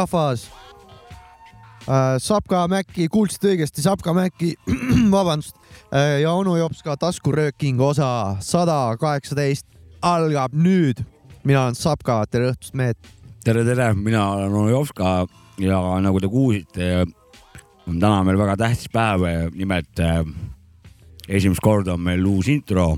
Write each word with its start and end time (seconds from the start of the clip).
rahvas 0.00 0.48
äh,. 1.88 2.18
Sapka 2.18 2.66
Mäkki, 2.68 3.08
kuulsite 3.12 3.52
õigesti, 3.52 3.82
Sapka 3.84 4.14
Mäkki, 4.16 4.54
vabandust 5.16 5.56
äh,, 5.92 6.20
ja 6.22 6.32
onu 6.36 6.56
Jopska 6.60 6.96
taskurööking 7.00 7.80
osa 7.84 8.36
sada 8.44 8.96
kaheksateist 9.00 9.66
algab 10.02 10.54
nüüd. 10.56 11.04
mina 11.44 11.64
olen 11.66 11.76
Sapka, 11.76 12.22
tere 12.30 12.52
õhtust, 12.52 12.74
mehed. 12.76 12.96
tere, 13.44 13.64
tere, 13.64 13.92
mina 13.94 14.26
olen 14.34 14.52
onu 14.52 14.68
Jopska 14.70 15.26
ja 15.60 15.80
nagu 16.00 16.20
te 16.20 16.28
kuulsite, 16.28 16.90
on 17.88 18.00
täna 18.00 18.24
meil 18.24 18.38
väga 18.40 18.56
tähtis 18.56 18.88
päev, 18.92 19.26
nimelt 19.56 20.00
äh, 20.00 20.24
esimest 21.28 21.60
korda 21.64 21.96
on 21.98 22.04
meil 22.08 22.24
uus 22.26 22.48
intro. 22.48 22.94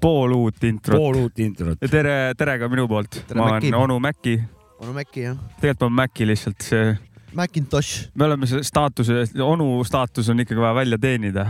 pool 0.00 0.32
uut 0.34 0.64
introt. 0.64 0.98
pool 0.98 1.22
uut 1.26 1.38
introt. 1.38 1.78
tere, 1.90 2.34
tere 2.38 2.58
ka 2.58 2.68
minu 2.68 2.88
poolt. 2.88 3.24
ma 3.34 3.54
olen 3.54 3.74
onu 3.74 3.98
Mäkki. 4.00 4.40
Onu 4.82 4.92
Mäkki, 4.96 5.24
jah. 5.28 5.40
tegelikult 5.60 5.80
ma 5.80 5.86
olen 5.86 5.98
Mäkki 6.02 6.26
lihtsalt 6.26 6.66
see. 6.66 6.92
Macintosh. 7.32 8.10
me 8.14 8.24
oleme 8.24 8.46
selle 8.46 8.64
staatuse, 8.66 9.22
onu 9.40 9.66
staatus 9.88 10.28
on 10.28 10.42
ikkagi 10.42 10.60
vaja 10.60 10.74
välja 10.74 10.98
teenida 11.00 11.46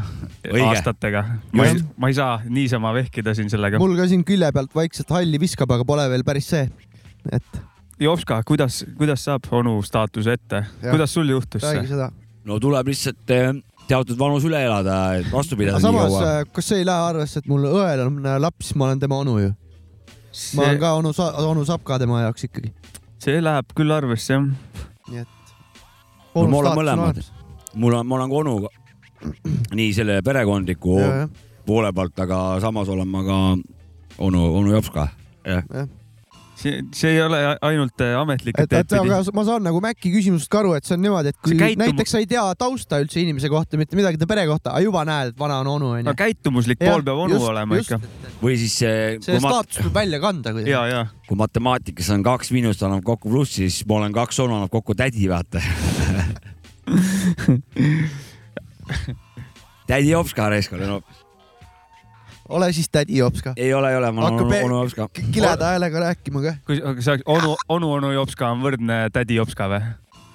Õige. 0.47 0.63
aastatega. 0.69 1.25
ma 1.59 1.67
ei, 1.67 1.81
ma 1.97 2.11
ei 2.13 2.15
saa 2.15 2.37
niisama 2.47 2.93
vehkida 2.95 3.35
siin 3.35 3.51
sellega. 3.51 3.81
mul 3.83 3.97
ka 3.99 4.07
siin 4.11 4.23
külje 4.25 4.53
pealt 4.55 4.75
vaikselt 4.79 5.11
halli 5.11 5.41
viskab, 5.43 5.75
aga 5.75 5.87
pole 5.89 6.07
veel 6.13 6.25
päris 6.27 6.53
see, 6.55 6.69
et. 7.33 7.63
Jopska, 8.03 8.41
kuidas, 8.47 8.85
kuidas 8.99 9.25
saab 9.27 9.49
onu 9.51 9.81
staatuse 9.87 10.39
ette, 10.39 10.65
kuidas 10.85 11.15
sul 11.15 11.35
juhtus 11.35 11.63
räägi 11.67 11.87
see? 11.89 11.97
seda. 11.97 12.13
no 12.47 12.61
tuleb 12.63 12.93
lihtsalt 12.93 13.35
äh, 13.35 13.51
teatud 13.91 14.19
vanus 14.19 14.47
üle 14.47 14.63
elada, 14.63 15.01
et 15.19 15.27
vastu 15.35 15.59
pidada 15.59 15.81
nii 15.83 15.89
samas, 15.89 16.15
kaua. 16.15 16.47
kas 16.55 16.71
see 16.71 16.85
ei 16.85 16.87
lähe 16.87 17.09
arvesse, 17.11 17.43
et 17.43 17.51
mul 17.51 17.67
õel 17.73 18.07
on 18.07 18.23
äh, 18.23 18.39
laps, 18.43 18.71
ma 18.79 18.91
olen 18.91 19.03
tema 19.03 19.19
onu 19.25 19.41
ju. 19.41 19.51
ma 20.61 20.69
olen 20.69 20.81
ka 20.87 20.95
onu, 21.01 21.15
onu 21.49 21.67
Sapka 21.67 21.99
tema 21.99 22.23
jaoks 22.23 22.47
ikkagi. 22.47 22.71
See 23.23 23.39
läheb 23.45 23.73
küll 23.79 23.93
arvesse 23.95 24.35
jah. 24.35 24.47
nii 25.11 25.23
et. 25.23 25.55
no 26.35 26.47
ma 26.51 26.61
olen 26.63 26.79
mõlemad. 26.81 27.23
mul 27.75 27.95
on, 27.99 28.07
ma 28.07 28.19
olen 28.19 28.33
ka 28.33 28.41
onuga 28.43 28.73
nii 29.79 29.91
selle 29.95 30.21
perekondliku 30.27 30.99
Ja, 31.01 31.11
ja. 31.23 31.29
poole 31.67 31.93
pealt, 31.95 32.19
aga 32.27 32.39
samas 32.65 32.89
olen 32.91 33.09
ma 33.09 33.23
ka 33.27 33.37
onu, 34.19 34.41
onu 34.59 34.73
Jopska. 34.75 35.09
jah 35.47 35.63
see, 36.63 36.83
see 36.97 37.11
ei 37.17 37.21
ole 37.25 37.39
ainult 37.65 38.03
äh, 38.05 38.15
ametlik. 38.19 38.59
et, 38.63 38.73
et 38.79 38.95
aga 38.99 39.21
ma 39.35 39.45
saan 39.47 39.63
nagu 39.67 39.81
Maci 39.83 40.13
küsimusest 40.15 40.51
ka 40.53 40.61
aru, 40.63 40.75
et 40.79 40.85
see 40.87 40.97
on 40.97 41.03
niimoodi, 41.05 41.33
et 41.33 41.39
kui 41.43 41.57
käitum- 41.59 41.83
näiteks 41.83 42.11
sa 42.15 42.19
ei 42.23 42.29
tea 42.31 42.45
tausta 42.59 43.01
üldse 43.03 43.19
inimese 43.23 43.49
kohta, 43.53 43.81
mitte 43.81 43.99
midagi 43.99 44.21
ta 44.21 44.27
pere 44.31 44.45
kohta, 44.51 44.75
aga 44.75 44.83
juba 44.85 45.05
näed, 45.09 45.33
et 45.33 45.39
vana 45.41 45.57
on 45.63 45.69
onu 45.75 45.87
onju. 45.97 46.07
no 46.09 46.15
käitumuslik 46.19 46.79
pool 46.83 47.03
peab 47.07 47.19
onu 47.27 47.41
olema 47.51 47.73
ikka. 47.81 47.97
või 48.43 48.55
siis 48.61 48.75
see. 48.83 48.99
see 49.25 49.41
staatus 49.43 49.81
tuleb 49.81 49.95
välja 49.97 50.19
kanda 50.23 50.49
kuidagi. 50.55 50.75
ja, 50.75 50.83
ja. 50.91 51.03
kui 51.29 51.37
matemaatikas 51.41 52.09
on 52.15 52.21
kaks 52.27 52.53
miinust 52.55 52.83
annab 52.87 53.03
kokku 53.07 53.27
plussi, 53.33 53.69
siis 53.69 53.87
ma 53.89 53.95
olen 54.03 54.13
kaks 54.17 54.37
onu 54.45 54.53
annab 54.61 54.73
kokku 54.73 54.93
tädi, 54.99 55.25
vaata 55.31 55.59
tädi 59.91 60.11
Jopska 60.11 60.49
raisk 60.53 60.73
olen 60.79 60.97
hoopis. 60.97 61.22
Ole 62.49 62.73
siis 62.73 62.89
tädi 62.91 63.17
Jopska. 63.19 63.53
ei 63.57 63.75
ole, 63.75 63.91
ei 63.91 63.97
ole, 63.97 64.13
ma 64.13 64.27
olen 64.27 64.45
onu, 64.45 64.65
onu 64.65 64.83
Jopska. 64.83 65.09
kileda 65.33 65.73
häälega 65.75 66.01
rääkima 66.01 66.43
ka. 66.43 66.55
kui 66.67 66.81
aga 66.85 67.03
see 67.03 67.19
onu, 67.27 67.57
onu, 67.69 67.93
onu 67.99 68.13
Jopska 68.13 68.51
on 68.51 68.63
võrdne 68.65 69.05
tädi 69.13 69.39
Jopska 69.41 69.69
või? 69.73 69.83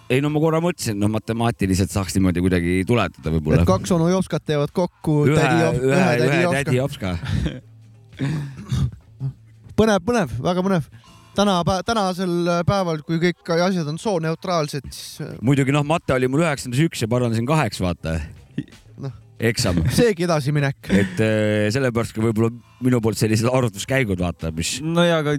ei 0.09 0.21
no 0.23 0.31
ma 0.31 0.39
korra 0.43 0.61
mõtlesin, 0.63 0.97
noh, 0.99 1.11
matemaatiliselt 1.11 1.91
saaks 1.91 2.15
niimoodi 2.15 2.43
kuidagi 2.43 2.79
tuletada 2.87 3.33
võib-olla. 3.33 3.61
et 3.61 3.67
kaks 3.69 3.91
onu 3.95 4.07
Jopskat 4.11 4.45
teevad 4.47 4.71
kokku 4.75 5.25
ühe, 5.27 5.41
tädi 5.41 5.87
ühe, 5.89 6.07
ühe 6.29 6.63
tädi 6.63 6.79
Jopska. 6.79 7.17
Põnev, 9.77 10.01
põnev, 10.01 10.31
väga 10.41 10.61
põnev. 10.65 10.85
täna, 11.37 11.59
tänasel 11.85 12.49
päeval, 12.65 13.03
kui 13.05 13.19
kõik 13.21 13.51
asjad 13.53 13.85
on 13.91 13.99
sooneutraalsed, 14.01 14.87
siis 14.89 15.21
äh, 15.21 15.35
muidugi 15.45 15.75
noh, 15.75 15.85
mate 15.85 16.15
oli 16.15 16.29
mul 16.31 16.41
üheksandas 16.41 16.81
üks 16.81 17.03
ja 17.03 17.09
parandasin 17.11 17.45
kaheks, 17.45 17.81
vaata. 17.83 18.17
eksam. 19.39 19.81
seegi 19.99 20.25
edasiminek. 20.27 20.89
et 20.89 21.21
äh, 21.23 21.67
sellepärast 21.73 22.15
ka 22.15 22.23
võib-olla 22.23 22.51
minu 22.83 23.01
poolt 23.03 23.19
sellised 23.19 23.49
arvutuskäigud, 23.51 24.19
vaata, 24.21 24.51
mis. 24.55 24.77
no 24.85 25.05
ja, 25.05 25.21
aga 25.23 25.37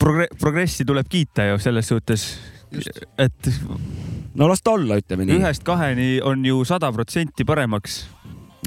progre 0.00 0.28
progressi 0.40 0.86
tuleb 0.86 1.08
kiita 1.10 1.50
ju 1.52 1.60
selles 1.62 1.88
suhtes, 1.90 2.26
et. 3.18 3.52
no 4.34 4.50
las 4.50 4.64
ta 4.64 4.74
olla, 4.78 4.98
ütleme 5.02 5.28
nii. 5.28 5.40
ühest 5.42 5.64
kaheni 5.66 6.18
on 6.24 6.44
ju 6.46 6.64
sada 6.68 6.92
protsenti 6.92 7.46
paremaks. 7.46 8.04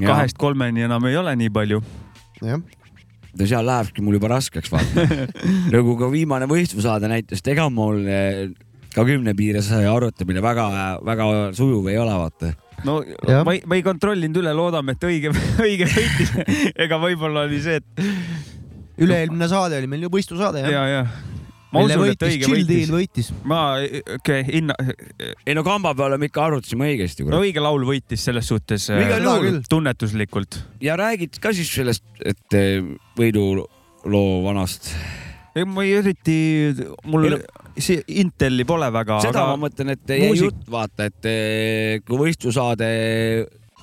kahest 0.00 0.38
kolmeni 0.38 0.86
enam 0.86 1.06
ei 1.10 1.16
ole 1.20 1.36
nii 1.36 1.52
palju. 1.52 1.82
jah 2.42 2.60
no 3.38 3.46
seal 3.46 3.66
lähebki 3.66 4.02
mul 4.02 4.16
juba 4.16 4.30
raskeks 4.32 4.70
vaata 4.72 5.04
nagu 5.74 5.94
ka 6.00 6.08
viimane 6.10 6.48
võistlussaade 6.50 7.10
näitas, 7.10 7.42
et 7.42 7.52
ega 7.52 7.68
mul 7.70 8.00
eh, 8.08 8.48
ka 8.94 9.04
kümne 9.06 9.34
piires 9.38 9.68
arvutamine 9.76 10.42
väga-väga 10.42 11.28
sujuv 11.56 11.86
ei 11.92 11.98
ole, 12.00 12.14
vaata. 12.18 12.54
No 12.86 13.00
ja. 13.02 13.42
ma 13.46 13.56
ei, 13.56 13.62
ma 13.66 13.78
ei 13.78 13.86
kontrollinud 13.86 14.42
üle, 14.42 14.52
loodame, 14.56 14.94
et 14.96 15.08
õige, 15.08 15.32
õige 15.66 15.88
võitis 15.90 16.34
ega 16.86 17.00
võib-olla 17.02 17.46
oli 17.48 17.62
see, 17.64 17.80
et. 17.80 18.04
üle-eelmine 19.00 19.50
saade 19.50 19.80
oli 19.80 19.90
meil 19.90 20.06
ju 20.06 20.12
võistlusaade 20.12 20.64
jah? 20.66 20.74
ja, 20.74 20.84
ja 20.92 21.02
ma 21.68 21.82
Mille 21.82 21.98
usun, 21.98 22.12
et 22.14 22.22
võitis, 22.22 22.48
õige 22.48 22.48
võitis. 22.48 22.90
Võitis. 22.92 23.30
ma, 23.48 23.60
okei 23.76 24.12
okay,, 24.16 24.44
hinna. 24.48 24.76
ei 25.44 25.56
no 25.56 25.64
kamba 25.66 25.92
peale 25.98 26.16
me 26.20 26.30
ikka 26.30 26.46
arvutasime 26.46 26.88
õigesti. 26.88 27.26
no 27.28 27.42
õige 27.44 27.62
laul 27.64 27.84
võitis 27.88 28.24
selles 28.24 28.48
suhtes 28.48 28.88
Igal 28.94 29.26
juhul. 29.26 29.60
tunnetuslikult. 29.68 30.62
ja 30.84 30.96
räägid 31.00 31.40
ka 31.42 31.52
siis 31.56 31.70
sellest, 31.74 32.06
et 32.24 32.56
eh, 32.56 32.80
võiduloo 33.18 34.28
vanast. 34.46 34.94
ei, 35.54 35.68
ma 35.68 35.84
ei 35.84 35.98
eriti, 36.00 36.38
mul 37.04 37.28
Ei, 37.28 37.42
see 37.84 38.02
Inteli 38.20 38.66
pole 38.68 38.90
väga. 38.94 39.20
seda 39.24 39.44
aga... 39.44 39.54
ma 39.54 39.68
mõtlen, 39.68 39.94
et 39.94 40.12
jäi 40.14 40.26
muusik- 40.26 40.50
jutt, 40.50 40.66
vaata, 40.72 41.08
et 41.10 41.28
eh, 41.30 42.00
kui 42.06 42.20
võistlusaade, 42.20 42.90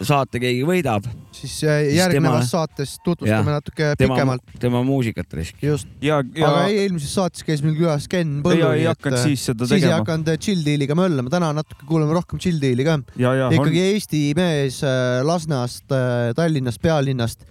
saate 0.03 0.41
keegi 0.44 0.63
võidab. 0.67 1.06
siis 1.35 1.53
äh, 1.63 1.85
järgnevas 1.95 2.50
saates 2.51 2.97
tutvustame 3.03 3.53
natuke 3.53 3.94
tema, 4.00 4.16
pikemalt. 4.16 4.55
tema 4.59 4.81
muusikat 4.84 5.35
risk. 5.39 5.61
just. 5.63 5.88
ja, 6.03 6.22
ja... 6.35 6.50
aga 6.50 6.66
ei, 6.67 6.81
eelmises 6.84 7.13
saates 7.16 7.45
käis 7.47 7.63
meil 7.63 7.78
külas 7.78 8.09
Ken 8.11 8.41
Põllu. 8.44 8.59
Ja 8.59 8.73
ei 8.75 8.88
hakanud 8.89 9.22
siis 9.23 9.45
seda 9.51 9.67
siis 9.67 9.78
ei 9.79 9.85
tegema. 9.85 10.01
hakanud 10.03 10.34
äh, 10.34 10.39
Chill 10.41 10.66
Dealiga 10.67 10.97
möllama, 11.00 11.31
täna 11.31 11.53
natuke 11.55 11.88
kuulame 11.88 12.17
rohkem 12.17 12.41
Chill 12.44 12.59
Deali 12.61 12.88
ka. 12.88 12.97
Ja, 13.16 13.31
ja, 13.45 13.53
ikkagi 13.55 13.79
on- 13.79 13.94
Eesti 13.94 14.25
mees 14.35 14.81
Lasnast, 15.23 15.88
Tallinnast, 16.35 16.81
pealinnast, 16.84 17.47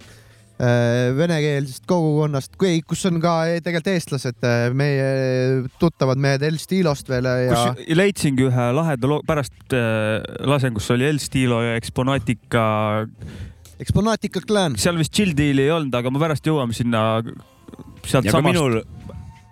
venekeelsest 0.55 1.83
kogukonnast, 1.89 2.53
kus 2.59 3.01
on 3.09 3.19
ka 3.23 3.33
eh, 3.49 3.57
tegelikult 3.63 3.91
eestlased, 3.91 4.37
äh, 4.47 4.69
meie 4.71 5.65
tuttavad 5.81 6.21
mehed 6.21 6.45
El 6.47 6.59
Stilost 6.61 7.09
veel 7.11 7.27
äh, 7.27 7.41
ja 7.49 7.97
leidsingi 7.99 8.47
ühe 8.47 8.67
laheda 8.77 9.09
loo, 9.11 9.19
pärast 9.27 9.75
äh, 9.75 10.23
lasen, 10.47 10.75
kus 10.77 10.87
oli 10.95 11.09
El 11.09 11.19
Stilo 11.19 11.59
ja 11.65 11.75
Exponatica. 11.75 12.65
Exponatica 13.83 14.39
Clan. 14.47 14.77
seal 14.79 14.95
vist 15.01 15.11
Chill 15.15 15.35
Deali 15.35 15.67
ei 15.67 15.73
olnud, 15.75 15.95
aga 15.99 16.13
me 16.13 16.23
pärast 16.23 16.47
jõuame 16.47 16.77
sinna 16.77 17.19
sealt 18.05 18.29
samast 18.29 18.53
minul, 18.53 18.79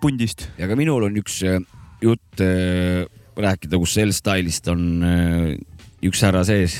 pundist. 0.00 0.48
ja 0.60 0.68
ka 0.70 0.78
minul 0.78 1.06
on 1.08 1.20
üks 1.20 1.40
äh, 1.44 1.60
jutt 2.04 2.42
äh, 2.44 3.04
rääkida, 3.36 3.78
kus 3.80 3.96
L-Style'ist 4.00 4.68
on 4.72 4.84
äh, 5.04 5.54
üks 6.04 6.22
härra 6.24 6.44
sees. 6.46 6.78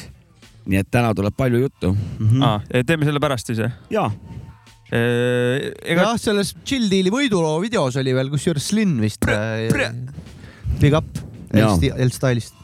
Nii 0.67 0.81
et 0.81 0.89
täna 0.91 1.13
tuleb 1.17 1.37
palju 1.37 1.61
juttu 1.67 1.93
mm. 1.93 2.29
-hmm. 2.29 2.45
Ah, 2.45 2.85
teeme 2.87 3.05
selle 3.05 3.21
pärast 3.21 3.47
siis 3.47 3.59
jah? 3.59 3.73
jaa. 3.91 4.11
Ega... 4.95 6.03
jah, 6.03 6.17
selles 6.21 6.55
Chill 6.65 6.91
Deali 6.91 7.11
võiduloo 7.11 7.57
videos 7.63 7.97
oli 7.97 8.15
veel 8.15 8.31
kusjuures 8.31 8.69
Slin 8.69 9.01
vist. 9.01 9.25
Big 10.81 10.95
up 10.95 11.25
Jaa. 11.55 11.77
L-Style'ist. 12.07 12.55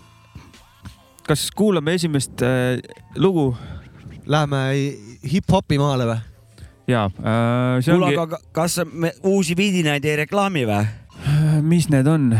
kas 1.26 1.50
kuulame 1.54 1.94
esimest 1.94 2.42
äh, 2.42 2.80
lugu? 3.16 3.56
Läheme 4.26 4.58
hip-hopi 5.26 5.78
maale 5.78 6.06
või? 6.08 6.18
jaa 6.90 7.06
äh,. 7.06 7.78
kuule 7.84 8.06
ongi..., 8.10 8.18
aga 8.18 8.40
kas 8.56 8.80
me 8.92 9.12
uusi 9.26 9.56
vidinaid 9.58 10.04
ei 10.04 10.16
reklaami 10.24 10.64
või? 10.68 10.82
mis 11.62 11.88
need 11.92 12.08
on? 12.10 12.32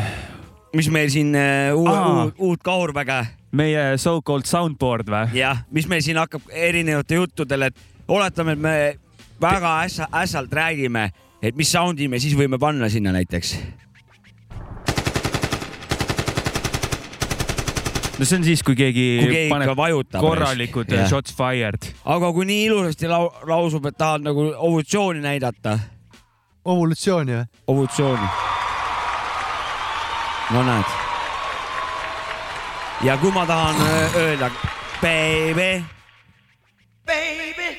mis 0.76 0.90
meil 0.90 1.10
siin 1.12 1.34
uh, 1.36 1.90
Aa. 1.90 2.24
uut, 2.24 2.34
uut 2.38 2.64
kaurväge? 2.66 3.20
Meie 3.56 3.98
so-called 3.98 4.46
soundboard 4.46 5.10
või? 5.10 5.34
jah, 5.40 5.64
mis 5.74 5.88
meil 5.90 6.02
siin 6.04 6.20
hakkab 6.20 6.50
erinevate 6.52 7.18
juttudel, 7.18 7.70
et 7.70 8.08
oletame, 8.08 8.56
et 8.56 8.64
me 8.64 8.74
väga 9.42 9.76
ässa, 9.84 10.08
ässalt 10.22 10.52
räägime, 10.52 11.10
et 11.42 11.56
mis 11.56 11.70
sound'i 11.72 12.08
me 12.08 12.20
siis 12.22 12.36
võime 12.38 12.60
panna 12.60 12.88
sinna 12.92 13.12
näiteks. 13.16 13.56
no 18.20 18.26
see 18.28 18.36
on 18.36 18.44
siis, 18.44 18.62
kui 18.62 18.76
keegi, 18.76 19.06
Kui 19.22 19.32
keegi 19.32 19.52
paneb 19.52 19.70
ikka 19.70 19.76
vajutab 19.78 20.24
korralikud 20.24 20.92
Jah. 20.92 21.08
shots 21.08 21.34
fired. 21.36 21.90
aga 22.04 22.32
kui 22.36 22.46
nii 22.50 22.66
ilusasti 22.68 23.08
lau 23.10 23.30
lausub, 23.48 23.86
et 23.88 23.96
tahad 23.96 24.26
nagu 24.26 24.50
ovutsiooni 24.56 25.24
näidata. 25.24 25.78
ovulutsiooni 26.64 27.38
või? 27.38 27.46
ovutsiooni. 27.74 28.32
no 30.54 30.66
näed. 30.68 30.99
Ja 33.02 33.16
kui 33.16 33.30
ma 33.32 33.46
tahan 33.48 33.76
öö, 33.80 34.08
öelda 34.20 34.50
baby. 35.00 35.84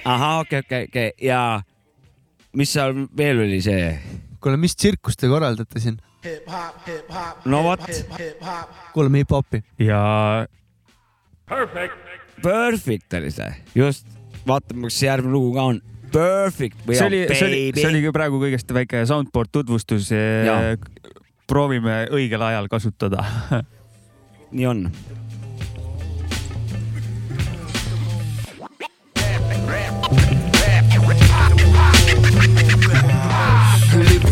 ahah, 0.05 0.39
okei 0.39 0.59
okay,, 0.59 0.83
okei 0.83 0.83
okay,, 0.83 1.09
okei 1.09 1.27
ja 1.27 1.61
mis 2.57 2.73
seal 2.73 2.95
veel 3.17 3.43
oli 3.43 3.59
see? 3.61 3.99
kuule, 4.41 4.57
mis 4.57 4.75
tsirkust 4.75 5.21
te 5.21 5.29
korraldate 5.29 5.79
siin? 5.79 5.99
no 7.45 7.63
vot, 7.63 7.85
kuulame 8.93 9.21
hip-hopi. 9.21 9.61
ja 9.79 10.01
perfect 12.41 13.13
oli 13.13 13.31
see, 13.31 13.51
just, 13.75 14.07
vaatame, 14.47 14.89
kas 14.89 14.97
see 15.03 15.09
järgmine 15.09 15.35
lugu 15.37 15.53
ka 15.57 15.67
on 15.73 15.81
perfect 16.11 16.81
või 16.87 16.97
see 16.97 17.05
on 17.05 17.13
oli, 17.13 17.21
see 17.29 17.45
oli, 17.45 17.61
see 17.77 17.91
baby 17.91 17.99
oli. 17.99 18.07
ka 18.07 18.15
praegu 18.17 18.41
kõigest 18.41 18.73
väike 18.73 19.05
soundboard 19.09 19.53
tutvustus 19.53 20.09
Jaa.. 20.11 20.73
proovime 21.47 22.07
õigel 22.09 22.41
ajal 22.49 22.71
kasutada. 22.73 23.21
nii 24.51 24.65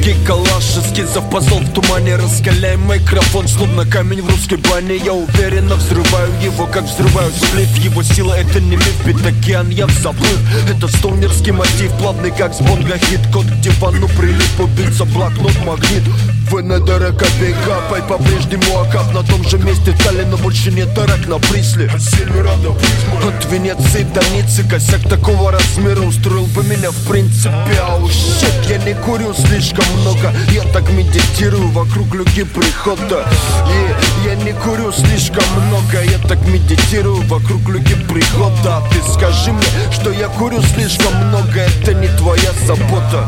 on. 0.10 0.20
Липкий 0.20 0.26
калаш, 0.26 0.78
эскизов 0.78 1.30
позол 1.30 1.60
в 1.60 1.74
тумане 1.74 2.16
Раскаляем 2.16 2.82
микрофон, 2.92 3.48
словно 3.48 3.86
камень 3.86 4.22
в 4.22 4.30
русской 4.30 4.58
бане. 4.58 4.98
Я 4.98 5.14
уверенно 5.14 5.76
взрываю 5.76 6.32
его, 6.42 6.66
как 6.68 6.84
взрываю 6.84 7.32
сплив 7.32 7.76
Его 7.78 8.02
сила. 8.04 8.34
Это 8.34 8.60
не 8.60 8.76
миф, 8.76 9.06
бит 9.06 9.24
океан, 9.26 9.70
я 9.70 9.88
в 9.88 9.92
заплыв. 9.92 10.40
Это 10.70 10.88
стоунерский 10.88 11.52
мотив, 11.52 11.92
плавный 12.00 12.32
как 12.32 12.54
с 12.54 12.60
бонга 12.60 12.98
хит. 12.98 13.22
Код 13.32 13.46
к 13.46 13.60
дивану 13.62 14.08
прилип, 14.08 14.60
убийца, 14.60 15.06
блокнот, 15.06 15.56
магнит. 15.66 16.04
ВНДР 16.50 17.14
копейка, 17.14 17.80
пай 17.92 18.02
по-прежнему 18.02 18.80
Акап 18.80 19.14
на 19.14 19.22
том 19.22 19.44
же 19.48 19.60
месте 19.60 19.96
Тали, 20.04 20.24
но 20.24 20.36
больше 20.38 20.72
нет 20.72 20.92
дорог 20.96 21.28
на 21.28 21.38
Присле 21.38 21.86
От 21.86 23.46
Венеции 23.52 24.04
до 24.16 24.22
Ниццы 24.34 24.68
Косяк 24.68 25.02
такого 25.08 25.52
размера. 25.52 26.02
Устроил 26.02 26.48
бы 26.48 26.64
меня 26.64 26.90
в 26.90 27.08
принципе. 27.08 27.78
Ау, 27.88 28.10
щит, 28.10 28.68
я 28.68 28.78
не 28.80 28.96
курю 28.96 29.32
слишком 29.36 29.86
много. 30.00 30.34
Я 30.52 30.64
так 30.64 30.90
медитирую 30.90 31.70
вокруг 31.70 32.14
люки 32.14 32.44
прихода. 32.44 33.26
И 33.68 34.28
я 34.28 34.36
не 34.36 34.54
курю 34.54 34.92
слишком 34.92 35.44
много. 35.66 36.04
Я 36.04 36.18
так 36.28 36.40
медитирую 36.48 37.22
вокруг 37.28 37.68
люки 37.70 37.96
прихода. 38.08 38.78
А 38.78 38.84
ты 38.90 39.02
скажи 39.12 39.52
мне, 39.52 39.92
что 39.92 40.12
я 40.12 40.28
курю 40.28 40.62
слишком 40.62 41.14
много. 41.28 41.60
Это 41.60 41.94
не 41.94 42.08
твоя 42.18 42.52
забота. 42.66 43.26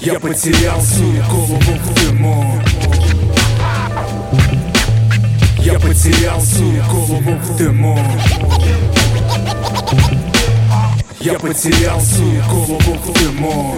Я 0.00 0.18
потерял 0.20 0.80
свою 0.80 1.22
голову 1.24 1.60
в 1.60 1.94
дыму. 1.94 2.62
Я 5.58 5.74
потерял 5.74 6.40
свою 6.40 6.82
голову 6.84 7.38
в 7.42 7.56
дыму 7.56 7.98
Я 11.28 11.38
потерял 11.38 12.00
свою 12.00 12.42
голову 12.44 12.96
в 13.04 13.12
дыму 13.12 13.76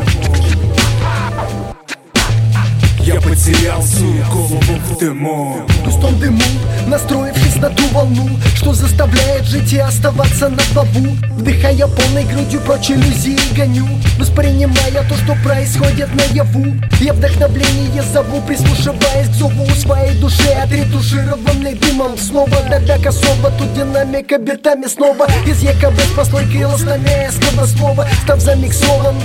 Я 3.13 3.21
потерял 3.21 3.83
свою 3.83 4.25
голову 4.27 4.73
в 4.89 4.99
дыму. 4.99 5.67
В 5.85 6.21
дыму, 6.21 6.41
настроившись 6.87 7.57
на 7.57 7.69
ту 7.71 7.83
волну 7.89 8.29
Что 8.55 8.73
заставляет 8.73 9.47
жить 9.47 9.73
и 9.73 9.79
оставаться 9.79 10.49
на 10.49 10.63
плаву. 10.73 11.17
Вдыхая 11.33 11.89
полной 11.89 12.25
грудью 12.25 12.61
прочь 12.61 12.93
иллюзии 12.93 13.37
гоню 13.57 13.89
Воспринимая 14.17 15.05
то, 15.09 15.17
что 15.17 15.35
происходит 15.43 16.09
наяву. 16.15 16.67
Я 17.01 17.13
вдохновление 17.13 18.03
зову, 18.13 18.41
прислушиваясь 18.43 19.29
к 19.29 19.35
зову 19.35 19.67
своей 19.71 20.17
души 20.21 20.49
Отретушированной 20.51 21.75
дымом. 21.75 22.17
Снова 22.17 22.63
Давя 22.71 22.99
косово, 22.99 23.51
тут 23.59 23.75
динамика 23.75 24.39
битами 24.39 24.87
снова. 24.87 25.27
Из 25.47 25.61
якобы 25.63 26.01
с 26.01 26.15
прослойкой 26.15 26.65
лосновее 26.65 27.33
складослова 27.33 28.07
Став 28.23 28.41
замиксован 28.41 29.17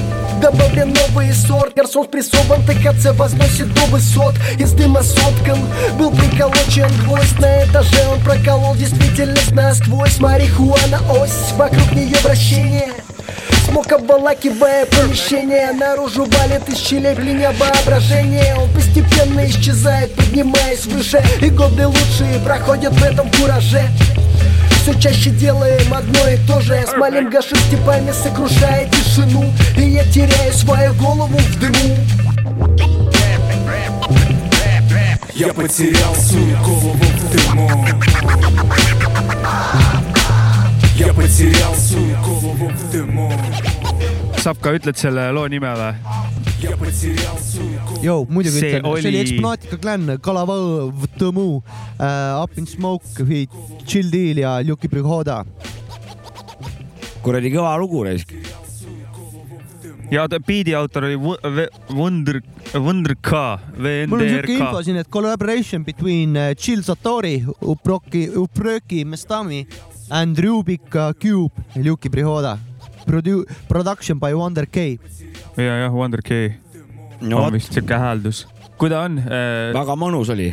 Добавлен 0.41 0.93
новый 0.93 1.33
сорт, 1.33 1.73
гарсон 1.75 2.05
спрессован 2.05 2.61
ТКЦ 2.65 3.17
возносит 3.17 3.75
до 3.75 3.81
высот 3.88 4.36
Из 4.57 4.72
дыма 4.72 5.04
соткан. 5.04 5.60
Был 5.98 6.12
приколочен 6.12 6.89
гвоздь 7.04 7.39
на 7.39 7.63
этаже 7.66 8.07
Он 8.12 8.19
проколол 8.22 8.75
действительность 8.75 9.51
насквозь. 9.51 10.19
Марихуана 10.19 11.00
ось, 11.10 11.51
вокруг 11.57 11.92
нее 11.92 12.18
вращение. 12.24 12.89
Смог 13.66 13.92
обволакивая 13.92 14.86
помещение. 14.86 15.72
Наружу 15.74 16.25
валит 16.25 16.68
из 16.69 16.77
щелей 16.77 17.16
клиня 17.16 17.51
воображение 17.60 18.56
Он 18.56 18.69
постепенно 18.72 19.45
исчезает, 19.48 20.13
поднимаясь 20.16 20.86
выше. 20.86 21.24
И 21.42 21.50
годы 21.50 21.88
лучшие 21.88 22.39
проходят 22.44 22.94
в 22.94 23.04
этом 23.04 23.30
кураже. 23.31 23.83
Все 24.81 24.94
чаще 25.00 25.31
делаем 25.31 25.92
одно 25.94 26.28
и 26.30 26.38
то 26.48 26.62
же. 26.62 26.86
Смолим 26.88 27.30
гаши 27.30 27.56
степами, 27.56 28.12
сокрушая 28.12 28.88
тишину. 28.89 29.51
И 29.75 29.81
я 29.81 30.04
теряю 30.06 30.54
свою 30.54 30.94
голову 30.94 31.38
в 31.38 31.60
дыму 31.60 32.25
Я 35.34 35.52
потерял 35.55 36.14
свою 36.14 36.56
голову 36.58 36.93
в 36.94 37.32
дыму 37.32 37.69
Я 40.96 41.12
потерял 41.14 41.75
свою 41.75 42.17
голову 42.25 42.69
в 42.69 42.93
дыму 42.93 43.32
Sapka , 44.40 44.72
ütled 44.72 44.96
selle 44.96 45.26
loo 45.37 45.46
nime 45.52 45.69
või ? 45.76 45.94
Я 46.62 46.76
потерял 46.76 47.37
свою 47.38 47.78
голову 47.87 48.05
Jou , 48.05 48.26
muidugi 48.28 48.58
See 48.61 48.70
ütlen , 48.70 48.82
see 48.82 48.90
oli 48.93 49.08
oli- 49.08 49.20
Exponaatika 49.25 49.76
Clan , 49.82 50.06
Kalavõõ , 50.20 50.93
Tõmu 51.19 51.62
äh, , 51.99 52.43
Up 52.43 52.56
in 52.58 52.67
Smoke , 52.67 53.05
Chill 53.87 54.11
Deal 54.11 54.38
ja 54.44 54.58
Ljuki 54.62 54.88
Prihoda . 54.88 55.44
kuradi 57.22 57.50
kõva 57.52 57.75
lugu 57.78 58.05
raisk . 58.06 58.31
ja 60.11 60.26
ta- 60.28 60.38
biidi 60.40 60.72
autor 60.75 61.05
oli 61.05 61.17
Wu- 61.20 61.37
Ve- 61.56 61.69
Wonder , 61.93 62.40
Wonder 62.80 63.16
K, 63.22 63.31
mul 64.07 64.19
on 64.19 64.27
siuke 64.27 64.51
info 64.51 64.66
VNDRK. 64.66 64.83
siin, 64.83 64.98
et 65.00 65.07
collaboration 65.10 65.83
between 65.83 66.36
uh, 66.36 66.54
Chill 66.60 66.81
Satori, 66.83 67.38
Uproki, 67.62 68.25
Uproki 68.36 69.06
Mestami 69.06 69.66
and 70.12 70.38
Rubika 70.38 71.13
Cube, 71.19 71.54
Ljuki 71.75 72.09
Prihoda. 72.09 72.57
Produ-, 73.06 73.45
production 73.69 74.19
by 74.19 74.33
Wonder 74.33 74.66
K. 74.66 74.97
ja, 75.57 75.85
jah, 75.85 75.94
Wonder 75.94 76.21
K 76.21 76.56
no 77.21 77.44
on 77.45 77.54
vist 77.54 77.71
siuke 77.73 77.95
hääldus. 77.95 78.45
kui 78.78 78.90
ta 78.92 79.06
on 79.06 79.19
äh,? 79.19 79.71
väga 79.73 79.95
mõnus 79.95 80.30
oli. 80.33 80.49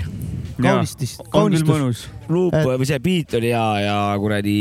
kaunistus. 0.63 1.19
mõnus. 1.67 2.07
luup 2.29 2.55
Et- 2.55 2.67
või 2.67 2.87
see 2.87 2.99
beat 3.03 3.35
oli 3.35 3.51
hea 3.51 3.81
ja 3.87 3.97
kuradi 4.21 4.57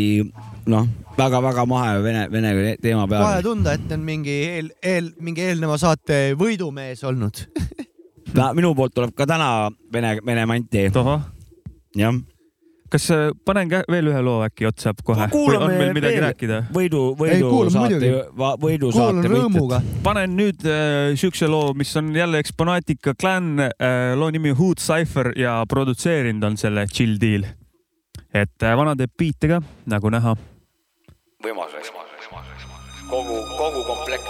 noh, 0.70 0.88
väga-väga 1.18 1.66
mahe 1.70 2.02
vene, 2.04 2.26
vene 2.32 2.76
teema 2.82 3.06
kohe 3.06 3.10
peal. 3.10 3.42
tunda, 3.46 3.74
et 3.74 3.92
on 3.92 4.04
mingi 4.06 4.36
eel, 4.50 4.70
eel, 4.84 5.12
mingi 5.20 5.42
eelneva 5.42 5.78
saate 5.82 6.34
võidumees 6.40 7.04
olnud. 7.08 7.46
minu 8.56 8.76
poolt 8.78 8.94
tuleb 8.96 9.16
ka 9.18 9.26
täna 9.28 9.70
vene, 9.94 10.18
vene 10.26 10.46
manti, 10.46 10.86
jah. 11.98 12.14
kas 12.92 13.10
äh, 13.12 13.30
panen 13.46 13.70
kä- 13.72 13.84
veel 13.92 14.08
ühe 14.12 14.22
loo 14.24 14.42
äkki 14.46 14.66
otsa 14.68 14.92
kohe? 15.04 15.28
On 15.32 15.66
meil 15.72 15.94
midagi 15.96 16.18
veel. 16.18 16.24
rääkida? 16.28 16.58
võidu, 16.76 17.02
Ei, 17.16 17.40
võidu 17.40 17.50
kuulame 17.50 17.72
saate 17.72 17.98
muidugi., 18.00 18.62
võidu 18.66 18.92
saate 18.96 19.32
rõõmuga. 19.32 19.82
panen 20.04 20.36
nüüd 20.36 20.66
äh, 20.68 21.16
siukse 21.20 21.48
loo, 21.48 21.74
mis 21.74 21.92
on 22.00 22.14
jälle 22.16 22.40
Exponaatika 22.44 23.14
Clan 23.20 23.60
äh,, 23.60 24.14
loo 24.20 24.30
nimi 24.32 24.52
Hood 24.52 24.80
Cypher 24.84 25.32
ja 25.40 25.62
produtseerinud 25.68 26.44
on 26.44 26.58
selle 26.58 26.86
Chill 26.92 27.16
Deal. 27.22 27.48
et 28.34 28.64
äh, 28.64 28.76
vana 28.78 28.96
teeb 28.96 29.12
biite 29.18 29.48
ka, 29.52 29.62
nagu 29.92 30.10
näha. 30.12 30.36
võimas, 31.44 31.74
kogu, 33.10 33.38
kogu 33.58 33.84
komplekt. 33.90 34.30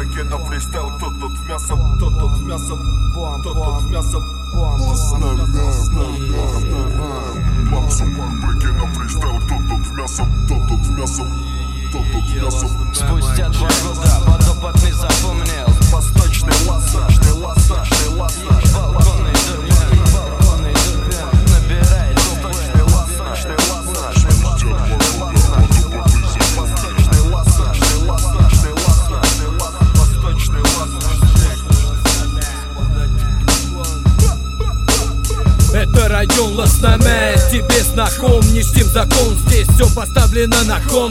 Бэкбэки 0.00 0.22
на 0.30 0.38
фристайл, 0.38 0.90
кто 0.96 1.10
тут 1.10 1.32
в 1.32 1.46
мясо, 1.46 1.76
кто 1.96 2.10
тут 2.10 2.32
в 2.32 2.46
мясо, 2.46 2.74
кто 3.34 3.52
тут 3.52 3.82
в 3.82 3.90
мясо, 3.90 4.18
Максу 7.70 8.04
бэкбэки 8.04 8.68
на 8.78 8.86
фристайл, 8.94 9.36
кто 9.40 9.56
тут 9.68 9.86
в 9.86 9.92
мясо, 9.92 10.26
кто 10.46 10.54
тут 10.68 10.80
в 10.80 10.90
мясо, 10.98 11.24
тут 11.92 12.06
мясо. 12.34 12.66
Спустя 12.94 13.48
два 13.50 13.68
года 13.84 14.10
подопытный 14.24 14.92
запомнил. 14.92 15.68
Восточный 15.92 16.54
лассажный, 16.66 17.32
лассажный, 17.32 18.08
лассаж. 18.16 18.59
Это 35.80 36.08
район 36.08 36.56
Лосномен, 36.56 37.38
тебе 37.50 37.82
знаком 37.82 38.42
Не 38.52 38.62
тем 38.62 38.86
закон, 38.86 39.34
здесь 39.46 39.66
все 39.68 39.88
поставлено 39.94 40.62
на 40.64 40.78
кон 40.82 41.10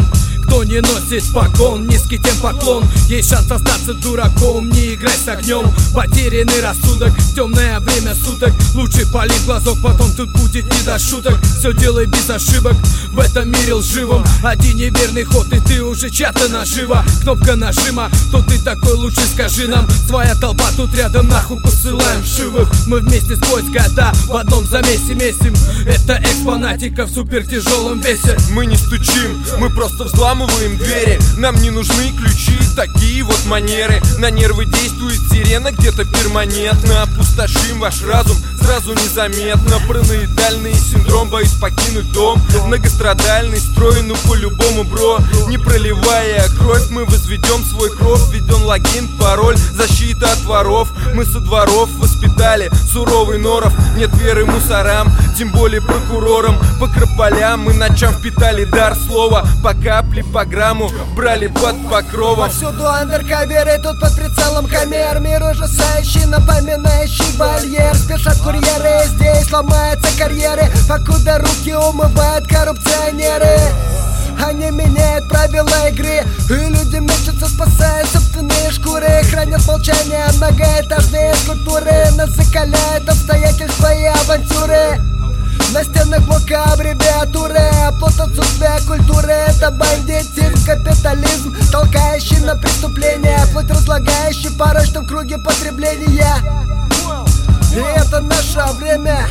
Никто 0.49 0.63
не 0.63 0.81
носит 0.81 1.31
погон, 1.31 1.85
низкий 1.85 2.17
тем 2.17 2.35
поклон. 2.37 2.83
Есть 3.07 3.29
шанс 3.29 3.51
остаться 3.51 3.93
дураком, 3.93 4.67
не 4.71 4.95
играй 4.95 5.13
с 5.13 5.27
огнем. 5.27 5.71
Потерянный 5.93 6.59
рассудок, 6.59 7.11
темное 7.35 7.79
время 7.79 8.15
суток. 8.15 8.51
Лучше 8.73 9.05
пали 9.13 9.31
глазок, 9.45 9.77
потом 9.83 10.11
тут 10.15 10.31
будет 10.31 10.65
не 10.65 10.85
до 10.85 10.97
шуток. 10.97 11.37
Все 11.59 11.71
делай 11.73 12.07
без 12.07 12.27
ошибок, 12.31 12.73
в 13.11 13.19
этом 13.19 13.51
мире 13.51 13.75
лживом. 13.75 14.25
Один 14.43 14.77
неверный 14.77 15.23
ход, 15.23 15.53
и 15.53 15.59
ты 15.59 15.83
уже 15.83 16.09
чья-то 16.09 16.47
нажива 16.47 17.05
Кнопка 17.21 17.55
нажима, 17.55 18.09
кто 18.29 18.41
ты 18.41 18.57
такой, 18.57 18.93
лучше 18.93 19.21
скажи 19.31 19.67
нам. 19.67 19.87
Своя 20.07 20.33
толпа 20.33 20.71
тут 20.75 20.95
рядом, 20.95 21.27
нахуй 21.27 21.61
посылаем 21.61 22.23
живых. 22.23 22.71
Мы 22.87 23.01
вместе 23.01 23.35
сквозь 23.35 23.65
года 23.65 24.11
в 24.25 24.35
одном 24.35 24.65
замесе 24.65 25.13
месим. 25.13 25.53
Это 25.85 26.19
экспонатика 26.23 27.05
в 27.05 27.13
супер 27.13 27.45
тяжелом 27.45 28.01
весе. 28.01 28.35
Мы 28.51 28.65
не 28.65 28.77
стучим, 28.77 29.43
мы 29.59 29.69
просто 29.69 30.05
взламываем 30.05 30.38
двери. 30.47 31.19
Нам 31.37 31.55
не 31.55 31.69
нужны 31.69 32.11
ключи, 32.13 32.57
такие 32.75 33.23
вот 33.23 33.45
манеры. 33.45 34.01
На 34.17 34.29
нервы 34.29 34.65
действует 34.65 35.19
сирена 35.31 35.71
где-то 35.71 36.05
перманентно. 36.05 37.03
Опустошим 37.03 37.79
ваш 37.79 38.01
разум 38.03 38.37
сразу 38.61 38.93
незаметно. 38.93 39.79
Параноидальный 39.87 40.73
синдром, 40.73 41.29
боюсь 41.29 41.53
покинуть 41.53 42.11
дом. 42.11 42.41
Многострадальный 42.65 43.59
строй, 43.59 44.01
ну 44.03 44.15
по-любому, 44.27 44.83
бро. 44.83 45.19
Не 45.47 45.57
проливая 45.57 46.47
кровь, 46.57 46.89
мы 46.89 47.05
возведем 47.05 47.63
свой 47.65 47.89
кров 47.95 48.31
Введен 48.31 48.63
логин, 48.63 49.07
пароль, 49.19 49.57
защита 49.57 50.31
от 50.31 50.43
воров. 50.43 50.89
Мы 51.13 51.25
со 51.25 51.39
дворов 51.39 51.89
воспитали 51.97 52.69
суровый 52.91 53.39
норов. 53.39 53.73
Нет 53.95 54.11
веры 54.15 54.45
мусорам, 54.45 55.11
тем 55.37 55.51
более 55.51 55.81
прокурорам. 55.81 56.57
По 56.79 56.87
крополям 56.87 57.61
мы 57.61 57.73
ночам 57.73 58.13
впитали 58.13 58.65
дар 58.65 58.95
слова. 58.95 59.47
По 59.63 59.73
капле, 59.73 60.23
по 60.31 60.45
грамму 60.45 60.89
брали 61.15 61.47
под 61.47 61.75
покровом. 61.89 62.49
Повсюду 62.49 62.87
андеркаверы, 62.87 63.79
тут 63.81 63.99
под 63.99 64.15
прицелом 64.15 64.67
камер 64.67 65.19
Мир 65.19 65.43
ужасающий, 65.43 66.25
напоминающий 66.25 67.37
вольер 67.37 67.95
Спешат 67.95 68.37
курьеры, 68.37 69.07
здесь 69.07 69.51
ломаются 69.51 70.07
карьеры. 70.17 70.63
Покуда 70.87 71.39
руки 71.39 71.73
умывают 71.73 72.47
коррупционеры. 72.47 73.59
Они 74.45 74.69
меняют 74.71 75.27
правила 75.27 75.89
игры. 75.89 76.23
И 76.49 76.53
люди 76.53 76.97
мечутся, 76.97 77.47
спасая 77.47 78.05
собственные 78.05 78.71
шкуры. 78.71 79.21
Хранят 79.29 79.65
молчание 79.67 80.25
многоэтажные 80.37 81.33
скульптуры. 81.35 82.11
Нас 82.15 82.29
закаляют 82.31 83.09
обстоятельства 83.09 83.93
и 83.93 84.05
авантюры 84.05 85.18
на 85.73 85.83
стенах 85.83 86.21
блока 86.23 86.63
аббревиатуры 86.73 87.59
Оплот 87.87 88.19
отсутствия 88.19 88.79
культуры. 88.87 89.31
Это 89.31 89.71
бандитизм, 89.71 90.65
капитализм 90.65 91.55
Толкающий 91.71 92.39
на 92.39 92.55
преступление. 92.55 93.39
Плоть 93.51 93.69
разлагающий 93.69 94.49
в 94.49 94.57
порочном 94.57 95.05
круге 95.05 95.37
потребления. 95.37 96.35
И 97.71 97.77
это 97.77 98.19
наше 98.21 98.61
время 98.77 99.27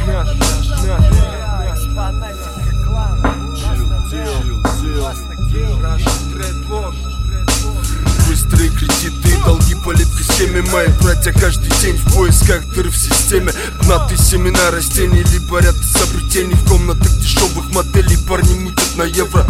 Быстрые 8.49 8.71
кредиты, 8.71 9.37
долги 9.45 9.75
по 9.75 9.93
липкой 9.93 10.63
Мои. 10.73 10.89
Братья 11.03 11.33
каждый 11.33 11.71
день 11.81 11.97
в 11.97 12.15
поисках 12.15 12.65
дыр 12.75 12.89
в 12.89 12.97
системе. 12.97 13.53
Дна 13.83 14.09
семена 14.17 14.71
растений, 14.71 15.23
либо 15.33 15.61
ряд 15.61 15.75
изобретений 15.77 16.55
В 16.55 16.69
комнатах 16.69 17.11
дешевых 17.19 17.71
моделей. 17.73 18.17
Парни 18.27 18.55
мутят 18.55 18.97
на 18.97 19.03
евро. 19.03 19.47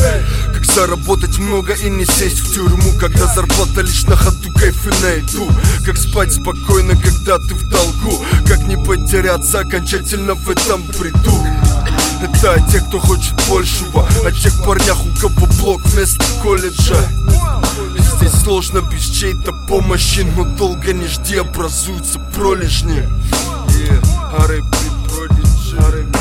Как 0.53 0.65
заработать 0.65 1.39
много 1.39 1.75
и 1.75 1.89
не 1.89 2.05
сесть 2.05 2.41
в 2.41 2.53
тюрьму 2.53 2.93
Когда 2.99 3.33
зарплата 3.33 3.83
лишь 3.83 4.05
на 4.05 4.17
ходу 4.17 4.53
кайфы 4.53 4.91
на 5.01 5.09
еду. 5.11 5.49
Как 5.85 5.97
спать 5.97 6.33
спокойно, 6.33 6.97
когда 6.97 7.39
ты 7.39 7.55
в 7.55 7.69
долгу. 7.69 8.25
Как 8.47 8.61
не 8.65 8.77
потеряться 8.77 9.61
окончательно 9.61 10.35
в 10.35 10.51
этом 10.51 10.83
бреду 10.99 11.47
это 12.23 12.55
о 12.55 12.61
тех, 12.71 12.87
кто 12.89 12.99
хочет 12.99 13.35
большего 13.49 14.07
О 14.25 14.33
тех 14.33 14.53
парнях, 14.65 14.99
у 15.05 15.21
кого 15.21 15.47
блок 15.61 15.83
вместо 15.87 16.25
колледжа 16.43 16.97
Здесь 18.17 18.43
сложно 18.43 18.81
без 18.81 19.05
чьей-то 19.07 19.53
помощи 19.69 20.21
Но 20.37 20.45
долго 20.57 20.93
не 20.93 21.07
жди, 21.07 21.37
образуются 21.37 22.19
пролежни 22.35 23.09
yeah. 23.79 24.19
R.I.P. 24.39 24.77
Prodigy, 25.09 25.77
R.I.P. 25.79 26.19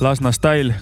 Lasna 0.00 0.32
Style 0.32 0.74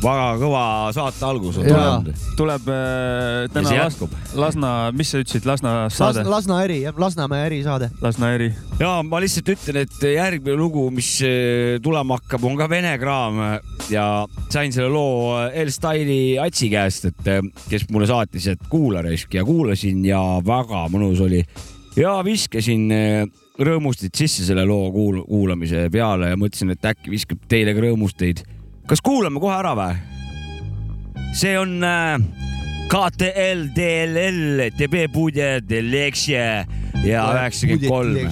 väga 0.00 0.26
kõva 0.40 0.62
saate 0.96 1.24
algus 1.28 1.58
on 1.60 1.68
Jaa. 1.68 1.80
tulnud. 2.00 2.22
tuleb 2.38 2.68
äh, 2.72 3.48
täna 3.52 3.74
Las. 3.76 3.98
Lasna, 4.38 4.70
mis 4.96 5.12
sa 5.12 5.20
ütlesid, 5.20 5.46
Lasna 5.48 5.74
saade 5.92 6.22
Las,, 6.22 6.30
Lasna 6.34 6.60
eri, 6.64 6.80
jah, 6.86 6.96
Lasnamäe 7.00 7.46
erisaade. 7.50 7.90
Lasna 8.00 8.32
eri. 8.36 8.50
ja 8.80 8.94
ma 9.06 9.20
lihtsalt 9.22 9.50
ütlen, 9.54 9.82
et 9.84 9.98
järgmine 10.14 10.56
lugu, 10.58 10.86
mis 10.94 11.10
eh, 11.26 11.76
tulema 11.84 12.20
hakkab, 12.20 12.46
on 12.48 12.56
ka 12.60 12.68
vene 12.70 12.94
kraam 13.02 13.42
ja 13.92 14.06
sain 14.52 14.72
selle 14.72 14.88
loo 14.92 15.36
L-Style'i 15.48 16.38
Atsi 16.40 16.70
käest, 16.72 17.10
et 17.12 17.34
eh, 17.34 17.44
kes 17.68 17.88
mulle 17.92 18.08
saatis, 18.10 18.48
et 18.54 18.64
kuula 18.72 19.04
raisk 19.04 19.36
ja 19.36 19.44
kuulasin 19.44 20.04
ja 20.08 20.22
väga 20.46 20.86
mõnus 20.92 21.20
oli 21.26 21.44
ja 21.98 22.16
viskasin 22.24 22.88
rõõmusteid 23.60 24.16
sisse 24.16 24.46
selle 24.46 24.64
loo 24.68 24.88
kuul 24.94 25.20
kuulamise 25.26 25.88
peale 25.92 26.32
ja 26.32 26.38
mõtlesin, 26.40 26.72
et 26.72 26.90
äkki 26.92 27.12
viskab 27.12 27.44
teile 27.50 27.74
ka 27.76 27.84
rõõmusteid 27.84 28.42
kas 28.89 29.01
kuulame 29.01 29.39
kohe 29.39 29.55
ära 29.57 29.73
või ? 29.77 29.95
see 31.35 31.57
on 31.59 31.83
äh, 31.83 32.19
KTL 32.87 33.67
DLL 33.75 34.69
TB 34.77 35.07
Budje 35.11 35.59
Delexia 35.69 36.65
ja 37.03 37.25
üheksakümmend 37.33 37.87
kolm . 37.89 38.31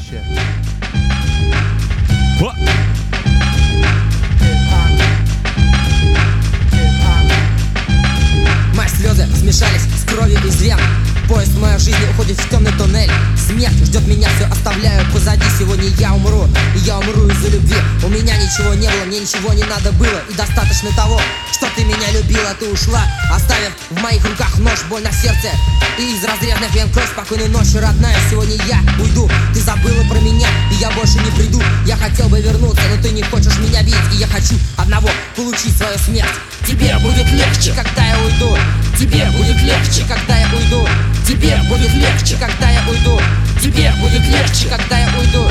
Мои 8.75 8.87
слезы 8.87 9.25
смешались 9.35 9.81
с 9.81 10.03
кровью 10.05 10.39
из 10.47 10.61
вен 10.61 10.79
Поезд 11.28 11.52
в 11.52 11.60
моей 11.60 11.78
жизни 11.78 12.10
уходит 12.10 12.40
в 12.40 12.48
темный 12.48 12.72
туннель. 12.72 13.10
Смерть 13.36 13.84
ждет 13.84 14.06
меня, 14.06 14.28
все 14.36 14.46
оставляю 14.46 15.04
позади. 15.12 15.44
Сегодня 15.58 15.88
я 15.98 16.14
умру, 16.14 16.48
и 16.74 16.78
я 16.78 16.98
умру 16.98 17.28
из-за 17.28 17.48
любви. 17.48 17.76
У 18.02 18.08
меня 18.08 18.34
ничего 18.36 18.72
не 18.72 18.88
было, 18.88 19.04
мне 19.04 19.20
ничего 19.20 19.52
не 19.52 19.64
надо 19.64 19.92
было 19.92 20.22
И 20.30 20.34
достаточно 20.34 20.90
того, 20.96 21.20
что 21.52 21.66
ты 21.76 21.84
меня 21.84 22.10
любила. 22.12 22.54
Ты 22.58 22.70
ушла, 22.70 23.02
оставив 23.30 23.72
в 23.90 24.00
моих 24.00 24.24
руках 24.24 24.58
нож, 24.58 24.82
боль 24.88 25.02
на 25.02 25.12
сердце. 25.12 25.50
И 25.98 26.16
из 26.16 26.24
разрезанных 26.24 26.74
вен 26.74 26.90
кровь, 26.92 27.10
спокойной 27.10 27.48
ночи, 27.48 27.76
родная. 27.76 28.16
Сегодня 28.30 28.56
я 28.66 28.80
уйду, 28.98 29.28
ты 29.52 29.60
забыла 29.60 30.02
про 30.04 30.18
меня 30.20 30.48
И 30.70 30.74
я 30.76 30.90
больше 30.90 31.18
не 31.18 31.30
приду, 31.32 31.62
я 31.86 31.96
хотел 31.96 32.28
бы 32.28 32.40
вернуться 32.40 32.82
Но 32.94 33.02
ты 33.02 33.10
не 33.10 33.22
хочешь 33.22 33.58
меня 33.58 33.82
видеть, 33.82 34.12
и 34.12 34.16
я 34.16 34.26
хочу 34.26 34.54
одного 34.76 35.08
Получить 35.34 35.76
свою 35.76 35.98
смерть 35.98 36.34
Тебе 36.66 36.96
будет 36.98 37.30
легче, 37.30 37.72
когда 37.72 38.04
я 38.04 38.18
уйду. 38.18 38.56
Тебе 38.98 39.26
будет 39.36 39.60
легче, 39.62 40.04
когда 40.08 40.36
я 40.36 40.46
уйду. 40.54 40.86
Тебе 41.26 41.56
будет 41.68 41.92
легче, 41.94 42.36
когда 42.38 42.70
я 42.70 42.80
уйду. 42.88 43.20
Тебе 43.62 43.92
будет 44.00 44.22
легче, 44.22 44.68
когда 44.68 44.98
я 44.98 45.08
уйду 45.18 45.50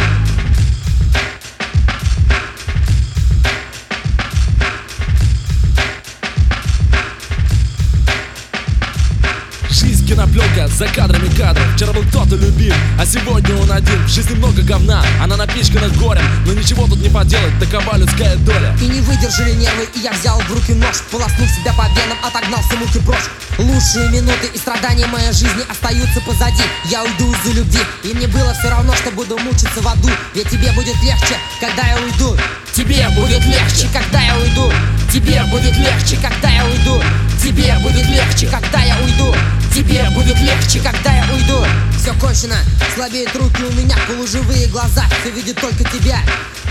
кинопленка 10.08 10.68
за 10.68 10.88
кадрами 10.88 11.28
кадров. 11.36 11.66
Вчера 11.76 11.92
был 11.92 12.04
кто-то 12.04 12.36
любим, 12.36 12.74
а 12.98 13.06
сегодня 13.06 13.56
он 13.58 13.72
один. 13.72 14.02
В 14.06 14.08
жизни 14.08 14.36
много 14.36 14.62
говна, 14.62 15.04
она 15.22 15.36
напичкана 15.36 15.90
горем. 15.90 16.24
Но 16.46 16.54
ничего 16.54 16.88
тут 16.88 17.00
не 17.00 17.10
поделать, 17.10 17.54
такова 17.60 17.98
людская 17.98 18.38
доля. 18.38 18.76
И 18.82 18.86
не 18.86 19.02
выдержали 19.02 19.52
нервы, 19.54 19.88
и 19.94 20.00
я 20.00 20.12
взял 20.14 20.40
в 20.40 20.54
руки 20.54 20.74
нож 20.74 20.98
Полоснув 21.12 21.50
себя 21.50 21.74
по 21.74 21.84
венам, 21.90 22.18
отогнал 22.24 22.62
все 22.62 22.78
муки 22.78 23.00
прочь. 23.00 23.28
Лучшие 23.58 24.10
минуты 24.10 24.48
и 24.54 24.58
страдания 24.58 25.08
моей 25.08 25.32
жизни 25.34 25.64
остаются 25.70 26.22
позади. 26.22 26.64
Я 26.86 27.04
уйду 27.04 27.34
из-за 27.34 27.60
любви, 27.60 27.80
и 28.04 28.14
мне 28.14 28.28
было 28.28 28.54
все 28.54 28.70
равно, 28.70 28.96
что 28.96 29.12
буду 29.12 29.38
мучиться 29.38 29.82
в 29.82 29.88
аду. 29.88 30.10
Ведь 30.34 30.50
тебе 30.50 30.72
будет 30.72 30.96
легче, 31.04 31.36
когда 31.60 31.84
я 31.84 31.98
уйду. 31.98 32.38
Тебе 32.74 33.10
будет 33.10 33.44
легче, 33.46 33.88
когда 33.92 34.22
я 34.22 34.38
уйду. 34.38 34.72
Тебе 35.12 35.44
будет 35.52 35.76
легче, 35.76 36.18
когда 36.22 36.50
я 36.50 36.66
уйду. 36.66 37.02
Тебе 37.42 37.76
будет 37.82 38.08
легче, 38.08 38.48
когда 38.48 38.80
я 38.82 38.96
уйду. 39.00 39.36
Тебе 39.74 39.97
будет 40.12 40.40
легче, 40.40 40.80
когда 40.80 41.12
я 41.14 41.26
уйду. 41.34 41.66
Все 41.98 42.14
кончено, 42.14 42.56
слабеют 42.96 43.36
руки 43.36 43.64
у 43.64 43.72
меня 43.74 43.98
Полуживые 44.08 44.68
глаза, 44.68 45.04
все 45.22 45.32
видят 45.32 45.60
только 45.60 45.84
тебя. 45.84 46.20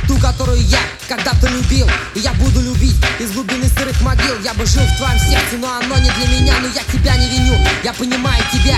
Ту, 0.08 0.16
которую 0.18 0.60
я 0.62 0.78
когда-то 1.08 1.48
любил 1.48 1.88
И 2.14 2.20
я 2.20 2.32
буду 2.34 2.60
любить. 2.60 2.96
Из 3.18 3.32
глубины 3.32 3.68
сырых 3.68 4.00
могил 4.02 4.34
Я 4.44 4.54
бы 4.54 4.64
жил 4.64 4.82
в 4.82 4.96
твоем 4.96 5.18
сердце, 5.18 5.56
но 5.58 5.68
оно 5.72 5.98
не 5.98 6.10
для 6.10 6.28
меня 6.28 6.54
Но 6.60 6.68
я 6.68 6.82
тебя 6.92 7.16
не 7.16 7.28
виню, 7.28 7.58
я 7.82 7.92
понимаю 7.92 8.42
тебя 8.52 8.76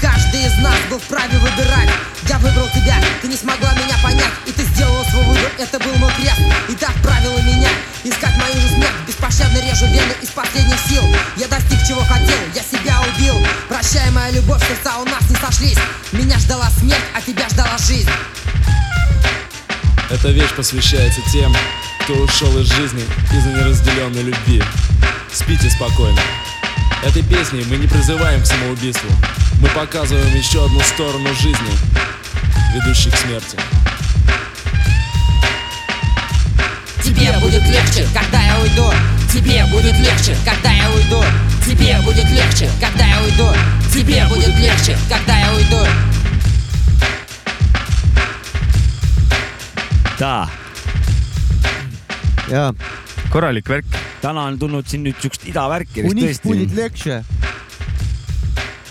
Каждый 0.00 0.46
из 0.46 0.56
нас 0.58 0.78
был 0.88 0.98
вправе 0.98 1.38
выбирать. 1.38 1.90
Я 2.28 2.38
выбрал 2.38 2.68
тебя, 2.68 2.96
ты 3.22 3.28
не 3.28 3.36
смогла 3.36 3.72
меня 3.74 3.96
понять. 4.02 4.30
Это 5.60 5.78
был 5.78 5.94
мой 5.96 6.10
крест. 6.14 6.40
И 6.68 6.74
так 6.74 6.94
правило 7.02 7.38
меня 7.42 7.68
Искать 8.02 8.34
мою 8.38 8.54
же 8.54 8.68
смерть 8.70 8.94
Беспощадно 9.06 9.58
режу 9.58 9.84
вены 9.86 10.14
из 10.22 10.30
последних 10.30 10.78
сил. 10.88 11.02
Я 11.36 11.48
достиг 11.48 11.78
чего 11.86 12.00
хотел, 12.00 12.38
я 12.54 12.62
себя 12.62 12.98
убил. 13.02 13.36
Прощай, 13.68 14.10
моя 14.10 14.30
любовь, 14.30 14.66
сердца 14.66 14.96
у 14.98 15.04
нас 15.04 15.28
не 15.28 15.36
сошлись. 15.36 15.78
Меня 16.12 16.38
ждала 16.38 16.70
смерть, 16.70 17.04
а 17.14 17.20
тебя 17.20 17.46
ждала 17.50 17.76
жизнь. 17.76 18.08
Эта 20.10 20.30
вещь 20.30 20.54
посвящается 20.56 21.20
тем, 21.30 21.54
кто 22.02 22.14
ушел 22.14 22.58
из 22.58 22.66
жизни 22.72 23.04
из-за 23.32 23.50
неразделенной 23.50 24.22
любви. 24.22 24.62
Спите 25.30 25.68
спокойно. 25.70 26.20
Этой 27.04 27.22
песней 27.22 27.64
мы 27.68 27.76
не 27.76 27.86
призываем 27.86 28.42
к 28.42 28.46
самоубийству. 28.46 29.10
Мы 29.60 29.68
показываем 29.68 30.34
еще 30.34 30.64
одну 30.64 30.80
сторону 30.80 31.34
жизни, 31.34 31.72
ведущей 32.74 33.10
к 33.10 33.16
смерти. 33.16 33.56
Тебе 37.04 37.32
будет 37.38 37.62
легче, 37.62 38.06
когда 38.12 38.42
я 38.42 38.58
уйду. 38.60 38.92
Тебе 39.32 39.64
будет 39.66 39.96
легче, 39.98 40.36
когда 40.44 40.72
я 40.72 40.90
уйду. 40.90 41.22
Тебе 41.64 42.00
будет 42.02 42.28
легче, 42.30 42.70
когда 42.80 43.06
я 43.06 43.22
уйду. 43.22 43.48
Тебе 43.92 44.26
будет 44.26 44.56
легче, 44.58 44.96
когда 45.08 45.38
я 45.38 45.50
uidu 45.52 45.86
ta, 50.20 50.48
ja 52.50 52.72
korralik 53.30 53.68
värk. 53.68 53.84
täna 54.20 54.42
on 54.44 54.58
tulnud 54.58 54.86
siin 54.86 55.04
nüüd 55.04 55.16
siukest 55.20 55.46
idavärki. 55.48 56.04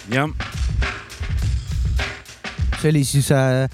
Jah, 0.09 0.29
see 2.80 2.90
oli 2.92 3.04
siis 3.04 3.30
äh, 3.32 3.68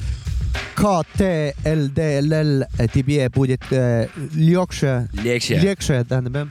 KTLDLL , 0.79 2.65
Tibie 2.93 3.29
будет 3.31 3.63
äh, 3.73 4.09
легче , 4.35 5.09
Lexia. 5.13 5.61
легче 5.63 6.05
tähendab 6.05 6.35
jah 6.35 6.49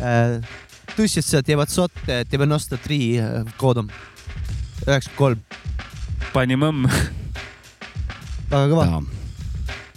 äh, . 0.00 0.42
tõstsid 0.96 1.42
teevad 1.46 1.70
sot , 1.72 1.92
девяносто 2.28 2.76
три 2.76 3.16
koodom , 3.56 3.88
üheksakümmend 4.84 5.16
kolm , 5.16 5.40
pani 6.34 6.58
mõmm . 6.60 6.84
väga 8.50 8.66
kõva , 8.68 9.00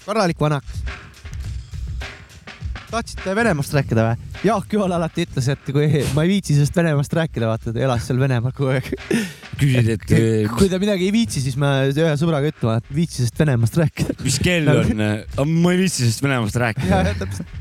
korralik 0.05 0.39
vanakas . 0.39 0.85
tahtsite 2.90 3.34
Venemaast 3.36 3.74
rääkida 3.76 4.06
või? 4.06 4.30
Jaak 4.46 4.74
Joal 4.74 4.94
alati 4.96 5.26
ütles, 5.26 5.48
et 5.52 5.70
kui 5.70 6.02
ma 6.16 6.24
ei 6.26 6.32
viitsi 6.34 6.56
sellest 6.56 6.76
Venemaast 6.76 7.14
rääkida, 7.16 7.50
vaata 7.50 7.74
ta 7.74 7.84
elas 7.86 8.06
seal 8.08 8.20
Venemaal 8.20 8.54
kogu 8.56 8.72
aeg. 8.74 8.90
küsid, 9.60 9.92
et 9.94 10.14
eh, 10.16 10.50
kui 10.56 10.70
ta 10.72 10.80
midagi 10.82 11.08
ei 11.08 11.14
viitsi, 11.14 11.42
siis 11.44 11.58
ma 11.60 11.76
ühe 11.88 12.12
sõbraga 12.20 12.50
ütlema, 12.52 12.78
et 12.80 12.92
viitsi 12.94 13.22
sellest 13.22 13.40
Venemaast 13.44 13.80
rääkida. 13.80 14.18
mis 14.24 14.40
kell 14.42 14.70
on, 14.74 15.06
ma 15.62 15.74
ei 15.74 15.82
viitsi 15.84 16.04
sellest 16.04 16.26
Venemaast 16.26 16.60
rääkida 16.64 17.16
täpselt. 17.20 17.58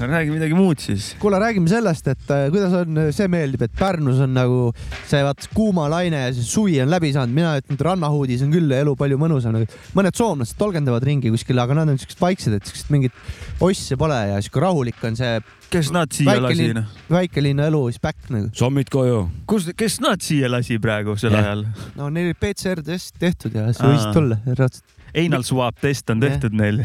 No 0.00 0.08
räägi 0.10 0.32
midagi 0.34 0.56
muud 0.56 0.82
siis. 0.82 1.08
kuule, 1.20 1.38
räägime 1.40 1.70
sellest, 1.70 2.08
et 2.12 2.32
äh, 2.34 2.46
kuidas 2.52 2.74
on, 2.82 3.00
see 3.16 3.28
meeldib, 3.32 3.66
et 3.66 3.76
Pärnus 3.78 4.20
on 4.24 4.34
nagu 4.36 4.60
see 5.08 5.22
vaat 5.24 5.48
kuuma 5.54 5.88
laine 5.92 6.26
ja 6.26 6.32
see 6.36 6.46
suvi 6.46 6.78
on 6.84 6.92
läbi 6.92 7.12
saanud, 7.16 7.34
mina 7.36 7.54
ütlen, 7.60 7.78
et 7.78 7.86
rannahuudis 7.88 8.44
on 8.46 8.54
küll 8.54 8.76
elu 8.76 8.96
palju 8.98 9.20
mõnusam. 9.20 9.58
mõned 9.96 10.18
soomlased 10.18 10.58
tolgendavad 10.60 11.04
ringi 11.06 11.32
kuskil, 11.34 11.58
aga 11.62 11.78
nad 11.80 11.92
on 11.92 12.00
siuksed 12.00 12.20
vaiksed, 12.20 12.58
et 12.58 12.68
siukest 12.68 12.92
mingit 12.94 13.62
osse 13.64 13.96
pole 13.96 14.18
ja 14.32 14.40
siuke 14.44 14.62
rahulik 14.62 15.00
on 15.06 15.16
see 15.18 15.38
kes 15.70 15.90
nad 15.94 16.12
siia 16.14 16.36
lasi 16.42 16.68
linn, 16.70 16.84
väikelinna 17.10 17.66
elu 17.70 17.82
is 17.90 17.98
back 18.02 18.30
nagu. 18.30 18.50
sommid 18.56 18.90
koju. 18.92 19.26
kus, 19.50 19.70
kes 19.76 20.00
nad 20.04 20.22
siia 20.22 20.50
lasi 20.52 20.78
praegu 20.82 21.16
sel 21.20 21.34
Jah. 21.34 21.44
ajal? 21.44 21.66
no 21.98 22.10
neil 22.12 22.30
oli 22.30 22.38
PCR 22.38 22.82
test 22.86 23.16
tehtud 23.22 23.56
ja 23.56 23.68
see 23.72 23.86
Aa. 23.86 23.94
võis 23.94 24.08
tulla. 24.14 24.40
Einal 25.16 25.46
Swab 25.48 25.78
test 25.80 26.10
on 26.12 26.20
tehtud 26.20 26.52
neil. 26.56 26.82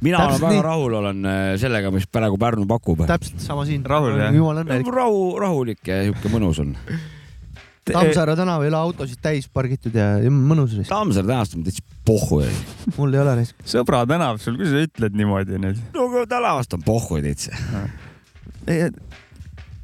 Mina 0.00 0.18
Täpselt 0.18 0.42
olen 0.42 0.42
väga 0.42 0.56
nii. 0.56 0.66
rahul 0.66 0.98
olen 1.00 1.24
äh, 1.28 1.54
sellega, 1.60 1.92
mis 1.94 2.06
praegu 2.10 2.38
Pärnu 2.40 2.66
pakub. 2.70 3.04
täpselt 3.08 3.40
sama 3.44 3.64
siin. 3.68 3.84
Rahul, 3.84 4.16
jah? 4.20 4.34
jumala 4.34 4.64
õnnelik. 4.64 4.92
rahu, 4.94 5.24
rahulik 5.40 5.82
ja 5.88 6.02
sihuke 6.06 6.32
mõnus 6.32 6.60
on. 6.62 6.76
Tammsaare 7.90 8.36
tänav 8.38 8.62
ei 8.62 8.68
ole 8.70 8.78
autosid 8.78 9.18
täis 9.24 9.48
pargitud 9.50 9.94
ja 9.96 10.12
mõnus 10.30 10.76
oli. 10.76 10.84
Tammsaare 10.88 11.26
tänavast 11.26 11.56
on 11.56 11.64
täitsa 11.66 11.82
pohhu. 12.06 12.42
mul 12.96 13.16
ei 13.16 13.22
ole 13.22 13.34
reis. 13.40 13.54
sõbra 13.66 14.04
tänav 14.08 14.38
sul, 14.42 14.58
kuidas 14.60 14.76
sa 14.76 14.84
ütled 14.86 15.16
niimoodi 15.18 15.58
nüüd? 15.62 15.80
no 15.96 16.06
aga 16.10 16.26
tänavast 16.36 16.76
on 16.76 16.84
pohhu 16.86 17.20
täitsa. 17.24 17.56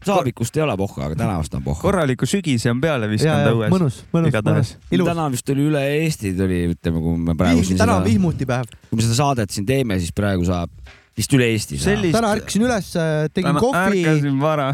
Saavikust 0.07 0.57
ei 0.57 0.63
ole 0.65 0.77
pohhu, 0.77 1.03
aga 1.03 1.19
tänavast 1.19 1.55
on 1.59 1.65
pohhu. 1.65 1.81
korraliku 1.83 2.29
sügise 2.29 2.71
on 2.71 2.81
peale 2.81 3.09
ja 3.17 3.39
õues. 3.53 3.73
mõnus, 3.73 4.03
mõnus, 4.15 4.37
mõnus, 4.43 4.77
ilus. 4.91 5.11
täna 5.11 5.31
vist 5.33 5.51
oli 5.55 5.67
üle 5.71 5.83
Eesti 6.03 6.35
tuli, 6.39 6.63
ütleme, 6.75 7.03
kui 7.03 7.17
me 7.31 7.35
praegu 7.39 7.65
siin 7.67 7.81
täna 7.81 8.01
on, 8.01 8.07
vihmutipäev. 8.07 8.71
kui 8.91 9.01
me 9.01 9.07
seda 9.07 9.19
saadet 9.19 9.51
siin 9.55 9.67
teeme, 9.67 9.99
siis 10.03 10.15
praegu 10.17 10.47
saab 10.47 10.71
vist 11.17 11.33
üle 11.33 11.49
Eesti 11.55 11.79
saab. 11.79 11.95
Sellist- 11.95 12.17
täna 12.17 12.33
ärkasin 12.37 12.65
üles, 12.67 12.91
tegin 13.33 13.59
kohvi. 13.61 14.03
ärkasin 14.05 14.41
vara. 14.41 14.69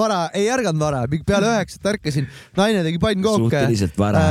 vara, 0.00 0.18
ei 0.34 0.50
ärganud 0.50 0.82
vara, 0.82 1.04
peale 1.26 1.52
üheksat 1.52 1.90
ärkasin, 1.94 2.26
naine 2.58 2.82
tegi 2.86 3.00
pannkooke. 3.02 3.44
suhteliselt 3.46 3.98
vara. 3.98 4.22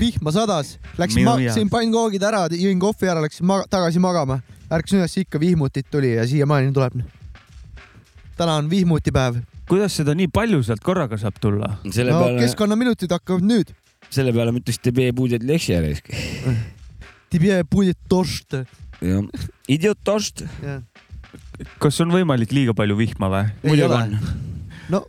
vihma 0.00 0.32
sadas, 0.32 0.78
läksin 0.98 1.26
Minu, 1.26 1.52
sõin 1.52 1.72
pannkoogid 1.72 2.24
ära, 2.24 2.46
jõin 2.56 2.80
kohvi 2.80 3.12
ära, 3.12 3.24
läksin 3.24 3.46
ma 3.48 3.62
tagasi 3.70 4.00
magama. 4.02 4.40
ärkasin 4.72 5.02
üles, 5.02 5.16
ikka 5.20 5.40
vihmutit 5.40 5.90
tuli 5.92 6.14
ja 6.16 6.26
siiamaani 6.26 6.72
tuleb. 6.72 7.02
täna 8.36 8.56
on 8.56 8.70
vihmutipäev 8.70 9.42
kuidas 9.70 9.96
seda 10.00 10.14
nii 10.18 10.30
palju 10.32 10.62
sealt 10.66 10.82
korraga 10.84 11.18
saab 11.20 11.38
tulla? 11.42 11.76
no 11.84 11.92
peale... 11.94 12.40
keskkonnaminutid 12.42 13.14
hakkavad 13.14 13.46
nüüd. 13.46 13.72
selle 14.10 14.34
peale 14.36 14.54
ma 14.54 14.62
ütleks, 14.62 14.80
jah, 19.02 19.26
idiotost. 19.72 20.44
kas 21.82 22.00
on 22.04 22.14
võimalik 22.14 22.54
liiga 22.54 22.74
palju 22.76 22.98
vihma 22.98 23.30
või? 23.32 23.44
muidugi 23.64 23.98
on. 23.98 24.16
no 24.92 25.04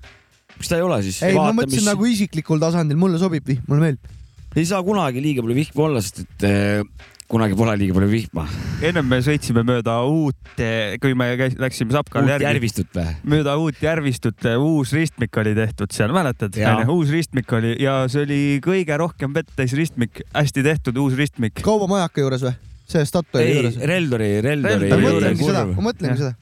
miks 0.58 0.72
ta 0.72 0.80
ei 0.80 0.86
ole 0.86 1.00
siis? 1.06 1.22
ei, 1.26 1.38
ma 1.38 1.52
mõtlesin 1.56 1.84
mis... 1.84 1.89
nagu 1.89 2.10
isiklikul 2.10 2.62
tasandil, 2.62 3.00
mulle 3.00 3.20
sobib 3.22 3.48
vihm, 3.50 3.66
mulle 3.68 3.89
meeldib. 3.89 4.13
ei 4.56 4.68
saa 4.70 4.84
kunagi 4.86 5.24
liiga 5.24 5.44
palju 5.44 5.60
vihma 5.60 5.88
olla, 5.88 6.04
sest 6.06 6.24
et 6.24 6.48
äh, 6.48 7.10
kunagi 7.32 7.56
pole 7.58 7.76
liiga 7.80 7.96
palju 7.98 8.10
vihma. 8.12 8.46
ennem 8.84 9.08
me 9.10 9.20
sõitsime 9.26 9.64
mööda 9.68 9.96
uut, 10.10 10.38
kui 11.02 11.16
me 11.18 11.30
käis, 11.40 11.56
läksime 11.62 11.96
Sapkal 11.96 12.26
uut 12.26 12.34
järgi, 12.34 12.48
järvistut 12.50 12.98
või? 12.98 13.16
mööda 13.36 13.56
uut 13.62 13.82
järvistut, 13.84 14.50
uus 14.58 14.94
ristmik 14.96 15.42
oli 15.42 15.56
tehtud 15.58 15.96
seal, 15.96 16.14
mäletad? 16.16 16.58
Uus 16.92 17.14
ristmik 17.14 17.52
oli 17.56 17.76
ja 17.82 18.04
see 18.12 18.26
oli 18.28 18.42
kõige 18.64 18.98
rohkem 19.00 19.34
vett 19.36 19.52
täis 19.58 19.76
ristmik, 19.78 20.24
hästi 20.36 20.66
tehtud 20.66 21.00
uus 21.04 21.18
ristmik. 21.20 21.64
kaubamajaka 21.64 22.24
juures 22.24 22.48
või? 22.48 22.56
see 22.94 23.06
Statoili 23.08 23.50
ei 23.50 23.60
juures,? 23.60 23.78
Reldori, 23.94 24.32
Reldori 24.44 24.90
ma 24.92 25.04
mõtlengi 25.06 25.48
seda, 25.48 25.68
ma 25.70 25.86
mõtlengi 25.88 26.20
seda. 26.20 26.34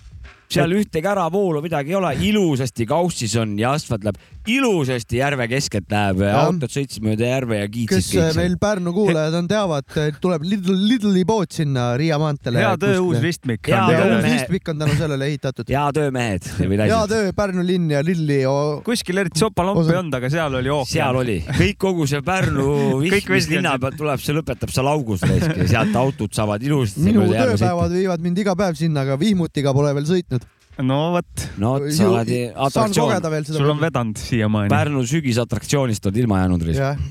seal 0.51 0.75
ühtegi 0.75 1.11
äravoolu 1.13 1.61
midagi 1.63 1.93
ei 1.93 1.99
ole, 1.99 2.15
ilusasti 2.27 2.87
kaussis 2.89 3.35
on 3.39 3.53
ja 3.61 3.75
asfalt 3.77 4.07
läheb 4.07 4.19
ilusasti 4.49 5.19
järve 5.19 5.45
keskelt 5.51 5.91
läheb, 5.91 6.21
autod 6.33 6.71
sõitsid 6.73 7.03
mööda 7.05 7.27
järve 7.27 7.59
ja 7.59 7.67
kes 7.69 7.75
kiitsid 7.91 8.19
kõik 8.21 8.37
meil 8.39 8.55
Pärnu 8.61 8.93
kuulajad 8.95 9.37
on, 9.37 9.49
teavad, 9.49 9.87
tuleb 10.23 10.45
Lidl, 10.47 10.73
Lidli 10.89 11.23
pood 11.27 11.51
sinna 11.53 11.91
Riia 11.99 12.17
maanteele. 12.21 12.61
hea 12.63 12.73
töö, 12.81 12.99
uus 13.05 13.21
ristmik. 13.23 13.61
Hea 13.67 13.81
ja 13.93 13.99
töö. 14.01 14.15
uus 14.15 14.27
ristmik 14.27 14.71
on 14.73 14.81
tänu 14.81 14.95
sellele 14.99 15.27
ehitatud. 15.31 15.69
hea 15.69 15.85
töö, 15.97 16.13
mehed 16.15 16.47
hea 16.57 17.01
töö, 17.11 17.33
Pärnu 17.37 17.65
linn 17.65 17.91
ja 17.93 18.03
Lilli. 18.05 18.41
kuskil 18.85 19.21
eriti 19.23 19.41
sopalompi 19.43 19.85
ei 19.91 19.99
olnud, 19.99 20.17
aga 20.21 20.31
seal 20.33 20.57
oli 20.61 20.73
ookean. 20.73 20.93
seal 20.93 21.21
oli, 21.21 21.37
kõik 21.59 21.81
kogu 21.81 22.07
see 22.09 22.23
Pärnu 22.25 22.69
vihm, 23.03 23.19
mis 23.35 23.49
linna 23.51 23.75
pealt 23.81 23.99
tuleb, 23.99 24.23
see 24.23 24.37
lõpetab 24.37 24.73
seal 24.73 24.89
augus 24.91 25.25
raisk 25.27 25.61
ja 25.63 25.69
sealt 25.75 25.99
autod 26.01 26.33
saavad 26.35 26.65
ilusasti 26.65 27.05
minu 27.09 27.27
tööpäevad 27.29 27.93
viivad 27.93 28.25
mind 28.25 28.41
iga 28.43 28.57
päev 28.57 28.79
sinna, 28.79 29.05
aga 29.05 29.19
vihmutiga 29.21 29.73
pole 29.75 29.93
veel 29.97 30.09
sõitnud. 30.09 30.49
No 30.85 30.99
vot, 31.15 31.47
no 31.61 31.73
vot, 31.77 31.89
sa 31.95 32.09
oled 32.11 32.31
atraktsioon, 32.67 33.45
sul 33.49 33.73
on 33.73 33.81
vedanud 33.81 34.21
siiamaani. 34.21 34.71
Pärnu 34.73 35.03
sügisatraktsioonist 35.09 36.07
oled 36.09 36.21
ilma 36.23 36.41
jäänud 36.43 36.65
jah, 36.75 37.01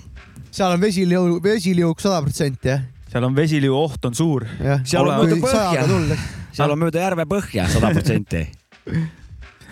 seal 0.51 0.75
on 0.77 0.83
vesiliu, 0.83 1.23
vesiliuk 1.45 2.03
sada 2.03 2.23
protsenti 2.25 2.73
jah, 2.73 2.85
seal 3.11 3.29
on 3.29 3.37
vesiliu 3.37 3.77
oht 3.79 4.11
on 4.11 4.19
suur. 4.19 4.49
jah. 4.59 4.85
Seal 4.85 5.07
on 5.07 5.25
mööda 5.25 5.41
põhja. 5.47 6.21
seal 6.57 6.77
on 6.77 6.85
mööda 6.87 7.07
järve 7.07 7.27
põhja 7.31 7.71
sada 7.73 7.95
protsenti. 7.97 8.47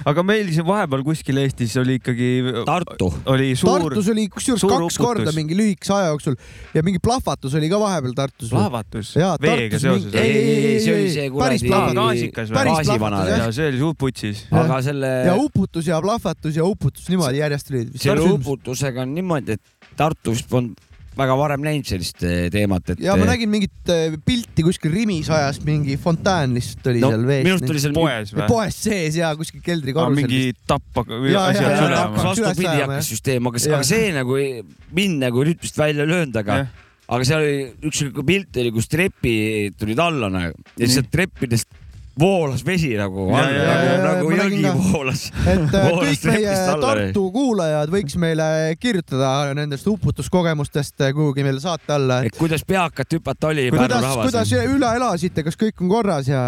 aga 0.07 0.25
meil 0.27 0.51
siin 0.53 0.67
vahepeal 0.67 1.03
kuskil 1.07 1.41
Eestis 1.43 1.75
oli 1.81 1.99
ikkagi, 1.99 2.29
Tartu, 2.67 3.11
oli 3.33 3.51
suur 3.59 3.89
Tartus 3.89 4.11
oli 4.13 4.27
kusjuures 4.33 4.63
kaks 4.63 4.77
uputus. 4.77 4.99
korda 5.03 5.35
mingi 5.37 5.57
lühikese 5.59 5.95
aja 5.97 6.13
jooksul 6.13 6.37
ja 6.77 6.85
mingi 6.87 7.03
plahvatus 7.03 7.57
oli 7.59 7.71
ka 7.73 7.81
vahepeal 7.83 8.17
Tartus. 8.19 8.53
plahvatus 8.53 9.15
veega 9.17 9.39
Tartus 9.43 9.87
seoses 9.87 10.09
mingi-. 10.09 10.23
ei, 10.23 10.37
ei, 10.37 10.67
ei, 10.73 10.81
see 10.85 10.97
oli 10.97 11.13
see 11.15 11.31
päris 11.35 11.65
kuradi 11.65 11.73
plahvatus. 11.73 12.03
gaasikas 12.03 12.53
või? 12.53 12.99
Plahvatus,. 12.99 13.33
ja 13.35 13.53
see 13.61 13.71
oli 13.73 13.83
suur 13.85 13.97
putsis. 13.99 14.45
aga 14.65 14.83
selle, 14.87 15.15
ja 15.31 15.39
uputus 15.39 15.91
ja 15.91 16.03
plahvatus 16.05 16.61
ja 16.61 16.69
uputus 16.69 17.09
niimoodi 17.13 17.43
järjest 17.43 17.73
oli. 17.75 17.87
selle 17.97 18.29
uputusega 18.39 19.07
on 19.07 19.17
niimoodi, 19.19 19.59
et 19.59 19.97
Tartu 19.99 20.31
vist 20.35 20.47
polnud 20.51 20.88
väga 21.19 21.37
varem 21.39 21.65
näinud 21.67 21.89
sellist 21.89 22.23
eh, 22.27 22.47
teemat, 22.53 22.95
et. 22.95 23.03
ja 23.05 23.17
ma 23.19 23.29
nägin 23.29 23.51
mingit 23.53 23.93
äh, 23.93 24.17
pilti 24.25 24.65
kuskil 24.67 24.93
Rimis 24.95 25.31
ajas, 25.35 25.61
mingi 25.67 25.99
fontaan 26.01 26.57
lihtsalt 26.57 26.91
oli 26.93 27.03
no 27.03 27.13
seal 27.13 27.25
minu 27.29 27.55
arust 27.55 27.67
vees. 27.67 27.75
oli 27.75 27.85
seal 27.85 27.97
poes 27.97 28.35
või? 28.35 28.49
poes 28.51 28.81
sees 28.89 29.19
ja 29.21 29.33
kuskil 29.39 29.63
keldrikorrusel. 29.65 30.29
mingi 30.29 30.53
tappa 30.69 31.05
vastupidi 31.09 32.75
hakkas 32.75 33.13
süsteem, 33.15 33.51
aga, 33.51 33.65
aga 33.73 33.87
see 33.87 34.13
nagu 34.17 34.39
ei- 34.41 34.63
mind 34.95 35.25
nagu 35.27 35.47
rütmist 35.49 35.81
välja 35.81 36.07
ei 36.07 36.13
löönud, 36.13 36.39
aga 36.43 36.63
aga 37.09 37.25
seal 37.25 37.45
oli 37.45 37.61
üks 37.89 38.03
sihuke 38.03 38.25
pilt 38.29 38.59
oli, 38.61 38.73
kus 38.75 38.91
trepid 38.93 39.79
tulid 39.81 40.01
alla 40.03 40.29
nagu 40.33 40.57
ja 40.77 40.85
siis 40.85 40.99
sealt 40.99 41.13
treppidest 41.13 41.71
voolas 42.19 42.65
vesi 42.67 42.91
nagu 42.99 43.27
nagu, 43.31 43.93
nagu 44.05 44.31
jõgi 44.33 44.73
voolas. 44.93 45.25
et 45.47 45.75
äh, 45.79 45.89
kõik 45.93 46.27
meie. 46.31 46.55
Tartu 46.83 47.25
kuulajad 47.35 47.93
võiks 47.93 48.17
meile 48.21 48.49
kirjutada 48.81 49.55
nendest 49.57 49.87
uputuskogemustest 49.91 51.07
äh, 51.07 51.13
kuhugi 51.17 51.45
meile 51.47 51.63
saate 51.63 51.95
alla, 51.97 52.21
et 52.27 52.39
kuidas 52.39 52.65
peakat 52.69 53.19
hüpata 53.19 53.53
oli 53.53 53.69
Pärnu 53.71 53.85
kuidas, 53.85 54.07
rahvas 54.07 54.31
kuidas? 54.31 54.55
üle 54.77 54.95
elasite, 55.01 55.45
kas 55.47 55.59
kõik 55.61 55.85
on 55.85 55.93
korras 55.93 56.31
ja 56.31 56.43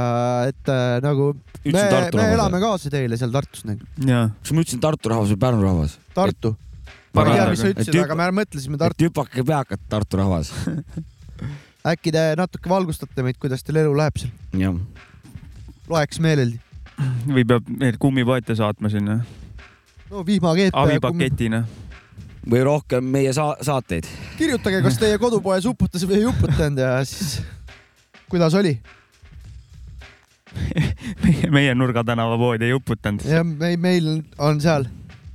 et 0.51 0.73
äh, 0.73 0.97
nagu 1.05 1.33
me 1.65 1.77
me 1.77 1.85
rahvas 1.91 2.33
elame. 2.35 2.63
kaasa 2.63 2.93
teile 2.93 3.21
seal 3.21 3.35
Tartus 3.35 3.67
nagu, 3.69 3.87
jaa. 4.07 4.27
kas 4.41 4.57
ma 4.57 4.65
ütlesin 4.65 4.83
Tartu 4.83 5.13
rahvas 5.15 5.35
või 5.35 5.43
Pärnu 5.47 5.67
rahvas? 5.69 5.99
Tartu. 6.17 6.55
ma 7.15 7.27
ei 7.27 7.37
tea, 7.37 7.47
mis 7.53 7.63
sa 7.63 7.73
ütlesid, 7.75 8.01
aga 8.05 8.19
me 8.19 8.31
mõtlesime 8.43 8.81
Tartu, 8.81 9.07
hüpake 9.07 9.47
peakat, 9.47 9.87
Tartu 9.93 10.21
rahvas. 10.21 10.53
äkki 11.93 12.13
te 12.15 12.25
natuke 12.39 12.71
valgustate 12.71 13.25
meid, 13.25 13.39
kuidas 13.41 13.65
teil 13.65 13.81
elu 13.85 13.95
läheb 13.97 14.21
seal, 14.21 14.33
jah, 14.61 14.77
loeks 15.91 16.21
meeleldi. 16.23 16.61
või 17.27 17.45
peab 17.49 17.69
neid 17.81 17.99
kummipaate 18.01 18.57
saatma 18.59 18.91
sinna 18.93 19.21
no 20.11 20.25
vihmakeet. 20.27 20.75
abipaketina. 20.75 21.65
või 22.51 22.63
rohkem 22.65 23.05
meie 23.05 23.33
sa 23.37 23.55
saateid. 23.61 24.09
kirjutage, 24.39 24.83
kas 24.83 24.99
teie 24.99 25.19
kodupoes 25.25 25.67
uputas 25.67 26.07
või 26.07 26.23
ei 26.23 26.31
uputanud 26.31 26.79
ja 26.79 26.95
siis 27.05 27.41
kuidas 28.31 28.55
oli 28.55 28.79
meie 31.55 31.75
Nurga 31.75 32.05
tänava 32.05 32.39
pood 32.39 32.63
ei 32.63 32.73
uputanud. 32.75 33.25
ja 33.27 33.45
meil, 33.45 33.77
meil 33.79 34.11
on 34.39 34.61
seal 34.61 34.89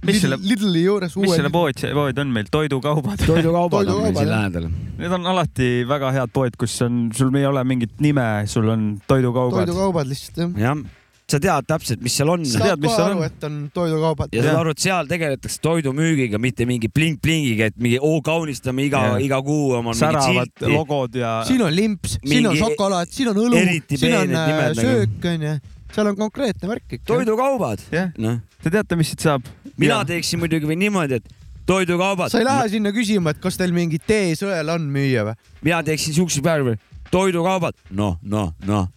Mis 0.05 0.21
selle- 0.23 0.39
Lidli 0.41 0.83
juures 0.85 1.15
mis 1.15 1.27
uue 1.29 1.37
selle 1.39 1.51
pood, 1.53 1.85
pood 1.99 2.19
on 2.25 2.33
meil, 2.35 2.49
toidukaubad? 2.51 3.23
toidukaubad 3.31 3.87
on 3.89 4.03
meil 4.03 4.13
Toidukaubad, 4.13 4.21
siin 4.21 4.33
lähedal. 4.35 4.69
Need 4.99 5.15
on 5.19 5.25
alati 5.33 5.71
väga 5.89 6.11
head 6.15 6.31
poed, 6.35 6.55
kus 6.59 6.75
on, 6.85 7.07
sul 7.15 7.33
ei 7.35 7.45
ole 7.49 7.63
mingit 7.67 7.97
nime, 8.03 8.27
sul 8.51 8.69
on 8.71 8.93
toidukaubad. 9.09 9.65
toidukaubad 9.65 10.07
lihtsalt 10.11 10.39
jah. 10.45 10.53
jah, 10.69 10.85
sa 11.25 11.39
tead 11.41 11.65
täpselt, 11.65 12.01
mis 12.05 12.13
seal 12.13 12.29
on 12.29 12.43
Sa 12.45 12.59
tead, 12.61 12.79
mis 12.83 12.93
seal 12.93 13.15
on? 13.15 13.23
et 13.25 13.45
on 13.47 13.55
toidukaubad. 13.73 14.33
ja 14.35 14.43
saad 14.45 14.59
aru, 14.61 14.73
et 14.75 14.83
seal 14.85 15.07
tegeletakse 15.09 15.61
toidumüügiga, 15.65 16.37
mitte 16.41 16.67
mingi 16.69 16.87
pling-plingiga, 16.93 17.71
et 17.73 17.77
mingi 17.81 17.97
oo 17.99 18.19
kaunistame 18.25 18.85
iga 18.85 19.01
iga 19.23 19.39
kuu 19.43 19.73
oma 19.79 19.95
säravad 19.97 20.53
logod 20.69 21.17
ja 21.17 21.39
siin 21.47 21.63
on 21.65 21.73
limps, 21.75 22.19
siin 22.21 22.45
on 22.45 22.53
Mingi 22.53 22.61
šokolaad, 22.61 23.09
siin 23.15 23.31
on 23.33 23.41
õlu, 23.47 23.63
siin 23.89 24.13
on 24.13 24.21
äh, 24.21 24.51
nimed 24.51 24.77
nagu. 24.77 24.85
söök 24.85 25.29
onju, 25.33 25.55
seal 25.97 26.11
on 26.13 26.19
konkreetne 26.19 26.69
värk 26.75 26.99
ikka. 26.99 27.07
toidukaubad. 27.09 27.81
jah, 27.91 28.13
noh, 28.21 28.37
te 28.61 28.69
teate, 28.77 28.95
mis 29.01 29.09
siit 29.15 29.25
saab? 29.25 29.49
Mina 29.81 30.03
teeksin 30.07 30.41
muidugi 30.41 30.67
veel 30.67 30.79
niimoodi, 30.79 31.19
et 31.19 31.33
toidukaubad. 31.65 32.29
sa 32.31 32.39
ei 32.39 32.47
lähe 32.47 32.67
sinna 32.75 32.91
küsima, 32.95 33.33
et 33.33 33.41
kas 33.43 33.57
teil 33.59 33.73
mingi 33.75 33.99
teesõel 34.01 34.69
on 34.75 34.85
müüa 34.91 35.25
või? 35.29 35.39
mina 35.65 35.81
teeksin 35.85 36.15
siukse 36.17 36.43
päevi, 36.45 36.77
toidukaubad, 37.11 37.77
noh, 37.97 38.19
noh, 38.21 38.53
noh. 38.69 38.87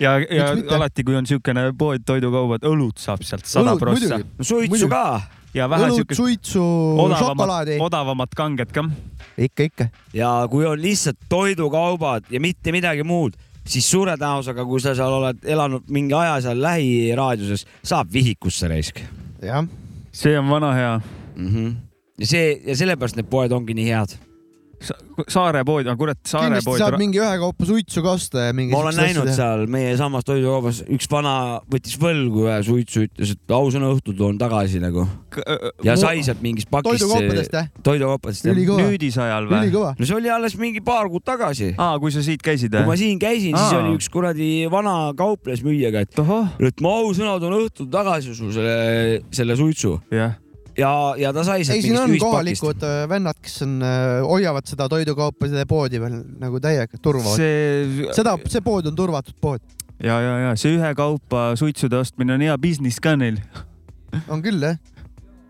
ja, 0.00 0.18
ja 0.18 0.50
alati, 0.76 1.04
kui 1.04 1.16
on 1.18 1.28
siukene 1.28 1.70
pood, 1.78 2.04
toidukaubad, 2.06 2.66
õlut 2.68 3.00
saab 3.02 3.24
sealt 3.26 3.48
sada 3.48 3.76
prossa 3.80 4.20
suitsu 4.40 4.90
ka 4.92 5.06
ja 5.54 5.68
vähe 5.70 5.90
siukest 5.94 6.18
suitsu, 6.18 6.64
šokolaadi, 7.18 7.78
odavamat 7.82 8.34
kanget 8.36 8.72
ka. 8.74 8.86
ikka, 9.38 9.68
ikka. 9.70 9.88
ja 10.16 10.36
kui 10.50 10.66
on 10.66 10.80
lihtsalt 10.82 11.20
toidukaubad 11.28 12.30
ja 12.30 12.40
mitte 12.42 12.72
midagi 12.74 13.06
muud, 13.06 13.36
siis 13.64 13.90
suure 13.90 14.16
tõenäosusega, 14.20 14.64
kui 14.68 14.80
sa 14.80 14.94
seal 14.94 15.12
oled 15.18 15.44
elanud 15.44 15.88
mingi 15.88 16.14
aja 16.14 16.40
seal 16.44 16.60
lähiraadiuses, 16.62 17.66
saab 17.82 18.12
vihikusse 18.12 18.68
raisk 18.68 19.00
jah, 19.44 19.66
see 20.12 20.38
on 20.38 20.48
vana 20.50 20.72
hea. 20.72 21.00
mm. 21.36 21.48
-hmm. 21.48 21.74
ja 22.18 22.26
see 22.26 22.60
ja 22.66 22.76
sellepärast 22.76 23.16
need 23.16 23.30
poed 23.30 23.52
ongi 23.52 23.74
nii 23.74 23.88
head. 23.90 24.16
Saare 25.30 25.62
pood, 25.66 25.88
kurat, 25.98 26.18
Saare 26.26 26.58
kindlasti 26.58 26.80
saab 26.82 26.96
mingi 26.98 27.20
ühekaupa 27.22 27.66
suitsu 27.68 28.02
ka 28.04 28.14
osta 28.18 28.48
ja 28.48 28.54
mingi. 28.56 28.72
ma 28.74 28.80
olen 28.82 28.98
näinud 28.98 29.30
seal 29.34 29.66
meie 29.70 29.94
samas 29.98 30.26
toidukaubas, 30.26 30.82
üks 30.90 31.08
vana 31.10 31.34
võttis 31.70 31.96
võlgu 32.00 32.48
ühe 32.48 32.56
suitsu, 32.66 33.04
ütles, 33.08 33.34
et 33.36 33.54
ausõna 33.54 33.92
õhtu 33.94 34.14
toon 34.18 34.38
tagasi 34.40 34.82
nagu 34.82 35.06
ja 35.86 35.96
sai 36.00 36.22
sealt 36.26 36.42
mingist 36.44 36.70
pakist. 36.72 37.04
toidukaupadest 37.04 37.56
jah, 37.56 37.70
toidukaupadest 37.86 38.48
jah. 38.48 38.56
ülikõva, 38.56 38.88
nüüdisajal 38.88 39.48
või? 39.50 39.72
no 39.72 40.08
see 40.08 40.18
oli 40.18 40.32
alles 40.34 40.58
mingi 40.60 40.82
paar 40.84 41.10
kuud 41.12 41.24
tagasi. 41.26 41.72
aa, 41.78 41.98
kui 42.02 42.14
sa 42.14 42.24
siit 42.26 42.42
käisid 42.44 42.74
kui 42.74 42.82
ma 42.82 42.94
või? 42.94 43.00
siin 43.04 43.22
käisin, 43.22 43.58
siis 43.58 43.78
oli 43.78 43.94
üks 43.98 44.10
kuradi 44.12 44.52
vana 44.72 44.96
kauples 45.18 45.64
müüjaga, 45.66 46.04
et 46.04 46.18
et 46.68 46.84
ma 46.84 46.96
ausõna 47.02 47.38
toon 47.42 47.58
õhtul 47.62 47.90
tagasi 47.92 48.34
sul 48.36 48.52
selle, 48.54 49.22
selle 49.34 49.58
suitsu 49.58 49.98
jah. 50.14 50.40
ja, 50.78 50.90
ja 51.20 51.32
ta 51.36 51.44
sai 51.46 51.60
ei, 51.62 51.68
sealt 51.68 51.84
siin 51.84 51.98
on 51.98 52.08
mingist 52.10 52.24
ühispakist. 52.24 52.60
kohalikud 52.62 52.86
äh, 52.88 53.04
vennad, 53.10 53.38
kes 53.42 53.60
on, 53.66 53.76
hoiavad 54.28 54.66
seda 54.70 54.88
toidukaupade 54.92 55.66
poodi 55.70 56.00
veel 56.02 56.16
nagu 56.40 56.60
täiega 56.62 57.00
turvavad. 57.02 57.36
see, 57.38 58.08
seda, 58.16 58.36
see 58.50 58.64
pood 58.64 58.88
on 58.90 58.96
turvatud 58.98 59.36
pood, 59.40 59.62
ja, 60.02 60.18
ja, 60.20 60.34
ja 60.48 60.56
see 60.60 60.74
ühekaupa 60.78 61.52
suitsude 61.60 61.98
ostmine 62.00 62.36
on 62.38 62.44
hea 62.46 62.56
business 62.58 63.00
ka 63.02 63.14
neil, 63.20 63.38
on 64.32 64.42
küll 64.44 64.62
jah. 64.62 64.80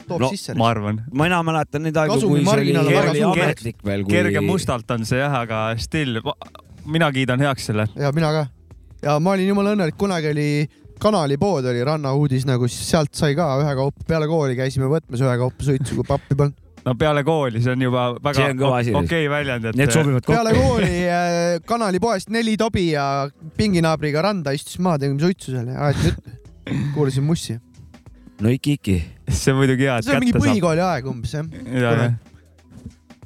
toob 0.08 0.20
No, 0.20 0.28
sisse. 0.28 0.52
ma 0.60 0.68
arvan. 0.68 1.00
mina 1.16 1.40
mäletan 1.46 1.86
neid 1.86 1.96
aegu, 1.96 2.18
kui 2.20 2.44
see 2.44 2.60
oli, 2.60 2.76
oli 2.76 3.22
ametlik 3.24 3.80
veel. 3.84 4.04
kerge 4.08 4.44
mustalt 4.44 4.90
on 4.96 5.06
see 5.08 5.22
jah, 5.22 5.40
aga 5.44 5.66
still, 5.80 6.20
mina 6.84 7.08
kiidan 7.12 7.40
heaks 7.40 7.70
selle. 7.72 7.88
ja 7.96 8.12
mina 8.12 8.32
ka. 8.36 8.46
ja 9.02 9.18
ma 9.20 9.32
olin 9.36 9.48
jumala 9.54 9.72
õnnelik, 9.76 9.96
kunagi 10.00 10.32
oli 10.34 10.48
kanalipood 11.02 11.66
oli 11.70 11.84
rannauudis 11.86 12.46
nagu, 12.48 12.68
siis 12.70 12.90
sealt 12.94 13.14
sai 13.16 13.34
ka 13.38 13.48
ühekaupa, 13.62 14.06
peale 14.08 14.28
kooli 14.30 14.56
käisime 14.58 14.88
võtmas 14.90 15.22
ühekaupa 15.24 15.66
suitsu, 15.66 15.98
kui 15.98 16.06
pappi 16.08 16.36
polnud. 16.38 16.56
no 16.84 16.94
peale 17.00 17.24
kooli, 17.26 17.62
see 17.64 17.74
on 17.74 17.84
juba 17.86 18.06
väga 18.24 18.48
okei 19.00 19.28
väljend, 19.32 19.70
et 19.70 19.78
Need 19.80 19.94
sobivad 19.94 20.26
peale 20.28 20.54
kokku. 20.54 20.68
kooli 20.74 20.92
äh, 21.08 21.42
kanalipoest 21.66 22.32
neli 22.34 22.56
tobi 22.60 22.90
ja 22.92 23.28
pinginaabriga 23.56 24.22
randa 24.24 24.54
istusime 24.56 24.90
maha, 24.90 25.02
tegime 25.04 25.22
suitsu 25.22 25.54
seal 25.54 25.72
ja 25.72 25.88
aeti 25.88 26.10
juttu. 26.10 26.38
kuulasime 26.94 27.26
mussi. 27.32 27.58
no 28.40 28.52
iki-iki 28.52 29.00
see 29.28 29.52
on 29.52 29.60
muidugi 29.62 29.88
hea, 29.88 29.98
et 29.98 30.08
see 30.08 30.16
on 30.16 30.24
mingi 30.24 30.32
kätte 30.34 30.44
saab. 30.44 30.54
põhikooli 30.54 30.86
aeg 30.90 31.10
umbes 31.10 31.36
jah. 31.36 31.52
ja, 31.72 31.92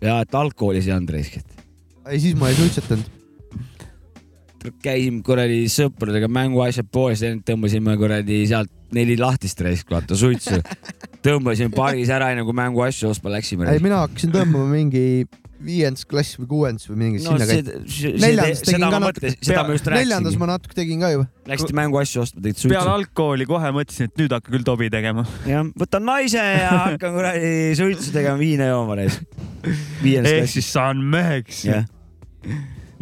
ja, 0.02 0.18
et 0.22 0.40
algkoolis 0.42 0.88
ei 0.88 0.96
olnud 0.96 1.14
raisk, 1.18 1.40
et 1.42 1.64
ei, 2.08 2.20
siis 2.22 2.36
ma 2.38 2.48
ei 2.48 2.56
suitsetanud. 2.56 3.17
Käisime 4.82 5.22
kuradi 5.26 5.64
sõpradega 5.72 6.30
mänguasjad 6.32 6.88
poes, 6.92 7.22
tõmbasime 7.46 7.96
kuradi 8.00 8.42
sealt 8.50 8.72
neli 8.94 9.18
lahtist 9.20 9.60
raisk, 9.64 9.90
vaata 9.92 10.16
suitsu. 10.18 10.60
tõmbasime 11.26 11.74
pargis 11.74 12.10
ära, 12.14 12.32
enne 12.32 12.46
kui 12.46 12.56
mänguasju 12.56 13.10
ostma 13.10 13.34
läksime. 13.34 13.68
ei, 13.72 13.82
mina 13.84 14.04
hakkasin 14.06 14.32
tõmbama 14.34 14.70
mingi 14.70 15.04
viiendas 15.64 16.06
klass 16.06 16.38
või 16.38 16.48
kuuendas 16.52 16.86
või 16.88 16.98
mingi 17.02 17.22
no 17.24 17.34
sinna 17.34 17.46
käis., 17.48 17.68
Neljandas 18.22 18.62
tegin 18.62 18.84
ma 18.84 19.10
ka 19.10 19.74
just 19.74 19.90
neljandas 19.90 20.38
ma 20.38 20.48
natuke 20.52 20.76
tegin 20.76 21.02
ka 21.02 21.10
juba. 21.14 21.26
Läksite 21.50 21.76
mänguasju 21.78 22.22
ostma, 22.22 22.42
tegite 22.44 22.62
peale 22.62 22.78
suitsu. 22.78 22.92
algkooli 22.94 23.48
kohe 23.48 23.72
mõtlesin, 23.74 24.10
et 24.10 24.22
nüüd 24.22 24.34
hakka 24.36 24.54
küll 24.54 24.66
tobi 24.66 24.90
tegema. 24.94 25.26
jah, 25.48 25.66
võtan 25.82 26.06
naise 26.06 26.42
ja 26.42 26.70
hakkan 26.84 27.16
kuradi 27.16 27.52
suitsu 27.78 28.14
tegema, 28.14 28.38
viina 28.40 28.70
jooma 28.70 28.98
viiendas 30.02 30.36
ehk 30.36 30.52
siis 30.54 30.70
saan 30.72 31.02
meheks. 31.02 31.64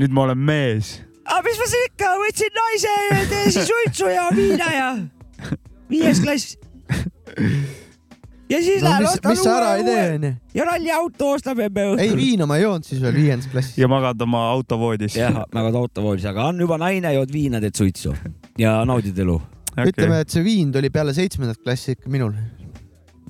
nüüd 0.00 0.16
ma 0.16 0.24
olen 0.28 0.40
mees. 0.40 0.96
Aga 1.26 1.42
mis 1.46 1.60
ma 1.60 1.68
siin 1.72 1.90
ikka, 1.90 2.14
võtsin 2.22 2.58
naise 2.60 2.94
ja 3.10 3.20
teen 3.30 3.52
siis 3.52 3.70
suitsu 3.70 4.10
ja 4.12 4.28
viina 4.36 4.70
ja 4.72 4.88
viies 5.90 6.20
klass. 6.22 6.56
ja 8.50 8.60
siis 8.62 8.82
no 8.82 8.88
lähen 8.88 9.04
mis, 9.04 9.12
ostan 9.12 9.36
ei 9.36 9.82
uue, 9.82 10.06
onju. 10.14 10.32
ja 10.54 10.68
ralliauto 10.68 11.30
ostame 11.36 11.68
me 11.68 11.84
ei, 11.86 11.92
õhtul. 11.96 12.16
viina 12.20 12.48
ma 12.48 12.58
ei 12.60 12.66
joonud 12.66 12.88
siis 12.88 13.02
veel 13.02 13.16
viiendas 13.16 13.50
klassis. 13.52 13.78
ja 13.80 13.90
magad 13.90 14.22
oma 14.26 14.46
autovoodis. 14.52 15.18
jah, 15.18 15.42
väga 15.54 15.74
autovoodis, 15.82 16.28
aga 16.30 16.50
on 16.52 16.64
juba 16.66 16.78
naine, 16.82 17.12
jood 17.18 17.34
viina, 17.34 17.60
teed 17.62 17.78
suitsu 17.78 18.14
ja 18.60 18.78
naudid 18.88 19.18
elu. 19.26 19.38
ütleme, 19.86 20.22
et 20.22 20.32
see 20.32 20.46
viin 20.46 20.72
tuli 20.74 20.90
peale 20.94 21.14
seitsmendat 21.16 21.62
klassi 21.62 21.96
ikka 21.96 22.12
minul. 22.12 22.34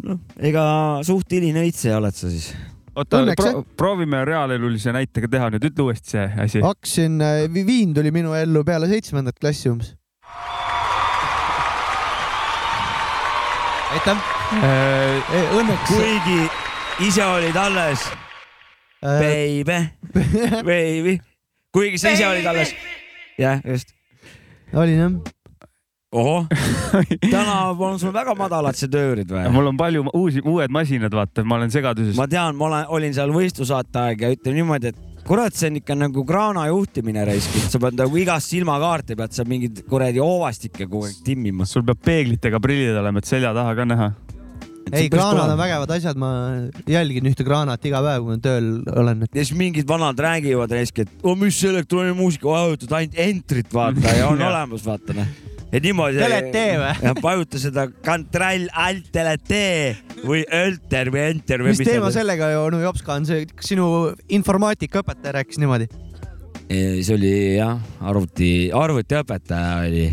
noh, 0.04 0.22
ega 0.38 0.64
suht 1.06 1.32
hiline 1.32 1.64
õitseja 1.64 2.00
oled 2.00 2.16
sa 2.16 2.32
siis. 2.32 2.52
Oota 2.96 3.22
pro,, 3.36 3.62
proovime 3.76 4.24
reaalelulise 4.24 4.92
näitega 4.96 5.28
teha 5.28 5.50
nüüd, 5.52 5.68
ütle 5.70 5.86
uuesti 5.86 6.14
see 6.16 6.26
asi. 6.44 6.62
hakkasin, 6.64 7.20
viin 7.54 7.94
tuli 7.96 8.12
minu 8.14 8.34
ellu 8.38 8.64
peale 8.64 8.88
seitsmendat 8.90 9.38
klassi 9.40 9.70
umbes. 9.72 9.94
aitäh. 13.96 14.24
Äh, 14.62 15.56
Õnneks. 15.58 15.88
kuigi 15.90 16.40
ise 17.08 17.24
olid 17.26 17.56
alles, 17.56 18.08
äh, 19.02 19.20
baby, 19.22 19.78
baby, 20.70 21.16
kuigi 21.74 21.98
sa 22.00 22.14
ise 22.16 22.28
olid 22.28 22.46
alles. 22.46 22.74
jah, 23.38 23.60
just. 23.64 23.92
olin 24.72 25.00
jah. 25.00 25.35
Ohoh, 26.12 26.46
tänapäeval 27.30 27.92
on 27.92 27.98
sul 27.98 28.12
väga 28.14 28.34
madalad 28.38 28.78
see 28.78 28.90
töörid 28.90 29.30
või? 29.30 29.48
mul 29.52 29.72
on 29.72 29.80
palju 29.80 30.04
uusi, 30.14 30.42
uued 30.44 30.72
masinad, 30.72 31.14
vaata, 31.14 31.44
ma 31.44 31.58
olen 31.58 31.72
segaduses. 31.74 32.14
ma 32.18 32.28
tean, 32.30 32.56
ma 32.56 32.68
olen, 32.70 32.86
olin 32.98 33.16
seal 33.16 33.34
võistlusaate 33.34 34.02
aeg 34.04 34.22
ja 34.22 34.32
ütleme 34.36 34.60
niimoodi, 34.60 34.92
et 34.94 35.24
kurat, 35.26 35.54
see 35.58 35.72
on 35.72 35.80
ikka 35.80 35.96
nagu 35.98 36.22
kraana 36.28 36.68
juhtimine 36.70 37.26
raisk, 37.26 37.58
et 37.58 37.74
sa 37.74 37.82
pead 37.82 37.98
nagu 37.98 38.22
igast 38.22 38.54
silmakaarti 38.54 39.18
pead 39.18 39.34
sa 39.34 39.46
mingid 39.48 39.82
kuradi 39.90 40.22
hoovastikke 40.22 40.86
kogu 40.86 41.08
aeg 41.08 41.18
timmima. 41.26 41.66
sul 41.66 41.84
peab 41.86 42.04
peeglitega 42.06 42.62
prillid 42.62 43.02
olema, 43.02 43.22
et 43.22 43.34
selja 43.34 43.54
taha 43.56 43.74
ka 43.74 43.88
näha. 43.90 44.12
ei, 44.92 45.08
kraanad 45.10 45.50
on 45.50 45.58
vägevad 45.58 45.92
asjad, 45.96 46.18
ma 46.20 46.30
jälgin 46.90 47.26
ühte 47.30 47.46
kraanat 47.46 47.82
iga 47.88 48.02
päev, 48.04 48.22
kui 48.22 48.36
ma 48.36 48.42
tööl 48.42 48.68
olen. 48.92 49.24
ja 49.26 49.42
siis 49.42 49.56
mingid 49.58 49.88
vanad 49.88 50.20
räägivad 50.22 50.72
raisk, 50.76 51.02
et 51.02 51.26
oh, 51.26 51.34
mis 51.38 51.58
see 51.58 51.72
elektrooniline 51.72 52.16
muusika, 52.18 52.50
vajutad 52.52 52.94
ainult 53.00 53.20
entrit 53.26 53.74
vaata 53.74 54.14
ja 54.14 54.30
on 54.30 54.42
olemas, 54.50 54.86
vaata 54.86 55.16
noh. 55.16 55.34
et 55.72 55.82
niimoodi. 55.82 56.20
Delete 56.22 56.64
või? 56.82 57.12
vajuta 57.26 57.62
seda 57.62 57.88
control 58.06 58.68
alt 58.86 59.10
delete 59.14 59.64
või 60.22 60.44
enter 60.46 61.12
või 61.14 61.24
enter 61.32 61.66
või 61.66 61.74
mis 61.74 61.82
teema? 61.82 62.12
sellega 62.14 62.54
ju 62.54 62.62
onu 62.68 62.82
Jopska 62.84 63.18
on 63.18 63.28
see, 63.28 63.48
kas 63.50 63.74
sinu 63.74 63.90
informaatikaõpetaja 64.38 65.40
rääkis 65.40 65.62
niimoodi? 65.62 65.90
see 66.66 67.14
oli 67.14 67.34
jah, 67.58 67.78
arvuti, 68.02 68.72
arvutiõpetaja 68.74 69.84
oli, 69.86 70.08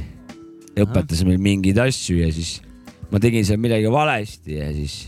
õpetas 0.81 1.23
meil 1.25 1.41
mingeid 1.41 1.79
asju 1.81 2.19
ja 2.19 2.29
siis 2.33 2.59
ma 3.13 3.21
tegin 3.21 3.45
seal 3.45 3.61
midagi 3.61 3.91
valesti 3.93 4.57
ja 4.57 4.71
siis 4.73 5.03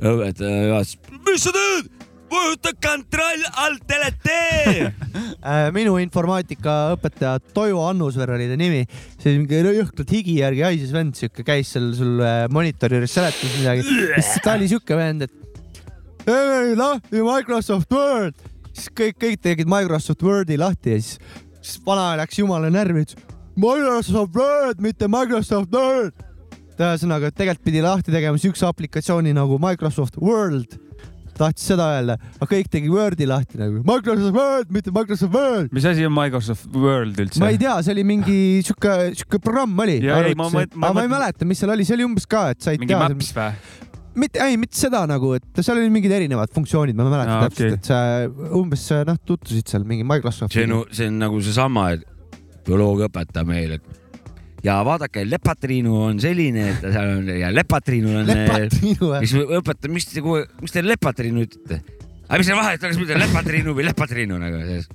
õpetaja 0.00 0.68
juhatas, 0.70 0.94
mis 1.26 1.42
sa 1.42 1.54
teed? 1.56 1.90
vajuta 2.30 2.70
control 2.78 3.46
alt 3.64 3.86
delete. 3.88 4.38
Äh, 5.40 5.70
minu 5.72 5.94
informaatikaõpetaja 5.96 7.38
Toivo 7.56 7.86
Annusver 7.88 8.28
oli 8.34 8.44
ta 8.50 8.58
nimi, 8.60 8.82
see 9.16 9.38
mingi 9.38 9.56
jõhkralt 9.78 10.12
higi 10.12 10.34
järgi 10.36 10.60
haises 10.66 10.90
vend, 10.92 11.16
siuke 11.16 11.40
käis 11.46 11.70
seal 11.72 11.86
sul 11.96 12.20
äh, 12.20 12.42
monitori 12.52 12.98
juures 12.98 13.14
seletas 13.16 13.54
midagi. 13.56 13.86
siis 14.18 14.44
ta 14.44 14.58
oli 14.58 14.68
siuke 14.68 14.98
vend, 15.00 15.24
et 15.24 16.28
"Ei, 16.28 16.76
lahti 16.76 17.24
Microsoft 17.24 17.96
Word, 17.96 18.36
siis 18.68 18.92
kõik, 18.92 19.16
kõik 19.24 19.40
tegid 19.48 19.72
Microsoft 19.72 20.22
Wordi 20.28 20.60
lahti 20.60 20.92
ja 20.92 21.00
siis, 21.00 21.16
siis 21.62 21.80
vana 21.88 22.12
läks 22.20 22.42
jumala 22.42 22.68
närvi, 22.68 23.06
ütles 23.08 23.24
Microsoft 23.56 24.36
Word, 24.36 24.84
mitte 24.84 25.08
Microsoft 25.08 25.72
Word. 25.72 26.29
ühesõnaga, 26.88 27.32
tegelikult 27.34 27.66
pidi 27.66 27.82
lahti 27.84 28.14
tegema 28.14 28.40
siukse 28.40 28.66
aplikatsiooni 28.68 29.34
nagu 29.36 29.58
Microsoft 29.62 30.16
World 30.20 30.78
tahtis 31.40 31.70
seda 31.70 31.86
öelda, 31.96 32.16
aga 32.36 32.48
kõik 32.50 32.70
tegi 32.72 32.90
Wordi 32.92 33.26
lahti 33.28 33.60
nagu 33.60 33.82
Microsoft 33.86 34.36
Word, 34.36 34.72
mitte 34.74 34.92
Microsoft 34.94 35.34
Word. 35.36 35.70
mis 35.72 35.86
asi 35.88 36.04
on 36.06 36.14
Microsoft 36.16 36.66
World 36.76 37.20
üldse? 37.22 37.40
ma 37.42 37.52
ei 37.54 37.60
tea, 37.60 37.76
see 37.86 37.94
oli 37.96 38.04
mingi 38.06 38.38
sihuke, 38.66 38.96
sihuke 39.16 39.40
programm 39.42 39.78
oli. 39.84 40.00
Ei, 40.04 40.34
ma 40.38 40.50
ma 40.52 40.66
aga 40.66 40.96
ma 40.98 41.06
ei 41.06 41.12
mäleta, 41.12 41.48
mis 41.48 41.62
seal 41.62 41.72
oli, 41.74 41.86
see 41.88 41.96
oli 41.96 42.08
umbes 42.08 42.28
ka, 42.30 42.50
et 42.54 42.66
said 42.66 42.82
mingi. 42.82 42.98
Maps 42.98 43.32
või? 43.36 43.86
mitte, 44.20 44.42
ei, 44.44 44.58
mitte 44.60 44.76
seda 44.78 45.04
nagu, 45.08 45.32
et 45.38 45.62
seal 45.62 45.78
olid 45.80 45.92
mingid 45.94 46.12
erinevad 46.14 46.52
funktsioonid, 46.54 46.98
ma 46.98 47.06
ei 47.06 47.14
mäleta 47.14 47.38
Aa, 47.38 47.48
täpselt, 47.48 47.66
okei. 47.66 47.78
et 47.78 47.90
sa 47.90 48.56
umbes 48.60 48.86
noh, 49.08 49.20
tutvusid 49.32 49.70
seal 49.70 49.86
mingi 49.88 50.06
Microsofti. 50.06 50.58
see 50.58 50.68
on, 50.68 50.84
see 50.94 51.08
on 51.10 51.20
nagu 51.22 51.40
seesama, 51.44 51.90
et 51.96 52.04
bioloogia 52.66 53.08
õpetaja 53.08 53.46
meile, 53.48 53.80
et 53.80 53.99
ja 54.64 54.76
vaadake, 54.86 55.24
lepatriinu 55.28 55.94
on 56.08 56.20
selline, 56.22 56.66
et 56.74 56.84
seal 56.84 57.14
on 57.16 57.30
ja 57.32 57.50
lepatriinul 57.54 58.20
on. 58.22 58.26
Või? 58.50 59.24
siis 59.24 59.34
õpetaja, 59.60 59.92
mis 59.94 60.08
te, 60.10 60.24
mis 60.60 60.74
te 60.74 60.84
lepatriinu 60.84 61.46
ütlete? 61.46 61.80
aga 62.30 62.38
mis 62.40 62.48
see 62.50 62.58
vahe, 62.58 62.74
et 62.76 62.84
kas 62.84 62.98
ma 62.98 63.06
ütlen 63.06 63.22
lepatriinu 63.24 63.76
või 63.76 63.84
lepatriinu 63.88 64.40
nagu 64.40 64.56
selles. 64.62 64.86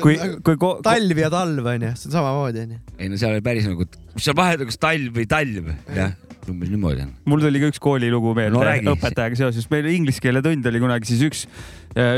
kui, 0.00 0.16
kui 0.46 0.56
ko-, 0.60 0.78
talv 0.84 1.18
ja 1.18 1.28
talv 1.32 1.66
onju, 1.74 1.90
see 1.98 2.08
on 2.10 2.16
samamoodi 2.16 2.62
onju. 2.66 2.78
ei 2.98 3.10
no 3.12 3.20
seal 3.20 3.36
oli 3.36 3.44
päris 3.44 3.66
nagu, 3.68 3.86
mis 4.14 4.24
seal 4.26 4.38
vahet 4.38 4.62
on, 4.62 4.70
kas 4.70 4.80
talv 4.82 5.18
või 5.18 5.26
talv, 5.30 5.72
jah, 5.96 6.14
umbes 6.50 6.70
niimoodi 6.72 7.04
on. 7.04 7.12
mul 7.28 7.42
tuli 7.44 7.62
ka 7.62 7.70
üks 7.72 7.80
koolilugu 7.82 8.34
meelde 8.36 8.58
No 8.82 8.94
õpetajaga 8.96 9.38
seoses, 9.38 9.68
meil 9.70 9.88
inglise 9.92 10.22
keele 10.22 10.42
tund 10.44 10.66
oli 10.68 10.82
kunagi, 10.82 11.08
siis 11.12 11.22
üks, 11.28 11.42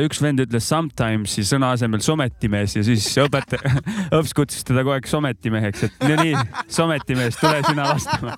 üks 0.06 0.22
vend 0.24 0.44
ütles 0.46 0.68
sometimes'i 0.70 1.44
sõna 1.48 1.72
asemel 1.76 2.02
sometimees 2.04 2.76
ja 2.78 2.84
siis 2.86 3.08
õpetaja, 3.24 3.82
õps 4.18 4.34
kutsus 4.36 4.66
teda 4.66 4.84
kogu 4.84 4.96
aeg 4.96 5.08
sometimeheks, 5.10 5.88
et 5.88 6.06
no 6.08 6.20
nii, 6.22 6.44
sometimees, 6.80 7.40
tule 7.40 7.64
sina 7.68 7.90
vastama. 7.92 8.36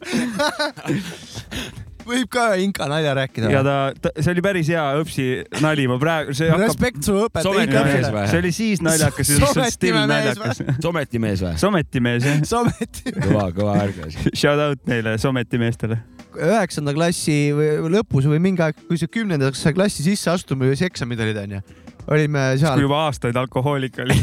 võib 2.06 2.28
ka 2.32 2.46
inka 2.62 2.86
nalja 2.90 3.14
rääkida 3.18 3.50
ja. 3.52 3.62
ta, 3.66 3.76
ta, 4.00 4.12
see 4.18 4.34
oli 4.34 4.44
päris 4.44 4.70
hea 4.72 4.84
õpsi 5.00 5.26
nali, 5.64 5.86
ma 5.90 5.98
praegu, 6.02 6.34
see 6.36 6.50
hakkab, 6.50 6.64
respekt 6.66 7.06
su 7.06 7.16
õpetaja 7.26 7.46
Sometimees 7.46 8.30
see 8.32 8.42
oli 8.42 8.52
siis 8.56 8.82
naljakas 8.84 9.32
ja 9.32 9.38
siis 9.40 9.46
on 9.46 9.72
still 9.74 9.98
Sometimees 9.98 10.12
naljakas. 10.12 10.62
sometimees 10.86 11.44
või? 11.46 11.54
sometimees 11.62 12.28
jah, 12.28 12.44
Someti. 12.46 13.14
kõva, 13.16 13.48
kõva 13.56 13.78
värk. 13.80 14.04
shout 14.32 14.62
out 14.62 14.86
neile 14.90 15.16
sometimeestele. 15.22 15.98
üheksanda 16.36 16.94
klassi 16.96 17.38
või 17.56 17.96
lõpus 17.96 18.28
või 18.30 18.42
mingi 18.50 18.64
aeg, 18.64 18.78
kui 18.88 19.00
sa 19.00 19.10
kümnendasse 19.10 19.74
klassi 19.76 20.06
sisse 20.06 20.30
astume, 20.32 20.70
siis 20.74 20.86
eksamid 20.90 21.22
olid 21.26 21.42
onju. 21.46 21.64
Olime 22.12 22.42
seal 22.60 22.76
kui, 22.76 22.86
juba 22.86 23.02
aastaid 23.08 23.36
alkohoolik 23.40 24.00
oli. 24.04 24.16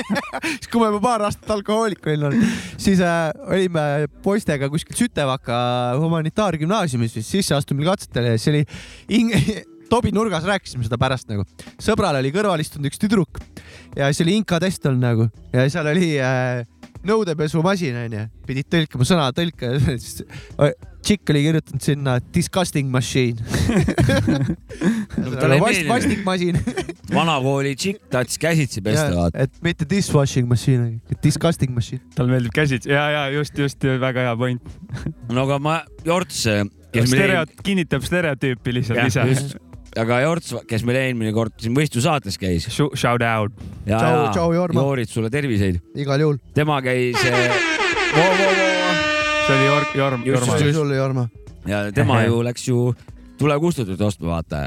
siis 0.58 0.70
kui 0.70 0.82
ma 0.82 0.90
juba 0.92 1.02
paar 1.04 1.26
aastat 1.28 1.50
alkohoolik 1.56 2.06
olin 2.08 2.28
olnud, 2.30 2.56
siis 2.80 3.02
äh, 3.04 3.28
olime 3.48 4.08
poistega 4.24 4.70
kuskil 4.72 4.98
Sütevaka 4.98 5.58
humanitaargümnaasiumis 6.02 7.16
vist 7.18 7.32
sisseastumine 7.34 7.88
katsetele 7.90 8.34
ja 8.34 8.40
siis 8.40 8.52
oli 8.54 8.66
ing- 9.20 9.38
Tobi 9.94 10.10
nurgas 10.16 10.46
rääkisime 10.48 10.82
seda 10.86 10.96
pärast 10.98 11.28
nagu. 11.28 11.44
sõbral 11.82 12.16
oli 12.18 12.30
kõrval 12.34 12.62
istunud 12.62 12.88
üks 12.88 12.98
tüdruk 12.98 13.38
ja 13.94 14.08
siis 14.08 14.24
oli 14.24 14.38
Inka 14.40 14.56
test 14.62 14.86
olnud 14.88 15.04
nagu 15.04 15.26
ja 15.52 15.66
seal 15.70 15.90
oli 15.92 16.14
äh, 16.18 16.64
nõudepesumasin 17.04 17.98
onju, 18.06 18.24
pidid 18.48 18.68
tõlkima 18.72 19.06
sõna 19.08 19.28
tõlke, 19.36 19.74
tšikk 21.04 21.30
oli 21.34 21.42
kirjutanud 21.46 21.82
sinna 21.84 22.12
disgusting 22.34 22.88
machine. 22.90 23.36
talle 25.40 25.54
ei 25.56 25.60
vast, 25.60 25.64
meeldinud. 25.64 25.90
vastik 25.92 26.22
masin. 26.26 26.58
vanakooli 27.14 27.74
tšikk 27.78 27.98
tahtis 28.14 28.38
käsitsi 28.42 28.82
pesta, 28.84 29.10
vaata. 29.16 29.44
et 29.44 29.52
mitte 29.64 29.84
dishwashing 29.90 30.48
machine, 30.50 30.98
disgusting 31.24 31.72
machine. 31.76 32.02
talle 32.16 32.30
meeldib 32.34 32.52
käsitsi 32.56 32.86
ja, 32.92 33.04
ja 33.14 33.22
just, 33.34 33.58
just 33.58 33.80
väga 34.00 34.20
hea 34.28 34.34
point. 34.40 34.62
no 35.32 35.38
aga 35.46 35.56
ma, 35.62 35.74
Jorts, 36.06 36.40
kes 36.94 37.12
meil 37.12 37.20
Stereo, 37.20 37.44
kinnitab 37.64 38.02
stereotüüpi 38.08 38.70
lihtsalt 38.80 39.04
Jah, 39.04 39.30
ise 39.30 39.62
aga 40.00 40.20
Jorts, 40.24 40.48
kes 40.68 40.82
meil 40.86 40.98
eelmine 41.04 41.32
kord 41.36 41.54
siin 41.62 41.74
võistlussaates 41.76 42.36
käis. 42.40 42.66
Shout 42.74 43.22
out. 43.22 43.52
ja, 43.86 43.98
Tšau- 43.98 44.18
ja 44.18 44.28
tšau, 44.34 44.48
Jorma. 44.56 44.80
Joorid 44.88 45.08
sulle 45.12 45.30
terviseid. 45.30 45.76
igal 45.94 46.18
juhul. 46.26 46.38
tema 46.54 46.76
käis 46.82 47.20
äh, 47.30 48.73
see 49.46 49.56
oli 49.56 49.66
Jorm, 49.66 49.90
Jorm, 49.94 50.22
Just, 50.24 50.46
Jorma 50.46 50.58
just.. 50.58 50.78
sulle, 50.78 50.96
Jorma. 50.96 51.28
ja 51.66 51.92
tema 51.92 52.22
ju 52.22 52.44
läks 52.44 52.68
ju 52.68 52.94
tulekustutut 53.38 54.00
ostma, 54.00 54.28
vaata. 54.28 54.62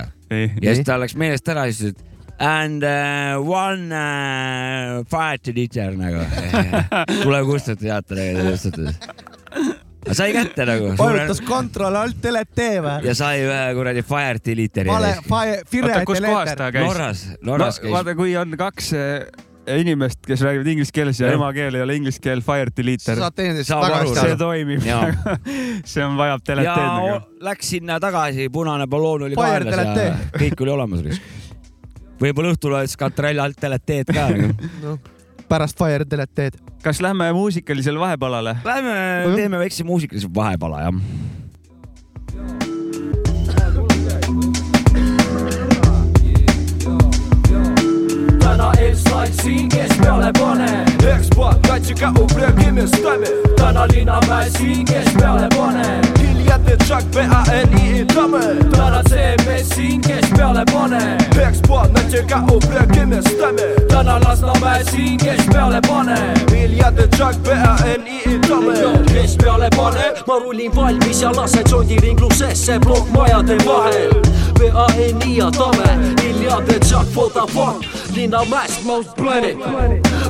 ja 0.62 0.76
siis 0.76 0.86
ta 0.86 1.00
läks 1.00 1.16
meelest 1.16 1.50
ära, 1.50 1.66
siis 1.72 1.94
ütles, 1.94 2.04
et 2.04 2.18
and 2.40 2.84
uh, 2.84 3.42
one 3.42 3.92
uh, 3.92 5.04
fire 5.10 5.54
liter 5.56 5.96
nagu. 5.98 6.22
tulekustutut 7.24 7.80
teate 7.82 8.16
tegelikult. 8.16 8.94
sai 10.12 10.34
kätte 10.36 10.66
nagu. 10.70 10.94
vajutas 11.00 11.42
kontroll 11.42 11.98
alt 11.98 12.22
delete 12.24 12.70
või? 12.84 13.10
ja 13.10 13.18
sai 13.18 13.42
ühe 13.46 13.64
kuradi 13.80 14.06
fire 14.06 14.56
literi. 14.62 14.92
vale, 14.92 15.16
fire, 15.26 15.60
fire 15.66 15.90
oota, 15.90 16.06
kus 16.06 16.24
kohas 16.28 16.54
ta 16.60 16.72
käis? 16.72 16.86
Norras, 16.86 17.26
no 17.42 17.56
Norras 17.56 17.82
käis. 17.82 17.92
vaata, 17.96 18.16
kui 18.20 18.38
on 18.38 18.54
kaks 18.60 18.94
eh, 18.94 19.28
inimest, 19.76 20.20
kes 20.28 20.42
räägivad 20.46 20.68
inglise 20.72 20.92
keeles 20.96 21.20
ja 21.20 21.32
emakeel 21.36 21.76
ei 21.76 21.82
ole 21.84 21.96
inglise 22.00 22.22
keel, 22.24 22.42
fire 22.46 22.70
sa 22.72 22.78
deleter. 22.82 23.18
saad 23.20 23.36
teineteist 23.36 23.68
Saab 23.72 23.84
aru, 23.84 24.14
tagasi 24.14 24.30
see 24.30 24.38
toimib 24.40 24.86
see 25.92 26.06
on, 26.06 26.16
vajab 26.20 26.42
ja 26.42 26.48
deleteed 26.54 27.12
o- 27.18 27.44
läks 27.50 27.74
sinna 27.76 28.00
tagasi, 28.04 28.48
punane 28.54 28.88
balloon 28.88 29.28
oli 29.28 29.36
kaelas 29.36 29.98
ja 29.98 30.16
kõik 30.38 30.64
oli 30.66 30.72
olemas. 30.78 31.22
võib-olla 32.22 32.56
õhtul 32.56 32.78
oleks 32.80 32.96
katrall 32.98 33.40
alt 33.44 33.62
deleteed 33.62 34.14
ka 34.14 34.30
nagu. 34.32 34.70
No, 34.84 34.98
pärast 35.50 35.78
fire 35.80 36.06
deleteed. 36.10 36.58
kas 36.84 37.02
lähme 37.04 37.32
muusikalisele 37.34 38.00
vahepalale? 38.00 38.58
Lähme 38.66 38.96
teeme 39.36 39.60
väikse 39.66 39.84
muusikalise 39.88 40.28
vahepala 40.36 40.82
jah. 40.88 41.02
täna 48.40 48.72
veel 48.88 48.98
slaid 48.98 49.34
siin, 49.42 49.70
kes 49.70 49.98
peale 50.02 50.32
paneb 50.40 51.04
Ekspat 51.16 51.60
katsiga 51.68 52.12
ubreb 52.22 52.60
imestame 52.68 53.28
täna 53.58 53.86
linnamäes 53.92 54.54
siin, 54.54 54.86
kes 54.86 55.10
peale 55.18 55.48
paneb 55.56 56.20
hiljatne 56.20 56.78
Chuck 56.86 57.04
B-A-N-I 57.12 58.06
tame 58.14 58.42
täna 58.72 59.02
CMS 59.10 59.70
siin, 59.76 60.02
kes 60.02 60.30
peale 60.36 60.64
paneb 60.72 61.40
Ekspat 61.48 61.92
natsiga 61.96 62.42
ubreb 62.54 62.96
imestame 63.02 63.68
täna 63.92 64.20
Lasnamäes 64.26 64.92
siin, 64.92 65.18
kes 65.18 65.44
peale 65.52 65.82
paneb 65.88 66.52
hiljatne 66.52 67.08
Chuck 67.18 67.44
B-A-N-I 67.44 68.40
tame 68.48 68.78
kes 69.12 69.38
peale 69.44 69.70
paneb, 69.76 70.24
ma 70.28 70.40
rullin 70.40 70.76
valmis 70.76 71.22
ja 71.22 71.32
lasen 71.36 71.68
sondi 71.70 72.00
ringlusesse 72.04 72.80
plokkmajade 72.80 73.58
vahel 73.66 74.16
B-A-N-I 74.60 75.38
ja 75.38 75.52
tame 75.52 75.98
hiljatne 76.24 76.80
Chuck, 76.80 77.16
what 77.16 77.34
the 77.34 77.48
fuck? 77.54 77.98
Linnamäes 78.16 78.77
Linnamäest 78.78 78.86
Mount 78.86 79.16
Planet. 79.16 79.58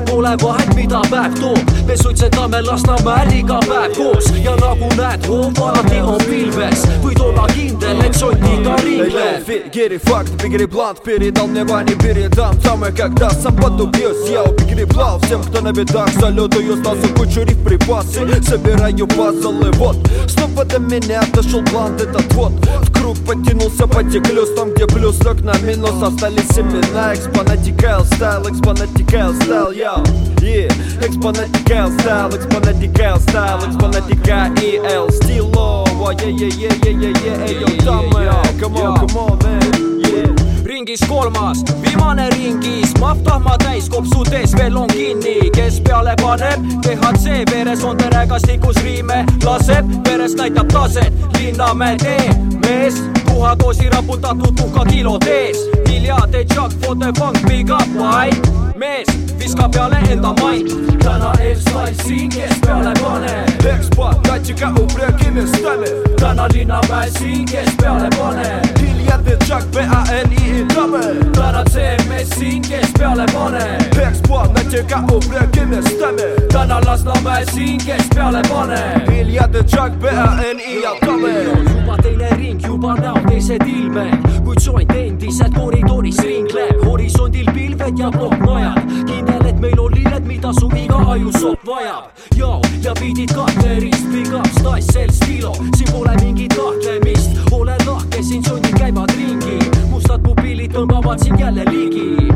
Pole 0.06 0.36
vahet, 0.42 0.76
mida 0.76 1.02
päev 1.10 1.34
toob, 1.40 1.60
me 1.88 1.98
suitsetame 1.98 2.62
Lasnamäel 2.62 3.32
iga 3.34 3.60
päev 3.60 3.96
koos 3.96 4.32
ja 4.44 4.56
nagu 4.56 4.90
näed, 4.96 5.26
hoov 5.28 5.62
alati 5.62 6.02
on 6.02 6.18
pilves, 6.26 6.86
võid 7.04 7.22
olla 7.22 7.48
kindel, 7.54 8.04
et 8.06 8.16
sotiga 8.16 8.76
ringleb. 8.84 9.38
Фигери 9.48 9.98
факт, 9.98 10.32
бигери 10.44 10.66
блант 10.66 11.02
Передал 11.04 11.48
мне 11.48 11.64
Ване, 11.64 11.96
передам 11.96 12.84
и 12.84 12.92
когда 12.92 13.30
сам 13.30 13.56
подубьюсь 13.56 14.30
Я 14.30 14.44
бигери 14.44 14.86
плав 14.86 15.24
Всем, 15.24 15.42
кто 15.42 15.62
на 15.62 15.72
бедах 15.72 16.10
Салютую 16.20 16.78
Стасу 16.78 17.08
кучу 17.16 17.44
риф 17.44 17.64
припасы 17.64 18.26
Собираю 18.44 19.08
пазлы, 19.08 19.72
вот 19.74 19.96
Снова 20.28 20.66
до 20.66 20.80
меня 20.80 21.22
дошел 21.34 21.62
блант 21.72 22.02
этот 22.02 22.34
вот 22.34 22.52
В 22.82 22.92
круг 22.92 23.18
потянулся, 23.26 23.88
потеклюсь 23.88 24.54
Там, 24.56 24.72
где 24.72 24.86
плюс, 24.86 25.20
на 25.20 25.58
минус 25.60 26.02
Остались 26.02 26.50
семена 26.50 27.14
Экспонатикал 27.14 28.04
стайл, 28.06 28.37
style, 28.38 28.52
exponential 28.52 29.44
style, 29.44 29.74
yo. 29.74 30.04
Yeah, 30.42 30.68
exponential 31.02 32.00
style, 32.02 32.30
exponential 32.30 33.20
style, 33.20 33.60
exponential 33.60 34.86
EL 34.86 35.10
stilo. 35.12 35.86
Yeah, 36.20 36.28
yeah, 36.28 36.48
yeah, 36.48 36.74
yeah, 36.84 36.92
yeah, 36.92 37.26
yeah, 37.26 37.46
hey, 37.46 37.60
yo, 37.60 37.68
dumb 37.78 38.10
man. 38.10 38.60
Come 38.60 38.78
on, 38.78 39.08
come 39.08 39.18
on, 39.18 39.40
man. 39.40 40.00
Yeah. 40.02 40.37
ringis 40.78 41.00
kolmas, 41.08 41.64
viimane 41.82 42.30
ringis, 42.30 42.92
mahv 43.00 43.24
tahma 43.26 43.56
täis, 43.58 43.88
kopsudes 43.90 44.52
veel 44.58 44.76
on 44.78 44.88
kinni, 44.88 45.50
kes 45.56 45.80
peale 45.82 46.14
paneb, 46.22 46.68
THC 46.86 47.40
veres 47.50 47.82
on 47.84 47.98
terekastikus 47.98 48.78
riime, 48.86 49.24
laseb, 49.46 49.90
veres 50.06 50.36
näitab 50.38 50.70
taset, 50.70 51.14
Linnamäe 51.40 51.98
tee, 51.98 52.30
mees, 52.62 53.02
tuha 53.26 53.56
doosi 53.58 53.90
raputatud 53.90 54.54
tuhka 54.60 54.86
kilod 54.86 55.26
ees, 55.26 55.58
miljard 55.88 56.38
Chuck 56.54 56.72
for 56.86 56.96
the 56.96 57.12
funk, 57.18 57.42
big 57.48 57.72
up, 57.72 57.88
right? 57.98 58.38
mees. 58.78 59.08
Viska 59.40 59.70
peale 59.70 59.98
enda 60.12 60.34
maid 60.42 60.70
täna 61.02 61.34
eestlasi 61.42 62.04
siin, 62.04 62.30
kes 62.30 62.62
peale 62.66 62.94
paneb 63.02 63.66
eksport, 63.74 64.22
katsi 64.28 64.54
kähu, 64.54 64.86
pröökimistalli 64.94 65.90
täna 66.20 66.48
linnamäe 66.54 67.10
siin, 67.10 67.46
kes 67.46 67.74
peale 67.82 68.10
paneb 68.18 68.97
jätnud 69.08 69.44
Chuck 69.48 69.72
B-A-N-I-I 69.72 70.66
tabel 70.76 71.24
tänad 71.36 71.72
see 71.72 71.98
mees 72.10 72.30
siin, 72.30 72.62
kes 72.62 72.92
peale 73.00 73.26
paneb 73.34 73.96
peaks 73.96 74.22
płatneciega 74.28 75.02
oblekiem 75.12 75.74
stemy 75.90 76.30
täna 76.54 76.82
Lasnamäe 76.86 77.46
siin, 77.54 77.80
kes 77.86 78.08
peale 78.16 78.42
paneb 78.50 79.10
miljardne 79.10 79.64
Chuck 79.64 80.00
B-A-N-I 80.00 80.82
ja 80.84 80.96
tabel 81.06 81.52
juba 81.74 81.98
teine 82.04 82.30
ring, 82.38 82.68
juba 82.68 82.96
näo 82.96 83.18
teised 83.30 83.68
ilmed 83.68 84.28
kuid 84.44 84.62
joint 84.66 84.92
endiselt 84.92 85.54
koridoris 85.56 86.20
ringleb 86.24 86.86
horisondil 86.86 87.52
pilved 87.54 88.00
ja 88.00 88.12
plokkmajad 88.12 88.80
kindel, 89.08 89.46
et 89.46 89.60
meil 89.60 89.80
on 89.80 89.94
lilled, 89.96 90.26
mida 90.28 90.54
su 90.54 90.70
iga 90.76 91.00
ajusopp 91.14 91.66
vajab. 91.66 92.12
Jao 92.38 92.62
ja 92.84 92.94
pidid 93.00 93.34
katerist, 93.36 94.08
big 94.12 94.34
ups, 94.34 94.62
nice 94.64 94.94
sell, 94.94 95.12
stilo. 95.12 95.54
Siin 95.78 95.92
pole 95.92 96.14
mingit 96.22 96.54
kahtlemist. 96.56 97.40
Ole 97.52 97.76
lahke, 97.86 98.24
siin 98.24 98.44
sundid 98.46 98.76
käib 98.78 98.97
käivad 98.98 99.12
ringi, 99.16 99.60
mustad 99.90 100.22
pupillid 100.24 100.72
tõmbavad 100.74 101.22
sind 101.22 101.40
jälle 101.40 101.64
ligi, 101.70 102.32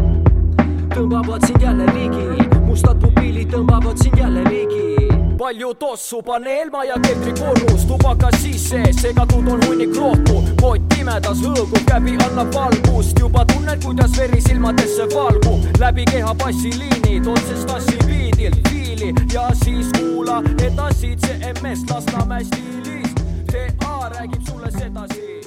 tõmbavad 0.93 1.45
sind 1.47 1.61
jälle 1.61 1.85
ligi, 1.95 2.49
mustad 2.65 2.99
pupillid 3.01 3.49
tõmbavad 3.49 3.97
sind 3.97 4.17
jälle 4.17 4.43
ligi. 4.43 5.07
Palju 5.37 5.73
tossu, 5.73 6.21
paneelma 6.21 6.83
ja 6.85 6.99
keldrikorrus, 7.01 7.85
tubakas 7.89 8.37
sisse, 8.43 8.83
segatud 8.93 9.47
on 9.49 9.63
hunnik 9.65 9.95
rohtu, 9.97 10.43
kott 10.61 10.85
pimedas 10.93 11.41
hõõgub, 11.41 11.81
käbi 11.89 12.13
annab 12.27 12.53
valgust, 12.53 13.17
juba 13.19 13.45
tunned, 13.45 13.81
kuidas 13.83 14.13
veri 14.17 14.41
silmadesse 14.41 15.09
valgub, 15.15 15.65
läbi 15.81 16.05
keha 16.11 16.35
bassiliinid, 16.43 17.25
otsest 17.25 17.65
tassi 17.67 17.97
biidilt 18.05 18.61
fiili. 18.69 19.13
Ja 19.33 19.49
siis 19.63 19.89
kuula 19.97 20.43
edasi 20.61 21.15
CMS 21.25 21.89
Lasnamäe 21.89 22.45
stiilis, 22.45 23.17
TA 23.49 24.11
räägib 24.13 24.45
sulle 24.45 24.71
sedasi 24.71 25.40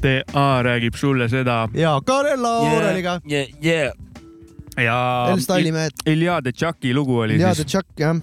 TA 0.00 0.46
räägib 0.66 0.94
sulle 0.96 1.28
seda 1.28 1.68
ja 1.74 1.96
Karel 2.06 2.42
Laureliga. 2.42 3.18
yeah,. 3.30 3.48
Yeah. 3.64 3.92
ja 4.80 4.98
El 5.32 5.40
Style'i 5.44 5.72
mehed, 5.72 6.04
Iliade 6.06 6.52
Chucky 6.52 6.94
lugu 6.94 7.18
oli 7.24 7.34
Iliade 7.38 7.54
siis, 7.62 7.66
Chuck 7.74 7.88
jah. 8.00 8.16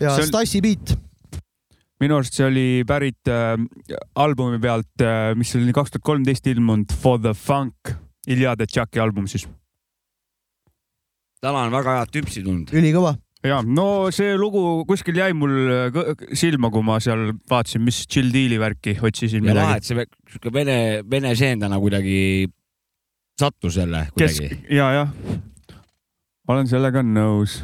ja 0.00 0.14
See 0.16 0.22
on- 0.24 0.28
Stassi 0.28 0.60
beat, 0.64 0.94
minu 2.00 2.16
arust 2.16 2.34
see 2.36 2.46
oli 2.48 2.66
pärit 2.88 3.28
äh, 3.28 3.56
albumi 4.16 4.58
pealt 4.60 5.02
äh,, 5.04 5.32
mis 5.36 5.54
oli 5.56 5.72
kaks 5.76 5.90
tuhat 5.96 6.02
kolmteist 6.04 6.46
ilmunud 6.52 6.92
For 7.02 7.18
the 7.20 7.34
Funk, 7.34 7.94
Iliade 8.28 8.66
Chucky 8.66 9.00
album 9.00 9.26
siis. 9.28 9.46
täna 11.40 11.62
on 11.66 11.72
väga 11.72 11.94
head 12.00 12.10
tüpsi 12.12 12.42
tulnud. 12.44 12.68
ülikõva. 12.76 13.14
Ja 13.46 13.60
no 13.64 14.10
see 14.14 14.34
lugu 14.38 14.84
kuskil 14.88 15.16
jäi 15.16 15.32
mul 15.36 15.54
silma, 16.36 16.70
kui 16.72 16.84
ma 16.84 16.98
seal 17.02 17.30
vaatasin, 17.50 17.84
mis 17.84 18.02
Chill 18.10 18.32
Deali 18.34 18.60
värki 18.60 18.98
otsisin 19.00 19.46
ja 19.48 19.56
lahe, 19.56 19.78
et 19.80 19.88
see 19.88 20.04
sihuke 20.30 20.52
vene, 20.54 20.76
vene 21.08 21.32
seendana 21.38 21.80
kuidagi 21.80 22.48
sattus 23.40 23.80
jälle 23.80 24.06
kuidagi. 24.12 24.50
ja, 24.68 24.90
jah, 24.98 25.14
olen 26.52 26.68
sellega 26.68 27.02
nõus 27.06 27.60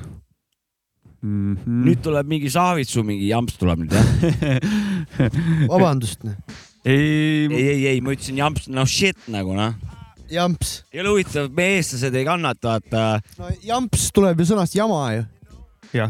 mm. 1.21 1.57
-hmm. 1.57 1.85
nüüd 1.91 2.01
tuleb 2.05 2.33
mingi 2.33 2.51
Saavitsu 2.53 3.05
mingi 3.05 3.29
jamps 3.29 3.59
tuleb 3.61 3.85
nüüd 3.85 3.93
jah? 3.93 4.09
vabandust, 5.73 6.25
ei, 6.85 7.47
ei, 7.51 7.69
ei, 7.69 7.87
ei, 7.93 8.01
ma 8.01 8.17
ütlesin 8.17 8.41
jamps, 8.41 8.71
no 8.73 8.87
shit 8.89 9.29
nagu 9.33 9.53
noh. 9.57 9.77
jamps. 10.33 10.79
ei 10.93 11.05
ole 11.05 11.17
huvitav, 11.17 11.53
me 11.53 11.73
eestlased 11.77 12.17
ei 12.17 12.25
kannata, 12.25 12.77
vaata. 12.79 13.41
no 13.41 13.53
jamps 13.61 14.11
tuleb 14.17 14.41
ju 14.41 14.53
sõnast 14.55 14.79
jama 14.79 15.03
ju. 15.19 15.27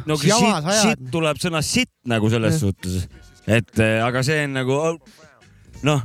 No 0.07 0.17
sa 0.21 0.41
ajad. 0.59 0.83
shit 0.83 1.09
tuleb 1.12 1.41
sõnast 1.43 1.79
sitt 1.79 1.93
nagu 2.09 2.31
selles 2.33 2.57
Jah. 2.57 2.67
suhtes, 2.67 3.09
et 3.47 3.83
äh, 3.83 3.99
aga 4.05 4.23
see 4.27 4.45
on 4.47 4.57
nagu 4.57 4.79
noh, 5.87 6.05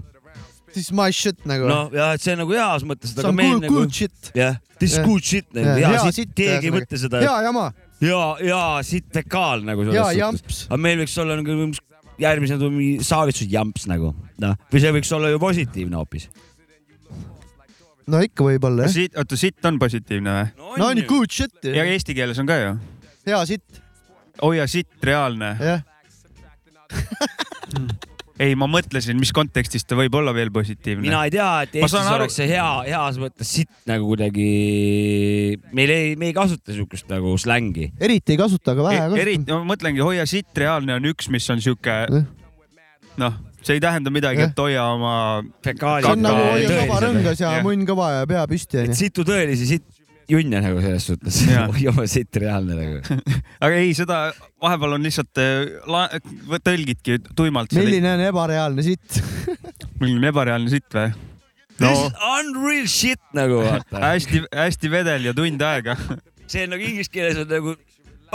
siis 0.74 0.92
my 0.96 1.12
shit 1.16 1.46
nagu. 1.50 1.70
no 1.70 1.80
ja 1.96 2.12
et 2.16 2.24
see 2.24 2.36
nagu 2.40 2.56
heas 2.56 2.86
mõttes, 2.88 3.14
see 3.14 3.24
aga 3.24 3.32
on 3.32 3.40
meil 3.40 3.56
good, 3.56 3.68
nagu 3.68 3.80
good 3.80 3.96
shit. 4.02 4.34
jah, 4.38 4.60
this 4.80 4.98
Jah. 4.98 5.08
good 5.08 5.24
shit 5.24 5.48
nagu 5.56 5.78
Jah, 5.80 5.96
hea 5.96 6.04
sitt, 6.10 6.20
sitt, 6.22 6.36
keegi 6.38 6.72
ei 6.72 6.76
mõtle 6.76 7.02
seda 7.02 7.24
hea 7.24 7.38
jama, 7.48 7.70
ja, 8.04 8.22
ja 8.46 8.62
sitt 8.88 9.10
fekaal 9.16 9.66
nagu 9.68 9.88
selles 9.88 10.02
suhtes. 10.02 10.22
jamps. 10.22 10.62
aga 10.70 10.82
meil 10.88 11.02
võiks 11.04 11.18
olla 11.24 11.40
nagu 11.40 11.58
järgmisena 12.22 12.62
tuleb 12.62 12.78
mingi 12.78 13.06
Saavitsu 13.06 13.48
jamps 13.52 13.88
nagu 13.90 14.14
noh, 14.42 14.56
või 14.72 14.84
see 14.84 14.96
võiks 14.96 15.12
olla 15.16 15.32
ju 15.32 15.42
positiivne 15.42 16.00
hoopis. 16.00 16.30
no 18.12 18.22
ikka 18.26 18.46
võib-olla 18.48 18.88
jah. 18.88 18.96
siit, 18.96 19.18
oota, 19.18 19.40
sitt 19.40 19.66
on 19.68 19.80
positiivne 19.82 20.38
või? 20.38 20.74
no 20.82 20.90
on 20.90 21.02
ju 21.02 21.08
good 21.10 21.34
shit 21.34 21.72
ja 21.72 21.86
eesti 21.88 22.18
keeles 22.18 22.40
on 22.42 22.50
ka 22.50 22.60
ju. 22.62 22.74
Hea 23.28 23.42
sitt, 23.50 23.82
hoia 24.42 24.68
sitt, 24.72 24.92
reaalne. 25.04 25.56
jah. 25.60 25.82
ei, 28.42 28.56
ma 28.58 28.68
mõtlesin, 28.72 29.20
mis 29.22 29.32
kontekstis 29.36 29.86
ta 29.88 29.96
võib 30.00 30.16
olla 30.18 30.34
veel 30.36 30.50
positiivne. 30.54 31.04
mina 31.06 31.22
ei 31.28 31.32
tea, 31.34 31.50
et 31.68 31.76
Eestis 31.80 31.98
aru- 32.02 32.18
oleks 32.20 32.36
see 32.40 32.48
hea, 32.50 32.66
heas 32.90 33.20
mõttes 33.22 33.52
sitt 33.60 33.72
nagu 33.90 34.10
kuidagi, 34.10 34.48
meil 35.78 35.94
ei, 35.94 36.16
me 36.20 36.32
ei 36.32 36.36
kasuta 36.36 36.76
siukest 36.76 37.08
nagu 37.12 37.36
slängi. 37.42 37.92
eriti 38.02 38.36
ei 38.36 38.42
kasuta, 38.42 38.74
aga 38.76 38.88
vähe 38.90 39.00
E- 39.06 39.22
eriti, 39.24 39.46
kasutan. 39.46 39.64
ma 39.64 39.74
mõtlengi, 39.76 40.04
hoia 40.04 40.26
sitt 40.30 40.52
reaalne 40.58 40.98
on 40.98 41.08
üks, 41.14 41.30
mis 41.34 41.48
on 41.54 41.62
sihuke 41.64 41.96
Jah. 42.02 42.28
noh, 43.22 43.40
see 43.62 43.78
ei 43.78 43.84
tähenda 43.84 44.12
midagi, 44.14 44.42
et 44.50 44.58
hoia 44.60 44.88
oma, 44.96 45.16
see 45.64 45.76
on 45.78 46.26
nagu 46.26 46.44
hoia 46.50 46.66
tõeliselt. 46.66 46.86
kaba 46.88 47.02
rõngas 47.06 47.46
ja 47.46 47.56
munn 47.64 47.86
kõva 47.88 48.12
ja 48.18 48.28
pea 48.28 48.44
püsti 48.50 48.82
et 48.88 48.98
situ 48.98 49.24
tõelisi 49.28 49.70
sitt 49.76 50.01
junne 50.32 50.62
nagu 50.63 50.82
selles 50.84 51.06
suhtes 51.10 51.39
Jaa. 51.50 51.65
hoiame 51.74 52.06
sitt 52.12 52.38
reaalne 52.41 52.78
nagu. 52.78 53.20
aga 53.63 53.80
ei, 53.82 53.91
seda 53.98 54.20
vahepeal 54.63 54.96
on 54.98 55.06
lihtsalt 55.08 55.41
äh, 55.41 55.74
la- 55.91 56.08
tõlgidki 56.65 57.20
tuimalt. 57.38 57.74
milline 57.78 58.13
on 58.17 58.24
ebareaalne 58.30 58.86
sitt? 58.86 59.22
milline 60.02 60.32
ebareaalne 60.32 60.72
sitt 60.74 60.89
või? 60.98 61.12
no 61.82 61.89
This 61.91 62.02
is 62.06 62.17
unreal 62.38 62.88
shit 62.94 63.22
nagu 63.34 63.62
vaata. 63.65 64.02
hästi-hästi 64.04 64.89
vedel 64.94 65.24
ja 65.32 65.34
tund 65.38 65.62
aega. 65.65 65.96
see 66.51 66.66
on 66.68 66.76
nagu 66.76 66.84
inglise 66.86 67.10
keeles 67.14 67.39
on 67.41 67.49
nagu 67.49 67.76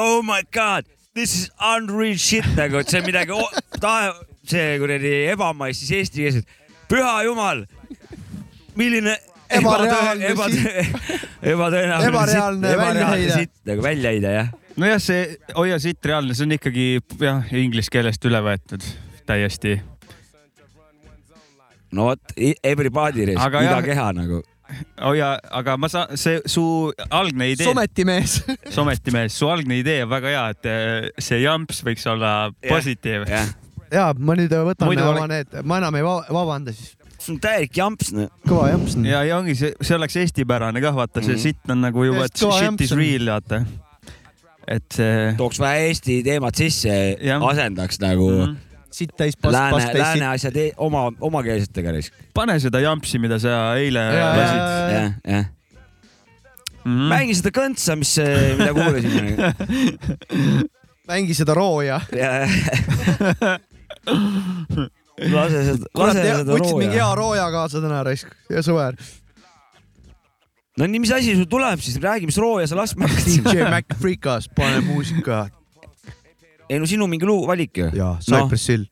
oh 0.01 0.19
my 0.27 0.41
god, 0.53 0.85
this 1.15 1.33
is 1.39 1.45
unreal 1.65 2.19
shit 2.21 2.45
nagu, 2.59 2.81
et 2.83 2.91
see 2.93 2.99
on 3.01 3.07
midagi 3.07 3.33
o- 3.37 3.79
tahe, 3.81 4.11
see 4.51 4.75
kuradi 4.83 5.13
ebamais 5.33 5.79
siis 5.81 5.93
eesti 6.01 6.25
keeles, 6.25 6.43
et 6.43 6.75
püha 6.91 7.15
jumal, 7.29 7.63
milline 8.79 9.15
Ebareaalne 9.51 10.31
ebatõenäoline 11.47 12.09
Ebareaalne 12.11 12.77
väljaheide. 12.81 13.33
sitt 13.37 13.53
nagu 13.69 13.83
väljaheide 13.85 14.33
jah. 14.35 14.49
nojah, 14.77 15.01
see 15.03 15.37
hoia 15.57 15.79
sitt 15.83 16.05
reaalne, 16.05 16.35
see 16.37 16.47
on 16.49 16.57
ikkagi 16.57 16.87
jah, 17.23 17.53
inglise 17.57 17.93
keelest 17.93 18.25
üle 18.29 18.41
võetud 18.45 18.85
täiesti. 19.29 19.77
no 21.93 22.11
vot, 22.11 22.35
everybody, 22.65 23.29
Aga 23.37 23.63
iga 23.65 23.77
jah- 23.79 23.85
keha 23.87 24.09
nagu. 24.17 24.43
hoia, 25.01 25.29
aga 25.55 25.77
ma 25.79 25.89
saan, 25.89 26.17
see 26.19 26.41
su 26.51 26.65
algne 27.11 27.53
idee, 27.55 27.69
sometimees. 27.71 28.41
sometimees, 28.75 29.33
su 29.39 29.47
algne 29.53 29.79
idee 29.83 30.03
on 30.05 30.11
väga 30.11 30.33
hea, 30.35 30.49
et 30.57 30.67
eh, 30.73 31.09
see 31.23 31.39
jamps 31.45 31.85
võiks 31.87 32.07
olla 32.11 32.51
positiivne. 32.69 33.31
jah, 33.31 33.53
ja 33.95 34.09
ma 34.19 34.35
nüüd 34.39 34.51
võtan 34.51 34.91
Muidu 34.91 35.07
oma 35.07 35.23
ole- 35.25 35.29
need, 35.37 35.55
ma 35.65 35.79
enam 35.79 35.95
ei 36.01 36.03
va- 36.07 36.25
vabanda 36.35 36.75
siis. 36.75 36.97
See 37.27 37.35
on 37.35 37.41
täielik 37.43 37.75
jamps. 37.77 38.07
kõva 38.47 38.69
jamps. 38.73 38.93
ja, 39.07 39.19
ja 39.27 39.35
ongi 39.41 39.55
see, 39.59 39.73
see 39.83 39.97
oleks 39.99 40.17
eestipärane 40.23 40.81
kah, 40.85 40.95
vaata 40.97 41.19
see 41.25 41.35
Mhm. 41.35 41.43
sitt 41.43 41.71
on 41.75 41.81
nagu 41.85 42.01
juba, 42.07 42.23
et 42.29 42.37
shit 42.37 42.63
jamps 42.63 42.83
is 42.87 42.93
real, 42.97 43.25
vaata. 43.35 43.57
et 44.67 44.87
see 44.99 45.35
tooks 45.39 45.59
vähe 45.63 45.79
Eesti 45.91 46.15
teemat 46.27 46.55
sisse 46.59 46.91
asendaks 47.51 47.97
nagu 48.03 48.27
mm 48.31 48.45
-hmm. 48.45 48.57
sitt 48.91 49.13
täis 49.17 49.37
past, 49.37 49.53
lääne 49.53 49.71
past, 49.77 49.87
täis 49.93 50.03
lääne 50.03 50.19
sitt. 50.19 50.35
asjad 50.35 50.57
e- 50.57 50.73
oma, 50.77 51.13
omakeelsetega 51.21 51.91
risk. 51.93 52.13
pane 52.35 52.61
seda 52.61 52.81
jampsi, 52.81 53.19
mida 53.19 53.39
sa 53.39 53.75
eile 53.77 54.01
lasid. 54.01 54.59
jah, 54.95 55.13
jah. 55.27 55.45
Mhm. 56.85 57.09
mängi 57.11 57.35
seda 57.35 57.51
kõntsa, 57.51 57.97
mis, 57.99 58.19
mida 58.59 58.73
kuulasime. 58.75 59.37
mängi 61.11 61.35
seda 61.35 61.55
rooja. 61.55 62.01
lase 65.37 65.63
seda, 65.71 65.93
lase, 65.97 66.25
seda 66.25 66.51
võtsid 66.53 66.81
mingi 66.81 66.99
hea 66.99 67.07
rooja. 67.07 67.21
rooja 67.21 67.47
kaasa 67.55 67.81
täna 67.85 68.03
raisk 68.07 68.33
ja 68.53 68.63
sõber. 68.65 68.99
no 70.77 70.89
nii, 70.89 71.03
mis 71.05 71.15
asi 71.17 71.37
sul 71.39 71.49
tuleb 71.51 71.81
siis, 71.85 71.97
räägi, 72.03 72.29
mis 72.29 72.41
rooja 72.41 72.69
sa 72.69 72.79
laskma 72.79 73.09
DJ 73.13 73.41
hakkad. 73.47 73.73
Mac 73.73 73.97
Freekas, 74.01 74.51
pane 74.57 74.83
muusika. 74.85 75.47
ei 76.69 76.83
no 76.83 76.91
sinu 76.91 77.09
mingi 77.09 77.29
luu 77.29 77.47
valik 77.49 77.79
ju. 77.79 77.91
ja 77.97 78.17
Cypress 78.21 78.69
Hill 78.73 78.85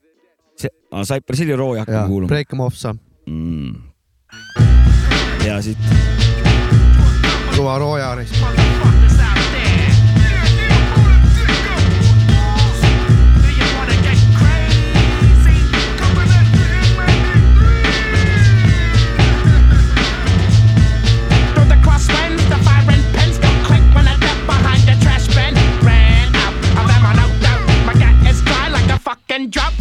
see, 0.57 0.69
Cypress 1.03 1.43
Hilli 1.43 1.55
rooja 1.55 1.83
ja 1.83 1.85
hakkame 1.85 2.07
kuulama 2.07 2.33
Break 2.33 2.53
em 2.53 2.65
off 2.65 2.77
sa, 2.79 2.95
mm.. 3.29 3.75
hea 5.45 5.61
siit. 5.61 5.89
kõva 7.55 7.79
rooja 7.79 8.15
raisk. 8.17 8.94
and 29.35 29.51
drop 29.51 29.74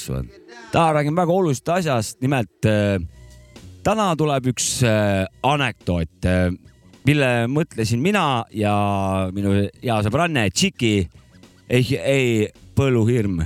täiskasvanud. 0.00 0.30
täna 0.72 0.92
räägime 0.92 1.16
väga 1.16 1.32
olulisest 1.32 1.68
asjast, 1.68 2.20
nimelt 2.20 2.64
äh, 2.64 3.00
täna 3.82 4.16
tuleb 4.16 4.46
üks 4.46 4.82
äh, 4.82 5.26
anekdoot 5.42 6.24
äh,, 6.24 6.52
mille 7.06 7.46
mõtlesin 7.48 8.00
mina 8.00 8.44
ja 8.52 9.30
minu 9.32 9.54
hea 9.82 9.98
sõbranne 10.04 10.50
Tšiki, 10.50 11.08
ei, 11.68 11.96
ei 11.96 12.48
põlluhirm. 12.76 13.40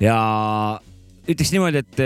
Ja 0.00 0.80
ütleks 1.28 1.52
niimoodi, 1.52 1.80
et 1.80 2.02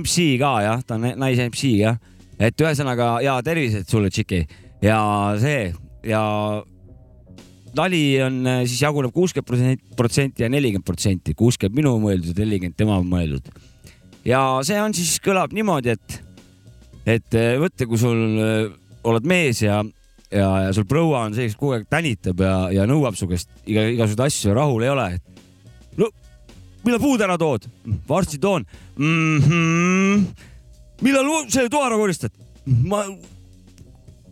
MC 0.00 0.26
ka 0.40 0.52
jah, 0.64 0.82
ta 0.82 0.98
on 0.98 1.06
naise 1.16 1.46
MC 1.46 1.70
jah, 1.78 1.98
et 2.38 2.60
ühesõnaga 2.60 3.20
ja 3.22 3.38
tervised 3.42 3.88
sulle, 3.88 4.10
Tšiki. 4.10 4.42
Ja 4.82 4.98
see 5.40 5.72
ja 6.04 6.22
nali 7.76 8.02
on 8.24 8.40
äh, 8.46 8.62
siis 8.66 8.82
jaguneb 8.82 9.12
kuuskümmend 9.14 9.82
protsenti 9.96 10.44
ja 10.44 10.50
nelikümmend 10.52 10.86
protsenti, 10.86 11.34
kuuskümmend 11.36 11.76
minu 11.80 11.96
mõeldud 12.02 12.38
nelikümmend 12.40 12.78
tema 12.78 12.98
mõeldud. 13.04 13.50
ja 14.26 14.40
see 14.66 14.78
on 14.82 14.94
siis, 14.96 15.18
kõlab 15.24 15.54
niimoodi, 15.56 15.94
et, 15.96 16.18
et 17.18 17.38
äh, 17.38 17.54
mõtle, 17.62 17.88
kui 17.90 18.00
sul 18.00 18.22
äh, 18.42 18.74
oled 19.06 19.28
mees 19.28 19.62
ja, 19.62 19.82
ja, 20.30 20.48
ja 20.66 20.74
sul 20.76 20.86
proua 20.88 21.26
on 21.26 21.36
see, 21.36 21.48
kes 21.48 21.58
kogu 21.58 21.76
aeg 21.76 21.88
tänitab 21.92 22.42
ja, 22.42 22.56
ja 22.74 22.86
nõuab 22.88 23.18
su 23.18 23.28
käest 23.30 23.50
iga, 23.64 23.86
igasuguseid 23.92 24.26
asju 24.26 24.56
rahul 24.56 24.86
ei 24.86 24.92
ole. 24.92 25.08
no 26.00 26.10
millal 26.86 27.02
puud 27.02 27.24
ära 27.24 27.38
tood? 27.40 27.68
varsti 28.08 28.40
toon 28.42 28.66
mm. 28.96 29.40
-hmm. 29.42 30.26
millal 31.02 31.34
selle 31.48 31.70
toa 31.72 31.90
ära 31.90 32.00
koristad? 32.00 32.32
ma 32.66 33.04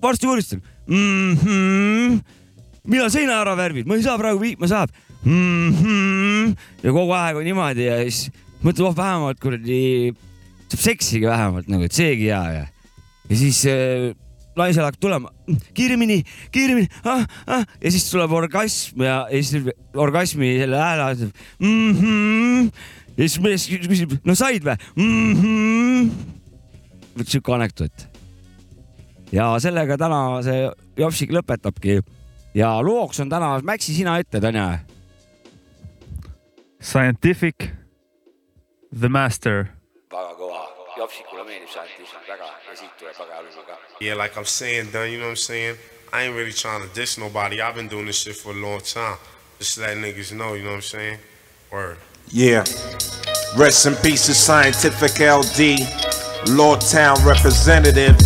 varsti 0.03 0.27
koristan 0.27 0.63
mm. 0.87 1.37
-hmm. 1.37 2.25
Millal 2.89 3.11
seina 3.13 3.41
ära 3.41 3.57
värvid? 3.59 3.89
ma 3.89 3.97
ei 3.99 4.05
saa 4.05 4.19
praegu 4.21 4.43
viitma 4.43 4.69
saab 4.71 4.93
mm. 5.25 5.71
-hmm. 5.79 6.57
ja 6.83 6.93
kogu 6.93 7.13
aeg 7.17 7.41
on 7.41 7.45
niimoodi 7.49 7.89
ja 7.89 7.99
siis 8.05 8.31
mõtled, 8.65 8.87
oh 8.89 8.97
vähemalt 8.97 9.41
kuradi 9.41 10.13
saab 10.69 10.81
seksigi 10.81 11.27
vähemalt 11.27 11.69
nagu, 11.69 11.85
et 11.85 11.97
seegi 11.97 12.29
hea 12.29 12.45
ja, 12.59 12.67
ja 13.31 13.37
siis 13.37 13.65
äh, 13.71 14.13
naisel 14.57 14.87
hakkab 14.87 15.01
tulema 15.01 15.33
kiiremini, 15.77 16.23
kiiremini 16.55 16.89
ah,, 17.05 17.25
ah. 17.47 17.65
ja 17.81 17.91
siis 17.91 18.07
tuleb 18.11 18.33
orgasm 18.33 19.03
ja, 19.03 19.25
ja 19.31 19.43
siis 19.43 19.71
orgasmi 19.95 20.55
selle 20.61 20.81
hääle 20.81 21.11
ütleb 21.17 21.33
mm. 21.59 21.93
-hmm. 22.01 22.73
ja 23.17 23.29
siis 23.29 23.41
mees 23.41 23.69
küsib, 23.89 24.19
no 24.25 24.35
said 24.39 24.65
või 24.67 24.77
mm? 24.97 25.33
-hmm. 25.41 26.11
vot 27.19 27.33
siuke 27.33 27.55
anekdoot 27.57 28.09
ja 29.33 29.55
sellega 29.59 29.99
täna 29.99 30.21
see 30.47 30.69
Jopsik 30.99 31.33
lõpetabki 31.35 32.03
ja 32.55 32.83
looks 32.83 33.21
on 33.21 33.29
täna, 33.29 33.61
Maxi, 33.63 33.95
sina 33.95 34.19
ütled 34.23 34.45
onju? 34.45 34.67
Scientific, 36.83 37.71
The 39.01 39.09
Master. 39.09 39.65
väga 40.13 40.35
kõva, 40.39 40.61
Jopsikule 40.99 41.45
meeldib 41.45 41.69
scientific 41.73 42.29
väga 42.29 42.47
ja 42.69 42.77
siit 42.77 42.93
tuleb 42.99 43.17
väga 43.19 43.35
hea 43.35 43.43
lugu 43.43 43.67
ka. 43.67 43.79
Yeah, 44.01 44.19
like 44.19 44.37
I'm 44.37 44.45
saying, 44.45 44.93
done, 44.93 45.11
you 45.11 45.19
know 45.19 45.27
what 45.27 45.39
I'm 45.39 45.47
saying? 45.47 45.77
I 46.13 46.23
ain't 46.23 46.37
really 46.37 46.53
trying 46.53 46.87
to 46.87 46.95
diss 46.95 47.19
nobody. 47.19 47.61
I've 47.61 47.75
been 47.75 47.89
doing 47.89 48.07
this 48.07 48.21
shit 48.23 48.37
for 48.37 48.53
a 48.53 48.55
long 48.55 48.81
time. 48.81 49.17
Just 49.59 49.79
let 49.79 49.97
niggas 49.97 50.33
know, 50.33 50.55
you 50.55 50.63
know 50.63 50.71
what 50.71 50.77
I'm 50.77 50.83
saying? 50.83 51.19
Word. 51.73 51.97
Yeah. 52.29 52.65
Rest 53.57 53.87
in 53.87 53.95
peace 53.97 54.27
to 54.27 54.35
Scientific 54.35 55.19
LD, 55.19 55.83
Lordtown 56.55 57.19
representative, 57.25 58.17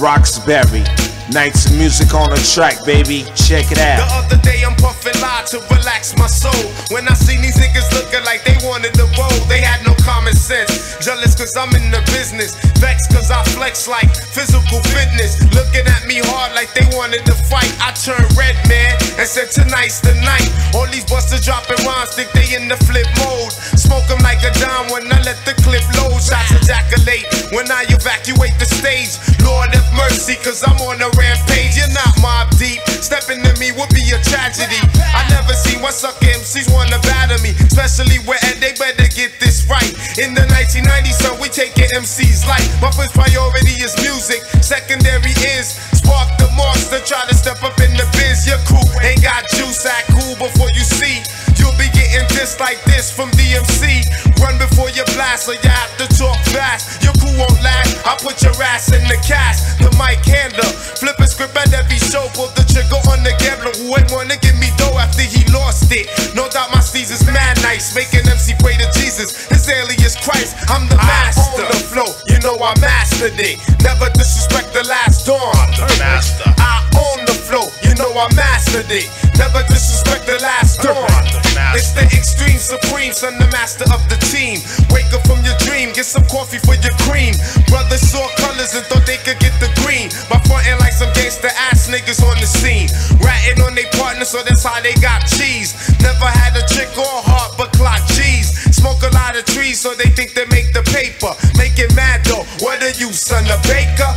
Roxbury. 0.00 0.84
Nights 1.32 1.64
of 1.66 1.80
music 1.80 2.12
on 2.12 2.28
the 2.28 2.36
track, 2.52 2.84
baby. 2.84 3.24
Check 3.32 3.72
it 3.72 3.80
out. 3.80 3.96
The 3.96 4.36
other 4.36 4.40
day 4.44 4.60
I'm 4.60 4.76
puffing 4.76 5.16
loud 5.24 5.48
to 5.56 5.58
relax 5.72 6.12
my 6.20 6.28
soul. 6.28 6.52
When 6.92 7.08
I 7.08 7.16
seen 7.16 7.40
these 7.40 7.56
niggas 7.56 7.88
looking 7.96 8.20
like 8.28 8.44
they 8.44 8.60
wanted 8.60 8.92
to 9.00 9.08
roll, 9.16 9.32
they 9.48 9.64
had 9.64 9.80
no 9.88 9.96
common 10.04 10.36
sense. 10.36 11.00
Jealous 11.00 11.32
cause 11.32 11.56
I'm 11.56 11.72
in 11.72 11.88
the 11.88 12.04
business. 12.12 12.52
Vexed 12.76 13.08
cause 13.08 13.32
I 13.32 13.40
flex 13.56 13.88
like 13.88 14.12
physical 14.12 14.84
fitness. 14.92 15.40
Looking 15.56 15.88
at 15.88 16.04
me 16.04 16.20
hard 16.28 16.52
like 16.52 16.76
they 16.76 16.84
wanted 16.92 17.24
to 17.24 17.34
fight. 17.48 17.72
I 17.80 17.96
turned 17.96 18.28
red, 18.36 18.54
man, 18.68 18.92
and 19.16 19.24
said 19.24 19.48
tonight's 19.48 20.04
the 20.04 20.12
night. 20.28 20.52
All 20.76 20.86
these 20.92 21.08
busters 21.08 21.40
dropping 21.40 21.80
rhymes 21.88 22.12
think 22.12 22.28
they 22.36 22.52
in 22.52 22.68
the 22.68 22.76
flip 22.84 23.08
mode. 23.24 23.48
Smoke 23.80 24.04
'em 24.12 24.20
like 24.20 24.44
a 24.44 24.52
dime 24.60 24.92
when 24.92 25.08
I 25.08 25.24
let 25.24 25.40
the 25.48 25.56
clip 25.64 25.88
load. 25.96 26.20
Shots 26.20 26.52
ejaculate 26.52 27.24
when 27.56 27.72
I 27.72 27.88
evacuate 27.88 28.60
the 28.60 28.68
stage. 28.68 29.16
Lord 29.44 29.70
have 29.76 29.88
mercy, 29.92 30.34
cause 30.40 30.64
I'm 30.64 30.80
on 30.88 30.98
a 31.00 31.10
rampage. 31.14 31.76
You're 31.76 31.92
not 31.92 32.12
mob 32.24 32.50
deep. 32.56 32.80
Stepping 33.04 33.44
to 33.44 33.52
me 33.60 33.70
would 33.76 33.92
be 33.92 34.02
a 34.10 34.18
tragedy. 34.24 34.80
I 35.12 35.22
never 35.28 35.52
see 35.52 35.76
one 35.78 35.92
sucker 35.92 36.24
MCs 36.24 36.72
wanna 36.72 36.98
batter 37.04 37.36
me. 37.44 37.52
Especially 37.60 38.18
where 38.24 38.40
they 38.58 38.72
better 38.80 39.08
get 39.12 39.36
this 39.38 39.68
right. 39.68 39.92
In 40.18 40.32
the 40.34 40.48
1990s, 40.48 41.20
son, 41.20 41.36
we 41.40 41.48
taking 41.52 41.88
MCs 41.92 42.48
light. 42.48 42.66
My 42.80 42.90
first 42.90 43.12
priority 43.12 43.76
is 43.84 43.92
music. 44.00 44.40
Secondary 44.64 45.36
is 45.54 45.76
spark 45.92 46.32
the 46.40 46.48
monster. 46.56 47.00
Try 47.04 47.22
to 47.28 47.34
step 47.34 47.62
up 47.62 47.78
in 47.80 47.92
the 47.96 48.08
biz. 48.16 48.48
Your 48.48 48.58
crew 48.64 48.84
ain't 49.04 49.22
got 49.22 49.44
juice, 49.52 49.84
act 49.84 50.08
cool 50.16 50.34
before 50.40 50.72
you 50.72 50.84
see. 50.84 51.20
You'll 51.64 51.72
be 51.80 51.88
getting 51.96 52.28
this 52.36 52.60
like 52.60 52.76
this 52.84 53.08
from 53.08 53.32
DMC. 53.32 54.04
Run 54.36 54.60
before 54.60 54.92
you 54.92 55.00
blast, 55.16 55.48
or 55.48 55.56
you 55.56 55.72
have 55.72 55.96
to 55.96 56.04
talk 56.12 56.36
fast. 56.52 57.00
Your 57.00 57.16
crew 57.16 57.32
won't 57.40 57.56
last. 57.64 58.04
I 58.04 58.20
put 58.20 58.44
your 58.44 58.52
ass 58.60 58.92
in 58.92 59.00
the 59.08 59.16
cast. 59.24 59.80
The 59.80 59.88
mic 59.96 60.20
handler, 60.28 60.68
flip 61.00 61.16
a 61.18 61.26
script 61.26 61.56
at 61.56 61.72
every 61.72 61.96
show. 61.96 62.28
Pull 62.36 62.52
the 62.52 62.68
trigger 62.68 63.00
on 63.08 63.24
the 63.24 63.32
gambler 63.40 63.72
who 63.80 63.96
ain't 63.96 64.12
wanna 64.12 64.36
give 64.44 64.60
me 64.60 64.68
dough 64.76 64.92
after 65.00 65.24
he 65.24 65.40
lost 65.56 65.88
it. 65.88 66.04
No 66.36 66.52
doubt 66.52 66.68
my 66.68 66.84
season's 66.84 67.24
mad 67.32 67.56
nice, 67.64 67.96
making 67.96 68.28
MC 68.28 68.52
pray 68.60 68.76
to 68.76 68.88
Jesus. 69.00 69.48
His 69.48 69.64
alias 69.64 70.20
Christ, 70.20 70.52
I'm 70.68 70.84
the 70.92 71.00
master. 71.00 71.64
on 71.64 71.72
the 71.72 71.80
flow, 71.80 72.12
you 72.28 72.36
know 72.44 72.60
I 72.60 72.76
mastered 72.76 73.40
it. 73.40 73.56
Never 73.80 74.12
disrespect 74.12 74.76
the 74.76 74.84
last 74.84 75.24
dawn. 75.24 75.40
I'm 75.56 75.72
the 75.80 75.88
master. 75.96 76.44
I 76.60 76.84
own 76.92 77.24
the 77.24 77.32
flow, 77.32 77.72
you 77.88 77.96
know 77.96 78.12
I 78.12 78.28
mastered 78.36 78.92
it. 78.92 79.08
Never 79.40 79.64
disrespect 79.64 80.26
the 80.26 80.36
last 80.44 80.84
dawn. 80.84 81.43
It's 81.74 81.90
the 81.90 82.06
extreme 82.06 82.58
supreme, 82.62 83.12
son, 83.12 83.34
the 83.38 83.50
master 83.50 83.84
of 83.90 83.98
the 84.06 84.14
team. 84.30 84.62
Wake 84.94 85.10
up 85.10 85.26
from 85.26 85.42
your 85.42 85.58
dream, 85.66 85.90
get 85.90 86.06
some 86.06 86.22
coffee 86.30 86.62
for 86.62 86.78
your 86.78 86.94
cream. 87.02 87.34
Brothers 87.66 88.06
saw 88.06 88.22
colors 88.38 88.78
and 88.78 88.86
thought 88.86 89.02
they 89.06 89.18
could 89.18 89.42
get 89.42 89.54
the 89.58 89.66
green. 89.82 90.06
By 90.30 90.38
frontin' 90.46 90.78
like 90.78 90.94
some 90.94 91.10
gangster 91.18 91.50
ass 91.70 91.90
niggas 91.90 92.22
on 92.22 92.38
the 92.38 92.46
scene. 92.46 92.86
Ratting 93.18 93.58
on 93.66 93.74
they 93.74 93.90
partner, 93.98 94.24
so 94.24 94.38
that's 94.46 94.62
how 94.62 94.78
they 94.80 94.94
got 95.02 95.26
cheese. 95.26 95.74
Never 95.98 96.30
had 96.30 96.54
a 96.54 96.62
chick 96.70 96.94
or 96.94 97.18
heart, 97.26 97.58
but 97.58 97.74
clock 97.74 98.06
G's. 98.14 98.54
Smoke 98.70 99.02
a 99.02 99.10
lot 99.10 99.34
of 99.34 99.44
trees, 99.46 99.80
so 99.80 99.94
they 99.94 100.10
think 100.14 100.34
they 100.38 100.46
make 100.54 100.70
the 100.70 100.86
paper. 100.94 101.34
Make 101.58 101.78
it 101.82 101.90
mad 101.98 102.22
though. 102.24 102.46
What 102.62 102.82
are 102.86 102.94
you, 102.94 103.10
son, 103.10 103.42
a 103.50 103.58
baker? 103.66 104.10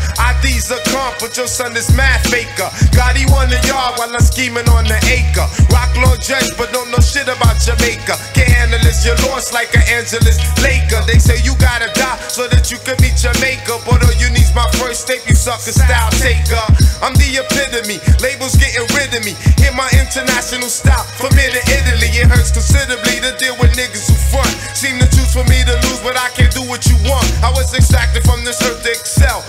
ID's 0.57 0.71
a 0.71 0.81
comp, 0.89 1.19
but 1.19 1.37
your 1.37 1.45
son 1.45 1.77
is 1.77 1.93
math 1.93 2.25
faker. 2.29 2.69
God, 2.95 3.13
he 3.15 3.25
won 3.29 3.49
the 3.49 3.61
yard 3.69 3.93
while 3.97 4.09
I'm 4.09 4.25
scheming 4.25 4.65
on 4.73 4.85
the 4.89 4.97
acre. 5.05 5.45
Rock 5.69 5.93
Lord 6.01 6.21
Judge, 6.21 6.49
but 6.57 6.73
don't 6.73 6.89
know 6.89 6.99
shit 6.99 7.29
about 7.29 7.61
Jamaica. 7.61 8.17
Can't 8.33 8.49
handle 8.49 8.81
this, 8.81 9.05
you're 9.05 9.17
lost 9.29 9.53
like 9.53 9.69
an 9.77 9.85
Angeles 9.85 10.41
Laker. 10.65 11.01
They 11.05 11.21
say 11.21 11.37
you 11.45 11.53
gotta 11.61 11.93
die 11.93 12.17
so 12.27 12.47
that 12.49 12.71
you 12.73 12.81
can 12.81 12.97
meet 13.05 13.17
Jamaica. 13.21 13.85
But 13.85 14.01
all 14.01 14.17
you 14.17 14.29
need's 14.33 14.53
my 14.57 14.65
first 14.81 15.05
tape, 15.05 15.21
you 15.29 15.37
sucker 15.37 15.73
style 15.73 16.11
taker. 16.17 16.65
I'm 17.05 17.13
the 17.13 17.37
epitome, 17.37 18.01
labels 18.25 18.57
getting 18.57 18.87
rid 18.97 19.13
of 19.13 19.21
me. 19.21 19.37
Hear 19.61 19.73
my 19.77 19.89
international 19.93 20.73
style 20.73 21.05
from 21.21 21.37
here 21.37 21.53
to 21.53 21.61
Italy. 21.69 22.09
It 22.17 22.33
hurts 22.33 22.49
considerably 22.49 23.21
to 23.21 23.31
deal 23.37 23.53
with 23.61 23.77
niggas 23.77 24.09
who 24.09 24.17
front. 24.33 24.49
Seem 24.73 24.97
to 24.97 25.07
choose 25.13 25.33
for 25.37 25.45
me 25.45 25.61
to 25.69 25.75
lose, 25.85 26.01
but 26.01 26.17
I 26.17 26.33
can't 26.33 26.49
do 26.49 26.65
what 26.65 26.89
you 26.89 26.97
want. 27.05 27.29
I 27.45 27.53
was 27.53 27.69
extracted 27.77 28.25
from 28.25 28.41
this 28.41 28.57
earth 28.65 28.81
to 28.81 28.89
excel. 28.89 29.45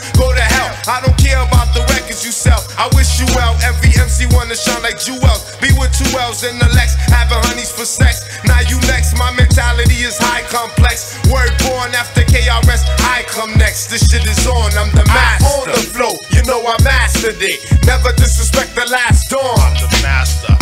Go 0.88 0.94
to 0.94 0.96
hell, 0.96 0.96
I 0.96 1.00
don't 1.04 1.18
care 1.18 1.40
about 1.44 1.74
the 1.74 1.84
records 1.92 2.24
you 2.24 2.32
sell. 2.32 2.64
I 2.78 2.88
wish 2.96 3.20
you 3.20 3.26
well, 3.36 3.54
every 3.62 3.92
MC 3.92 4.26
wanna 4.32 4.56
shine 4.56 4.82
like 4.82 4.98
jewels. 5.00 5.44
Be 5.60 5.68
with 5.76 5.92
two 5.92 6.08
L's 6.16 6.44
in 6.44 6.58
the 6.58 6.68
Lex, 6.72 6.94
having 7.12 7.38
honeys 7.48 7.70
for 7.70 7.84
sex. 7.84 8.24
Now 8.44 8.60
you 8.60 8.80
next, 8.88 9.16
my 9.18 9.30
mentality 9.36 10.00
is 10.00 10.16
high 10.18 10.42
complex. 10.48 11.20
Word 11.28 11.52
born 11.68 11.92
after 11.94 12.22
KRS, 12.22 12.88
I 13.04 13.24
come 13.28 13.52
next. 13.58 13.88
This 13.88 14.08
shit 14.08 14.24
is 14.24 14.46
on, 14.46 14.72
I'm 14.78 14.90
the 14.96 15.04
master. 15.12 15.44
I 15.44 15.60
own 15.60 15.66
the 15.68 15.84
flow, 15.92 16.14
you 16.32 16.42
know 16.44 16.64
I 16.64 16.76
mastered 16.82 17.40
it. 17.40 17.58
Never 17.84 18.12
disrespect 18.16 18.74
the 18.74 18.88
last 18.90 19.28
dawn. 19.30 19.60
I'm 19.60 19.74
the 19.76 19.90
master. 20.02 20.57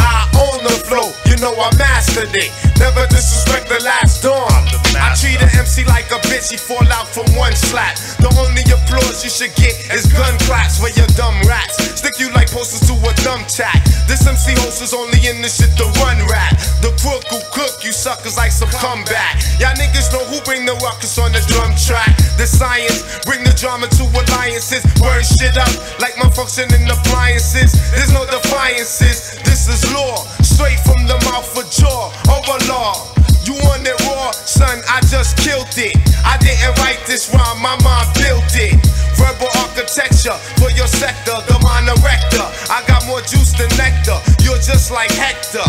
You 1.36 1.42
know 1.42 1.52
I 1.52 1.68
mastered 1.76 2.32
it. 2.32 2.50
Never 2.80 3.06
disrespect 3.08 3.68
the 3.68 3.80
last 3.84 4.22
dawn. 4.22 4.48
The. 4.92 5.00
I 5.00 5.12
treat 5.16 5.40
an 5.40 5.52
MC 5.52 5.84
like 5.84 6.08
a 6.08 6.20
bitch, 6.28 6.50
he 6.50 6.56
fall 6.56 6.84
out 6.92 7.08
from 7.08 7.28
one 7.36 7.52
slap. 7.52 7.96
The 8.20 8.32
only 8.40 8.64
applause 8.72 9.24
you 9.24 9.30
should 9.30 9.52
get 9.56 9.76
is 9.92 10.08
gun 10.12 10.36
claps 10.48 10.80
for 10.80 10.88
your 10.96 11.08
dumb 11.16 11.36
rats. 11.44 11.76
Stick 12.00 12.18
you 12.18 12.32
like 12.32 12.50
posters 12.50 12.88
to 12.88 12.94
a 12.96 13.12
dumb 13.20 13.44
tack. 13.48 13.84
This 14.08 14.24
MC 14.26 14.56
host 14.64 14.80
is 14.82 14.94
only 14.94 15.20
in 15.28 15.42
this 15.42 15.60
shit 15.60 15.72
to 15.76 15.86
run 16.00 16.20
rap. 16.28 16.56
The 16.80 16.92
crook 17.00 17.24
who 17.28 17.40
cook 17.52 17.84
you 17.84 17.92
suckers 17.92 18.36
like 18.36 18.52
some 18.52 18.70
comeback. 18.72 19.40
Y'all 19.60 19.76
niggas 19.76 20.12
know 20.12 20.24
who 20.28 20.40
bring 20.44 20.64
the 20.64 20.76
ruckus 20.80 21.18
on 21.18 21.32
the 21.32 21.42
drum 21.48 21.76
track. 21.76 22.16
The 22.40 22.46
science 22.46 23.20
bring 23.24 23.44
the 23.44 23.52
drama 23.56 23.88
to 24.00 24.04
alliances. 24.08 24.84
Burn 25.00 25.24
shit 25.24 25.56
up 25.56 25.72
like 26.00 26.16
my 26.16 26.28
functioning 26.32 26.88
appliances. 26.88 27.76
There's 27.92 28.12
no 28.12 28.24
defiances. 28.24 29.36
This 29.44 29.68
is 29.68 29.82
law, 29.92 30.24
straight 30.40 30.80
from 30.80 31.05
the 31.05 31.05
mouth 31.36 31.58
of 31.58 31.70
jaw. 31.70 32.08
Overlaw. 32.32 33.12
You 33.44 33.54
want 33.68 33.86
it 33.86 33.98
raw, 34.08 34.30
son? 34.32 34.80
I 34.88 35.00
just 35.12 35.36
killed 35.36 35.68
it. 35.76 35.94
I 36.24 36.36
didn't 36.38 36.74
write 36.80 37.04
this 37.06 37.32
rhyme, 37.32 37.60
my 37.60 37.76
mind 37.84 38.08
built 38.16 38.56
it. 38.56 38.74
Verbal 39.20 39.52
architecture 39.60 40.36
for 40.56 40.70
your 40.72 40.88
sector, 40.88 41.36
the 41.46 41.58
mind 41.60 41.88
erector. 41.92 42.46
I 42.72 42.82
got 42.88 43.06
more 43.06 43.20
juice 43.20 43.52
than 43.52 43.68
nectar. 43.76 44.18
You're 44.42 44.58
just 44.64 44.90
like 44.90 45.10
Hector 45.12 45.64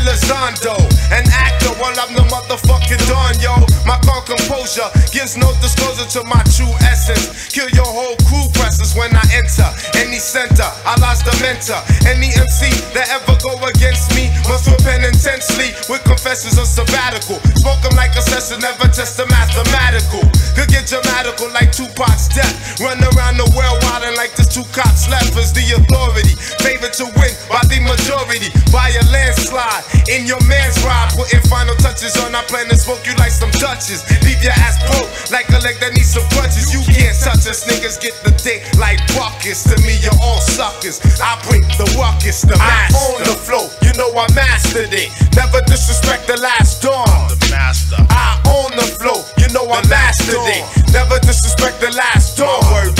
and 0.00 0.88
an 1.12 1.26
actor 1.28 1.68
while 1.76 1.92
I'm 1.92 2.14
the 2.16 2.24
motherfucking 2.32 3.02
Don, 3.04 3.36
yo. 3.42 3.52
My 3.84 4.00
calm 4.06 4.24
composure 4.24 4.88
gives 5.12 5.36
no 5.36 5.52
disclosure 5.60 6.08
to 6.16 6.24
my 6.24 6.40
true 6.56 6.70
essence. 6.88 7.50
Kill 7.52 7.68
your 7.76 7.86
whole 7.86 8.16
crew 8.24 8.46
presses 8.56 8.94
when 8.96 9.12
I 9.12 9.24
enter 9.34 9.68
any 10.00 10.16
center. 10.16 10.66
I 10.86 10.96
lost 11.00 11.28
the 11.28 11.34
mentor. 11.44 11.80
Any 12.08 12.32
MC 12.32 12.72
that 12.96 13.12
ever 13.12 13.36
go 13.44 13.58
against 13.66 14.14
me 14.16 14.32
must 14.48 14.70
repent 14.70 15.04
intensely 15.04 15.74
with 15.92 16.02
confessions 16.04 16.56
of 16.56 16.66
sabbatical. 16.66 17.36
Spoke 17.60 17.84
'em 17.84 17.96
like 17.96 18.16
a 18.16 18.22
session, 18.22 18.60
never 18.60 18.88
test 18.88 19.16
the 19.16 19.26
mathematical. 19.26 20.24
Could 20.56 20.70
get 20.70 20.86
dramatical 20.88 21.50
like 21.52 21.72
Tupac's 21.72 22.28
death. 22.32 22.80
Run 22.80 23.02
around 23.14 23.36
the 23.36 23.48
world 23.52 23.78
wildin' 23.84 24.16
like 24.16 24.34
there's 24.36 24.48
two 24.48 24.64
cops 24.72 25.08
left 25.08 25.34
the 25.34 25.64
authority. 25.76 26.34
Favored 26.62 26.92
to 26.94 27.04
win 27.18 27.32
by 27.48 27.60
the 27.68 27.80
majority 27.80 28.50
by 28.72 28.88
a 28.90 29.04
landslide. 29.10 29.84
In 30.10 30.26
your 30.26 30.40
man's 30.50 30.78
ride, 30.82 31.10
putting 31.14 31.42
final 31.46 31.74
touches 31.76 32.16
on. 32.24 32.34
I 32.34 32.42
plan 32.50 32.66
to 32.68 32.76
smoke 32.76 33.06
you 33.06 33.14
like 33.16 33.30
some 33.30 33.50
touches. 33.52 34.02
Leave 34.26 34.42
your 34.42 34.56
ass 34.66 34.78
broke 34.90 35.08
like 35.30 35.48
a 35.50 35.58
leg 35.62 35.78
that 35.80 35.94
needs 35.94 36.10
some 36.10 36.26
crutches. 36.34 36.72
You 36.74 36.82
can't 36.90 37.14
touch 37.18 37.46
us, 37.46 37.62
niggas 37.68 38.00
get 38.00 38.14
the 38.26 38.34
dick 38.42 38.66
like 38.78 38.98
buckets. 39.14 39.62
To 39.70 39.76
me, 39.86 39.98
you're 40.02 40.16
all 40.22 40.40
suckers. 40.40 40.98
I 41.22 41.38
bring 41.46 41.62
the 41.78 41.86
ruckus, 41.98 42.42
the 42.42 42.56
master. 42.58 42.98
I 42.98 43.06
own 43.06 43.20
the 43.22 43.36
flow, 43.38 43.70
you 43.86 43.92
know 43.94 44.10
I 44.18 44.26
mastered 44.34 44.92
it. 44.92 45.10
Never 45.36 45.62
disrespect 45.66 46.26
the 46.26 46.38
last 46.38 46.82
dawn. 46.82 47.06
the 47.30 47.38
master. 47.50 48.00
I 48.10 48.40
own 48.50 48.74
the 48.74 48.88
flow, 48.98 49.22
you 49.38 49.48
know 49.54 49.66
I 49.70 49.82
mastered 49.86 50.42
it. 50.58 50.64
Never 50.92 51.18
disrespect 51.20 51.80
the 51.80 51.90
last 51.94 52.38
dawn. 52.38 52.62
Word 52.70 52.98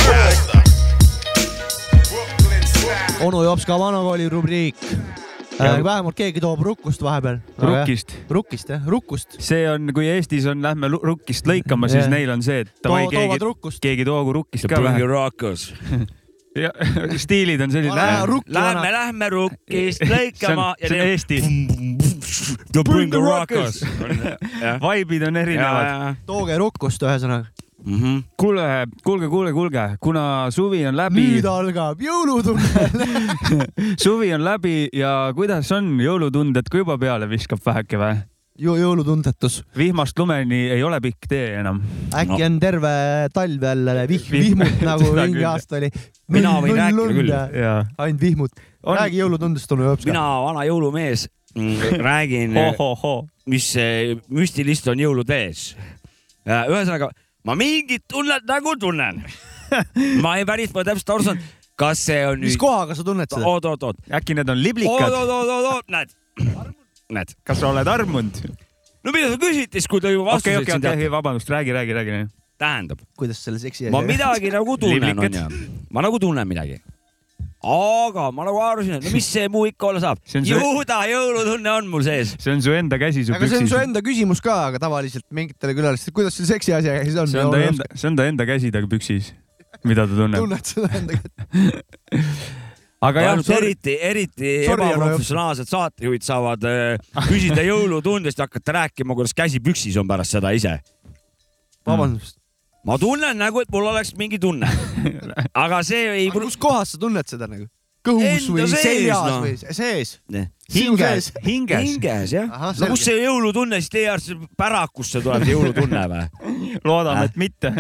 onu 3.21 3.45
jops 3.45 3.65
ka 3.65 3.79
vanakooli 3.79 4.29
rubriik. 4.29 4.77
Vähemalt 5.85 6.17
keegi 6.19 6.41
toob 6.41 6.61
rukkust 6.67 7.03
vahepeal. 7.03 7.39
Rukkist. 7.59 8.15
rukkist 8.31 8.69
jah, 8.73 8.87
rukkust. 8.87 9.37
see 9.43 9.67
on, 9.71 9.91
kui 9.95 10.07
Eestis 10.09 10.47
on, 10.51 10.63
lähme 10.63 10.89
rukkist 10.93 11.47
lõikama, 11.51 11.89
siis 11.93 12.05
Jah. 12.05 12.11
neil 12.15 12.31
on 12.31 12.43
see, 12.43 12.61
et 12.67 12.73
davai, 12.85 13.05
Too- 13.05 13.11
keegi 13.17 13.39
keegi 13.85 14.05
toogu 14.09 14.33
rukkist 14.41 14.69
ka 14.69 14.77
Bring 14.77 14.91
vähe 14.91 15.03
ja 16.65 16.71
stiilid 17.17 17.61
on 17.61 17.71
sellised. 17.71 17.97
Lähme, 18.49 18.91
lähme 18.93 19.29
rukkist 19.31 20.03
lõikama 20.03 20.73
see 20.81 20.87
on, 20.87 20.91
see 20.91 21.01
on 21.01 21.07
Eesti. 21.07 21.43
Bring 22.85 23.11
the 23.13 23.21
rockers. 23.23 23.83
Vibe'id 24.83 25.27
on 25.29 25.37
erinevad. 25.37 26.17
tooge 26.27 26.59
rukkust, 26.59 27.03
ühesõnaga. 27.03 27.51
Mhm. 27.85 28.19
kuule, 28.37 28.87
kuulge, 29.05 29.29
kuulge, 29.33 29.53
kuulge, 29.57 29.85
kuna 30.01 30.23
suvi 30.53 30.83
on 30.87 30.97
läbi, 30.99 31.23
nüüd 31.39 31.47
algab 31.49 32.01
jõulutunnel. 32.05 32.91
suvi 34.05 34.35
on 34.37 34.45
läbi 34.45 34.89
ja 34.93 35.31
kuidas 35.37 35.71
on 35.73 35.95
jõulutunded, 36.01 36.69
kui 36.71 36.83
juba 36.85 36.99
peale 37.01 37.29
viskab 37.31 37.63
väheke 37.65 38.01
või? 38.01 38.19
jõulutundetus. 38.61 39.63
vihmast 39.77 40.19
lumeni 40.19 40.67
ei 40.75 40.83
ole 40.85 40.99
pikk 41.01 41.29
tee 41.31 41.55
enam. 41.61 41.81
äkki 42.13 42.43
on 42.45 42.59
terve 42.61 42.91
talv 43.33 43.63
jälle 43.65 43.95
vihm, 44.11 44.27
vihmut 44.35 44.83
nagu 44.91 45.13
mingi 45.17 45.45
aasta 45.49 45.79
oli. 45.81 45.89
Mina 46.29 46.53
võin 46.61 46.77
rääkida 46.77 47.07
küll. 47.17 47.33
ainult 47.99 48.21
vihmut. 48.21 48.61
On- 48.85 48.97
räägi 48.97 49.21
jõulutundest, 49.23 49.73
onu 49.73 49.89
Jops. 49.89 50.05
mina, 50.09 50.23
vana 50.45 50.65
jõulumees, 50.69 51.27
räägin, 52.01 52.55
ohohoo. 52.57 53.27
mis 53.47 53.73
see 53.73 54.15
müstilist 54.29 54.89
on 54.89 55.01
jõulude 55.01 55.37
ees. 55.47 55.75
ühesõnaga, 56.47 57.11
ma 57.47 57.57
mingit 57.59 58.05
tunnet 58.11 58.47
nagu 58.49 58.77
tunnen. 58.81 59.23
ma 60.25 60.37
ei 60.41 60.47
päris 60.49 60.73
pole 60.75 60.87
täpselt 60.89 61.13
aru 61.15 61.27
saanud, 61.29 61.45
kas 61.81 62.03
see 62.09 62.25
on 62.27 62.43
mis 62.43 62.55
nüüd, 62.55 62.63
kohaga 62.63 62.97
sa 62.99 63.05
tunned 63.07 63.31
seda? 63.31 63.47
oot, 63.47 63.69
oot, 63.71 63.87
oot, 63.91 64.01
äkki 64.19 64.37
need 64.39 64.51
on 64.51 64.59
oot, 64.59 64.65
liblikad? 64.67 65.15
oot, 65.15 65.31
oot, 65.31 65.53
oot, 65.55 65.69
oot, 65.75 65.95
näed, 65.95 66.13
näed. 67.15 67.35
kas 67.47 67.63
sa 67.63 67.71
oled 67.71 67.89
armunud? 67.89 68.43
no 69.07 69.15
mida 69.15 69.31
sa 69.33 69.41
küsid 69.41 69.73
siis, 69.79 69.89
kui 69.91 70.03
ta 70.03 70.13
juba 70.13 70.35
okei, 70.35 70.57
vastuseid 70.59 70.63
okei, 70.63 70.75
siin 70.75 70.85
okei, 70.85 71.05
teab? 71.07 71.17
vabandust, 71.17 71.53
räägi, 71.55 71.77
räägi, 71.77 71.97
räägi. 72.01 72.23
tähendab, 72.61 73.05
kuidas 73.19 73.43
selle 73.47 73.63
seksi 73.63 73.93
ma 73.95 74.03
midagi 74.05 74.53
nagu 74.53 74.77
tunnen, 74.81 75.07
Liblikad. 75.15 75.39
onju. 75.39 75.69
ma 75.95 76.05
nagu 76.09 76.21
tunnen 76.23 76.49
midagi. 76.51 76.81
Aga 77.61 78.31
ma 78.33 78.47
nagu 78.49 78.61
arvasin, 78.65 78.97
et 78.97 79.05
no 79.05 79.13
mis 79.13 79.27
see 79.29 79.49
muu 79.53 79.67
ikka 79.69 79.91
olla 79.91 80.01
saab. 80.01 80.23
See 80.25 80.41
on 80.41 80.47
su- 80.49 80.57
juuda 80.57 81.03
jõulutunne 81.11 81.75
on 81.75 81.91
mul 81.93 82.05
sees. 82.07 82.33
see 82.41 82.55
on 82.55 82.63
su 82.65 82.73
enda 82.73 82.97
käsi 83.01 83.27
su 83.27 83.35
aga 83.37 83.49
see 83.51 83.61
on 83.61 83.69
su 83.69 83.77
püksis. 83.77 83.89
enda 83.89 84.05
küsimus 84.07 84.41
ka, 84.45 84.57
aga 84.71 84.81
tavaliselt 84.81 85.27
mingitele 85.35 85.77
külalistele, 85.77 86.15
kuidas 86.17 86.39
selle 86.39 86.55
seksi 86.55 86.75
asjaga 86.79 87.05
siis 87.05 87.21
on? 87.21 87.29
see 87.29 87.45
on 87.45 87.53
ta 87.53 87.61
enda, 87.67 87.91
see 87.93 88.09
on 88.09 88.17
ta 88.17 88.27
enda 88.33 88.49
käsi 88.49 88.73
ta 88.73 88.83
püksis, 88.89 89.35
mida 89.85 90.09
ta 90.09 90.17
tunneb. 90.23 90.41
tunned 90.41 90.73
seda 90.73 90.91
enda 91.03 91.21
kätt? 91.21 92.17
aga 93.11 93.29
jah, 93.29 93.45
eriti, 93.61 93.97
eriti 94.09 94.57
ebaprofessionaalsed 94.65 95.69
saatejuhid 95.69 96.25
saavad 96.25 96.65
äh, 96.69 97.13
küsida 97.29 97.65
jõulutundest 97.69 98.41
ja 98.41 98.49
hakata 98.49 98.81
rääkima, 98.81 99.17
kuidas 99.17 99.37
käsi 99.37 99.61
püksis 99.61 100.01
on 100.01 100.09
pärast 100.09 100.37
seda 100.37 100.57
ise. 100.57 100.79
vabandust. 101.85 102.40
Ma 102.85 102.97
tunnen 103.01 103.37
nagu, 103.39 103.61
et 103.61 103.71
mul 103.73 103.91
oleks 103.93 104.15
mingi 104.19 104.41
tunne. 104.41 104.69
aga 105.65 105.83
see 105.87 106.09
ei 106.25 106.31
kus 106.35 106.59
kohas 106.61 106.95
sa 106.95 107.03
tunned 107.03 107.29
seda 107.31 107.51
nagu? 107.51 107.69
kõhus 108.07 108.47
Enda 108.49 108.55
või 108.55 108.67
sees, 108.71 108.83
seljas 108.83 109.25
noh. 109.27 109.43
või 109.45 109.75
sees? 109.77 110.13
Hinges 110.73 111.27
hinges. 111.45 111.83
hinges 111.85 112.33
jah. 112.33 112.47
No 112.49 112.71
kus 112.73 113.03
selge. 113.05 113.05
see 113.05 113.25
jõulutunne 113.27 113.81
siis 113.83 113.93
teie 113.93 114.07
arvates 114.09 114.49
pärakusse 114.57 115.21
tuleb 115.25 115.45
see 115.45 115.57
jõulutunne 115.57 116.07
või? 116.15 116.23
loodame, 116.89 117.27
et 117.29 117.37
mitte. 117.41 117.75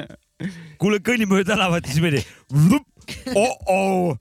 kuule, 0.80 1.01
kõnni 1.05 1.28
mööda 1.28 1.55
tänavat, 1.55 1.88
siis 1.88 2.05
mõni 2.05 2.20
oh-oh, 3.34 4.16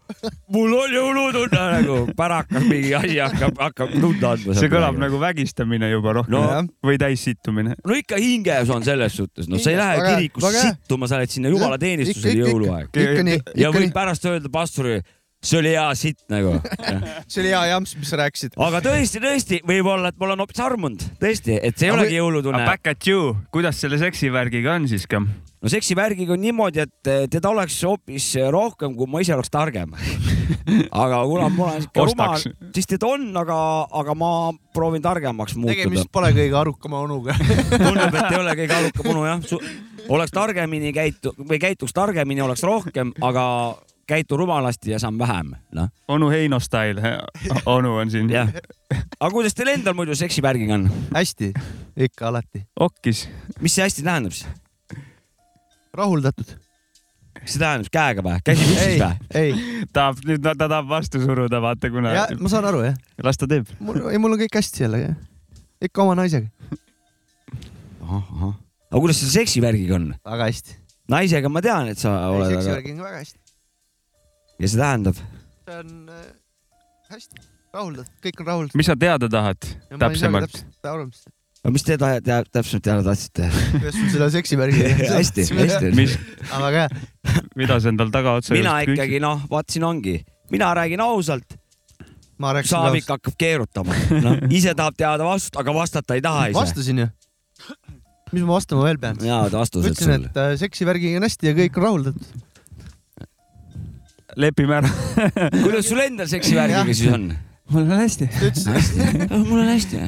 mul 0.53 0.73
on 0.79 0.93
jõulutunne 0.93 1.63
nagu, 1.75 1.97
pärakas 2.17 2.65
mingi 2.69 2.93
asi 2.97 3.19
hakkab, 3.21 3.59
hakkab 3.59 3.93
tunda 3.99 4.33
andma. 4.35 4.55
see 4.57 4.71
kõlab. 4.71 4.97
nagu 5.01 5.19
vägistamine 5.21 5.91
juba 5.91 6.13
rohkem 6.19 6.37
No. 6.39 6.63
või 6.85 6.97
täissittumine. 7.01 7.75
no 7.85 7.97
ikka 7.97 8.19
hinges 8.21 8.69
on 8.73 8.83
selles 8.87 9.15
suhtes, 9.17 9.47
no 9.51 9.59
sa 9.61 9.71
ei 9.73 9.79
lähe 9.79 10.01
kirikusse 10.07 10.65
sittuma, 10.69 11.07
sa 11.09 11.19
lähed 11.21 11.33
sinna 11.33 11.49
jumalateenistusele 11.53 12.43
jõuluaeg. 12.45 12.99
ja 13.57 13.71
võid 13.75 13.93
pärast 13.95 14.25
öelda 14.29 14.51
pastorile, 14.53 15.01
see 15.43 15.59
oli 15.61 15.71
hea 15.71 15.87
sitt 15.95 16.23
nagu. 16.31 16.57
see 17.31 17.41
oli 17.43 17.51
hea 17.53 17.61
jamps, 17.73 17.95
mis 17.99 18.09
sa 18.11 18.19
rääkisid. 18.19 18.57
aga 18.59 18.81
tõesti, 18.83 19.21
tõesti, 19.23 19.61
võib-olla, 19.67 20.11
et 20.13 20.17
ma 20.19 20.27
olen 20.29 20.43
hoopis 20.43 20.63
armunud, 20.65 21.05
tõesti, 21.21 21.59
et 21.61 21.77
see 21.79 21.87
ei 21.89 21.95
olegi 21.95 22.17
jõulutunne. 22.19 22.65
Back 22.67 22.87
at 22.91 23.07
you, 23.07 23.35
kuidas 23.53 23.79
selle 23.81 23.99
seksivärgiga 24.01 24.75
on 24.79 24.87
siis 24.91 25.07
ka? 25.09 25.21
No 25.61 25.71
seksivärgiga 25.71 26.33
on 26.33 26.41
niimoodi, 26.41 26.83
et 26.85 27.11
eh, 27.11 27.25
teda 27.31 27.51
oleks 27.51 27.77
hoopis 27.83 28.31
rohkem, 28.51 28.95
kui 28.97 29.09
ma 29.09 29.23
ise 29.23 29.35
oleks 29.35 29.51
targem. 29.53 29.95
aga 31.03 31.21
kuna 31.27 31.49
ma 31.53 31.67
olen 31.69 31.85
siuke 31.85 32.05
rumal 32.09 32.37
siis 32.75 32.89
teda 32.89 33.09
on, 33.09 33.27
aga, 33.37 33.59
aga 34.01 34.15
ma 34.17 34.31
proovin 34.73 35.03
targemaks 35.03 35.57
muutuda 35.59 35.77
tegemist. 35.77 36.11
pole 36.13 36.31
kõige 36.35 36.57
arukama 36.57 37.03
onuga. 37.05 37.35
tundub, 37.75 38.15
et 38.15 38.31
ei 38.31 38.39
ole 38.39 38.55
kõige 38.63 38.79
arukam 38.79 39.11
onu 39.13 39.27
jah. 39.27 39.69
oleks 40.09 40.33
targemini 40.35 40.93
käitu- 40.95 41.35
või 41.39 41.61
käituks 41.61 41.93
targemini, 41.93 42.41
oleks 42.45 42.63
rohkem, 42.65 43.13
aga 43.21 43.45
käitu 44.09 44.37
rumalasti 44.37 44.91
ja 44.91 44.99
saan 44.99 45.19
vähem, 45.19 45.53
noh. 45.77 45.91
onu 46.07 46.29
Heino 46.33 46.59
style, 46.59 47.17
onu 47.65 47.95
on 48.01 48.11
siin. 48.11 48.29
jah. 48.33 48.49
aga 49.19 49.31
kuidas 49.31 49.53
teil 49.53 49.75
endal 49.75 49.93
muidu 49.97 50.15
seksivärgiga 50.17 50.79
on? 50.79 50.89
hästi, 51.13 51.51
ikka 52.07 52.31
alati. 52.31 52.65
okkis. 52.79 53.27
mis 53.61 53.75
see 53.75 53.85
hästi 53.85 54.07
tähendab 54.07 54.33
siis? 54.33 54.49
rahuldatud. 55.95 56.55
mis 57.39 57.53
see 57.53 57.61
tähendab, 57.61 57.89
käega 57.93 58.23
või? 58.25 58.37
käsi 58.45 58.65
püksis 58.65 58.85
ei 58.85 58.99
või?, 58.99 59.27
ei, 59.39 59.85
tahab, 59.95 60.21
nüüd 60.27 60.43
ta 60.45 60.55
tahab 60.65 60.89
vastu 60.89 61.21
suruda, 61.23 61.61
vaata 61.63 61.91
kuna 61.93 62.13
ja 62.15 62.25
ma 62.39 62.51
saan 62.51 62.67
aru 62.69 62.83
jah. 62.87 62.97
las 63.25 63.39
ta 63.39 63.49
teeb. 63.49 63.69
mul, 63.79 64.01
ei 64.11 64.21
mul 64.21 64.35
on 64.35 64.41
kõik 64.43 64.59
hästi 64.59 64.85
jälle, 64.85 65.03
ikka 65.89 66.03
oma 66.03 66.17
naisega, 66.19 66.49
aga 68.09 69.03
kuidas 69.03 69.21
selle 69.21 69.35
seksivärgiga 69.37 69.97
on? 69.99 70.11
väga 70.25 70.49
hästi. 70.49 70.77
naisega 71.15 71.53
ma 71.53 71.63
tean, 71.65 71.93
et 71.93 72.01
sa 72.01 72.15
oled, 72.29 72.49
aga 72.49 72.57
seksivärgiga 72.57 73.07
väga 73.07 73.23
hästi. 73.23 73.39
ja 74.59 74.73
see 74.73 74.83
tähendab? 74.83 75.23
see 75.69 75.79
on 75.79 76.13
äh, 76.13 76.29
hästi, 77.15 77.43
rahuldatud, 77.73 78.15
kõik 78.25 78.43
on 78.43 78.53
rahuldatud. 78.53 78.81
mis 78.81 78.89
sa 78.91 78.97
teada 78.99 79.31
tahad 79.31 79.61
täpsemalt? 79.95 80.57
täpselt 80.57 80.91
aru, 80.93 81.09
mis, 81.11 81.27
aga 81.59 81.71
mis 81.75 81.83
te 81.83 81.97
ta- 81.99 82.19
ta- 82.23 82.43
täpsemalt 82.47 82.83
teada 82.85 83.03
tahtsite? 83.03 83.49
kuidas 83.75 83.97
sul 83.97 84.11
selle 84.13 84.29
seksivärgiga 84.33 84.91
hästi, 85.17 85.45
hästi. 85.59 85.91
mis, 85.97 86.15
aga 86.49 86.61
väga 86.65 86.83
hea, 86.85 87.45
mida 87.59 87.79
sa 87.83 87.91
endal 87.91 88.11
tagaotsa 88.13 88.55
mina 88.55 88.77
ikkagi 88.85 89.19
noh, 89.23 89.43
vaat 89.51 89.67
siin 89.73 89.87
ongi, 89.87 90.19
mina 90.53 90.71
räägin 90.77 91.03
ausalt, 91.03 91.57
Saavik 92.39 93.09
hakkab 93.11 93.35
keerutama, 93.35 93.95
noh 94.23 94.37
ise 94.55 94.71
tahab 94.71 94.95
teada 94.95 95.25
vastust, 95.27 95.57
aga 95.59 95.73
vastata 95.75 96.15
ei 96.15 96.23
taha 96.23 96.45
ise. 96.53 96.55
vastasin 96.55 97.01
ju. 97.03 97.07
mis 98.31 98.45
ma 98.45 98.53
vastama 98.55 98.85
veel 98.87 99.01
pean? 99.01 99.19
head 99.19 99.57
vastused 99.59 99.91
ütlesin, 99.91 100.23
sul. 100.23 100.29
et 100.31 100.39
äh, 100.39 100.53
seksivärgiga 100.61 101.19
on 101.19 101.27
hästi 101.27 101.51
ja 101.51 101.55
kõik 101.59 101.81
on 101.81 101.87
rahuldatud. 101.89 102.23
lepime 104.39 104.79
ära. 104.79 104.95
kuidas 105.65 105.91
sul 105.91 105.99
endal 106.07 106.31
seksivärgiga 106.31 106.87
siis 106.93 107.03
on? 107.11 107.31
mul 107.75 107.83
on 107.83 108.05
hästi, 108.05 108.31
mul 109.35 109.59
on 109.59 109.73
hästi. 109.75 110.05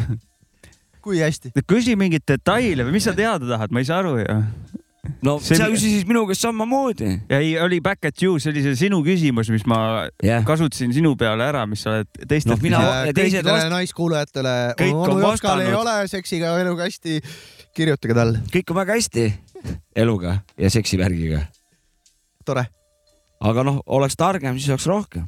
Kui 1.01 1.19
hästi. 1.21 1.51
küsi 1.67 1.95
mingeid 1.99 2.23
detaile 2.27 2.85
või 2.87 2.95
mis 2.99 3.03
sa 3.09 3.13
teada 3.17 3.45
tahad, 3.55 3.71
ma 3.73 3.79
ei 3.83 3.85
saa 3.89 3.99
aru 4.03 4.17
ju. 4.21 4.37
no 5.25 5.39
See- 5.41 5.57
sa 5.57 5.67
küsisid 5.71 6.07
minu 6.09 6.23
käest 6.29 6.41
samamoodi. 6.45 7.09
ei, 7.29 7.55
oli 7.59 7.79
back 7.81 8.05
at 8.05 8.21
you, 8.21 8.39
see 8.39 8.51
oli 8.53 8.61
see 8.63 8.75
sinu 8.85 9.01
küsimus, 9.05 9.49
mis 9.53 9.65
ma 9.65 10.07
jah, 10.23 10.43
kasutasin 10.45 10.93
sinu 10.93 11.15
peale 11.17 11.43
ära, 11.47 11.65
mis 11.69 11.81
sa 11.83 11.97
oled 11.97 12.07
teistelt 12.27 12.55
Noh, 12.55 12.61
mina- 12.63 12.77
küsinud. 12.81 13.05
ja 13.07 13.13
teised 13.13 13.39
kõikidele 13.41 13.57
vast- 13.57 13.73
naiskuulajatele, 13.75 14.55
onu 14.93 15.19
Joskal 15.25 15.61
ei 15.65 15.73
ole 15.73 15.95
seksiga 16.07 16.53
eluga 16.61 16.85
hästi, 16.85 17.19
kirjutage 17.75 18.13
talle, 18.13 18.43
kõik 18.53 18.69
on 18.71 18.77
väga 18.81 18.93
hästi 18.99 19.25
eluga 19.95 20.37
ja 20.57 20.69
seksivärgiga. 20.69 21.47
tore. 22.45 22.67
aga 23.41 23.63
noh, 23.63 23.81
oleks 23.87 24.15
targem, 24.15 24.57
siis 24.59 24.69
oleks 24.69 24.85
rohkem. 24.85 25.25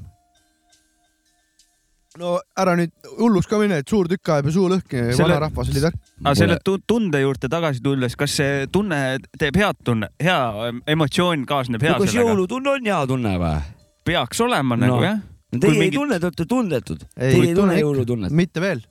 No 2.19 2.35
ära 2.59 2.75
nüüd 2.77 2.91
hulluks 3.17 3.47
ka 3.49 3.57
mine, 3.61 3.79
et 3.81 3.89
suur 3.89 4.07
tükk 4.11 4.29
ajab 4.35 4.45
ja 4.49 4.53
suu 4.53 4.67
lõhki, 4.69 4.99
Selle- 5.17 5.33
vanarahvas 5.33 5.69
oli 5.71 5.81
tark. 5.81 5.95
aga 6.23 6.35
selle 6.35 6.57
tu- 6.63 6.77
tunde 6.87 7.21
juurde 7.21 7.49
tagasi 7.49 7.81
tulles, 7.81 8.15
kas 8.15 8.31
see 8.37 8.67
tunne 8.71 9.17
teeb 9.39 9.55
head 9.57 9.75
tunne, 9.83 10.09
hea 10.21 10.39
em- 10.69 10.81
emotsioon 10.87 11.45
kaasneb 11.49 11.81
hea 11.81 11.95
kas 11.97 12.11
sellega? 12.11 12.29
jõulutunne 12.35 12.69
on 12.75 12.85
hea 12.85 13.01
tunne 13.07 13.37
või? 13.39 13.61
peaks 14.05 14.41
olema 14.41 14.75
No. 14.75 14.85
nagu 14.85 15.03
jah. 15.03 15.19
Teie 15.53 15.71
ei 15.71 15.79
mingid- 15.79 15.93
tunne, 15.99 16.19
te 16.19 16.25
olete 16.25 16.45
tundetud. 16.49 17.01
Ei, 17.15 17.31
Teie 17.33 17.41
ei 17.49 17.53
tunne 17.53 17.55
tunne 17.55 17.81
jõulutunnet. 17.81 18.31
mitte 18.31 18.59
veel, 18.59 18.81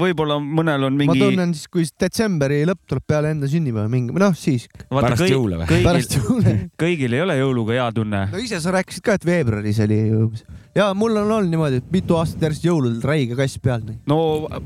võib-olla 0.00 0.38
mõnel 0.42 0.88
on 0.88 0.96
ma 0.96 1.04
mingi. 1.04 1.20
tunnen 1.22 1.54
siis, 1.56 1.70
kui 1.72 1.86
detsembri 2.00 2.62
lõpp 2.68 2.82
tuleb 2.90 3.06
peale 3.06 3.32
enda 3.34 3.50
sünnipäeva 3.50 3.88
mingi, 3.92 4.14
noh 4.20 4.34
siis, 4.38 4.66
Pärast 4.90 5.26
jõule 5.28 5.62
või? 5.62 5.80
pärast 5.84 6.18
jõule. 6.18 6.56
kõigil 6.80 7.16
ei 7.16 7.24
ole 7.24 7.38
jõuluga 7.38 7.78
hea 7.78 7.88
tunne. 7.96 8.26
no 8.32 8.42
ise 8.42 8.60
sa 8.64 8.74
rääkisid 8.74 9.04
ka, 9.06 9.18
et 9.18 9.26
veebruaris 9.28 9.80
oli 9.84 10.00
ju 10.08 10.28
ja 10.74 10.88
mul 10.98 11.16
on 11.16 11.30
olnud 11.30 11.52
niimoodi, 11.52 11.80
et 11.82 11.92
mitu 11.94 12.18
aastat 12.18 12.42
järjest 12.48 12.66
jõuludel 12.66 13.04
räige 13.06 13.38
kass 13.38 13.60
peal. 13.62 13.84
no 14.10 14.18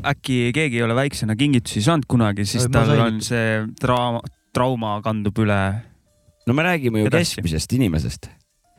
äkki 0.08 0.48
keegi 0.56 0.80
ei 0.80 0.86
ole 0.86 0.96
väiksena 0.98 1.36
kingitusi 1.38 1.84
saanud 1.84 2.08
kunagi, 2.08 2.48
siis 2.48 2.68
ma 2.68 2.80
tal 2.80 2.92
sain. 2.92 3.04
on 3.04 3.22
see 3.24 3.52
trauma, 3.80 4.22
trauma 4.56 4.98
kandub 5.04 5.44
üle 5.44 5.60
no 6.48 6.54
me 6.56 6.62
räägime 6.62 7.04
ju 7.04 7.06
Edasi. 7.06 7.36
keskmisest 7.36 7.72
inimesest. 7.76 8.30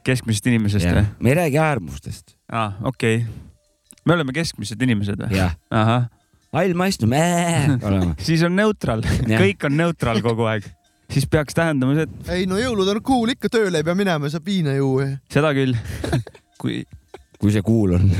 keskmisest 0.06 0.48
inimesest 0.48 0.90
või? 0.90 1.06
me 1.20 1.34
ei 1.34 1.38
räägi 1.44 1.62
äärmustest. 1.62 2.36
aa, 2.52 2.74
okei 2.84 3.22
okay.. 3.22 4.00
me 4.06 4.18
oleme 4.18 4.34
keskmised 4.34 4.82
inimesed 4.82 5.22
või? 5.22 5.38
jah, 5.38 5.54
ahah, 5.70 6.10
hall 6.56 6.76
maistnu, 6.78 7.10
olema. 7.88 8.14
siis 8.24 8.44
on 8.46 8.56
neutral, 8.58 9.04
kõik 9.30 9.66
on 9.70 9.78
neutral 9.78 10.22
kogu 10.26 10.48
aeg. 10.50 10.64
siis 11.12 11.28
peaks 11.30 11.54
tähendama 11.58 11.98
see, 11.98 12.08
et 12.08 12.32
ei 12.38 12.48
no 12.50 12.56
jõulud 12.62 12.90
on 12.96 13.02
cool, 13.06 13.28
ikka 13.36 13.48
tööle 13.54 13.82
ei 13.82 13.86
pea 13.86 13.98
minema, 13.98 14.26
saab 14.32 14.46
viina 14.50 14.72
juua. 14.78 15.04
seda 15.32 15.50
küll. 15.58 15.74
kui, 16.62 16.82
kui 17.40 17.50
see 17.56 17.64
kuul 17.66 17.90
on. 18.00 18.10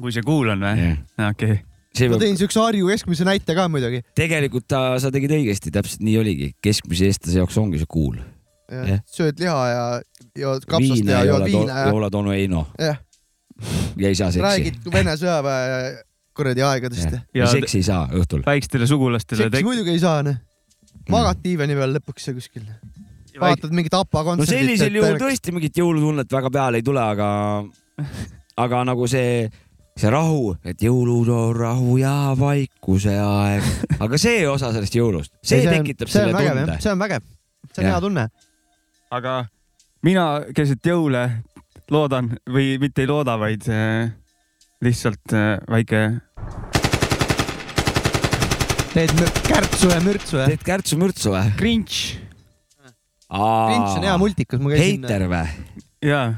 kui 0.00 0.14
see 0.14 0.24
cool 0.26 0.46
on 0.54 0.60
või? 0.64 0.92
okei. 1.28 1.60
see 1.98 2.10
ma 2.12 2.20
tõin 2.22 2.40
siukse 2.40 2.62
Harju 2.62 2.88
keskmise 2.92 3.24
näite 3.28 3.56
ka 3.58 3.62
muidugi. 3.72 4.00
tegelikult 4.16 4.66
ta, 4.70 4.80
sa 5.02 5.08
tegid 5.14 5.32
õigesti, 5.36 5.74
täpselt 5.74 6.02
nii 6.06 6.16
oligi. 6.22 6.48
keskmise 6.64 7.02
eestlase 7.12 7.36
jaoks 7.42 7.56
ongi 7.60 7.78
see 7.82 7.90
kuul. 7.90 8.16
Jah. 8.68 9.00
sööd 9.08 9.38
liha 9.40 9.60
ja 9.72 9.84
jood 10.36 10.64
kapsast 10.68 11.00
viina 11.00 11.22
ja 11.22 11.30
jood 11.30 11.46
viina 11.48 11.72
ja 11.72 11.84
joolad 11.88 12.12
onu 12.18 12.34
Heino 12.36 12.66
jah, 12.76 12.98
ja 13.96 14.08
ei 14.08 14.14
saa 14.14 14.30
seksi. 14.32 14.44
räägid 14.44 14.92
Vene 14.92 15.16
sõjaväe 15.18 16.04
kuradi 16.38 16.62
aegadest. 16.62 17.18
ja 17.34 17.50
seksi 17.50 17.80
ei 17.82 17.86
saa 17.86 18.06
õhtul. 18.14 18.44
väikestele 18.46 18.86
sugulastele 18.86 19.48
seksi 19.48 19.66
muidugi 19.66 19.96
ei 19.96 20.02
saa, 20.02 20.22
noh. 20.26 20.38
magad 21.10 21.42
diivani 21.44 21.76
peal 21.78 21.96
lõpuks 21.98 22.30
ja 22.30 22.34
kuskil. 22.36 22.66
vaatad 23.40 23.74
mingit 23.74 23.94
APA 23.94 24.22
no 24.22 24.32
kontserdit. 24.32 24.54
sellisel 24.54 25.00
juhul 25.00 25.18
tõesti 25.22 25.54
mingit 25.54 25.82
jõulutunnet 25.82 26.36
väga 26.38 26.52
peale 26.54 26.82
ei 26.82 26.86
tule, 26.86 27.02
aga, 27.02 27.30
aga 28.64 28.84
nagu 28.88 29.10
see, 29.10 29.48
see 29.98 30.14
rahu, 30.14 30.54
et 30.62 30.82
jõulud 30.82 31.30
on 31.34 31.52
rahu 31.58 31.98
ja 32.02 32.14
vaikuse 32.38 33.18
aeg, 33.24 33.68
aga 34.04 34.20
see 34.20 34.46
osa 34.48 34.72
sellest 34.74 34.98
jõulust, 34.98 35.34
see 35.42 35.66
tekitab 35.66 36.12
selle 36.12 36.34
tunde. 36.38 36.80
see 36.82 36.94
on 36.94 37.06
vägev, 37.06 37.30
see 37.72 37.84
on 37.84 37.92
hea 37.92 38.02
tunne. 38.06 38.28
aga 39.18 39.38
mina 40.06 40.28
keset 40.54 40.86
jõule 40.86 41.24
loodan 41.94 42.32
või 42.48 42.76
mitte 42.82 43.04
ei 43.04 43.10
looda, 43.10 43.38
vaid 43.40 43.68
äh, 43.72 44.10
lihtsalt 44.84 45.34
äh, 45.36 45.56
väike 45.70 46.02
teed 48.92 49.14
kärtsu 49.46 49.90
ja 49.92 50.00
mürtsu 50.02 50.40
ja. 50.40 50.48
teed 50.50 50.64
kärtsu-mürtsu 50.66 51.32
või? 51.34 51.54
Grinch. 51.58 52.18
Grinch 53.28 53.96
on 53.98 54.06
hea 54.06 54.18
multikas, 54.20 54.60
ma 54.62 54.72
käisin. 54.72 55.02
heiter 55.04 55.26
või? 55.30 55.42
jaa. 56.08 56.28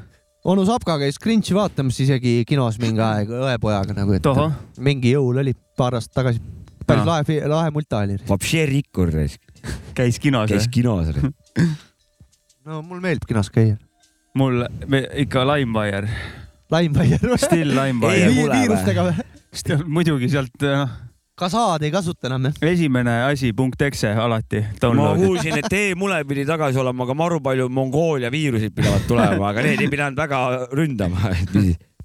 onu 0.44 0.64
Sapka 0.68 0.98
käis 1.00 1.20
Grinchi 1.22 1.56
vaatamas 1.56 2.00
isegi 2.04 2.40
kinos 2.48 2.80
mingi 2.82 3.02
aeg 3.04 3.30
õepojaga 3.40 3.96
nagu, 3.96 4.16
et 4.16 4.24
Tohoh. 4.26 4.56
mingi 4.82 5.14
jõul 5.14 5.42
oli 5.44 5.54
paar 5.78 5.98
aastat 5.98 6.18
tagasi. 6.22 6.42
päris 6.86 7.04
Aa. 7.04 7.20
lahe, 7.20 7.38
lahe 7.48 7.74
multa 7.74 8.02
oli. 8.06 8.18
Vapše 8.28 8.66
rikkur 8.70 9.14
käis 9.94 10.18
kinos 10.20 10.50
käis 10.50 10.66
või? 10.66 10.72
kinos. 10.80 11.14
no 12.66 12.82
mul 12.82 13.00
meeldib 13.04 13.28
kinos 13.30 13.52
käia. 13.52 13.78
Mul 14.34 14.64
me, 14.86 15.04
ikka 15.24 15.44
Limewire. 15.46 16.08
Limewire. 16.70 17.36
Still 17.36 17.74
Limewire. 17.74 18.32
viirustega 18.32 19.06
või? 19.08 19.28
muidugi 19.90 20.28
sealt 20.30 20.62
noh, 20.62 20.90
ka 21.40 21.48
saad 21.50 21.82
ei 21.82 21.90
kasuta 21.90 22.28
enam 22.28 22.48
jah? 22.48 22.58
esimene 22.70 23.16
asi 23.26 23.52
punkt 23.56 23.82
exe 23.82 24.12
alati. 24.12 24.62
ma 24.94 25.12
kuulsin, 25.18 25.58
et 25.58 25.72
e-mule 25.72 26.20
pidi 26.28 26.44
tagasi 26.46 26.78
olema, 26.78 27.04
aga 27.06 27.16
maru 27.18 27.40
palju 27.42 27.68
Mongoolia 27.68 28.30
viiruseid 28.30 28.74
pidavat 28.76 29.08
tulema, 29.08 29.50
aga 29.50 29.64
need 29.66 29.82
ei 29.82 29.90
pidanud 29.90 30.20
väga 30.20 30.42
ründama. 30.70 31.32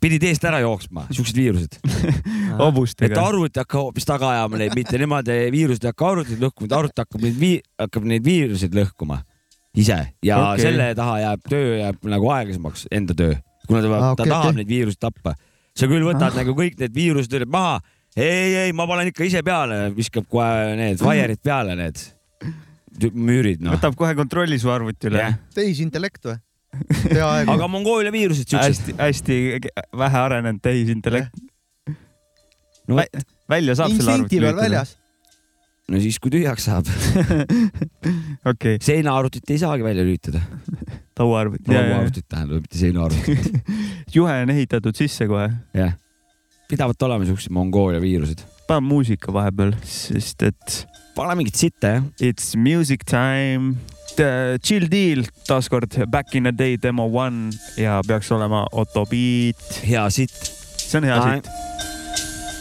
pidid 0.02 0.26
eest 0.28 0.44
ära 0.46 0.60
jooksma, 0.64 1.06
siuksed 1.14 1.38
viirused. 1.38 1.78
et 1.82 2.58
hobustega. 2.60 3.22
arvuti 3.22 3.62
hakkab 3.62 3.88
hoopis 3.88 4.10
taga 4.10 4.34
ajama 4.34 4.64
neid, 4.64 4.74
mitte 4.78 4.98
nemad, 5.02 5.30
viirused 5.54 5.86
ei 5.86 5.94
hakka 5.94 6.12
arvutit 6.14 6.42
lõhkuma, 6.42 6.74
arvuti 6.80 7.06
hakkab 7.06 7.30
neid 7.30 7.40
vii-, 7.40 7.64
hakkab 7.86 8.10
neid 8.10 8.26
viiruseid 8.26 8.76
lõhkuma 8.82 9.22
ise 9.80 9.98
ja 10.26 10.40
okay. 10.52 10.64
selle 10.68 10.92
taha 10.98 11.18
jääb 11.24 11.50
töö 11.50 11.76
jääb 11.80 12.08
nagu 12.12 12.32
aeglasemaks, 12.36 12.88
enda 12.96 13.18
töö, 13.18 13.36
kuna 13.68 13.84
ta, 13.84 13.92
ah, 13.92 14.08
okei, 14.14 14.24
ta 14.24 14.30
tahab 14.32 14.52
okei. 14.52 14.62
neid 14.62 14.72
viiruseid 14.72 15.02
tappa. 15.08 15.36
sa 15.76 15.90
küll 15.92 16.08
võtad 16.08 16.32
ah. 16.32 16.40
nagu 16.42 16.56
kõik 16.58 16.80
need 16.82 16.96
viirused 16.96 17.38
üle 17.40 17.50
maha, 17.52 17.80
ei, 18.16 18.56
ei, 18.66 18.76
ma 18.76 18.88
panen 18.90 19.12
ikka 19.12 19.26
ise 19.28 19.44
peale, 19.46 19.90
viskab 19.96 20.28
kohe 20.32 20.76
need 20.80 21.04
vaierid 21.04 21.42
peale, 21.44 21.78
need 21.80 22.04
müürid, 23.12 23.64
noh. 23.64 23.76
võtab 23.76 23.98
kohe 24.00 24.16
kontrolli 24.18 24.60
su 24.62 24.72
arvuti 24.72 25.12
üle 25.12 25.24
Jah.. 25.24 25.40
tehisintellekt 25.56 26.30
või? 26.30 26.40
peaaegu. 27.10 27.52
aga 27.56 27.68
Mongoolia 27.72 28.12
viirused 28.14 28.48
siuksed, 28.48 28.96
hästi, 28.96 28.96
hästi 29.00 29.38
vähe 30.00 30.22
arenenud 30.22 30.62
tehisintellekt. 30.64 31.44
no, 32.88 33.00
Vä- 33.00 33.26
välja 33.52 33.76
saab 33.80 33.96
selle 33.96 34.20
arvuti 34.20 34.42
väljas. 34.44 34.96
No 35.92 36.02
siis, 36.02 36.18
kui 36.22 36.34
tühjaks 36.34 36.66
saab. 36.70 36.90
okei, 38.52 38.80
seinaarvutit 38.84 39.54
ei 39.54 39.62
saagi 39.62 39.86
välja 39.86 40.06
lülitada. 40.06 40.42
tauaarvuti. 41.16 41.70
lauaarvutit 41.72 42.28
tähendab, 42.30 42.64
mitte 42.66 42.80
seinaarvutit. 42.80 43.62
juhe 44.16 44.40
on 44.46 44.56
ehitatud 44.56 44.98
sisse 44.98 45.28
kohe. 45.30 45.50
jah, 45.78 45.96
pidavat 46.70 47.08
olema 47.08 47.28
siuksed 47.28 47.54
Mongoolia 47.54 48.02
viirused. 48.02 48.46
pane 48.68 48.86
muusika 48.86 49.34
vahepeal, 49.34 49.76
sest 49.86 50.48
et 50.50 50.80
pane 51.16 51.38
mingit 51.38 51.60
sitta, 51.60 51.98
jah. 51.98 52.10
it's 52.20 52.56
music 52.56 53.06
time. 53.10 53.76
Chill 54.16 54.86
Deal 54.88 55.26
taaskord 55.44 55.98
Back 56.08 56.36
in 56.40 56.46
the 56.48 56.54
day 56.56 56.78
demo 56.80 57.10
one 57.12 57.52
ja 57.76 57.98
peaks 58.08 58.32
olema 58.32 58.62
Otto 58.72 59.04
Beat. 59.12 59.82
hea 59.84 60.06
sitt. 60.10 60.54
see 60.78 61.02
on 61.02 61.10
hea 61.10 61.20
sitt, 61.20 61.52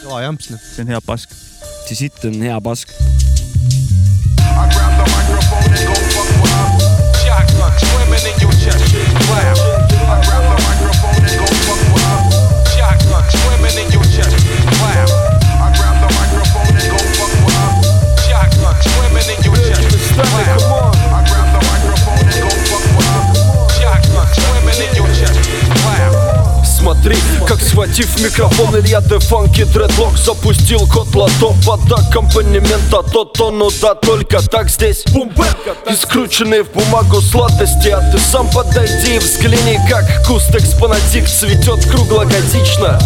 kõva 0.03 0.19
jamps 0.25 0.51
noh. 0.51 0.59
see 0.59 0.83
on 0.83 0.91
hea 0.91 0.99
pask. 1.05 1.44
See 1.87 1.95
sitt 1.95 2.25
on 2.25 2.33
hea 2.33 2.59
pask. 2.61 2.89
Shotgun 7.21 7.73
swimming 7.77 8.35
Смотри, 26.85 27.15
как 27.47 27.59
схватив 27.61 28.21
микрофон 28.21 28.77
Илья 28.77 29.01
де 29.01 29.17
Фанки 29.17 29.63
Дредлок 29.65 30.15
Запустил 30.19 30.87
кот 30.87 31.15
лото 31.15 31.55
под 31.65 31.91
аккомпанемент 31.91 32.93
А 32.93 33.01
тот 33.01 33.33
то, 33.33 33.49
ну 33.49 33.71
да, 33.81 33.95
только 33.95 34.39
так 34.39 34.69
здесь. 34.69 35.03
Бумбэк 35.11 35.57
И 35.89 35.95
скрученные 35.95 36.63
в 36.63 36.71
бумагу 36.71 37.21
сладости 37.21 37.89
А 37.89 38.01
ты 38.11 38.19
сам 38.19 38.47
подойди 38.51 39.15
и 39.15 39.17
взгляни 39.17 39.79
Как 39.89 40.05
куст 40.27 40.53
экспонатик 40.53 41.27
цветет 41.27 41.83
круглогодично 41.85 42.99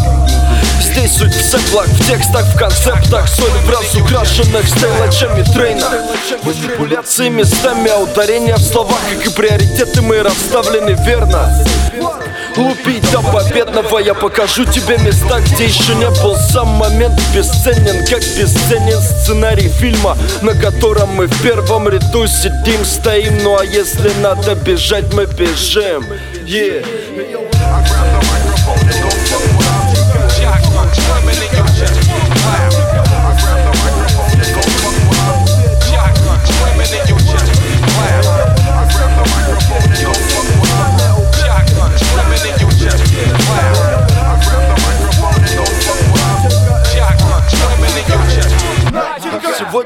Здесь 0.79 1.17
суть 1.17 1.33
в 1.33 1.41
сэплах, 1.41 1.87
в 1.87 2.07
текстах, 2.07 2.45
в 2.45 2.57
концептах. 2.57 3.27
Соль 3.27 3.49
в 3.49 3.69
раз 3.69 3.95
украшенных 3.95 4.67
стейлачами 4.67 5.43
трейна 5.43 5.87
Манипуляции 6.43 7.29
местами, 7.29 7.89
а 7.89 7.99
ударения 7.99 8.55
в 8.55 8.61
словах 8.61 8.99
Как 9.11 9.27
и 9.27 9.29
приоритеты 9.29 10.01
мои 10.01 10.19
расставлены 10.19 10.95
верно. 11.05 11.53
Лупить 12.55 13.09
до 13.11 13.21
победного 13.21 13.99
Я 13.99 14.13
покажу 14.13 14.65
тебе 14.65 14.97
места, 14.97 15.39
где 15.41 15.65
еще 15.65 15.95
не 15.95 16.09
был 16.21 16.35
Сам 16.35 16.67
момент. 16.69 17.19
Бесценен, 17.35 18.05
как 18.05 18.19
бесценен 18.19 19.01
сценарий 19.01 19.69
фильма 19.69 20.17
На 20.41 20.53
котором 20.53 21.09
мы 21.09 21.27
в 21.27 21.41
первом 21.43 21.89
ряду 21.89 22.27
сидим, 22.27 22.85
стоим. 22.85 23.43
Ну 23.43 23.57
а 23.57 23.65
если 23.65 24.11
надо 24.21 24.55
бежать, 24.55 25.13
мы 25.13 25.25
бежим. 25.25 26.05
Yeah. 26.45 26.85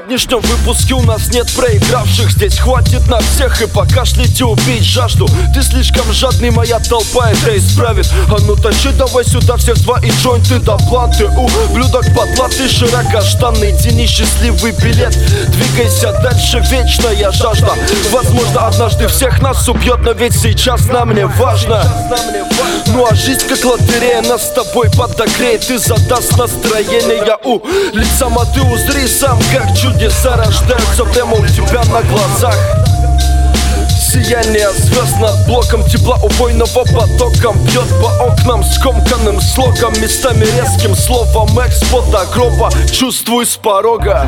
Сегодняшнем 0.04 0.40
выпуске 0.40 0.94
у 0.94 1.02
нас 1.02 1.28
нет 1.32 1.50
проигравших. 1.52 2.30
Здесь 2.32 2.58
хватит 2.58 3.08
на 3.08 3.20
всех 3.20 3.62
и 3.62 3.66
покашлять 3.66 4.38
и 4.38 4.44
убить 4.44 4.84
жажду. 4.84 5.26
Ты 5.54 5.62
слишком 5.62 6.12
жадный, 6.12 6.50
моя 6.50 6.78
толпа 6.78 7.30
это 7.30 7.56
исправит. 7.56 8.06
А 8.28 8.36
ну 8.40 8.54
тащи 8.54 8.90
давай 8.90 9.24
сюда 9.24 9.56
всех 9.56 9.78
два 9.82 9.98
и 10.00 10.10
джойнты 10.10 10.58
до 10.58 10.76
планты 10.76 11.26
У 11.26 11.48
блюдок 11.72 12.04
потлатый, 12.14 12.68
широкоштанный 12.68 13.72
Тяни 13.78 14.06
счастливый 14.06 14.72
билет. 14.72 15.16
Двигайся 15.48 16.12
дальше, 16.22 16.62
вечная 16.70 17.32
жажда. 17.32 17.72
Возможно 18.10 18.66
однажды 18.66 19.08
всех 19.08 19.40
нас 19.40 19.66
убьет 19.68 20.00
Но 20.00 20.12
ведь 20.12 20.34
сейчас 20.34 20.86
нам 20.88 21.14
не 21.14 21.26
важно. 21.26 21.82
Ну 22.88 23.06
а 23.10 23.14
жизнь 23.14 23.46
как 23.48 23.64
лотерея 23.64 24.22
нас 24.22 24.46
с 24.46 24.50
тобой 24.50 24.90
подогреет 24.90 25.68
И 25.70 25.78
задаст 25.78 26.36
настроение 26.36 27.38
у 27.44 27.60
лица 27.92 28.26
а 28.26 28.44
ты 28.46 28.62
узри 28.62 29.06
сам 29.08 29.38
Как 29.52 29.74
чудеса 29.94 30.36
рождаются 30.36 31.04
прямо 31.04 31.36
у 31.36 31.46
тебя 31.46 31.82
на 31.84 32.02
глазах. 32.02 32.56
Сияние 33.90 34.70
звезд 34.72 35.18
над 35.20 35.46
блоком 35.46 35.82
Тепла 35.84 36.16
убойного 36.22 36.84
потоком 36.84 37.56
Бьет 37.64 37.88
по 38.00 38.24
окнам 38.24 38.62
скомканным 38.62 39.40
слогом 39.40 39.92
Местами 40.00 40.44
резким 40.44 40.94
словом 40.94 41.48
Экспо 41.58 42.02
до 42.12 42.24
гроба 42.26 42.70
Чувствуй 42.92 43.44
с 43.44 43.56
порога. 43.56 44.24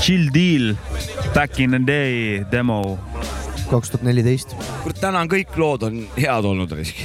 Chill 0.00 0.32
Deal 0.32 0.76
Back 1.34 1.60
in 1.60 1.70
the 1.70 1.80
day 1.86 2.44
demo. 2.50 2.98
kaks 3.70 3.90
tuhat 3.90 4.02
neliteist. 4.04 4.52
kurat, 4.82 4.98
täna 5.00 5.22
on 5.24 5.30
kõik 5.32 5.54
lood 5.56 5.84
on 5.86 6.02
head 6.16 6.44
olnud 6.44 6.72
risk. 6.76 6.98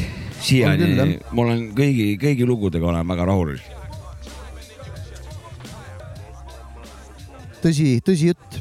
Siiani 0.44 1.16
ma 1.32 1.46
olen 1.46 1.62
kõigi, 1.78 2.10
kõigi 2.20 2.48
lugudega 2.48 2.90
olen 2.92 3.08
väga 3.08 3.28
rahul. 3.30 3.54
tõsi, 7.64 8.02
tõsi 8.04 8.34
jutt. 8.34 8.60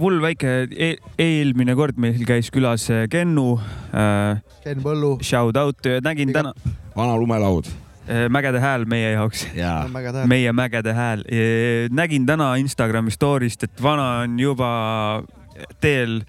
mul 0.00 0.20
väike 0.20 0.66
e 0.68 0.90
eelmine 1.16 1.76
kord 1.78 1.96
meil 1.96 2.20
käis 2.26 2.50
külas 2.52 2.90
äh, 2.90 3.06
Kennu 3.08 3.56
äh,. 3.94 4.42
Ken 4.64 4.84
Põllu. 4.84 5.16
Shout 5.22 5.56
out, 5.56 5.80
nägin 6.04 6.32
täna. 6.32 6.52
vana 6.96 7.16
lumelaud. 7.16 7.70
Mägede 8.32 8.60
hääl 8.60 8.84
meie 8.90 9.12
jaoks. 9.12 9.46
hääl. 9.54 10.26
meie 10.26 10.52
mägede 10.52 10.92
hääl. 10.92 11.24
nägin 11.90 12.26
täna 12.26 12.54
Instagrami 12.60 13.14
story'st, 13.14 13.68
et 13.68 13.82
vana 13.82 14.24
on 14.24 14.38
juba 14.40 14.70
teel 15.80 16.22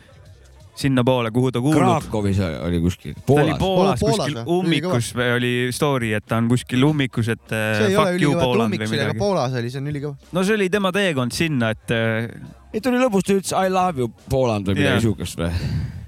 sinnapoole, 0.76 1.32
kuhu 1.32 1.52
ta 1.52 1.62
kuulub. 1.62 1.82
Krakowis 1.82 2.40
oli 2.40 2.80
kuskil, 2.82 3.14
ta 3.14 3.34
oli 3.34 3.54
Poolas. 3.60 3.60
Poolas 3.60 4.00
Poolas 4.00 4.18
kuskil 4.18 4.40
ummikus 4.50 5.12
või 5.18 5.30
oli 5.38 5.54
story, 5.76 6.14
et 6.18 6.26
ta 6.26 6.40
on 6.42 6.50
kuskil 6.52 6.86
ummikus, 6.88 7.30
et 7.34 7.54
äh, 7.54 7.66
see 7.78 7.92
ei 7.92 7.98
ole 7.98 8.16
ülikõva, 8.18 8.50
tummik 8.58 8.82
või 8.82 8.90
oli, 8.90 9.00
aga 9.00 9.08
midagi. 9.14 9.22
Poolas 9.22 9.58
oli, 9.62 9.74
see 9.74 9.84
on 9.84 9.92
ülikõva. 9.94 10.32
no 10.34 10.46
see 10.46 10.58
oli 10.58 10.70
tema 10.74 10.94
teekond 10.96 11.36
sinna, 11.38 11.74
et 11.78 11.94
äh, 11.94 12.30
ei, 12.74 12.82
ta 12.82 12.90
oli 12.90 13.02
lõbus, 13.04 13.28
ta 13.28 13.38
ütles 13.38 13.54
I 13.54 13.74
love 13.74 14.02
you 14.02 14.10
Poland 14.30 14.70
või 14.70 14.80
midagi 14.80 14.98
Jah. 14.98 15.06
siukest 15.06 15.42
või? 15.44 15.52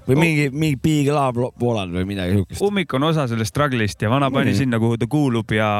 Või 0.06 0.18
mingi, 0.20 0.46
mingi 0.54 0.78
big 0.82 1.10
love 1.12 1.50
Poland 1.58 1.94
või 1.94 2.06
midagi 2.08 2.38
siukest. 2.38 2.62
ummik 2.62 2.94
on 2.94 3.08
osa 3.10 3.26
sellest 3.30 3.54
struggle'ist 3.54 4.02
ja 4.02 4.10
vana 4.12 4.30
pani 4.30 4.52
Nii. 4.52 4.60
sinna, 4.62 4.80
kuhu 4.82 4.98
ta 5.00 5.08
kuulub 5.10 5.54
ja 5.56 5.70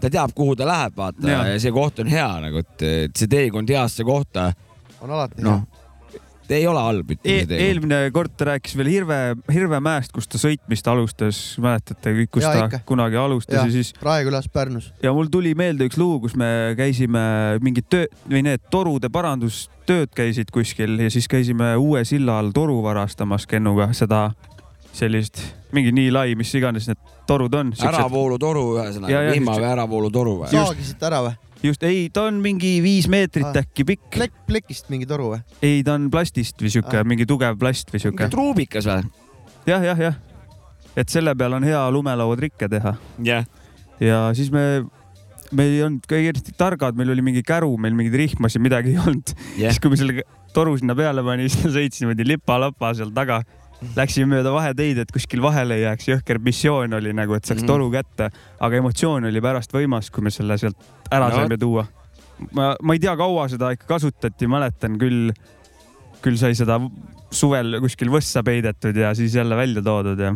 ta 0.00 0.10
teab, 0.10 0.34
kuhu 0.34 0.56
ta 0.58 0.66
läheb, 0.68 0.96
vaata 0.96 1.30
ja. 1.30 1.44
ja 1.52 1.60
see 1.62 1.74
koht 1.74 2.02
on 2.02 2.10
hea 2.10 2.28
nagu, 2.46 2.62
et, 2.62 2.76
et 3.06 3.16
see 3.18 3.30
teekond 3.30 3.70
heasse 3.70 4.06
kohta, 4.06 4.50
on 5.02 5.10
alati 5.10 5.42
noh, 5.42 5.64
ei 6.50 6.66
ole 6.66 6.80
halb, 6.82 7.10
e 7.10 7.14
ütleme 7.14 7.46
teekond. 7.46 7.60
eelmine 7.66 7.98
kord 8.12 8.32
ta 8.36 8.44
rääkis 8.50 8.74
veel 8.76 8.90
Hirve, 8.90 9.18
Hirvemäest, 9.52 10.12
kus 10.12 10.26
ta 10.28 10.38
sõitmist 10.42 10.88
alustas, 10.90 11.38
mäletate 11.62 12.12
kõik, 12.18 12.30
kus 12.34 12.42
Jaa, 12.42 12.52
ta 12.52 12.64
ikka. 12.66 12.80
kunagi 12.88 13.16
alustas 13.16 13.56
ja, 13.60 13.64
ja 13.66 13.72
siis, 13.72 13.92
Raekülas 14.02 14.48
Pärnus. 14.52 14.92
ja 15.02 15.12
mul 15.12 15.30
tuli 15.32 15.54
meelde 15.54 15.86
üks 15.88 15.96
lugu, 16.00 16.20
kus 16.26 16.36
me 16.36 16.74
käisime 16.76 17.58
mingit 17.62 17.88
töö 17.88 18.06
või 18.28 18.42
need 18.42 18.60
torude 18.70 19.08
parandustööd 19.12 20.10
käisid 20.14 20.50
kuskil 20.52 20.98
ja 21.00 21.10
siis 21.10 21.28
käisime 21.28 21.76
uue 21.76 22.04
silla 22.04 22.38
all 22.42 22.50
toru 22.52 22.82
varastamas 22.82 23.46
Kennuga 23.46 23.92
seda 23.96 24.32
sellist 24.92 25.40
mingi 25.72 25.92
nii 25.94 26.10
lai, 26.12 26.34
mis 26.36 26.50
iganes 26.54 26.84
need 26.90 26.98
torud 27.26 27.54
on. 27.56 27.70
äravoolutoru 27.72 28.64
Ja, 28.76 28.82
ühesõnaga 28.84 29.12
ja,, 29.12 29.22
vihma 29.32 29.54
just- 29.54 29.62
või 29.62 29.70
äravoolutoru 29.72 30.34
või? 30.42 30.50
saagisite 30.52 31.06
ära 31.08 31.22
või? 31.24 31.32
just, 31.62 31.82
ei, 31.86 32.08
ta 32.12 32.24
on 32.30 32.40
mingi 32.42 32.80
viis 32.84 33.08
meetrit 33.12 33.46
Ah. 33.50 33.60
äkki 33.62 33.84
pikk. 33.86 34.08
plekk, 34.16 34.34
plekist 34.48 34.88
mingi 34.92 35.06
toru 35.06 35.32
või? 35.34 35.40
ei, 35.62 35.82
ta 35.86 35.94
on 35.98 36.08
plastist 36.10 36.58
või 36.62 36.70
sihuke 36.74 36.98
Ah. 37.00 37.04
mingi 37.06 37.26
tugev 37.28 37.58
plast 37.58 37.90
või 37.94 38.00
sihuke. 38.02 38.28
truubikas 38.32 38.86
või? 38.90 39.06
jah, 39.66 39.82
jah, 39.84 39.98
jah. 39.98 40.16
et 40.96 41.08
selle 41.08 41.34
peal 41.38 41.52
on 41.54 41.62
hea 41.64 41.82
lumelauatrikke 41.90 42.68
teha 42.68 42.96
jah. 43.22 43.46
ja 44.00 44.20
siis 44.34 44.50
me, 44.52 44.84
me 45.52 45.64
ei 45.70 45.82
olnud 45.86 46.06
ka 46.08 46.16
eriti 46.16 46.52
targad, 46.58 46.96
meil 46.98 47.10
oli 47.14 47.22
mingi 47.22 47.42
käru, 47.46 47.76
meil 47.78 47.94
mingeid 47.94 48.14
rihmasid, 48.24 48.60
midagi 48.64 48.94
ei 48.96 48.98
olnud 48.98 49.34
Jah. 49.58 49.70
siis 49.70 49.78
kui 49.80 49.90
me 49.92 49.96
selle 50.00 50.22
toru 50.52 50.74
sinna 50.76 50.94
peale 50.98 51.22
pani, 51.24 51.48
siis 51.48 51.62
ta 51.62 51.68
sõits 51.72 52.00
niimoodi 52.02 52.26
lipa-lapa 52.28 52.90
seal 52.94 53.10
taga. 53.16 53.42
Läksime 53.96 54.26
mööda 54.36 54.52
vaheteid, 54.54 54.98
et 55.02 55.10
kuskil 55.12 55.42
vahele 55.42 55.74
ei 55.74 55.82
jääks, 55.82 56.06
jõhker 56.08 56.38
missioon 56.42 56.92
oli 56.94 57.12
nagu, 57.12 57.34
et 57.34 57.44
saaks 57.44 57.62
Mhm. 57.62 57.66
toru 57.66 57.90
kätte, 57.90 58.30
aga 58.60 58.76
emotsioon 58.76 59.24
oli 59.28 59.40
pärast 59.40 59.72
võimas, 59.74 60.10
kui 60.10 60.22
me 60.22 60.30
selle 60.30 60.58
sealt 60.58 60.76
ära 61.10 61.28
No 61.28 61.34
saime 61.36 61.58
tuua. 61.58 61.86
ma, 62.52 62.76
ma 62.82 62.92
ei 62.94 62.98
tea, 62.98 63.16
kaua 63.16 63.48
seda 63.48 63.70
ikka 63.74 63.86
kasutati, 63.86 64.46
mäletan 64.46 64.98
küll, 64.98 65.32
küll 66.22 66.36
sai 66.36 66.54
seda 66.54 66.78
suvel 67.30 67.80
kuskil 67.80 68.08
võssa 68.08 68.42
peidetud 68.44 68.96
ja 68.96 69.14
siis 69.14 69.34
jälle 69.34 69.56
välja 69.56 69.82
toodud 69.82 70.18
ja, 70.18 70.34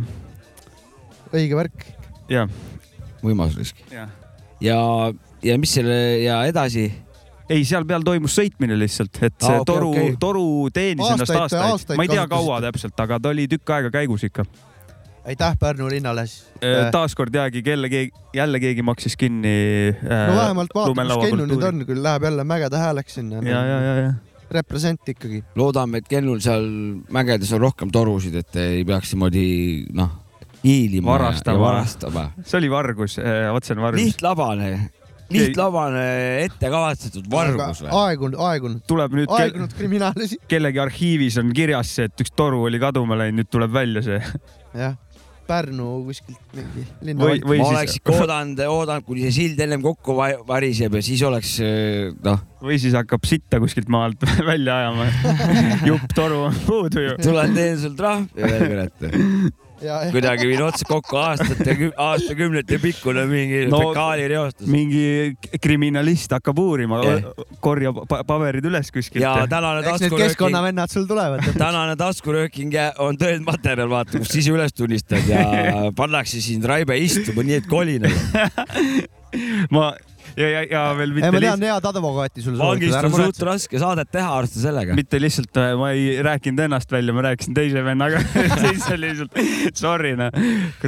õige 1.32 1.56
värk. 1.56 1.86
ja, 2.28 2.46
võimas 3.22 3.56
risk. 3.58 3.76
ja 3.92 4.08
ja, 4.60 4.78
ja 5.42 5.58
mis 5.58 5.74
selle 5.76 6.22
ja 6.24 6.40
edasi? 6.48 6.86
ei, 7.48 7.64
seal 7.66 7.86
peal 7.88 8.04
toimus 8.06 8.36
sõitmine 8.36 8.78
lihtsalt, 8.78 9.20
et 9.22 9.36
see 9.38 9.52
Aa, 9.52 9.58
ah, 9.58 9.62
okei, 9.62 9.72
toru 9.72 9.90
okay., 9.90 10.14
toru 10.20 10.46
teenis 10.74 11.04
Aastaid- 11.04 11.16
ennast 11.16 11.42
aastaid, 11.42 11.66
aastaid 11.72 12.00
ma 12.00 12.06
ei 12.06 12.14
tea, 12.14 12.24
kaua 12.30 12.60
täpselt, 12.64 12.96
aga 13.06 13.20
ta 13.22 13.34
oli 13.34 13.46
tükk 13.50 13.74
aega 13.76 13.92
käigus 13.94 14.26
ikka. 14.26 14.46
aitäh 15.26 15.56
Pärnu 15.58 15.88
linnale 15.90 16.26
siis. 16.26 16.46
taaskord 16.94 17.34
jällegi 17.34 17.62
kelle 17.66 17.90
keegi, 17.90 18.12
jälle 18.34 18.60
keegi 18.62 18.82
maksis 18.82 19.16
kinni 19.16 19.56
äh, 19.90 20.28
no 20.30 20.38
vähemalt 20.38 20.74
vaatame, 20.74 21.08
kus 21.14 21.30
Kennu 21.30 21.48
nüüd 21.50 21.66
on, 21.66 21.82
küll 21.88 22.02
läheb 22.02 22.28
jälle 22.30 22.44
mägede 22.44 22.78
hääleks 22.78 23.20
sinna. 23.20 23.42
ja, 23.42 23.64
ja, 23.64 23.80
ja, 23.80 23.96
ja 24.04 24.14
represent 24.50 25.08
ikkagi. 25.08 25.42
loodame, 25.58 25.98
et 26.02 26.08
Kennul 26.08 26.38
seal 26.44 26.66
mägedes 27.12 27.50
on 27.56 27.60
rohkem 27.64 27.90
torusid, 27.94 28.36
et 28.38 28.58
ei 28.62 28.84
peaks 28.86 29.14
niimoodi 29.14 29.48
noh, 29.96 30.12
hiilima 30.62 31.16
Varastama. 31.16 31.56
ja 31.56 31.64
varastama. 31.64 32.26
see 32.44 32.58
oli 32.60 32.70
vargus, 32.70 33.18
otsene 33.52 33.82
vargus. 33.82 34.02
lihtlabane, 34.02 34.70
lihtlabane 35.34 36.04
ette 36.44 36.68
kavatsetud 36.70 37.26
vargus 37.32 37.80
või? 37.84 37.90
aegunud, 38.02 38.38
aegunud, 38.50 38.82
tuleb 38.88 39.16
nüüd 39.18 39.32
aegunud 39.38 39.72
kriminaalasi. 39.78 40.38
kellegi 40.50 40.78
arhiivis 40.84 41.40
on 41.42 41.50
kirjas 41.56 41.90
see, 41.98 42.06
et 42.10 42.22
üks 42.26 42.30
toru 42.36 42.62
oli 42.68 42.78
kaduma 42.82 43.18
läinud, 43.18 43.42
nüüd 43.42 43.50
tuleb 43.50 43.74
välja 43.74 44.02
see. 44.06 44.20
jah, 44.76 44.94
Pärnu 45.46 46.00
kuskilt 46.08 46.40
mingi 46.58 46.82
linna 47.06 47.22
ma 47.22 47.34
siis- 47.38 47.68
oleks 47.68 47.92
ikka 48.00 48.14
oodanud, 48.16 48.58
oodanud, 48.66 49.04
kuni 49.06 49.20
see 49.28 49.34
sild 49.36 49.60
ennem 49.62 49.82
kokku 49.84 50.16
va- 50.18 50.40
variseb 50.48 50.96
ja 50.98 51.02
siis 51.06 51.22
oleks 51.22 51.52
eh, 51.62 52.08
noh, 52.26 52.40
või 52.66 52.80
siis 52.82 52.96
hakkab 52.98 53.22
sitta 53.30 53.60
kuskilt 53.62 53.86
maalt 53.94 54.26
välja 54.50 54.80
ajama. 54.80 55.06
jupp 55.86 56.10
toru 56.18 56.40
on 56.48 56.58
puudu 56.66 57.04
ju. 57.04 57.14
tulen 57.22 57.54
teen 57.54 57.78
sul 57.78 57.94
trahvi 57.94 58.42
veel 58.42 58.66
kurat. 58.72 59.06
kuidagi 60.12 60.46
viin 60.48 60.62
otsa 60.64 60.86
kokku 60.88 61.18
aastate, 61.20 61.74
aastakümnete 62.00 62.78
pikkune 62.82 63.26
mingi 63.28 63.66
No- 63.70 63.80
fekaalireostus. 63.82 64.66
mingi 64.72 65.36
kriminalist 65.62 66.32
hakkab 66.32 66.58
uurima 66.58 67.02
Jah., 67.04 67.26
korjab 67.60 68.02
pa 68.08 68.22
paberid 68.24 68.64
üles 68.64 68.90
kuskilt. 68.94 69.22
ja 69.22 69.46
tänane 69.50 69.82
taskurööking, 69.84 70.22
keskkonnavennad 70.24 70.90
sul 70.92 71.06
tulevad. 71.06 71.44
tänane 71.58 71.96
taskurööking 72.00 72.72
on 73.04 73.16
tõendmaterjal, 73.20 73.88
vaata, 73.92 74.18
kus 74.18 74.34
ise 74.40 74.54
üles 74.54 74.72
tunnistad 74.76 75.28
ja 75.28 75.44
pannakse 76.00 76.40
sind 76.40 76.64
raibe 76.64 76.96
istuma, 76.98 77.44
nii 77.46 77.60
et 77.60 77.66
kolinal. 77.70 78.12
ma 79.70 79.92
ja, 80.36 80.48
ja, 80.48 80.62
ja 80.70 80.82
veel 80.96 81.12
ei, 81.12 81.16
mitte 81.16 81.30
ma 81.32 81.40
tean 81.40 81.60
lihtsalt, 81.60 81.66
head 81.70 81.88
advokaati 81.90 82.44
sulle 82.44 82.60
vangist 82.60 82.96
on 83.08 83.14
suht 83.14 83.42
raske 83.48 83.80
saadet 83.80 84.10
teha 84.12 84.32
arvesta 84.38 84.60
sellega. 84.60 84.96
mitte 84.98 85.20
lihtsalt, 85.20 85.60
ma 85.80 85.90
ei 85.96 86.18
rääkinud 86.24 86.64
ennast 86.66 86.92
välja, 86.92 87.14
ma 87.16 87.24
rääkisin 87.28 87.56
teise 87.56 87.84
vennaga. 87.86 88.20
siis 88.62 88.88
oli 88.92 89.12
lihtsalt, 89.12 89.40
sorry 89.78 90.12
noh. 90.18 90.34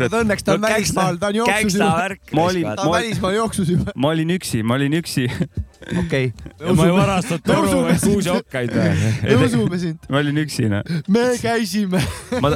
Õnneks 0.09 0.45
ta 0.45 0.57
on 0.59 0.67
välismaal, 0.67 1.21
ta 1.21 1.33
on 1.33 1.41
jooksus 1.41 1.79
juba. 1.79 2.19
Ma 2.37 2.45
olin- 2.51 2.69
ta 2.69 2.87
on 2.87 2.95
välismaal 2.97 3.39
jooksus 3.39 3.73
juba. 3.73 3.97
ma 3.97 4.13
olin 4.13 4.37
üksi, 4.37 4.63
ma 4.63 4.79
olin 4.79 4.99
üksi, 5.01 5.27
okei. 6.05 6.33
ma 6.69 6.91
ei 6.91 6.95
varastanud 6.99 7.47
toru 7.47 7.73
või 7.87 7.97
sind. 7.97 8.13
kuuseokkaid 8.13 8.77
või? 8.77 8.93
me 9.25 9.41
usume 9.49 9.81
sind. 9.81 10.07
ma 10.13 10.23
olin 10.23 10.45
üksi 10.45 10.69
noh. 10.73 10.95
me 11.09 11.27
käisime. 11.41 12.05
ma, 12.45 12.53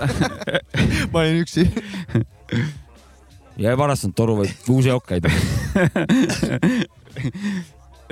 ma 1.13 1.25
olin 1.25 1.43
üksi. 1.47 1.69
Ja 3.63 3.71
ei 3.71 3.79
varastanud 3.79 4.17
toru, 4.19 4.37
vaid 4.43 4.55
kuuseokkaid. 4.67 5.29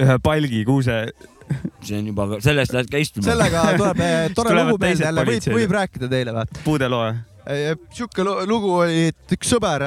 ühe 0.00 0.16
palgi 0.24 0.62
kuuse, 0.68 1.00
see 1.84 1.98
on 1.98 2.12
juba, 2.12 2.28
sellest 2.42 2.76
lähed 2.76 2.92
ka 2.92 3.00
istuma. 3.02 3.26
sellega 3.26 3.64
tuleb 3.74 4.04
eh, 4.04 4.20
tore 4.36 4.54
lugu 4.56 4.78
meelde 4.80 5.08
jälle, 5.08 5.26
võib, 5.28 5.50
võib 5.56 5.74
rääkida 5.76 6.08
teile 6.12 6.34
vaata. 6.36 6.62
puudeloe. 6.64 7.10
sihuke 7.96 8.24
lu- 8.24 8.44
lugu 8.46 8.70
oli, 8.84 9.08
et 9.10 9.34
üks 9.34 9.50
sõber 9.50 9.82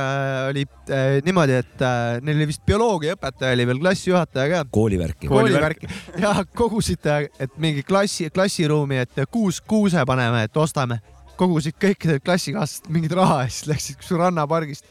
oli 0.50 0.66
äh, 0.92 1.22
niimoodi, 1.26 1.56
et 1.64 1.86
äh, 1.86 2.20
neil 2.26 2.42
oli 2.42 2.50
vist 2.52 2.64
bioloogiaõpetaja 2.68 3.56
oli 3.56 3.68
veel 3.70 3.82
klassijuhataja 3.86 4.52
ka. 4.52 4.62
koolivärki. 4.76 5.32
koolivärki 5.32 5.90
ja 6.22 6.36
kogusid, 6.58 7.10
et 7.40 7.58
mingi 7.58 7.86
klassi, 7.88 8.30
klassiruumi, 8.34 9.02
et 9.06 9.26
kuus, 9.32 9.62
kuuse 9.62 10.06
paneme, 10.10 10.46
et 10.50 10.62
ostame. 10.62 11.00
Kogusid 11.40 11.78
kõikidelt 11.82 12.24
klassikaaslased 12.26 12.90
mingit 12.94 13.14
raha 13.18 13.44
ja 13.44 13.52
siis 13.52 13.68
läksid 13.72 14.00
kuskil 14.00 14.20
rannapargist, 14.22 14.86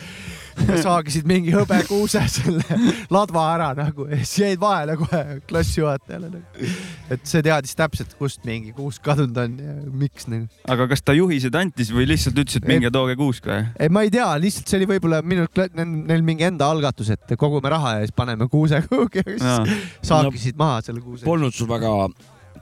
saagisid 0.84 1.28
mingi 1.28 1.54
hõbekuuse 1.54 2.22
selle 2.32 2.78
ladva 3.14 3.44
ära 3.54 3.68
nagu 3.78 4.06
ja 4.10 4.18
siis 4.22 4.34
jäid 4.42 4.62
vahele 4.62 4.96
kohe 5.00 5.22
klassijuhatajale 5.48 6.32
nagu.. 6.34 6.70
et 7.14 7.24
see 7.28 7.44
teadis 7.46 7.76
täpselt, 7.78 8.16
kust 8.18 8.44
mingi 8.48 8.74
kuusk 8.76 9.04
kadunud 9.06 9.38
on 9.44 9.56
ja 9.62 9.76
miks 10.02 10.28
nagu. 10.32 10.50
aga 10.74 10.88
kas 10.90 11.04
ta 11.06 11.16
juhised 11.16 11.56
antis 11.58 11.92
või 11.94 12.08
lihtsalt 12.10 12.38
ütles, 12.42 12.58
et 12.60 12.68
minge 12.68 12.92
tooge 12.94 13.16
kuusk 13.20 13.48
või? 13.48 13.62
ei, 13.78 13.92
ma 13.92 14.04
ei 14.06 14.12
tea, 14.12 14.28
lihtsalt 14.42 14.68
see 14.68 14.82
oli 14.82 14.90
võib-olla 14.94 15.22
minu, 15.24 15.46
neil 15.78 16.26
mingi 16.26 16.48
enda 16.50 16.68
algatus, 16.74 17.12
et 17.14 17.36
kogume 17.38 17.72
raha 17.72 17.96
ja 17.98 18.04
siis 18.06 18.16
paneme 18.16 18.50
kuuse 18.52 18.82
kuhugi 18.88 19.24
ja 19.24 19.38
siis 19.38 19.88
saagisid 20.10 20.58
maha 20.60 20.82
selle 20.84 21.02
kuuse. 21.04 21.24
Polnud 21.26 21.54
sul 21.54 21.70
väga 21.70 21.92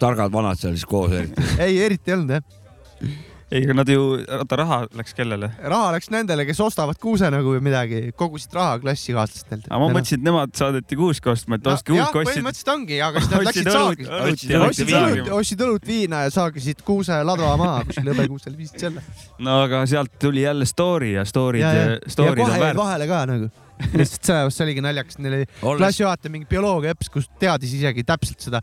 targad 0.00 0.32
vanad 0.32 0.60
seal 0.60 0.76
siis 0.76 0.88
koos 0.88 1.12
eriti? 1.16 1.50
ei, 1.58 1.80
eriti 1.84 2.12
ei 2.12 2.16
olnud 2.16 2.36
jah. 2.36 3.18
ei, 3.50 3.64
aga 3.64 3.74
nad 3.80 3.88
ju, 3.90 4.02
oota 4.38 4.58
raha 4.60 4.78
läks 4.96 5.14
kellele? 5.18 5.50
raha 5.72 5.90
läks 5.96 6.10
nendele, 6.12 6.44
kes 6.46 6.60
ostavad 6.62 6.98
kuuse 7.02 7.30
nagu 7.32 7.54
või 7.56 7.62
midagi, 7.66 8.00
kogusid 8.18 8.54
raha 8.54 8.76
klassikaaslastelt. 8.82 9.66
aga 9.68 9.80
ma 9.82 9.88
mõtlesin, 9.90 10.20
et 10.20 10.26
nemad 10.28 10.52
saadeti 10.58 10.98
kuuske 10.98 11.32
ostma, 11.32 11.58
et 11.58 11.70
ostke 11.70 11.96
jah, 11.96 12.10
kuusk, 12.12 12.20
ostsid. 12.22 12.40
põhimõtteliselt 12.40 12.72
ongi, 12.74 13.00
aga 13.06 13.22
siis 13.24 13.32
nad 13.32 13.46
läksid 13.48 13.70
saagi. 13.74 14.06
ostsid 14.18 14.54
õlut, 14.58 14.82
viina. 14.90 15.24
ostsid 15.38 15.64
õlut, 15.66 15.88
viina 15.90 16.22
ja 16.26 16.34
saagisid 16.34 16.84
kuuse 16.86 17.18
ladva 17.26 17.56
maha 17.60 17.80
kuskil 17.88 18.12
hõbekuusel, 18.12 18.54
viisid 18.58 18.86
selle. 18.86 19.02
no 19.42 19.58
aga 19.64 19.82
sealt 19.90 20.14
tuli 20.22 20.46
jälle 20.46 20.68
story 20.68 21.16
ja 21.16 21.26
story'd 21.26 22.06
story'd 22.06 22.46
on 22.46 22.54
väärt. 22.54 22.78
vahele 22.78 23.10
ka 23.10 23.24
nagu. 23.30 23.50
lihtsalt 23.96 24.28
sellepärast 24.28 24.58
see 24.60 24.66
oligi 24.68 24.82
naljakas, 24.84 25.18
neil 25.18 25.38
oli 25.38 25.46
Olles- 25.48 25.80
klassijuhataja 25.80 26.32
mingi 26.34 26.46
bioloogiaõps, 26.50 27.08
kus 27.10 27.30
teadis 27.40 27.72
isegi 27.78 28.04
täpselt 28.04 28.44
seda 28.44 28.60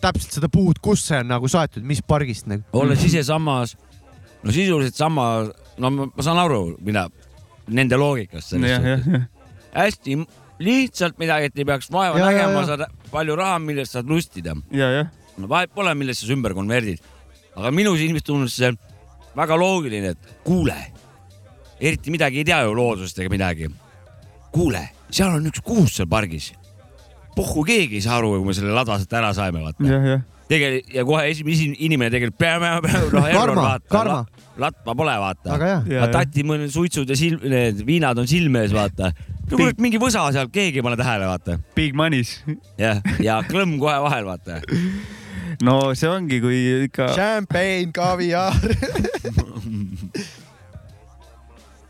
täpselt 0.00 0.38
seda 0.38 0.48
puud, 0.52 0.80
kus 0.82 1.02
see 1.08 1.20
on 1.20 1.30
nagu 1.32 1.48
saetud, 1.50 1.84
mis 1.86 2.02
pargist 2.06 2.48
nagu. 2.50 2.64
olles 2.76 3.02
ise 3.04 3.22
samas, 3.26 3.76
no 4.42 4.52
sisuliselt 4.54 4.96
sama, 4.96 5.26
no 5.78 5.90
ma, 5.90 6.06
ma 6.14 6.24
saan 6.24 6.38
aru, 6.40 6.76
mida 6.84 7.08
nende 7.70 7.96
loogikast 8.00 8.54
selles 8.54 8.76
jah. 8.80 9.26
hästi 9.74 10.16
lihtsalt 10.60 11.18
midagi, 11.20 11.48
et 11.50 11.58
ei 11.60 11.64
peaks 11.68 11.90
vaeva 11.92 12.18
Ja, 12.18 12.28
nägema, 12.30 12.64
saad 12.68 12.86
palju 13.12 13.36
raha, 13.38 13.58
millest 13.62 13.94
saad 13.96 14.08
lustida. 14.10 14.54
no 15.38 15.48
vahet 15.48 15.72
pole, 15.74 15.94
millest 15.96 16.24
sa 16.26 16.32
ümber 16.34 16.54
konverdid. 16.56 17.00
aga 17.56 17.70
minu 17.74 17.94
silmis 17.96 18.22
tundus 18.26 18.56
see 18.56 18.72
väga 19.36 19.56
loogiline, 19.56 20.14
et 20.16 20.32
kuule, 20.44 20.76
eriti 21.80 22.10
midagi 22.10 22.42
ei 22.42 22.44
tea 22.48 22.62
ju 22.66 22.74
loodusest 22.76 23.18
ega 23.22 23.30
midagi. 23.32 23.70
kuule, 24.52 24.82
seal 25.10 25.36
on 25.38 25.46
üks 25.48 25.62
kuus 25.64 25.94
seal 25.96 26.08
pargis. 26.10 26.52
pohhu 27.36 27.64
keegi 27.64 28.00
ei 28.00 28.04
saa 28.04 28.18
aru, 28.18 28.34
kui 28.40 28.50
me 28.50 28.54
selle 28.56 28.74
ladvaselt 28.74 29.12
ära 29.16 29.32
saime, 29.36 29.62
vaata. 29.64 29.84
Tegelikult 30.50 30.94
ja 30.94 31.04
kohe 31.06 31.26
esimene 31.30 31.76
inimene 31.78 32.10
tegelikult 32.12 32.40
peame, 32.40 32.72
noh, 33.14 33.28
error 33.28 33.54
Karma, 33.54 33.66
vaata 33.66 33.92
karma., 33.94 34.18
latva 34.60 34.96
pole 34.98 35.14
vaata. 35.24 35.58
ja. 35.88 36.08
tati 36.12 36.44
mõned 36.46 36.72
suitsud 36.74 37.10
ja 37.10 37.18
silm, 37.18 37.44
need 37.52 37.84
viinad 37.86 38.18
on 38.20 38.28
silme 38.30 38.64
ees, 38.66 38.74
vaata. 38.76 39.12
no 39.50 39.60
kurat, 39.60 39.80
mingi 39.82 40.00
võsa 40.02 40.26
seal, 40.34 40.50
keegi 40.52 40.82
ei 40.82 40.86
pane 40.86 40.98
tähele, 41.00 41.30
vaata. 41.30 41.58
Big 41.78 41.96
money's. 41.98 42.38
jah, 42.80 43.02
ja 43.22 43.40
klõmm 43.46 43.78
kohe 43.82 43.96
vahel, 44.06 44.28
vaata. 44.28 44.60
no 45.66 45.80
see 45.98 46.10
ongi, 46.10 46.42
kui 46.42 46.60
ikka 46.90 47.12
Champagne, 47.16 47.90
kaviaar. 47.94 48.60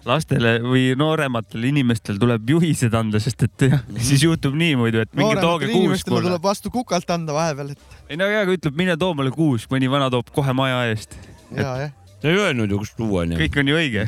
lastele 0.09 0.55
või 0.65 0.91
noorematele 0.99 1.71
inimestele 1.71 2.21
tuleb 2.21 2.49
juhised 2.55 2.95
anda, 2.97 3.21
sest 3.23 3.45
et 3.47 3.65
jah, 3.67 3.83
siis 4.01 4.25
juhtub 4.25 4.57
nii 4.57 4.77
muidu, 4.81 5.03
et 5.05 5.13
minge 5.13 5.37
tooge 5.41 5.69
noorematele 5.69 5.73
kuus 5.73 5.85
inimestele 5.85 6.15
mulle. 6.15 6.29
tuleb 6.31 6.47
vastu 6.49 6.73
kukalt 6.75 7.15
anda 7.15 7.37
vahepeal, 7.37 7.73
et 7.75 8.13
ei 8.13 8.21
no 8.21 8.29
hea, 8.31 8.43
kui 8.49 8.59
ütleb, 8.59 8.77
mine 8.81 8.97
too 9.01 9.17
mulle 9.19 9.33
kuus, 9.35 9.67
mõni 9.73 9.91
vana 9.93 10.11
toob 10.13 10.33
kohe 10.35 10.55
maja 10.57 10.83
eest. 10.91 11.17
ja, 11.53 11.75
jah. 11.85 11.97
sa 12.23 12.33
ei 12.33 12.41
öelnud 12.47 12.73
ju, 12.73 12.81
kust 12.81 12.97
tuua 12.99 13.27
onju. 13.27 13.41
kõik 13.43 13.61
on 13.61 13.73
ju 13.73 13.81
õige. 13.83 14.07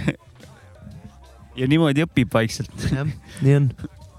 ja 1.60 1.68
niimoodi 1.74 2.06
õpib 2.06 2.32
vaikselt. 2.32 2.88
nii 3.44 3.58
on. 3.60 3.70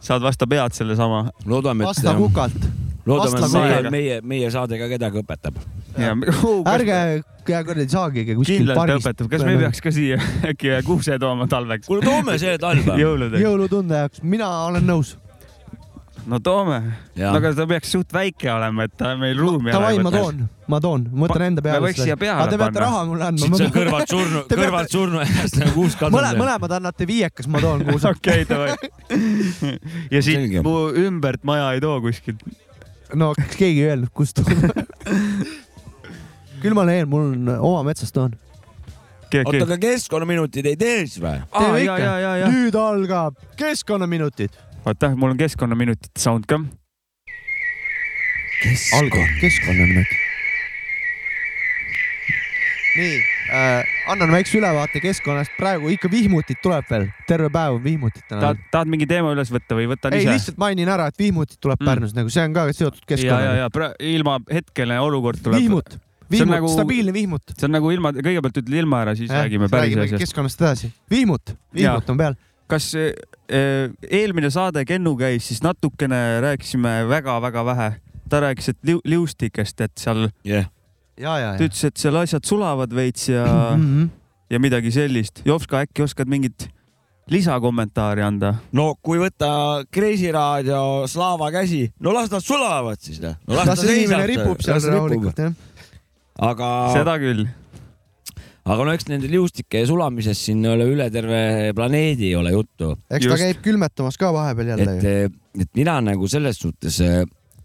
saad 0.04 0.26
vastu 0.26 0.50
pead 0.50 0.78
sellesama. 0.78 1.26
loodame, 1.50 1.90
vasta 1.90 2.12
et, 2.14 2.22
kukalt. 2.22 2.70
loodame, 3.06 3.40
et 3.40 3.48
vasta 3.48 3.66
meie 3.66 3.96
meie, 3.98 4.22
meie 4.22 4.54
saade 4.54 4.78
ka 4.82 4.92
kedagi 4.94 5.24
õpetab. 5.26 5.58
Ärge 5.98 7.24
hea 7.50 7.64
kuradi 7.66 7.90
saagige 7.92 8.38
kuskilt 8.38 8.72
pargist. 8.78 9.08
õpetab, 9.08 9.32
kas 9.32 9.44
me 9.44 9.56
ei 9.56 9.60
peaks 9.66 9.84
ka 9.84 9.92
siia 9.94 10.20
äkki 10.54 10.78
kuuse 10.88 11.20
tooma 11.22 11.48
talveks? 11.52 11.90
kuule, 11.90 12.06
toome 12.06 12.38
see 12.42 12.56
talve. 12.62 12.96
jõuludeks. 13.04 13.44
jõulutunde 13.44 14.00
jaoks, 14.06 14.24
mina 14.24 14.50
olen 14.70 14.88
nõus. 14.88 15.18
no 16.30 16.40
toome. 16.40 16.80
Aga 17.34 17.52
ta 17.58 17.68
peaks 17.68 17.92
suht 17.92 18.14
väike 18.16 18.48
olema, 18.54 18.88
et 18.88 18.94
ta 19.00 19.14
meil 19.20 19.36
ruumi 19.40 19.74
Davai, 19.76 19.98
ma 20.04 20.14
toon, 20.14 20.44
ma 20.72 20.80
toon, 20.84 21.08
ma 21.12 21.28
võtan 21.28 21.48
enda 21.50 21.64
me 21.64 21.68
peale. 21.68 21.86
võiks 21.90 22.04
siia 22.06 22.18
peale 22.20 22.48
Te 22.48 22.60
peate 22.62 22.80
panna. 22.80 22.86
raha 22.86 23.02
mulle 23.10 23.28
andma. 23.28 23.50
siit 23.50 23.60
seal 23.60 23.74
kõrvalt 23.76 24.16
surnu, 24.16 24.44
kõrvalt 24.64 24.96
surnu 24.96 25.24
ennast 25.26 25.60
nagu 25.60 25.76
kuus 25.76 25.98
mõle, 26.00 26.30
kadus. 26.30 26.40
mõlemad 26.46 26.78
annate 26.80 27.10
viiekas, 27.10 27.52
ma 27.52 27.64
toon 27.64 27.84
kuus. 27.90 28.08
okei, 28.14 28.48
davai. 28.48 28.78
ja 30.14 30.24
siit 30.24 30.62
mu 30.64 30.78
ümbert 31.04 31.44
maja 31.48 31.74
ei 31.76 31.84
too 31.84 32.00
kuskilt. 32.08 32.48
no 33.20 33.34
keegi 33.58 33.84
ei 33.84 33.92
öelnud, 33.92 34.16
kust 34.16 34.40
tuua. 34.40 34.72
Küll 36.64 36.76
ma 36.78 36.86
leian, 36.88 37.10
mul 37.12 37.32
on 37.34 37.54
oma 37.60 37.84
metsast 37.90 38.16
toon. 38.16 38.36
oota, 39.34 39.64
aga 39.66 39.78
keskkonnaminutid 39.82 40.70
ei 40.72 40.78
tee 40.80 41.04
siis 41.08 41.20
või? 41.24 41.40
Ja, 41.84 41.98
ja, 42.00 42.14
ja, 42.22 42.36
ja. 42.44 42.52
nüüd 42.54 42.76
algab 42.80 43.40
keskkonnaminutid. 43.60 44.56
oota, 44.86 45.14
mul 45.18 45.34
on 45.34 45.42
keskkonnaminutite 45.42 46.22
sound 46.22 46.48
ka. 46.50 46.62
algab 49.00 49.40
keskkonnaminutid. 49.42 50.22
nii 52.94 53.14
äh,, 53.50 53.84
annan 54.14 54.32
väikse 54.32 54.60
ülevaate 54.60 55.02
keskkonnast, 55.02 55.52
praegu 55.58 55.90
ikka 55.90 56.12
vihmutit 56.14 56.62
tuleb 56.62 56.86
veel, 56.92 57.08
terve 57.28 57.50
päev 57.54 57.80
on 57.80 57.84
vihmutit 57.84 58.28
täna 58.30 58.44
tahad, 58.46 58.62
tahad 58.72 58.92
mingi 58.94 59.08
teema 59.10 59.34
üles 59.34 59.50
võtta 59.54 59.78
või 59.80 59.90
võtan 59.90 60.14
ei, 60.14 60.22
ise? 60.28 60.36
lihtsalt 60.38 60.62
mainin 60.62 60.92
ära, 60.94 61.10
et 61.10 61.18
vihmutit 61.20 61.58
tuleb 61.58 61.82
Mm. 61.82 61.90
Pärnus 61.90 62.14
nagu 62.16 62.30
see 62.32 62.46
on 62.46 62.54
ka 62.54 62.68
seotud 62.70 63.02
ja, 63.02 63.04
ja, 63.04 63.10
keskkonnaga. 63.16 63.54
ja 63.58 63.70
pra- 63.74 63.94
ilma 64.00 64.38
hetkeline 64.46 65.00
olukord 65.02 65.42
tuleb. 65.44 65.60
vihmut, 65.60 65.98
on 65.98 66.13
vihmut 66.34 66.50
nagu- 66.54 66.68
nagu..., 66.68 66.74
stabiilne 66.74 67.14
vihmut. 67.16 67.44
see 67.58 67.68
on 67.68 67.76
nagu 67.78 67.92
ilma, 67.94 68.12
kõigepealt 68.18 68.58
ütle 68.64 68.80
ilma 68.82 69.02
ära, 69.06 69.16
siis 69.20 69.30
räägime 69.32 69.70
päris 69.70 69.94
räägime 69.96 70.08
asjast. 70.10 70.24
keskkonnast 70.26 70.62
edasi. 70.62 70.92
vihmut, 71.12 71.56
vihmut 71.76 72.10
on 72.10 72.18
peal. 72.18 72.36
kas 72.68 72.90
äh, 72.96 73.90
eelmine 74.10 74.50
saade 74.50 74.86
Kennu 74.86 75.16
käis, 75.20 75.48
siis 75.48 75.62
natukene 75.64 76.42
rääkisime 76.42 77.04
väga-väga 77.10 77.66
vähe. 77.66 77.90
ta 78.30 78.40
rääkis, 78.42 78.70
et 78.74 78.78
liu, 78.84 79.00
liustikest, 79.06 79.82
et 79.82 79.92
seal, 80.00 80.30
ja, 80.44 80.64
ja, 81.18 81.34
ta 81.38 81.40
ja. 81.40 81.56
ütles, 81.68 81.84
et 81.86 81.98
seal 82.02 82.16
asjad 82.18 82.46
sulavad 82.50 82.94
veits 82.96 83.28
ja, 83.30 83.46
Mhm. 83.78 84.08
ja 84.50 84.60
midagi 84.60 84.92
sellist. 84.92 85.42
Jopska, 85.46 85.84
äkki 85.86 86.02
oskad 86.04 86.28
mingit 86.28 86.68
lisakommentaari 87.32 88.24
anda? 88.26 88.56
no 88.76 88.94
kui 89.04 89.20
võtta 89.22 89.50
Kreisi 89.94 90.32
raadio 90.34 91.06
Slava 91.08 91.50
käsi, 91.54 91.86
no 92.04 92.14
las 92.16 92.32
nad 92.34 92.44
sulavad 92.44 93.00
siis 93.04 93.22
noh. 93.24 93.38
no 93.48 93.56
las 93.60 93.80
see 93.80 93.96
inimene 94.04 94.28
ripub 94.28 94.64
seal 94.64 94.82
rahulikult, 94.92 95.40
jah. 95.40 95.54
aga, 96.40 96.70
seda 96.96 97.18
küll. 97.22 97.46
aga 98.64 98.88
no 98.88 98.96
eks 98.96 99.08
nende 99.12 99.30
liustike 99.32 99.84
sulamisest 99.90 100.50
siin 100.50 100.66
ole 100.70 100.88
üle 100.90 101.10
terve 101.14 101.72
planeedi 101.78 102.32
ei 102.32 102.36
ole 102.40 102.56
juttu. 102.56 102.94
eks 103.10 103.28
ta 103.28 103.30
Just. 103.30 103.44
käib 103.44 103.64
külmetamas 103.66 104.20
ka 104.20 104.34
vahepeal 104.36 104.74
jälle 104.74 104.98
et 104.98 105.08
ju., 105.08 105.32
et 105.64 105.72
mina 105.78 106.00
nagu 106.02 106.28
selles 106.32 106.58
suhtes, 106.58 107.00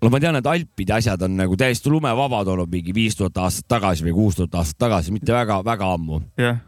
no 0.03 0.11
ma 0.13 0.21
tean, 0.21 0.37
et 0.37 0.47
Alpide 0.47 0.99
asjad 0.99 1.23
on 1.25 1.39
nagu 1.39 1.57
täiesti 1.57 1.93
lumevabad 1.93 2.51
olnud 2.53 2.73
mingi 2.73 2.93
viis 2.95 3.17
tuhat 3.17 3.39
aastat 3.45 3.69
tagasi 3.79 4.05
või 4.09 4.17
kuus 4.19 4.37
tuhat 4.41 4.59
aastat 4.61 4.83
tagasi, 4.85 5.15
mitte 5.15 5.33
väga-väga 5.33 5.93
ammu. 5.97 6.21
jah, 6.41 6.61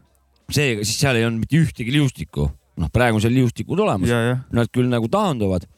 seega 0.50 0.86
siis 0.86 1.02
seal 1.02 1.20
ei 1.20 1.26
olnud 1.28 1.44
mitte 1.44 1.60
ühtegi 1.60 1.92
liustikku, 1.94 2.48
noh, 2.80 2.92
praegu 2.94 3.20
on 3.20 3.24
seal 3.24 3.36
liustikud 3.36 3.84
olemas, 3.84 4.08
ja, 4.08 4.22
jah. 4.30 4.40
nad 4.56 4.72
küll 4.72 4.88
nagu 4.88 5.10
taanduvad, 5.12 5.68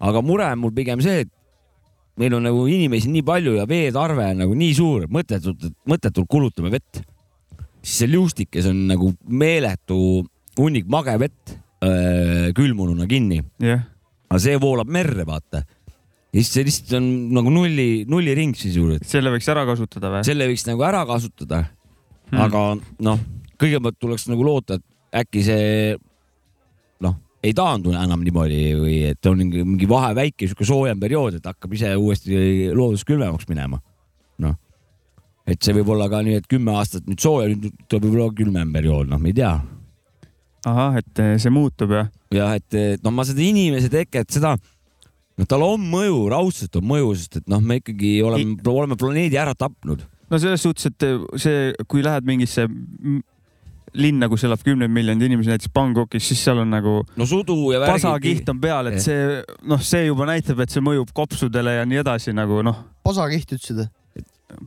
aga 0.00 0.24
mure 0.24 0.48
on 0.50 0.64
mul 0.64 0.74
pigem 0.74 1.04
see, 1.04 1.22
et 1.26 1.32
meil 2.20 2.36
on 2.36 2.44
nagu 2.44 2.66
inimesi 2.68 3.10
nii 3.12 3.24
palju 3.26 3.56
ja 3.56 3.66
veetarve 3.68 4.28
on 4.34 4.44
nagu 4.44 4.58
nii 4.58 4.76
suur, 4.76 5.08
mõttetult, 5.12 5.70
mõttetult 5.88 6.28
kulutame 6.30 6.72
vett. 6.72 7.02
siis 7.80 8.02
see 8.02 8.10
liustikes 8.12 8.68
on 8.68 8.84
nagu 8.90 9.14
meeletu 9.26 10.22
hunnik 10.58 10.88
mage 10.92 11.16
vett 11.20 11.56
öö, 11.80 12.52
külmununa 12.56 13.06
kinni, 13.08 13.40
jah, 13.62 13.86
aga 14.28 14.40
see 14.42 14.58
voolab 14.60 14.90
merre, 14.92 15.24
vaata. 15.24 15.64
ja 16.30 16.38
siis 16.38 16.52
see 16.52 16.68
lihtsalt 16.68 16.96
on 17.00 17.10
nagu 17.40 17.50
nulli, 17.50 18.04
nulliring 18.08 18.56
sisuliselt. 18.58 19.08
selle 19.08 19.32
võiks 19.32 19.48
ära 19.48 19.64
kasutada 19.68 20.14
või? 20.14 20.24
selle 20.28 20.50
võiks 20.50 20.66
nagu 20.68 20.84
ära 20.86 21.06
kasutada 21.08 21.64
Hmm. 22.30 22.44
aga 22.46 22.60
noh, 23.02 23.22
kõigepealt 23.58 23.98
tuleks 23.98 24.28
nagu 24.30 24.44
loota, 24.46 24.78
et 24.78 25.24
äkki 25.24 25.42
see 25.42 25.96
ei 27.40 27.52
taandu 27.56 27.94
enam 27.96 28.22
niimoodi 28.24 28.58
või 28.76 28.96
et 29.10 29.28
on 29.28 29.38
mingi, 29.40 29.62
mingi 29.64 29.88
vahe 29.88 30.12
väike 30.16 30.48
sihuke 30.48 30.66
soojem 30.68 31.00
periood, 31.00 31.38
et 31.38 31.46
hakkab 31.48 31.72
ise 31.76 31.92
uuesti 31.96 32.68
loodus 32.76 33.04
külmemaks 33.08 33.48
minema. 33.48 33.80
noh, 34.44 34.56
et 35.48 35.60
see 35.64 35.76
võib 35.76 35.94
olla 35.94 36.08
ka 36.12 36.22
nii, 36.24 36.40
et 36.40 36.48
kümme 36.50 36.74
aastat 36.76 37.08
nüüd 37.08 37.20
sooja, 37.20 37.50
nüüd 37.52 37.72
tuleb 37.88 38.08
võib-olla 38.08 38.36
külmem 38.36 38.74
periood, 38.76 39.08
noh, 39.10 39.20
me 39.20 39.32
ei 39.32 39.38
tea. 39.40 39.54
ahah, 40.68 41.00
et 41.00 41.24
eh, 41.24 41.34
see 41.40 41.52
muutub 41.54 41.96
jah? 41.96 42.12
jah, 42.34 42.54
et 42.60 42.76
et 42.76 43.04
noh, 43.04 43.14
ma 43.16 43.24
seda 43.28 43.44
inimese 43.44 43.88
teket, 43.92 44.28
seda, 44.36 44.54
noh, 44.60 45.48
tal 45.48 45.64
on 45.64 45.88
mõju, 45.96 46.22
raudselt 46.32 46.76
on 46.76 46.88
mõju, 46.92 47.16
sest 47.22 47.40
et 47.40 47.48
noh, 47.48 47.64
me 47.64 47.80
ikkagi 47.80 48.18
oleme, 48.26 48.60
oleme 48.68 49.00
planeedi 49.00 49.40
ära 49.40 49.56
tapnud. 49.56 50.04
no 50.28 50.44
selles 50.44 50.60
suhtes, 50.60 50.92
et 50.92 51.08
eh, 51.08 51.16
see, 51.40 51.68
kui 51.88 52.04
lähed 52.04 52.28
mingisse 52.28 52.68
linna, 53.94 54.28
kus 54.30 54.44
elab 54.46 54.62
kümneid 54.64 54.92
miljoneid 54.92 55.26
inimesi, 55.30 55.50
näiteks 55.52 55.72
Bangkokis, 55.74 56.26
siis 56.30 56.42
seal 56.44 56.62
on 56.62 56.70
nagu 56.70 57.00
no 57.16 57.26
sudu 57.28 57.56
ja 57.74 57.80
värgid. 57.82 57.96
pasakiht 58.02 58.50
on 58.52 58.60
peal, 58.62 58.90
et 58.92 59.00
see 59.04 59.40
noh, 59.68 59.80
see 59.82 60.04
juba 60.06 60.28
näitab, 60.30 60.60
et 60.64 60.70
see 60.74 60.84
mõjub 60.84 61.10
kopsudele 61.16 61.78
ja 61.80 61.86
nii 61.88 62.02
edasi 62.04 62.34
nagu 62.36 62.62
noh, 62.66 62.84
pasakiht 63.06 63.56
ütlesid. 63.56 63.88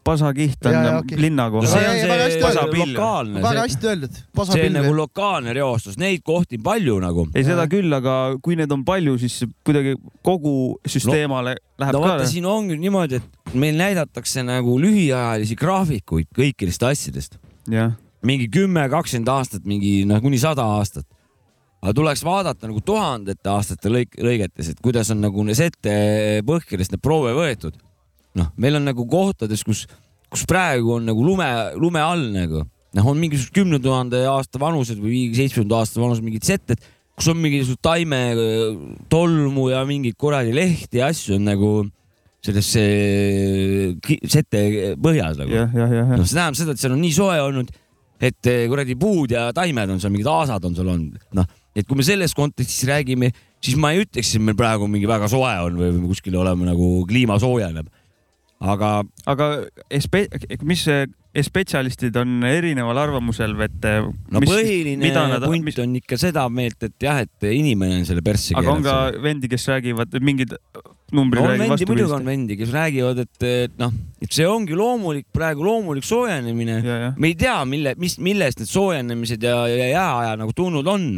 pasakiht 0.03 0.65
on 0.65 0.71
Ja, 0.71 0.79
ja, 0.79 0.91
ja, 0.91 0.99
okei. 1.03 1.17
linna 1.19 1.49
no 1.49 1.51
kohal 1.51 1.67
see 1.67 1.79
Ei, 1.83 2.03
on 2.07 2.21
hästi 2.21 2.51
see 2.53 2.93
lokaalne, 2.93 3.41
väga 3.43 3.49
see, 3.51 3.63
hästi 3.63 3.89
öeldud. 3.91 4.19
see 4.47 4.67
on 4.67 4.77
nagu. 4.77 4.93
lokaalne 4.95 5.53
reostus, 5.53 5.97
neid 5.97 6.23
kohti 6.23 6.59
on 6.59 6.63
palju 6.63 6.99
nagu. 7.03 7.27
ei, 7.35 7.43
seda 7.43 7.67
küll, 7.71 7.91
aga 7.93 8.37
kui 8.41 8.55
neid 8.59 8.71
on 8.71 8.85
palju, 8.87 9.17
siis 9.19 9.43
kuidagi 9.63 9.97
kogu 10.23 10.77
süsteemale 10.87 11.57
no, 11.57 11.65
läheb 11.83 11.97
no 11.97 12.03
ka 12.05 12.13
vaata, 12.13 12.29
siin 12.31 12.45
ongi 12.47 12.79
niimoodi, 12.79 13.19
et 13.19 13.55
meil 13.59 13.75
näidatakse 13.75 14.43
nagu 14.47 14.79
lühiajalisi 14.79 15.59
graafikuid 15.59 16.31
kõikidest 16.35 16.87
asjadest, 16.87 17.37
jah, 17.71 17.91
mingi 18.27 18.47
kümme, 18.51 18.85
kakskümmend 18.91 19.31
aastat, 19.33 19.65
mingi 19.67 20.03
noh, 20.09 20.21
kuni 20.23 20.39
sada 20.41 20.65
aastat. 20.77 21.05
aga 21.83 21.91
tuleks 21.97 22.21
vaadata 22.23 22.69
nagu 22.69 22.79
tuhandete 22.79 23.49
aastate 23.51 23.91
lõik, 23.91 24.15
lõigetes, 24.23 24.69
et 24.71 24.79
kuidas 24.83 25.09
on 25.11 25.19
nagu 25.19 25.43
sette 25.51 25.95
põhjadest 26.47 26.93
need 26.95 27.03
proove 27.03 27.33
võetud. 27.35 27.75
noh, 28.39 28.49
meil 28.57 28.79
on 28.79 28.87
nagu 28.87 29.05
kohtades, 29.05 29.63
kus, 29.63 29.85
kus 30.31 30.45
praegu 30.49 30.95
on 30.95 31.05
nagu 31.05 31.23
lume, 31.23 31.49
lume 31.75 32.01
all 32.01 32.23
nagu, 32.33 32.63
noh, 32.93 33.09
on 33.11 33.19
mingisugused 33.19 33.53
kümne 33.53 33.79
tuhande 33.83 34.23
aasta 34.29 34.59
vanused 34.61 34.97
või 35.01 35.27
seitsmekümnenda 35.35 35.83
aasta 35.83 36.01
vanused 36.01 36.23
mingid 36.23 36.47
setted, 36.47 36.79
kus 37.13 37.27
on 37.29 37.37
mingisugused 37.43 37.83
taime 37.83 38.21
tolmu 39.11 39.67
ja 39.69 39.83
mingeid 39.85 40.17
kuradi 40.17 40.55
lehti 40.55 41.03
ja 41.03 41.11
asju 41.11 41.35
on 41.37 41.45
nagu 41.51 41.73
sellesse 42.43 42.81
ki- 44.03 44.19
sete 44.27 44.63
põhjas 44.99 45.37
nagu. 45.39 45.53
noh, 46.17 46.25
see 46.25 46.35
tähendab 46.37 46.57
seda, 46.59 46.73
et 46.75 46.81
seal 46.81 46.95
on 46.95 47.03
nii 47.03 47.13
soe 47.15 47.37
olnud, 47.43 47.69
et 48.23 48.49
eh, 48.51 48.65
kuradi 48.71 48.95
puud 48.99 49.33
ja 49.35 49.49
taimed 49.55 49.91
on 49.91 49.99
seal, 49.99 50.13
mingid 50.13 50.29
aasad 50.31 50.63
on 50.67 50.77
seal 50.77 50.91
olnud, 50.93 51.17
noh, 51.35 51.49
et 51.75 51.87
kui 51.89 51.99
me 51.99 52.05
selles 52.07 52.35
kontekstis 52.37 52.85
räägime, 52.87 53.31
siis 53.63 53.75
ma 53.79 53.91
ei 53.93 54.05
ütleks, 54.05 54.35
et 54.35 54.43
meil 54.43 54.57
praegu 54.59 54.87
mingi 54.91 55.09
väga 55.09 55.27
soe 55.31 55.51
on 55.65 55.79
või 55.79 55.91
kuskil 56.11 56.37
oleme 56.39 56.67
nagu 56.69 56.93
kliima 57.09 57.39
soojeneb. 57.41 57.89
aga 58.63 58.93
aga 59.27 59.49
espe-, 59.91 60.29
mis 60.63 60.85
see- 60.87 61.09
spetsialistid 61.41 62.15
on 62.21 62.43
erineval 62.45 62.99
arvamusel, 63.07 63.55
et 63.65 63.85
eh, 63.89 64.03
no 64.05 64.41
mis, 64.43 64.51
põhiline 64.51 65.09
nad, 65.15 65.41
punt 65.41 65.65
mis, 65.65 65.77
on 65.81 65.95
ikka 65.97 66.19
seda 66.21 66.45
meelt, 66.53 66.85
et 66.85 66.93
jah, 67.01 67.23
et 67.25 67.47
inimene 67.49 68.03
on 68.03 68.05
selle 68.05 68.21
persse 68.25 68.53
aga 68.57 68.75
on 68.75 68.85
ka 68.85 68.97
vendi, 69.23 69.49
kes 69.49 69.65
räägivad, 69.71 70.13
mingid 70.21 70.53
numbrid 71.13 71.41
no 71.41 71.49
räägivad 71.49 71.73
vendi, 71.73 71.89
muidugi 71.89 72.15
on 72.19 72.29
vendi, 72.29 72.57
kes 72.59 72.73
räägivad, 72.73 73.23
et, 73.25 73.47
et 73.49 73.81
noh, 73.81 73.97
et 74.21 74.37
see 74.37 74.45
ongi 74.45 74.77
loomulik, 74.77 75.25
praegu 75.33 75.65
loomulik 75.65 76.05
soojenemine. 76.05 76.79
me 77.17 77.31
ei 77.31 77.37
tea, 77.39 77.57
mille, 77.65 77.95
mis, 77.97 78.19
millest 78.21 78.61
need 78.61 78.69
soojenemised 78.69 79.49
ja, 79.49 79.63
ja 79.73 79.89
jääaja 79.95 80.37
nagu 80.37 80.53
tulnud 80.53 80.87
on. 80.87 81.13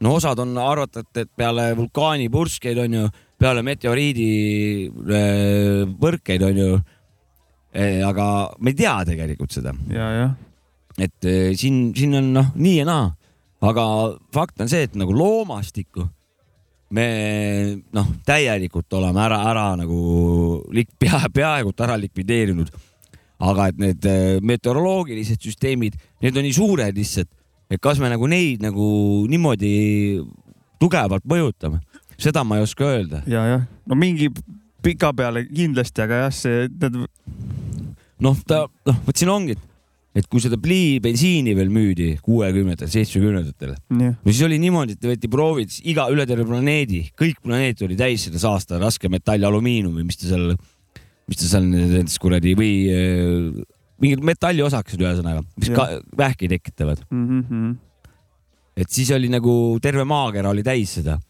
no 0.00 0.12
osad 0.14 0.38
on 0.44 0.54
arvatud, 0.60 1.10
et 1.16 1.30
peale 1.34 1.70
vulkaanipurskeid 1.74 2.78
on 2.86 3.00
ju, 3.00 3.06
peale 3.40 3.66
meteoriidi 3.66 4.28
äh, 4.86 5.88
põrkeid 5.98 6.46
on 6.46 6.62
ju. 6.62 6.76
Aga 8.06 8.26
me 8.58 8.72
ei 8.72 8.78
tea 8.78 8.96
tegelikult 9.04 9.52
seda. 9.52 9.74
et 10.96 11.28
eh, 11.28 11.52
siin, 11.56 11.90
siin 11.96 12.16
on 12.18 12.32
noh, 12.36 12.52
nii 12.56 12.80
ja 12.80 12.86
naa, 12.88 13.08
aga 13.66 13.86
fakt 14.34 14.62
on 14.64 14.70
see, 14.70 14.86
et 14.88 14.96
nagu 14.98 15.14
loomastikku 15.16 16.06
me 16.96 17.06
noh, 17.96 18.10
täielikult 18.26 18.94
oleme 18.96 19.24
ära, 19.24 19.40
ära 19.50 19.66
nagu 19.80 20.00
lik-, 20.74 20.94
pea, 21.02 21.24
peaaegu 21.32 21.74
ära 21.84 21.98
likvideerinud. 22.00 22.70
aga 23.36 23.66
et 23.68 23.80
need 23.80 24.06
eh, 24.08 24.38
meteoroloogilised 24.40 25.42
süsteemid, 25.44 25.98
need 26.24 26.36
on 26.40 26.46
nii 26.46 26.56
suured 26.56 26.96
lihtsalt, 26.96 27.28
et 27.68 27.82
kas 27.82 28.00
me 28.00 28.08
nagu 28.08 28.24
neid 28.30 28.62
nagu 28.64 28.86
niimoodi 29.28 30.22
tugevalt 30.80 31.26
mõjutame, 31.28 31.82
seda 32.16 32.46
ma 32.48 32.56
ei 32.56 32.64
oska 32.64 32.88
öelda. 32.94 33.20
ja, 33.28 33.44
jah, 33.50 33.66
no 33.84 33.98
mingi 33.98 34.30
pika 34.80 35.12
peale 35.12 35.44
kindlasti, 35.50 36.00
aga 36.00 36.24
jah, 36.24 36.32
see, 36.32 36.64
need 36.80 36.96
noh, 38.24 38.36
ta 38.48 38.64
noh, 38.88 39.00
vot 39.06 39.18
siin 39.18 39.30
ongi, 39.32 39.56
et 40.16 40.28
kui 40.32 40.40
seda 40.40 40.56
pliibensiini 40.60 41.52
veel 41.56 41.70
müüdi 41.72 42.08
kuuekümnendatel, 42.24 42.88
seitsmekümnendatel, 42.92 43.74
Jah. 43.76 44.16
no 44.16 44.32
siis 44.32 44.42
oli 44.46 44.58
niimoodi, 44.62 44.96
et 44.96 45.08
võeti 45.10 45.30
proovid 45.32 45.76
iga 45.92 46.06
üle 46.12 46.24
terve 46.28 46.46
planeedi, 46.48 47.02
kõik 47.18 47.42
planeet 47.44 47.84
oli 47.84 47.98
täis 47.98 48.24
seda 48.28 48.40
saasta 48.40 48.80
raskemetalli 48.80 49.46
alumiiniumi, 49.48 50.06
mis 50.08 50.20
ta 50.20 50.30
seal, 50.30 50.54
mis 51.28 51.42
ta 51.42 51.50
seal 51.50 51.68
nendes 51.68 52.16
kuradi 52.22 52.56
või 52.56 52.72
äh, 52.92 53.66
mingid 54.02 54.24
metalliosakesed 54.24 55.04
ühesõnaga, 55.04 55.44
mis 55.60 55.72
ka 55.76 55.88
vähki 56.16 56.48
tekitavad. 56.52 57.04
mm. 57.10 57.44
-hmm. 57.50 57.76
et 58.76 58.90
siis 58.90 59.10
oli 59.12 59.28
nagu 59.32 59.78
terve 59.82 60.04
maakera 60.04 60.50
oli 60.50 60.64
täis 60.64 60.96
seda. 61.00 61.20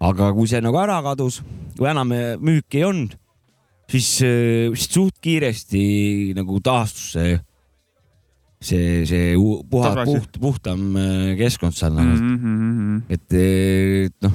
aga 0.00 0.32
kui 0.32 0.48
see 0.48 0.60
nagu 0.64 0.78
ära 0.80 1.02
kadus, 1.04 1.42
kui 1.76 1.88
enam 1.88 2.08
müüki 2.40 2.80
ei 2.80 2.84
olnud, 2.88 3.19
siis, 3.90 4.08
siis 4.22 4.88
suht 4.90 5.18
kiiresti 5.22 5.82
nagu 6.38 6.60
taastus 6.64 7.12
see, 7.16 7.36
see, 8.60 9.04
see 9.08 9.34
puha, 9.70 9.92
puht, 10.04 10.40
puhtam 10.40 10.96
äh, 11.00 11.36
keskkond 11.40 11.76
seal 11.76 11.94
nagu 11.96 12.16
Mm 12.20 12.38
-hmm. 12.38 13.02
et 13.08 13.32
et 13.32 14.16
noh, 14.22 14.32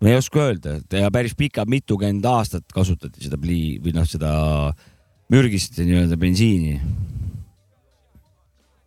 ma 0.00 0.08
ei 0.08 0.16
oska 0.16 0.40
öelda, 0.40 0.76
et 0.76 0.92
ja 0.92 1.10
päris 1.10 1.34
pikad 1.34 1.68
mitukümmend 1.68 2.24
aastat 2.24 2.64
kasutati 2.72 3.24
seda 3.24 3.38
plii 3.40 3.80
või 3.84 3.94
noh, 3.96 4.04
seda 4.04 4.72
mürgist 5.32 5.78
nii-öelda 5.78 6.16
bensiini. 6.16 6.80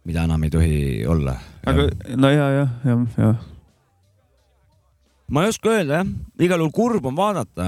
mida 0.06 0.24
enam 0.24 0.44
ei 0.44 0.50
tohi 0.50 1.06
olla. 1.06 1.36
aga 1.66 1.90
no 2.18 2.30
ja, 2.30 2.50
jah, 2.50 2.70
jah, 2.86 3.02
jah. 3.18 3.42
ma 5.30 5.44
ei 5.44 5.50
oska 5.50 5.70
öelda 5.70 6.00
jah, 6.00 6.08
igal 6.40 6.64
juhul 6.64 6.72
kurb 6.74 7.06
on 7.06 7.16
vaadata, 7.16 7.66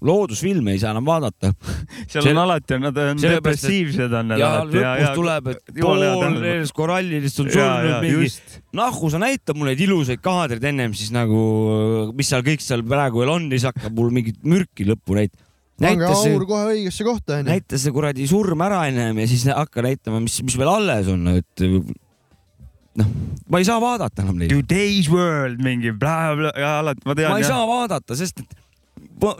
loodusfilme 0.00 0.72
ei 0.72 0.78
saa 0.78 0.90
enam 0.96 1.06
vaadata. 1.06 1.52
seal 2.24 2.36
on 2.36 2.42
alati, 2.42 2.78
nad 2.82 3.00
on 3.02 3.22
depressiivsed 3.22 4.14
on 4.20 4.34
ja 4.36 4.50
alati 4.60 4.82
lõpus 4.82 5.18
tuleb, 5.20 5.50
et 5.52 5.74
pool 5.80 6.04
nendest 6.04 6.76
korallidest 6.76 7.42
on 7.42 7.50
surnud 7.52 8.04
mingi 8.04 8.30
nahku 8.76 9.10
sa 9.12 9.20
näita 9.22 9.56
mulle 9.56 9.74
neid 9.74 9.84
ilusaid 9.86 10.22
kaadreid 10.24 10.64
ennem 10.70 10.94
siis 10.96 11.12
nagu, 11.14 11.40
mis 12.16 12.30
seal 12.32 12.44
kõik 12.46 12.64
seal 12.64 12.84
praegu 12.86 13.22
veel 13.22 13.34
on, 13.34 13.50
siis 13.52 13.66
hakkab 13.68 13.94
mul 13.96 14.14
mingit 14.14 14.40
mürki 14.46 14.86
lõppu 14.88 15.18
näit-. 15.18 15.36
pange 15.80 16.08
aur 16.08 16.46
kohe 16.48 16.72
õigesse 16.72 17.06
kohta 17.06 17.38
onju. 17.38 17.50
näita 17.50 17.80
see 17.80 17.94
kuradi 17.94 18.28
surm 18.30 18.64
ära 18.66 18.86
ennem 18.90 19.22
ja 19.22 19.30
siis 19.30 19.46
hakka 19.50 19.84
näitama, 19.86 20.22
mis, 20.24 20.40
mis 20.46 20.58
veel 20.58 20.72
alles 20.72 21.10
on, 21.12 21.26
et 21.36 21.66
noh, 23.00 23.10
ma 23.52 23.60
ei 23.60 23.66
saa 23.68 23.80
vaadata 23.82 24.24
enam 24.24 24.38
neid. 24.40 24.52
Today's 24.52 25.10
world 25.12 25.60
mingi 25.64 25.92
blä-blä 25.96 26.52
ja 26.56 26.78
alati 26.80 27.08
ma 27.08 27.16
tean. 27.18 27.34
ma 27.34 27.42
ei 27.42 27.48
saa 27.48 27.66
vaadata, 27.68 28.16
sest 28.18 28.42
et 28.44 28.56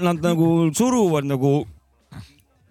nad 0.05 0.21
nagu 0.25 0.71
suruvad 0.77 1.27
nagu 1.29 1.59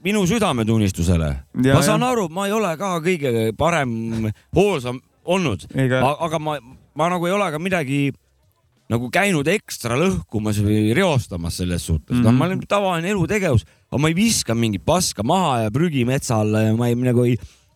minu 0.06 0.26
südametunnistusele. 0.30 1.32
Ja, 1.66 1.78
ma 1.78 1.82
saan 1.86 2.04
jah. 2.04 2.14
aru, 2.14 2.28
ma 2.34 2.46
ei 2.50 2.54
ole 2.56 2.76
ka 2.78 2.96
kõige 3.04 3.50
parem, 3.58 4.30
hoolsam 4.56 5.02
olnud, 5.26 5.66
aga 5.74 6.40
ma, 6.42 6.60
ma 6.96 7.10
nagu 7.16 7.28
ei 7.28 7.34
ole 7.36 7.50
ka 7.54 7.62
midagi 7.62 8.04
nagu 8.92 9.10
käinud 9.14 9.48
ekstra 9.50 9.98
lõhkumas 9.98 10.60
või 10.62 10.94
reostamas 10.94 11.58
selles 11.58 11.86
suhtes 11.88 12.14
mm, 12.14 12.20
-hmm. 12.20 12.26
noh, 12.28 12.38
ma 12.38 12.46
olen 12.46 12.62
tavaline 12.70 13.10
elutegevus, 13.16 13.66
aga 13.90 14.02
ma 14.02 14.12
ei 14.12 14.18
viska 14.18 14.54
mingit 14.54 14.86
paska 14.86 15.26
maha 15.26 15.64
ja 15.66 15.72
prügi 15.74 16.04
metsa 16.06 16.44
alla 16.44 16.68
ja 16.68 16.76
ma 16.78 16.92
ei 16.92 17.00
nagu 17.00 17.26
ei, 17.26 17.34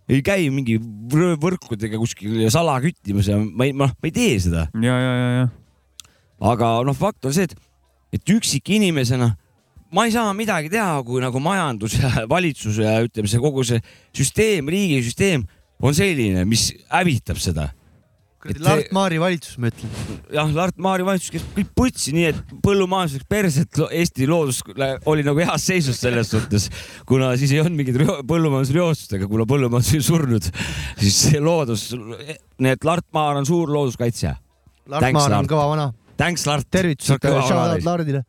ei 0.10 0.22
käi 0.26 0.52
mingi 0.54 0.78
võrkudega 0.78 1.98
kuskil 1.98 2.46
sala 2.54 2.78
küttimas 2.84 3.32
ja 3.32 3.40
ma 3.42 3.66
ei, 3.66 3.74
ma, 3.74 3.90
ma 3.90 4.10
ei 4.10 4.14
tee 4.14 4.38
seda. 4.38 4.68
ja, 4.78 5.00
ja, 5.02 5.16
ja, 5.18 5.30
ja. 5.40 5.50
aga 6.54 6.76
noh, 6.86 6.98
fakt 6.98 7.26
on 7.26 7.34
see, 7.34 7.50
et, 7.50 7.58
et 8.14 8.36
üksikinimesena 8.38 9.34
ma 9.92 10.06
ei 10.06 10.14
saa 10.14 10.30
midagi 10.38 10.70
teha, 10.74 11.00
kui 11.08 11.22
nagu 11.24 11.40
majandus 11.44 11.96
ja 12.00 12.12
valitsus 12.36 12.78
ja 12.84 13.00
ütleme, 13.06 13.30
see 13.32 13.42
kogu 13.42 13.64
see 13.68 13.82
süsteem, 14.16 14.70
riigisüsteem 14.70 15.46
on 15.82 15.96
selline, 15.96 16.46
mis 16.50 16.70
hävitab 16.92 17.40
seda. 17.42 17.70
Lart 18.64 18.94
Maari 18.96 19.18
valitsus, 19.20 19.58
ma 19.60 19.68
ütlen. 19.68 19.90
jah, 20.32 20.48
Lart 20.56 20.78
Maari 20.80 21.04
valitsus, 21.04 21.32
kes 21.34 21.44
kõik 21.58 21.74
putsi, 21.76 22.14
nii 22.16 22.28
et 22.30 22.38
põllumajanduslik 22.64 23.26
perset 23.28 23.82
Eesti 23.90 24.30
loodus 24.32 24.62
oli 25.12 25.26
nagu 25.28 25.42
heas 25.44 25.66
seisus 25.68 26.00
selles 26.00 26.32
suhtes, 26.32 26.70
kuna 27.10 27.34
siis 27.40 27.52
ei 27.52 27.60
olnud 27.60 27.76
mingit 27.82 28.00
reo- 28.00 28.22
põllumajandusreostust, 28.30 29.18
aga 29.20 29.28
kuna 29.28 29.44
põllumajandus 29.50 29.92
oli 29.98 30.08
surnud, 30.08 30.48
siis 31.04 31.20
see 31.26 31.44
loodus, 31.44 31.90
nii 32.64 32.72
et 32.78 32.88
Lart 32.88 33.10
Maar 33.12 33.42
on 33.42 33.50
suur 33.50 33.76
looduskaitsja. 33.76 34.38
Lart 34.88 35.12
Maar 35.20 35.36
on 35.42 35.52
kõva 35.52 35.68
vana. 35.74 35.90
Thanks, 36.20 36.48
Lart. 36.48 36.68
tervitused, 36.72 37.20
shout 37.20 37.60
out 37.60 37.84
Lardile. 37.84 38.24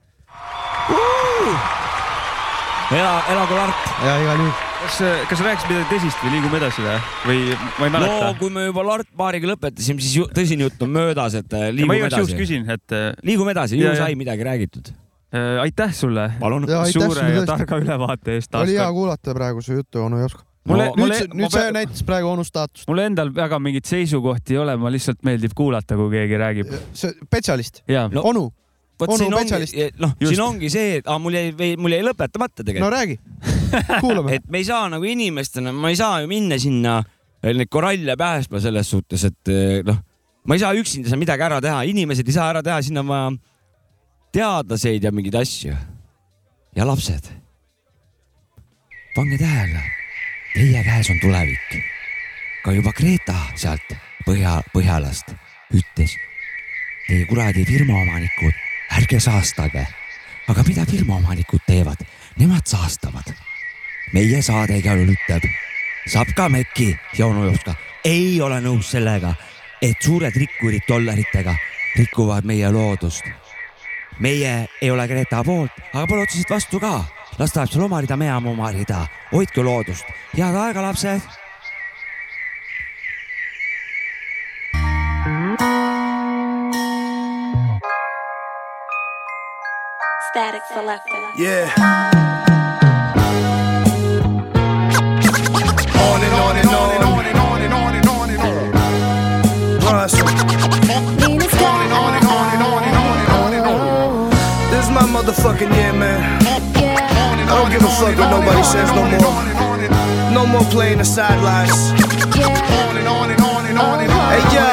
ela, 2.91 3.13
elagu 3.33 3.55
Lart. 3.59 3.87
ja 4.05 4.17
igal 4.23 4.41
juhul. 4.43 4.53
kas, 4.81 4.97
kas 5.31 5.43
rääkis 5.45 5.67
midagi 5.69 5.87
tõsist 5.93 6.23
või 6.25 6.33
liigume 6.35 6.59
edasi 6.61 6.85
või, 6.85 6.97
või 7.29 7.39
ma 7.79 7.87
ei 7.89 7.93
mäleta 7.95 8.17
no 8.27 8.33
kui 8.41 8.51
me 8.55 8.65
juba 8.67 8.85
Lart 8.87 9.11
Maariga 9.19 9.53
lõpetasime, 9.53 10.03
siis 10.03 10.17
ju, 10.19 10.27
tõsine 10.37 10.67
jutt 10.69 10.83
on 10.87 10.93
möödas, 10.97 11.37
et 11.39 11.53
äh, 11.57 11.69
Ja 11.69 11.71
ma 11.71 11.77
liigume 11.79 11.99
igaks 12.01 12.19
juhuks 12.19 12.35
edasi. 12.35 12.43
küsin, 12.43 12.67
et. 12.75 12.97
liigume 13.27 13.55
edasi, 13.57 13.79
ju 13.81 13.95
sai 13.97 14.17
midagi 14.19 14.47
räägitud. 14.47 14.93
aitäh 15.63 15.93
sulle 15.95 16.33
Palun. 16.41 16.67
Suure 16.91 17.27
ja 17.37 17.43
targa 17.47 17.79
ülevaate 17.79 18.35
eest. 18.39 18.55
oli 18.59 18.75
hea 18.79 18.89
kuulata 18.93 19.35
praegu 19.35 19.63
su 19.63 19.73
juttu, 19.79 20.03
onu 20.03 20.19
Josko. 20.25 20.43
Mulle- 20.69 20.91
nüüd 20.91 20.99
mulle- 21.01 21.17
see, 21.17 21.29
ma 21.29 21.41
nüüd 21.41 21.55
see 21.55 21.71
näitas 21.73 22.03
praegu 22.05 22.29
onu 22.29 22.45
staatust. 22.45 22.89
mul 22.89 22.99
endal 22.99 23.31
väga 23.35 23.59
mingeid 23.59 23.87
seisukohti 23.89 24.55
ei 24.55 24.59
ole, 24.61 24.75
ma 24.77 24.91
lihtsalt 24.93 25.23
meeldib 25.25 25.55
kuulata, 25.57 25.97
kui 25.97 26.11
keegi 26.11 26.37
räägib. 26.37 26.75
spetsialist, 26.95 27.83
No, 28.13 28.23
onu, 28.23 28.51
vot 29.01 29.15
siin 29.19 29.35
ongi, 29.35 29.87
noh, 30.03 30.13
Just. 30.21 30.33
siin 30.33 30.43
ongi 30.45 30.71
see, 30.73 30.99
et 31.01 31.09
mul 31.23 31.37
jäi, 31.37 31.73
mul 31.81 31.95
jäi 31.97 32.05
lõpetamata 32.07 32.63
no 32.63 32.69
tegelikult. 32.69 32.95
räägi, 32.95 33.17
kuulame. 34.01 34.35
et 34.39 34.47
me 34.51 34.61
ei 34.61 34.69
saa 34.69 34.89
nagu 34.93 35.09
inimestena, 35.09 35.73
ma 35.73 35.93
ei 35.93 35.99
saa 35.99 36.21
ju 36.25 36.31
minna 36.31 36.59
sinna 36.61 36.99
eh, 37.43 37.55
neid 37.55 37.71
koralle 37.73 38.17
päästma 38.21 38.63
selles 38.63 38.91
suhtes, 38.93 39.25
et 39.31 39.53
eh, 39.53 39.81
noh, 39.87 40.01
ma 40.47 40.57
ei 40.57 40.63
saa 40.63 40.75
üksinda 40.77 41.11
seal 41.11 41.21
midagi 41.21 41.47
ära 41.47 41.61
teha, 41.65 41.83
inimesed 41.91 42.29
ei 42.29 42.37
saa 42.37 42.51
ära 42.53 42.65
teha, 42.67 42.81
sinna 42.85 43.05
on 43.05 43.11
vaja 43.11 43.31
teadlaseid 44.33 45.05
ja 45.05 45.13
mingeid 45.13 45.41
asju. 45.41 45.75
ja 46.77 46.87
lapsed, 46.87 47.33
pange 49.17 49.39
tähele, 49.39 49.83
teie 50.55 50.85
käes 50.87 51.11
on 51.11 51.19
tulevik. 51.23 51.81
ka 52.65 52.73
juba 52.77 52.93
Greta 52.93 53.37
sealt 53.57 53.97
põhja, 54.27 54.61
Põhjalast 54.75 55.33
ütles, 55.75 56.15
teie 57.09 57.27
kuradi 57.31 57.65
firmaomanikud, 57.67 58.57
ärge 58.97 59.21
saastage. 59.21 59.87
aga 60.49 60.63
mida 60.67 60.87
firmaomanikud 60.87 61.61
teevad? 61.67 62.01
Nemad 62.39 62.67
saastavad. 62.67 63.35
meie 64.13 64.43
saade 64.43 64.79
igal 64.79 64.99
juhul 64.99 65.15
ütleb, 65.15 65.47
saab 66.07 66.35
ka 66.37 66.49
mekki 66.49 66.99
ja 67.19 67.27
onu 67.27 67.45
Jopska 67.45 67.75
ei 68.05 68.41
ole 68.41 68.61
nõus 68.65 68.91
sellega, 68.95 69.35
et 69.83 69.97
suured 70.03 70.37
rikkurid 70.37 70.87
dollaritega 70.89 71.55
rikuvad 71.97 72.45
meie 72.45 72.71
loodust. 72.73 73.25
meie 74.21 74.69
ei 74.83 74.91
ole 74.91 75.07
Greta 75.09 75.43
poolt, 75.45 75.73
aga 75.93 76.07
pole 76.07 76.23
otseselt 76.23 76.51
vastu 76.51 76.81
ka. 76.81 77.05
las 77.39 77.53
ta 77.53 77.61
läheb 77.61 77.73
seal 77.73 77.85
oma 77.85 78.01
rida, 78.01 78.17
me 78.17 78.27
jääme 78.27 78.49
oma 78.49 78.73
rida, 78.73 79.07
hoidke 79.33 79.63
loodust, 79.63 80.05
head 80.37 80.55
aega, 80.55 80.83
lapsed. 80.83 81.40
Static 90.61 90.75
Selector. 90.75 91.21
Yeah. 91.37 91.71
On 95.97 96.21
and 96.23 96.35
on 96.35 96.57
and 96.57 96.69
on 96.69 96.91
and 96.95 97.05
on 97.05 97.25
and 97.25 97.39
on 97.39 97.63
and 97.63 97.73
on 97.73 97.95
and 97.95 98.09
on 98.09 98.31
and 98.31 98.41
on. 98.41 99.81
Bronson. 99.81 100.27
And 100.27 100.31
on 100.31 101.05
and 101.07 101.93
on 101.93 102.15
and 102.15 102.27
on 102.27 102.49
and 102.49 102.63
on 102.63 102.83
and 102.83 103.31
on 103.31 103.53
and 103.55 103.67
on. 103.67 104.31
This 104.71 104.85
is 104.87 104.91
my 104.91 105.03
motherfucking 105.03 105.73
year, 105.75 105.93
man. 105.93 106.21
I 106.43 107.55
don't 107.57 107.71
give 107.71 107.83
a 107.83 107.89
fuck 107.89 108.17
what 108.19 108.31
nobody 108.31 108.63
says 108.63 108.91
no 108.93 109.05
more. 109.05 109.21
No 110.33 110.47
more 110.47 110.65
playing 110.71 110.99
the 110.99 111.05
sidelines. 111.05 111.91
Hey 114.31 114.45
yo, 114.55 114.67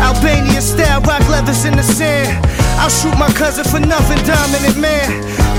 Albania 0.00 0.60
style, 0.60 1.00
rock 1.02 1.28
leathers 1.28 1.64
in 1.64 1.76
the 1.76 1.82
sand. 1.82 2.61
I'll 2.80 2.90
shoot 2.90 3.16
my 3.18 3.30
cousin 3.32 3.64
for 3.64 3.80
nothing, 3.80 4.18
dominant 4.24 4.76
man. 4.76 5.08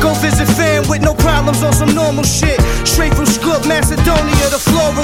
Go 0.02 0.14
visit 0.16 0.48
fam 0.58 0.88
with 0.90 1.02
no 1.02 1.14
problems 1.14 1.64
on 1.64 1.74
some 1.74 1.94
normal 1.96 2.24
shit. 2.24 2.60
Straight 2.86 3.14
from 3.14 3.26
Skop, 3.26 3.68
Macedonia, 3.68 4.48
to 4.52 4.60
floral. 4.60 5.04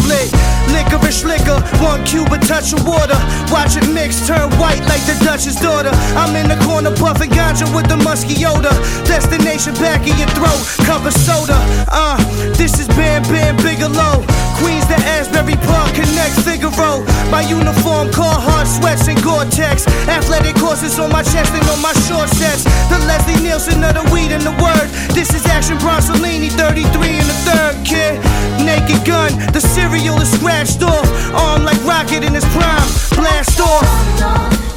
Licorice 0.73 1.23
liquor, 1.23 1.59
one 1.81 2.03
cube, 2.05 2.31
a 2.31 2.37
touch 2.37 2.73
of 2.73 2.85
water. 2.85 3.17
Watch 3.51 3.77
it 3.77 3.87
mix, 3.89 4.27
turn 4.27 4.49
white 4.59 4.81
like 4.91 5.01
the 5.05 5.17
Dutch's 5.23 5.55
daughter. 5.55 5.91
I'm 6.19 6.35
in 6.35 6.47
the 6.47 6.59
corner 6.65 6.95
puffing 6.95 7.31
ganja 7.31 7.65
with 7.73 7.87
the 7.87 7.97
musky 7.97 8.45
odor. 8.45 8.75
Destination 9.05 9.73
back 9.75 10.05
in 10.07 10.17
your 10.17 10.29
throat, 10.37 10.59
cover 10.85 11.11
soda. 11.11 11.57
Uh, 11.87 12.17
this 12.53 12.79
is 12.79 12.87
Bam 12.89 13.23
Bam 13.23 13.55
Bigelow. 13.57 14.48
Queens 14.59 14.85
to 14.87 14.97
Asbury 15.15 15.55
Park, 15.67 15.93
Connect 15.95 16.35
Figaro. 16.43 17.03
My 17.31 17.41
uniform, 17.41 18.09
Carhartt 18.09 18.67
sweats 18.67 19.07
and 19.07 19.21
Gore-Tex. 19.23 19.87
Athletic 20.07 20.57
horses 20.57 20.99
on 20.99 21.11
my 21.11 21.23
chest 21.23 21.51
and 21.53 21.65
on 21.69 21.81
my 21.81 21.93
short 22.07 22.29
sets. 22.29 22.63
The 22.91 22.99
Leslie 23.07 23.41
Nielsen 23.41 23.83
of 23.83 23.95
the 23.95 24.05
weed 24.13 24.31
and 24.31 24.43
the 24.43 24.55
word. 24.61 24.87
This 25.15 25.33
is 25.33 25.45
Action 25.45 25.77
Bronsolini, 25.77 26.49
33 26.51 27.19
and 27.19 27.27
the 27.27 27.39
third 27.47 27.75
kid. 27.85 28.19
Naked 28.63 29.05
gun, 29.05 29.31
the 29.53 29.61
cereal 29.61 30.19
is 30.21 30.31
scratched 30.31 30.83
off. 30.83 31.07
Arm 31.33 31.63
like 31.63 31.81
rocket 31.83 32.23
in 32.23 32.33
his 32.33 32.45
prime, 32.53 32.89
blast 33.15 33.59
off. 33.59 34.68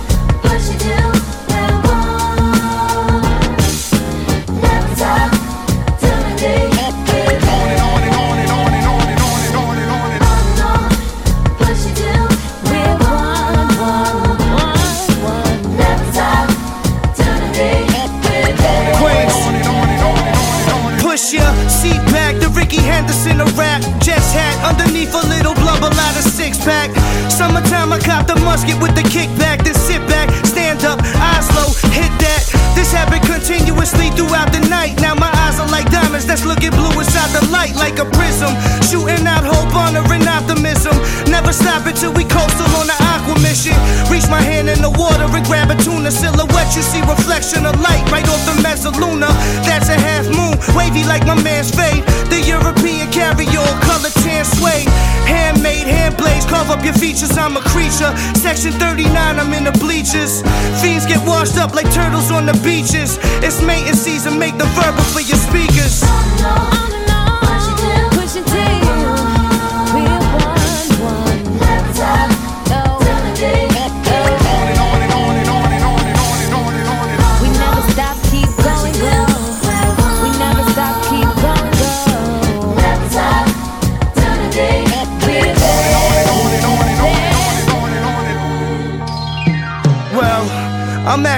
Of 23.42 23.58
rap. 23.58 23.82
Jets 24.00 24.32
hat 24.32 24.54
underneath 24.62 25.12
a 25.14 25.26
little 25.26 25.54
blubber, 25.54 25.90
lot 25.96 26.14
of 26.16 26.22
six 26.22 26.56
pack. 26.58 26.90
Summertime, 27.28 27.92
I 27.92 27.98
cop 27.98 28.28
the 28.28 28.36
musket 28.36 28.80
with 28.80 28.94
the 28.94 29.02
kickback. 29.02 29.64
Then 29.64 29.74
sit 29.74 30.00
back, 30.06 30.30
stand 30.46 30.84
up, 30.84 31.00
eyes 31.02 31.50
low, 31.56 31.74
hit 31.90 32.12
that. 32.20 32.61
This 32.74 32.92
happened 32.92 33.24
continuously 33.24 34.10
throughout 34.16 34.52
the 34.52 34.60
night. 34.68 35.00
Now 35.00 35.14
my 35.14 35.30
eyes 35.44 35.58
are 35.60 35.68
like 35.68 35.90
diamonds 35.90 36.26
that's 36.26 36.44
looking 36.44 36.70
blue 36.70 36.92
inside 36.98 37.30
the 37.32 37.44
light, 37.50 37.74
like 37.76 37.98
a 37.98 38.06
prism. 38.16 38.52
Shooting 38.88 39.26
out 39.26 39.44
hope, 39.44 39.74
honor, 39.74 40.04
and 40.12 40.26
optimism. 40.28 40.94
Never 41.30 41.52
stop 41.52 41.86
until 41.86 42.12
we 42.12 42.24
coastal 42.24 42.68
on 42.76 42.86
the 42.86 42.96
aqua 43.12 43.38
mission. 43.40 43.76
Reach 44.10 44.26
my 44.28 44.40
hand 44.40 44.68
in 44.68 44.80
the 44.82 44.90
water 44.90 45.28
and 45.28 45.44
grab 45.46 45.70
a 45.70 45.76
tuna 45.76 46.10
silhouette. 46.10 46.70
You 46.76 46.82
see 46.82 47.00
reflection 47.02 47.66
of 47.66 47.78
light 47.80 48.04
right 48.10 48.26
off 48.28 48.42
the 48.44 48.56
mezzaluna. 48.64 49.28
That's 49.64 49.88
a 49.88 49.98
half 49.98 50.26
moon, 50.28 50.56
wavy 50.76 51.04
like 51.04 51.26
my 51.26 51.36
man's 51.42 51.70
fade. 51.70 52.04
The 52.28 52.40
European 52.40 53.10
carry-all, 53.12 53.74
color 53.86 54.12
tan 54.22 54.44
suede. 54.44 54.88
Handmade, 55.28 55.86
hand 55.86 56.16
blades, 56.16 56.44
carve 56.46 56.70
up 56.70 56.84
your 56.84 56.94
features. 56.94 57.36
I'm 57.38 57.56
a 57.56 57.62
creature. 57.72 58.10
Section 58.34 58.72
39, 58.72 59.14
I'm 59.14 59.52
in 59.52 59.64
the 59.64 59.72
bleachers. 59.78 60.42
Fiends 60.82 61.06
get 61.06 61.24
washed 61.26 61.56
up 61.56 61.74
like 61.74 61.88
turtles 61.92 62.30
on 62.30 62.46
the 62.46 62.54
beaches. 62.62 63.18
It's 63.42 63.60
mating 63.62 63.94
season, 63.94 64.38
make 64.38 64.56
the 64.58 64.66
verbal 64.76 65.02
for 65.12 65.20
your 65.20 65.38
speakers. 65.38 66.02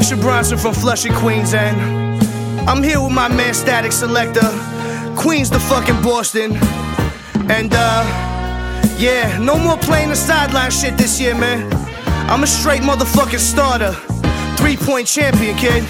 Asher 0.05 0.17
Bronson 0.17 0.59
from 0.59 0.75
Flushing, 0.75 1.15
Queens, 1.15 1.55
and 1.55 1.81
I'm 2.69 2.83
here 2.83 3.01
with 3.01 3.13
my 3.13 3.27
man 3.27 3.55
Static 3.55 3.91
Selector, 3.91 4.47
Queens 5.17 5.49
to 5.49 5.59
fucking 5.59 6.03
Boston. 6.03 6.53
And 7.51 7.73
uh, 7.75 8.05
yeah, 8.99 9.39
no 9.39 9.57
more 9.57 9.79
playing 9.79 10.11
the 10.11 10.15
sideline 10.15 10.71
shit 10.71 10.99
this 10.99 11.19
year, 11.19 11.35
man. 11.35 11.73
I'm 12.29 12.43
a 12.43 12.47
straight 12.47 12.83
motherfucking 12.83 13.39
starter, 13.39 13.93
three 14.59 14.77
point 14.77 15.07
champion, 15.07 15.57
kid. 15.57 15.83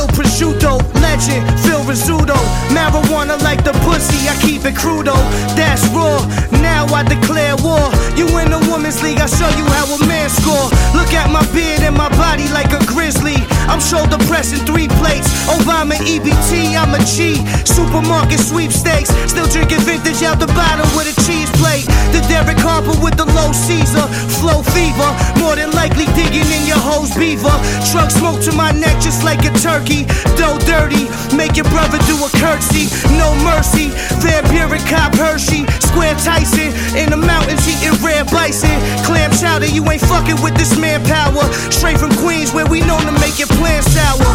Il 0.00 0.06
prosciutto, 0.14 0.80
legend, 0.94 1.46
Phil 1.60 1.84
Rizzuto. 1.84 2.34
Marijuana 2.70 3.36
like 3.42 3.62
the 3.62 3.72
pussy, 3.84 4.28
I 4.28 4.34
keep 4.40 4.64
it 4.64 4.74
crudo. 4.74 5.12
That's 5.54 5.86
raw. 5.88 6.24
Now 6.62 6.86
I 6.94 7.02
declare 7.02 7.54
war. 7.56 7.92
You 8.16 8.26
in 8.38 8.48
the 8.48 8.58
women's 8.72 9.02
league, 9.02 9.20
I 9.20 9.26
show 9.26 9.48
you 9.58 9.64
how 9.76 9.84
a 9.92 9.98
man 10.06 10.30
score. 10.30 10.70
Look 10.96 11.12
at 11.12 11.28
my 11.28 11.44
beard 11.52 11.82
and 11.82 11.94
my 11.94 12.08
body 12.16 12.48
like 12.48 12.72
a 12.72 12.80
grizzly. 12.86 13.36
I'm 13.68 13.80
shoulder 13.80 14.16
pressing 14.24 14.64
three 14.64 14.88
plates. 14.88 15.28
Obama 15.44 15.92
EBT, 16.00 16.80
I'm 16.80 16.94
a 16.94 17.00
G. 17.04 17.36
Supermarket 17.66 18.40
sweepstakes. 18.40 19.10
Still 19.28 19.46
drinking 19.52 19.84
vintage 19.84 20.22
out 20.22 20.40
the 20.40 20.48
bottle 20.56 20.88
with 20.96 21.12
a 21.12 21.16
cheese 21.28 21.50
plate. 21.60 21.89
Derek 22.30 22.62
Harper 22.62 22.94
with 23.02 23.18
the 23.18 23.26
low 23.34 23.50
Caesar. 23.50 24.06
Flow 24.38 24.62
fever. 24.62 25.10
More 25.42 25.58
than 25.58 25.74
likely 25.74 26.06
digging 26.14 26.46
in 26.46 26.62
your 26.62 26.78
hose 26.78 27.10
beaver. 27.18 27.50
Truck 27.90 28.14
smoke 28.14 28.38
to 28.46 28.54
my 28.54 28.70
neck 28.70 28.94
just 29.02 29.26
like 29.26 29.42
a 29.42 29.50
turkey. 29.58 30.06
Dough 30.38 30.62
dirty. 30.62 31.10
Make 31.34 31.58
your 31.58 31.66
brother 31.74 31.98
do 32.06 32.14
a 32.22 32.30
curtsy. 32.38 32.86
No 33.18 33.34
mercy. 33.42 33.90
Vampiric 34.22 34.86
cop 34.86 35.10
Hershey. 35.18 35.66
Square 35.82 36.22
Tyson. 36.22 36.70
In 36.94 37.10
the 37.10 37.18
mountains 37.18 37.66
eating 37.66 37.98
rare 37.98 38.24
bison. 38.30 38.78
Clam 39.02 39.34
chowder. 39.34 39.66
You 39.66 39.82
ain't 39.90 40.06
fucking 40.06 40.38
with 40.38 40.54
this 40.54 40.78
manpower. 40.78 41.42
Straight 41.74 41.98
from 41.98 42.14
Queens 42.22 42.54
where 42.54 42.66
we 42.70 42.78
known 42.86 43.02
to 43.10 43.14
make 43.18 43.42
your 43.42 43.50
plan 43.58 43.82
sour. 43.82 44.30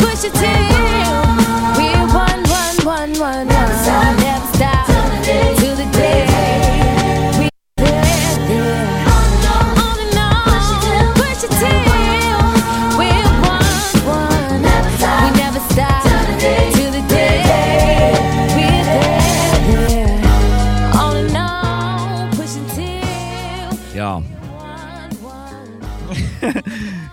Push 0.00 0.24
it 0.24 0.32
till 0.32 0.64
we're 1.76 2.08
one, 2.08 2.40
one, 2.48 2.76
one, 2.88 3.12
one, 3.20 3.48
one. 3.48 4.29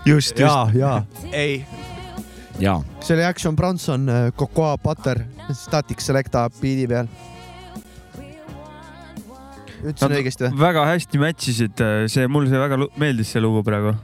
just, 0.08 0.38
ja, 0.40 0.52
ja 0.74 0.92
ei, 1.32 1.60
jaa. 2.62 2.80
see 3.00 3.16
oli 3.16 3.24
Action 3.28 3.56
Bronson, 3.56 4.08
Cocoa 4.38 4.76
Butter, 4.82 5.22
Static 5.52 6.00
Selecta 6.04 6.48
beat'i 6.60 6.86
peal. 6.90 7.10
ütlesin 9.78 10.14
õigesti 10.18 10.46
või? 10.48 10.60
väga 10.64 10.84
hästi 10.92 11.20
match 11.22 11.52
isid, 11.52 11.82
see, 12.10 12.28
mulle 12.30 12.50
see 12.50 12.60
väga 12.60 12.80
meeldis 12.98 13.32
see 13.34 13.42
lugu 13.44 13.62
praegu. 13.66 13.94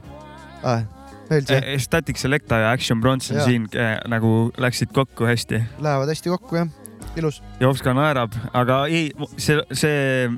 Ah, 0.63 0.85
meeldis 1.29 1.51
jah? 1.57 1.69
Static 1.83 2.21
Selecta 2.21 2.61
ja 2.63 2.73
Action 2.75 3.01
Bronson 3.03 3.41
Jaa. 3.41 3.47
siin 3.49 3.67
eh, 3.75 3.97
nagu 4.11 4.51
läksid 4.61 4.93
kokku 4.95 5.27
hästi. 5.27 5.63
Lähevad 5.83 6.11
hästi 6.13 6.31
kokku 6.33 6.61
jah, 6.61 6.69
ilus. 7.19 7.41
Jovska 7.59 7.95
naerab, 7.97 8.35
aga 8.53 8.85
ei, 8.87 9.09
see, 9.37 9.59
see, 9.75 10.29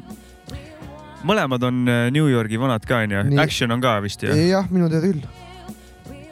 mõlemad 1.27 1.64
on 1.69 1.84
New 1.85 2.31
Yorgi 2.31 2.60
vanad 2.61 2.85
ka 2.88 3.03
onju 3.06 3.27
Action 3.41 3.73
on 3.76 3.84
ka 3.84 3.99
vist 4.06 4.26
ju. 4.26 4.34
jah, 4.48 4.65
minu 4.73 4.89
teada 4.89 5.11
küll. 5.11 5.45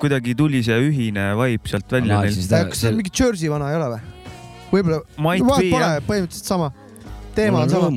Kuidagi 0.06 0.36
tuli 0.38 0.62
see 0.66 0.78
ühine 0.88 1.28
vibe 1.40 1.72
sealt 1.74 1.92
välja 1.98 2.22
neil 2.22 2.34
siis. 2.36 2.50
kas 2.54 2.82
see 2.84 2.94
on 2.94 3.00
mingi 3.02 3.14
Jersey 3.18 3.52
vana 3.52 3.72
ei 3.74 3.80
ole 3.82 3.92
või? 3.96 4.02
võib-olla, 4.72 5.00
vahet 5.18 5.70
pole 5.72 5.92
põhimõtteliselt 6.10 6.50
sama. 6.50 6.72
teema 7.36 7.64
on 7.66 7.72
sama. 7.72 7.92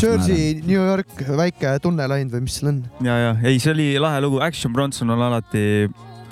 Jersey, 0.00 0.60
New 0.64 0.78
York, 0.78 1.14
väike 1.42 1.76
tunnel 1.84 2.14
ainult 2.16 2.36
või 2.36 2.46
mis 2.46 2.58
seal 2.60 2.72
on? 2.72 2.82
ja, 3.06 3.16
ja 3.22 3.30
ei, 3.42 3.60
see 3.62 3.72
oli 3.74 3.88
lahe 4.02 4.20
lugu, 4.24 4.42
Action 4.44 4.74
Bronson 4.74 5.10
on 5.14 5.24
alati 5.28 5.64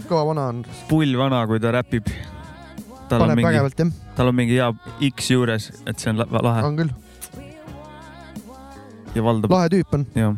kõva 0.09 0.27
vana 0.33 0.49
on, 0.53 0.63
pull 0.91 1.17
vana, 1.19 1.43
kui 1.51 1.61
ta 1.63 1.73
räpib. 1.75 2.11
tal 3.09 3.23
on 3.23 3.27
paneb 3.27 3.39
mingi, 3.41 3.49
vägevalt 3.49 3.85
jah, 3.85 3.93
tal 4.19 4.33
on 4.33 4.39
mingi 4.39 4.59
hea 4.59 4.71
X 5.13 5.33
juures, 5.35 5.71
et 5.87 5.99
see 6.03 6.13
on 6.13 6.23
la- 6.23 6.43
lahe 6.49 6.65
on 6.69 6.81
küll, 6.81 6.93
ja 9.17 9.25
valdab, 9.25 9.53
lahe 9.53 9.71
tüüp 9.73 9.99
on. 9.99 10.07
jah. 10.17 10.35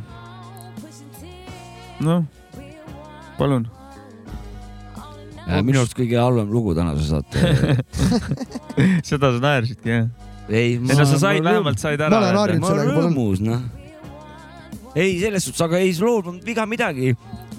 noh, 2.04 2.26
palun. 3.38 3.66
Äh, 5.44 5.60
minu 5.60 5.82
arust 5.82 5.92
kõige 5.98 6.16
halvem 6.16 6.48
lugu 6.52 6.72
tänase 6.76 7.04
saate. 7.04 7.40
seda 9.08 9.28
sa 9.34 9.40
naersidki 9.42 9.90
jah? 9.92 10.06
ei, 10.48 10.74
ei 10.74 10.78
no 10.80 10.94
sa 10.96 11.04
said, 11.20 11.42
vähemalt 11.44 11.80
said 11.82 12.00
ära. 12.00 12.10
Ma 12.12 12.20
olen 12.22 12.38
harjunud 12.40 12.62
ma 12.64 12.70
olen 12.72 12.84
sellega, 12.86 13.02
rõõmus, 13.04 13.42
noh. 13.44 13.64
ei, 14.94 15.18
selles 15.20 15.44
suhtes, 15.48 15.64
aga 15.66 15.80
ei, 15.80 15.92
see 15.96 16.04
lool 16.06 16.22
polnud 16.24 16.44
viga 16.48 16.64
midagi. 16.68 17.12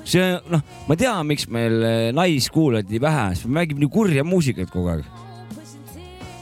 see, 0.06 0.26
noh, 0.54 0.62
ma 0.90 0.98
tean, 0.98 1.22
miks 1.30 1.48
meil 1.54 1.78
eh, 1.86 2.10
naiskuulajaid 2.18 2.90
nii 2.94 3.02
vähe, 3.06 3.28
sest 3.36 3.48
me 3.50 3.60
mängime 3.62 3.82
nii 3.86 3.90
kurja 3.94 4.26
muusikat 4.26 4.70
kogu 4.74 4.92
aeg. 4.96 5.06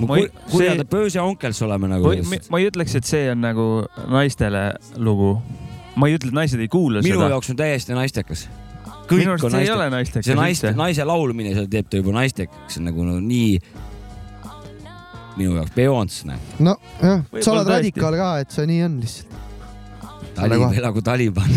Ma 0.03 0.17
ei- 0.19 0.27
kurjad 0.51 0.79
see- 0.81 0.89
Bööse 0.89 1.21
onkels 1.21 1.59
oleme 1.63 1.87
nagu 1.91 2.11
ma, 2.27 2.39
ma 2.51 2.59
ei 2.59 2.67
ütleks, 2.71 2.95
et 2.99 3.07
see 3.07 3.27
on 3.31 3.43
nagu 3.43 3.67
naistele 4.11 4.65
lugu. 4.97 5.35
ma 5.95 6.07
ei 6.09 6.15
ütle, 6.17 6.31
et 6.33 6.39
naised 6.39 6.59
ei 6.59 6.67
kuula 6.71 7.03
minu 7.05 7.19
seda. 7.19 7.29
jaoks 7.35 7.51
on 7.53 7.59
täiesti 7.59 7.93
naistekas. 7.95 8.47
Minu 9.11 9.35
arust 9.35 9.49
see 9.51 9.63
ei 9.65 9.71
ole 9.73 9.89
naistekas 9.93 10.29
see 10.29 10.37
naiste, 10.37 10.73
naise 10.77 11.07
laulmine 11.07 11.53
seal 11.55 11.69
teeb 11.71 11.89
ta 11.89 12.01
juba 12.01 12.15
naistekaks, 12.19 12.75
see 12.75 12.81
on 12.81 12.89
nagu 12.91 13.07
no, 13.07 13.19
nii 13.23 13.53
minu 15.37 15.57
jaoks 15.57 15.73
Beyonce, 15.75 16.27
no 16.29 16.77
jah, 17.01 17.23
Võib-olla 17.29 17.45
sa 17.45 17.55
oled 17.55 17.71
radikaal 17.73 18.19
ka, 18.19 18.29
et 18.43 18.55
see 18.55 18.69
nii 18.69 18.83
on 18.87 18.99
lihtsalt. 19.03 19.39
Talib, 20.33 20.63
elagu 20.73 21.01
Taliban. 21.05 21.45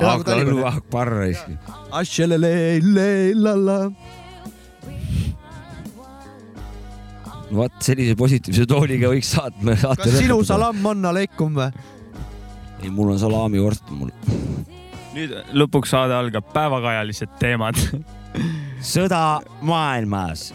Elagu 0.00 0.24
Taliban. 0.24 0.64
Akbar. 0.70 1.10
vot 7.50 7.80
sellise 7.82 8.14
positiivse 8.18 8.66
tooniga 8.70 9.10
võiks 9.10 9.32
saatma. 9.34 9.74
kas 9.98 10.14
sinu? 10.16 10.40
salam 10.46 10.84
on 10.86 11.08
aleikum 11.10 11.56
või? 11.58 11.70
ei, 12.80 12.90
mul 12.94 13.12
on 13.14 13.18
salamivorst 13.20 13.90
mul. 13.92 14.12
Nüüd 15.16 15.34
lõpuks 15.56 15.90
saade 15.94 16.14
algab, 16.16 16.46
päevakajalised 16.54 17.32
teemad. 17.40 17.78
sõda 18.92 19.40
maailmas. 19.66 20.50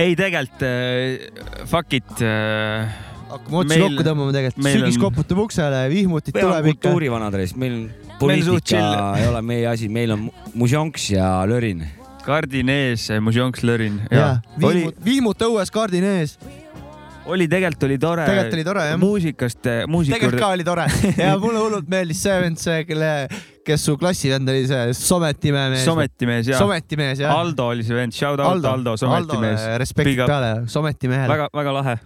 ei, 0.00 0.14
tegelikult 0.16 0.64
äh, 0.66 1.64
fuck 1.68 1.92
it 1.98 2.22
äh,. 2.24 2.88
hakkame 3.30 3.60
otsi 3.62 3.80
kokku 3.84 4.06
tõmbama 4.06 4.32
tegelikult, 4.34 4.64
meil 4.64 4.78
sügis 4.80 4.96
on- 4.98 5.04
koputab 5.08 5.42
uksele, 5.44 5.84
vihmutit 5.92 6.34
meil 6.34 6.46
on 6.46 6.52
tuleb 6.54 6.70
ikka. 6.74 6.82
kultuurivanad 6.88 7.36
reis, 7.42 7.56
meil 7.56 7.76
Meil 8.20 8.42
poliitika 8.44 8.60
chill. 8.68 8.96
ei 9.16 9.28
ole 9.30 9.40
meie 9.48 9.66
asi, 9.70 9.88
meil 9.88 10.10
on 10.12 10.26
mužonks 10.54 11.06
ja 11.14 11.28
lörin. 11.48 11.86
kardin 12.24 12.68
ees, 12.68 13.06
mužonks 13.24 13.62
lõrin. 13.64 14.00
jah, 14.12 14.40
oli, 14.62 14.82
vihmut, 14.82 14.98
vihmut 15.04 15.46
õues 15.46 15.70
kaardin 15.72 16.04
ees. 16.04 16.34
Oli 17.26 17.48
tegelikult 17.48 17.82
oli 17.88 17.98
tore. 18.00 18.24
Tegelikult 18.26 18.54
oli 18.58 18.64
tore, 18.64 18.84
jah. 18.90 19.00
muusikast, 19.00 19.70
muusika 19.90 20.16
tegelikult 20.16 20.40
ka 20.42 20.52
oli 20.56 20.66
tore 20.66 20.86
ja 21.24 21.34
mulle 21.40 21.62
hullult 21.62 21.88
meeldis 21.92 22.22
see 22.24 22.36
vend, 22.42 22.60
see, 22.60 22.84
kelle, 22.88 23.10
kes 23.66 23.88
su 23.88 23.96
klassivend 24.00 24.48
oli, 24.50 24.66
see 24.70 24.94
Sometimäe 25.00 25.74
mees. 25.74 25.84
Sometimees 25.88 26.52
ja 26.52 26.60
Sometimees 26.60 27.24
jah. 27.24 27.34
Aldo 27.36 27.70
oli 27.74 27.84
see 27.86 27.96
vend, 27.96 28.16
shout 28.16 28.40
out 28.40 28.54
Aldo, 28.54 28.72
Aldo, 28.76 28.96
Sometimees. 29.00 29.66
respekti 29.82 30.14
Big 30.14 30.24
up. 30.24 30.30
peale, 30.32 30.54
Sometimehele. 30.70 31.28
väga, 31.34 31.50
väga 31.60 31.76
lahe. 31.80 31.96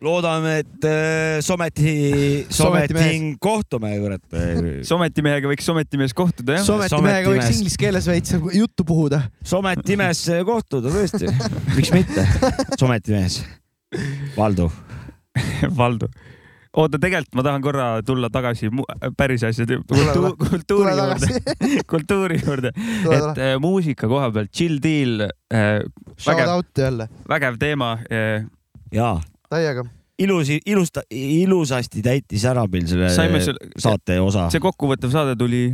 loodame, 0.00 0.58
et 0.62 0.84
äh, 0.86 1.40
Someti, 1.42 2.46
Sometimees. 2.48 2.92
Someting 3.02 3.38
kohtume, 3.42 3.96
kurat. 3.98 4.22
Sometimehega 4.86 5.50
võiks 5.50 5.66
Sometimees 5.66 6.14
kohtuda 6.14 6.60
jah. 6.60 6.66
Sometimehega 6.68 7.32
võiks 7.32 7.48
Sometimees. 7.48 7.58
inglise 7.58 7.80
keeles 7.82 8.06
veits 8.06 8.36
nagu 8.36 8.52
juttu 8.54 8.86
puhuda. 8.86 9.24
Sometimees 9.42 10.22
kohtuda 10.46 10.92
tõesti, 10.94 11.32
miks 11.78 11.90
mitte, 11.96 12.28
Sometimees. 12.78 13.40
Valdu. 14.36 14.70
Valdo. 15.76 16.08
oota, 16.78 16.98
tegelikult 17.00 17.34
ma 17.38 17.42
tahan 17.46 17.62
korra 17.64 17.86
tulla 18.06 18.28
tagasi 18.30 18.68
päris 19.18 19.42
asjade 19.48 19.80
kultu, 19.88 20.32
kultuuri 20.50 20.92
juurde, 20.98 21.80
kultuuri 21.90 22.38
juurde, 22.44 22.72
et 22.76 23.40
äh, 23.40 23.54
muusika 23.62 24.06
koha 24.10 24.28
pealt 24.34 24.52
chill 24.54 24.76
deal 24.84 25.24
äh,, 25.24 25.80
Shout 26.18 26.36
vägev, 26.36 26.52
out 26.52 26.82
jälle, 26.84 27.08
vägev 27.28 27.56
teema 27.58 27.94
äh,. 28.12 28.44
jaa, 28.94 29.16
täiega. 29.50 29.86
ilus, 30.18 30.52
ilusta, 30.66 31.02
ilusasti 31.10 32.02
täitis 32.04 32.44
ära 32.46 32.66
meil 32.70 32.86
selle 32.86 33.10
Saime 33.16 33.40
seal- 33.42 33.58
saate 33.80 34.20
osa. 34.22 34.46
see 34.52 34.62
kokkuvõttev 34.62 35.10
saade 35.14 35.34
tuli 35.40 35.70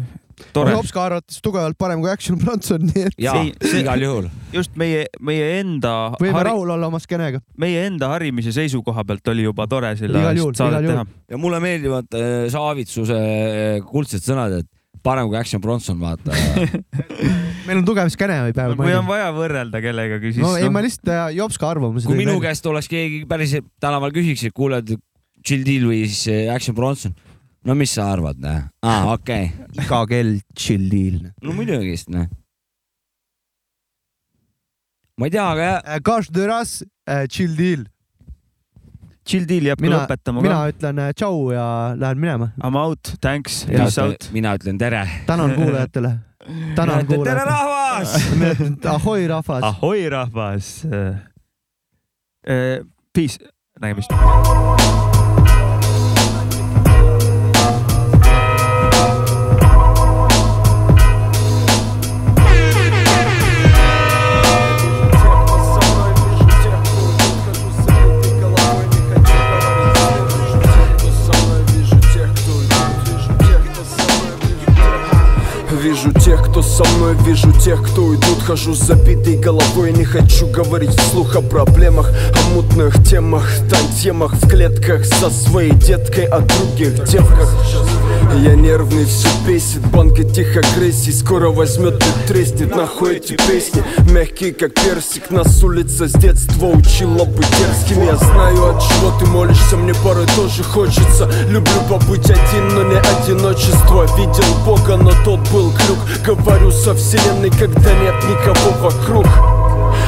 tore. 0.57 0.75
Jopska 0.75 1.05
arvates 1.09 1.41
tugevalt 1.45 1.79
parem 1.81 2.03
kui 2.03 2.13
Action 2.13 2.39
Bronson, 2.41 2.85
nii 2.91 3.07
et 3.09 3.19
jaa 3.27 3.43
igal 3.81 4.07
juhul. 4.07 4.29
just 4.55 4.77
meie, 4.81 5.07
meie 5.21 5.51
enda 5.61 5.95
võime 6.21 6.45
rahul 6.47 6.75
olla 6.77 6.91
oma 6.91 7.01
skeenega. 7.03 7.43
meie 7.61 7.87
enda 7.89 8.13
harimise 8.15 8.55
seisukoha 8.57 9.07
pealt 9.09 9.35
oli 9.35 9.47
juba 9.49 9.69
tore 9.71 9.95
selle 10.01 10.23
juhul, 10.37 10.55
saadet 10.59 10.89
teha 10.89 11.05
ja 11.31 11.41
mulle 11.41 11.61
meeldivad 11.65 12.17
äh, 12.19 12.47
Saavitsuse 12.53 13.19
äh, 13.19 13.77
kuldsed 13.89 14.25
sõnad, 14.25 14.61
et 14.63 14.71
parem 15.05 15.29
kui 15.29 15.39
Action 15.39 15.61
Bronson, 15.61 15.99
vaata. 16.01 16.33
meil 17.67 17.81
on 17.81 17.87
tugev 17.87 18.11
skeene 18.13 18.41
või 18.47 18.55
päev. 18.57 18.77
kui 18.79 18.95
on 18.97 19.09
vaja 19.09 19.29
võrrelda 19.37 19.81
kellegagi, 19.85 20.33
siis 20.37 20.45
no 20.45 20.55
ei, 20.59 20.69
ma 20.69 20.81
noh, 20.81 20.89
lihtsalt 20.89 21.11
äh, 21.13 21.27
Jopska 21.39 21.69
arvamuse. 21.75 22.09
kui 22.09 22.19
minu 22.21 22.39
käest 22.43 22.67
oleks 22.71 22.89
keegi 22.91 23.25
päris 23.29 23.57
tänaval 23.83 24.15
küsiks, 24.17 24.47
et 24.49 24.57
kuule, 24.57 24.81
Chill 25.45 25.65
Deal 25.67 25.85
või 25.91 26.05
siis 26.09 26.25
äh, 26.33 26.55
Action 26.55 26.77
Bronson, 26.77 27.17
no 27.65 27.75
mis 27.79 27.95
sa 27.97 28.11
arvad, 28.13 28.41
noh? 28.41 28.67
aa, 28.85 29.05
okei 29.17 29.49
okay.. 29.53 29.85
iga 29.85 30.01
kell 30.11 30.37
chill 30.59 30.89
deal. 30.93 31.21
no 31.43 31.57
muidugi, 31.57 31.97
sest 31.97 32.13
noh. 32.15 32.29
ma 35.19 35.29
ei 35.29 35.35
tea, 35.35 35.47
aga 35.55 35.71
chill 37.31 37.57
deal. 37.59 37.87
chill 39.25 39.49
deal 39.49 39.71
jääb 39.71 39.83
mina, 39.85 40.03
lõpetama 40.03 40.45
mina 40.45 40.61
ka. 40.61 40.75
ütlen 40.75 41.03
äh, 41.07 41.15
tšau 41.17 41.41
ja 41.55 41.67
lähen 42.01 42.21
minema. 42.21 42.53
I 42.61 42.69
m 42.69 42.79
out, 42.81 43.15
thanks, 43.25 43.65
mina 43.71 43.89
peace 43.89 44.03
out. 44.03 44.31
mina 44.37 44.55
ütlen 44.59 44.81
tere. 44.81 45.07
tänan 45.29 45.55
kuulajatele. 45.59 46.13
tänan 46.77 47.07
tere 47.09 47.17
kuulajatele. 47.17 47.49
rahvas. 47.49 48.19
mina 48.37 48.53
ütlen 48.53 48.79
ahoi 48.93 49.27
rahvas. 49.33 49.69
ahoi, 49.73 50.07
rahvas. 50.19 50.71
Peace, 53.15 53.39
nägemist. 53.81 55.14
Вижу 76.05 76.21
тех, 76.21 76.51
кто 76.51 76.61
со 76.61 76.85
мной, 76.97 77.15
вижу 77.25 77.51
тех, 77.53 77.83
кто 77.83 78.15
идут. 78.15 78.43
Хожу 78.45 78.75
с 78.75 78.79
забитой 78.79 79.39
головой, 79.39 79.91
не 79.93 80.05
хочу 80.05 80.47
говорить 80.47 80.91
вслух 80.91 81.35
о 81.35 81.41
проблемах 81.41 82.11
О 82.11 82.55
мутных 82.55 83.03
темах, 83.09 83.49
тантемах 83.71 84.35
в 84.35 84.47
клетках 84.47 85.07
Со 85.07 85.31
своей 85.31 85.73
деткой, 85.73 86.25
о 86.27 86.41
других 86.41 87.05
девках 87.05 87.49
Я 88.43 88.57
нервный, 88.57 89.05
все 89.05 89.29
бесит, 89.47 89.87
банка 89.91 90.25
тих 90.25 90.57
агрессий 90.57 91.13
Скоро 91.13 91.51
возьмет 91.51 92.03
и 92.03 92.29
треснет, 92.29 92.75
нахуй 92.75 93.17
эти 93.17 93.37
песни? 93.49 93.83
Мягкие, 94.11 94.53
как 94.53 94.75
персик, 94.75 95.31
нас 95.31 95.63
улица 95.63 96.09
с 96.09 96.13
детства 96.13 96.67
учила 96.67 97.25
быть 97.25 97.47
дерзким. 97.59 98.05
Я 98.05 98.17
знаю, 98.17 98.77
от 98.77 98.83
чего 98.83 99.19
ты 99.19 99.27
молишься, 99.27 99.77
мне 99.77 99.95
порой 99.95 100.27
тоже 100.35 100.65
хочется. 100.65 101.31
Люблю 101.49 101.81
побыть 101.89 102.31
один, 102.31 102.75
но 102.75 102.83
не 102.83 102.97
одиночество. 102.97 104.07
Видел 104.17 104.65
Бога, 104.67 104.97
но 104.97 105.13
тот 105.25 105.41
был 105.51 105.73
крюк 105.73 105.99
Говорю 106.25 106.71
со 106.71 106.95
вселенной, 106.95 107.51
когда 107.51 107.93
нет 107.93 108.15
никого 108.25 108.71
вокруг 108.81 109.27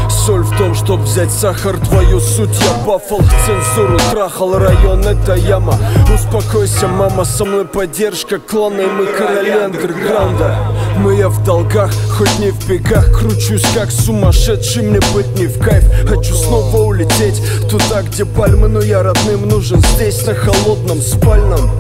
Соль 0.09 0.43
в 0.43 0.57
том, 0.57 0.75
чтоб 0.75 1.01
взять 1.01 1.31
сахар, 1.31 1.79
твою 1.79 2.21
суть. 2.21 2.59
Я 2.61 2.85
бафал 2.85 3.21
Цензуру 3.45 3.99
трахал, 4.11 4.59
район 4.59 5.01
это 5.07 5.35
яма. 5.35 5.79
Успокойся, 6.13 6.89
мама, 6.89 7.25
со 7.25 7.45
мной 7.45 7.65
поддержка 7.65 8.39
Клана 8.39 8.81
и 8.81 8.87
мы 8.87 9.07
короли 9.07 9.51
андерграунда. 9.51 10.57
Но 10.99 11.13
я 11.13 11.29
в 11.29 11.45
долгах, 11.45 11.93
хоть 12.17 12.39
не 12.39 12.51
в 12.51 12.69
бегах. 12.69 13.19
Кручусь 13.19 13.67
как 13.75 13.91
сумасшедший, 13.91 14.83
мне 14.83 15.01
быть 15.15 15.39
не 15.39 15.47
в 15.47 15.59
кайф. 15.61 15.85
Хочу 16.09 16.35
снова 16.35 16.79
улететь 16.79 17.41
туда, 17.69 18.03
где 18.03 18.25
пальмы 18.25 18.69
Но 18.69 18.81
я 18.81 19.03
родным 19.03 19.49
нужен 19.49 19.81
здесь, 19.95 20.27
на 20.27 20.35
холодном 20.35 21.01
спальном. 21.01 21.71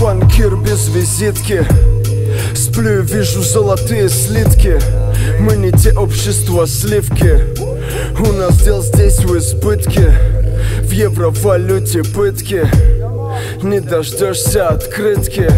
Банкир 0.00 0.54
без 0.56 0.88
визитки 0.88 1.66
Сплю 2.54 3.00
и 3.00 3.02
вижу 3.02 3.42
золотые 3.42 4.08
слитки. 4.08 4.78
Мы 5.40 5.56
не 5.56 5.72
те 5.72 5.92
общества 5.92 6.66
сливки. 6.66 7.40
У 8.20 8.32
нас 8.32 8.62
дел 8.62 8.82
здесь 8.82 9.18
в 9.18 9.36
избытке. 9.36 10.12
В 10.82 10.90
евровалюте 10.90 12.02
пытки. 12.02 12.68
Не 13.62 13.80
дождешься 13.80 14.68
открытки. 14.68 15.50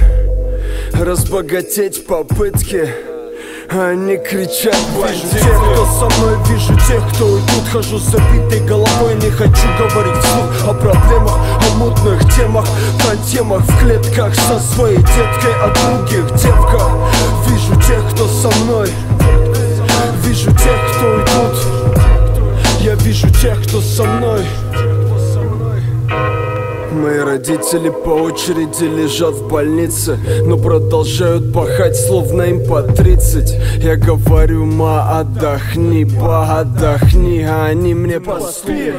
Разбогатеть 0.92 2.06
попытки 2.06 2.88
они 3.72 4.16
кричат 4.16 4.74
Вижу 4.96 5.28
тех, 5.32 5.56
кто 5.56 5.86
со 5.86 6.18
мной, 6.18 6.36
вижу 6.48 6.74
тех, 6.88 7.08
кто 7.12 7.26
уйдут 7.26 7.68
Хожу 7.72 7.98
с 7.98 8.02
забитой 8.02 8.60
головой, 8.66 9.14
не 9.14 9.30
хочу 9.30 9.68
говорить 9.78 10.16
вслух 10.24 10.68
О 10.68 10.74
проблемах, 10.74 11.36
о 11.36 11.76
мутных 11.76 12.34
темах. 12.34 12.66
На 13.06 13.16
темах 13.24 13.62
в 13.62 13.80
клетках 13.80 14.34
со 14.34 14.58
своей 14.58 14.98
деткой 14.98 15.54
О 15.62 15.68
других 15.68 16.34
девках. 16.34 16.90
Вижу 17.46 17.74
тех, 17.86 18.10
кто 18.12 18.26
со 18.26 18.48
мной. 18.64 18.88
Вижу 20.24 20.50
тех, 20.50 20.96
кто 20.96 21.06
уйдут 21.06 21.58
Я 22.80 22.94
вижу 22.94 23.28
тех, 23.40 23.62
кто 23.62 23.80
со 23.80 24.04
мной 24.04 24.44
Мои 27.00 27.18
родители 27.20 27.88
по 27.88 28.10
очереди 28.10 28.84
лежат 28.84 29.34
в 29.34 29.48
больнице 29.48 30.18
Но 30.44 30.58
продолжают 30.58 31.50
пахать, 31.50 31.96
словно 31.96 32.42
им 32.42 32.66
по 32.66 32.82
30 32.82 33.82
Я 33.82 33.96
говорю, 33.96 34.66
ма, 34.66 35.18
отдохни, 35.18 36.04
па, 36.04 36.60
отдохни 36.60 37.42
А 37.42 37.66
они 37.66 37.94
мне 37.94 38.20
поспи 38.20 38.92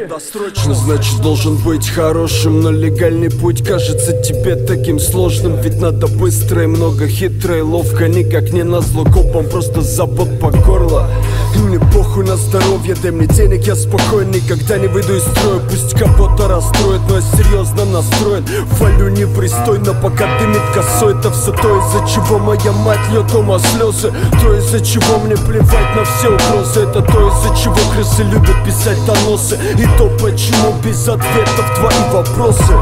Ну, 0.66 0.74
Значит, 0.74 1.22
должен 1.22 1.58
быть 1.58 1.88
хорошим 1.90 2.62
Но 2.62 2.72
легальный 2.72 3.30
путь 3.30 3.64
кажется 3.64 4.20
тебе 4.24 4.56
таким 4.56 5.00
сложным. 5.00 5.62
Ведь 5.62 5.80
надо 5.80 6.08
быстро 6.08 6.64
и 6.64 6.68
много 6.68 7.08
хитро 7.08 7.60
и 7.60 7.62
ловко 7.62 8.08
Никак 8.08 8.52
не 8.52 8.64
назло 8.64 9.04
копам, 9.04 9.48
просто 9.48 9.82
забот 9.82 10.40
по 10.40 10.50
горло 10.50 11.08
И 11.56 11.58
мне 11.60 11.80
похуй 11.80 12.26
на 12.26 12.38
здоровье, 12.38 12.96
дай 12.96 13.12
мне 13.12 13.28
денег, 13.28 13.66
я 13.68 13.76
спокоен 13.76 14.32
Никогда 14.32 14.78
не 14.78 14.88
выйду 14.88 15.16
из 15.16 15.24
строя, 15.24 15.60
пусть 15.60 15.98
кого-то 15.98 16.48
расстроит 16.48 17.02
Но 17.08 17.16
я 17.16 17.22
серьезно 17.22 17.86
настроен, 17.86 18.46
валю 18.80 19.10
непристойно 19.10 19.94
Пока 19.94 20.28
дымит 20.40 20.62
косой, 20.74 21.18
это 21.18 21.32
все 21.32 21.52
то, 21.52 21.80
из-за 21.80 22.08
чего 22.08 22.40
моя 22.40 22.72
мать 22.72 23.00
льет 23.12 23.28
дома 23.28 23.60
слезы 23.60 24.14
То, 24.42 24.56
из-за 24.56 24.80
чего 24.80 25.20
мне 25.20 25.36
плевать 25.36 25.96
на 25.96 26.06
все 26.06 26.30
угрозы 26.30 26.82
Это 26.82 27.02
то, 27.02 27.28
из-за 27.28 27.56
чего 27.62 27.76
крысы 27.94 28.24
любят 28.24 28.64
писать 28.66 28.98
доносы. 29.06 29.58
И 29.78 29.86
то, 29.98 30.10
почему 30.22 30.74
без 30.84 31.08
ответов 31.08 31.76
твои 31.76 32.12
вопросы. 32.12 32.74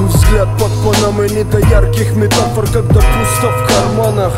Взгляд 0.00 0.48
под 0.58 0.70
панамой 0.84 1.28
не 1.30 1.44
до 1.44 1.58
ярких 1.58 2.14
метафор, 2.14 2.66
когда 2.66 3.00
пусто 3.00 3.50
в 3.50 3.68
карманах 3.68 4.32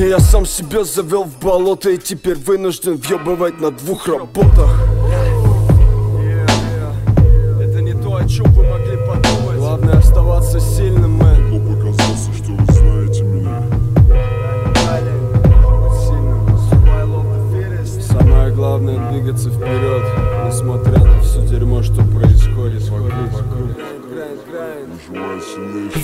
и 0.00 0.08
Я 0.08 0.18
сам 0.18 0.46
себя 0.46 0.84
завел 0.84 1.24
в 1.24 1.38
болото 1.38 1.90
и 1.90 1.98
теперь 1.98 2.36
вынужден 2.36 2.96
въебывать 2.96 3.60
на 3.60 3.70
двух 3.70 4.08
работах. 4.08 4.70
Это 7.60 7.82
не 7.82 7.92
то, 7.92 8.16
о 8.16 8.26
чем 8.26 8.46
вы 8.52 8.62
могли 8.66 8.96
подумать. 8.96 9.56
Главное 9.56 9.98
оставаться 9.98 10.58
сильным, 10.58 11.18
мэн. 11.18 11.50
Но 11.50 11.74
показался, 11.74 12.32
что 12.32 12.52
вы 12.52 12.72
знаете 12.72 13.22
меня. 13.24 13.62
Самое 18.08 18.52
главное 18.52 19.10
двигаться 19.10 19.50
вперед, 19.50 20.02
несмотря 20.46 20.98
на 21.04 21.20
все 21.20 21.46
дерьмо, 21.46 21.82
что 21.82 22.02
происходит 22.04 22.88
вокруг. 22.88 23.49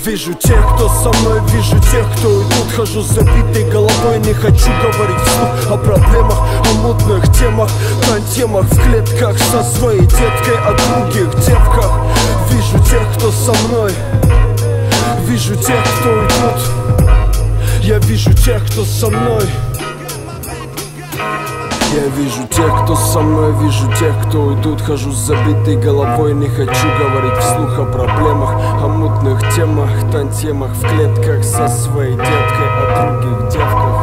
Вижу 0.05 0.33
тех, 0.33 0.75
кто 0.75 0.89
со 0.89 1.09
мной, 1.19 1.39
вижу 1.51 1.77
тех, 1.91 2.05
кто 2.17 2.29
уйдут 2.29 2.71
Хожу 2.75 3.01
с 3.01 3.07
забитой 3.07 3.69
головой, 3.69 4.19
не 4.19 4.33
хочу 4.33 4.69
говорить 4.81 5.21
вслух 5.21 5.71
О 5.71 5.77
проблемах, 5.77 6.39
о 6.39 6.73
мутных 6.81 7.31
темах. 7.37 7.69
На 8.09 8.19
темах 8.33 8.65
в 8.65 8.81
клетках 8.81 9.37
со 9.37 9.63
своей 9.63 10.01
деткой 10.01 10.57
О 10.65 10.73
других 10.73 11.29
девках. 11.45 11.91
Вижу 12.49 12.83
тех, 12.85 13.03
кто 13.15 13.31
со 13.31 13.53
мной. 13.67 13.91
Вижу 15.27 15.55
тех, 15.55 15.83
кто 15.99 16.09
уйдут 16.09 17.83
Я 17.83 17.99
вижу 17.99 18.33
тех, 18.33 18.65
кто 18.65 18.85
со 18.85 19.09
мной 19.09 19.43
я 21.97 22.07
вижу 22.09 22.47
тех, 22.49 22.83
кто 22.83 22.95
со 22.95 23.21
мной, 23.21 23.51
вижу 23.63 23.87
тех, 23.99 24.13
кто 24.27 24.43
уйдут. 24.43 24.81
Хожу 24.81 25.11
с 25.11 25.17
забитой 25.17 25.77
головой, 25.77 26.33
не 26.33 26.47
хочу 26.47 26.87
говорить 26.99 27.37
вслух 27.39 27.79
о 27.79 27.85
проблемах 27.85 28.51
О 28.83 28.87
мутных 28.87 29.39
темах, 29.55 29.89
тантемах 30.11 30.71
в 30.71 30.81
клетках 30.81 31.43
Со 31.43 31.67
своей 31.67 32.15
деткой, 32.15 32.67
о 32.77 33.21
других 33.21 33.51
девках 33.51 33.96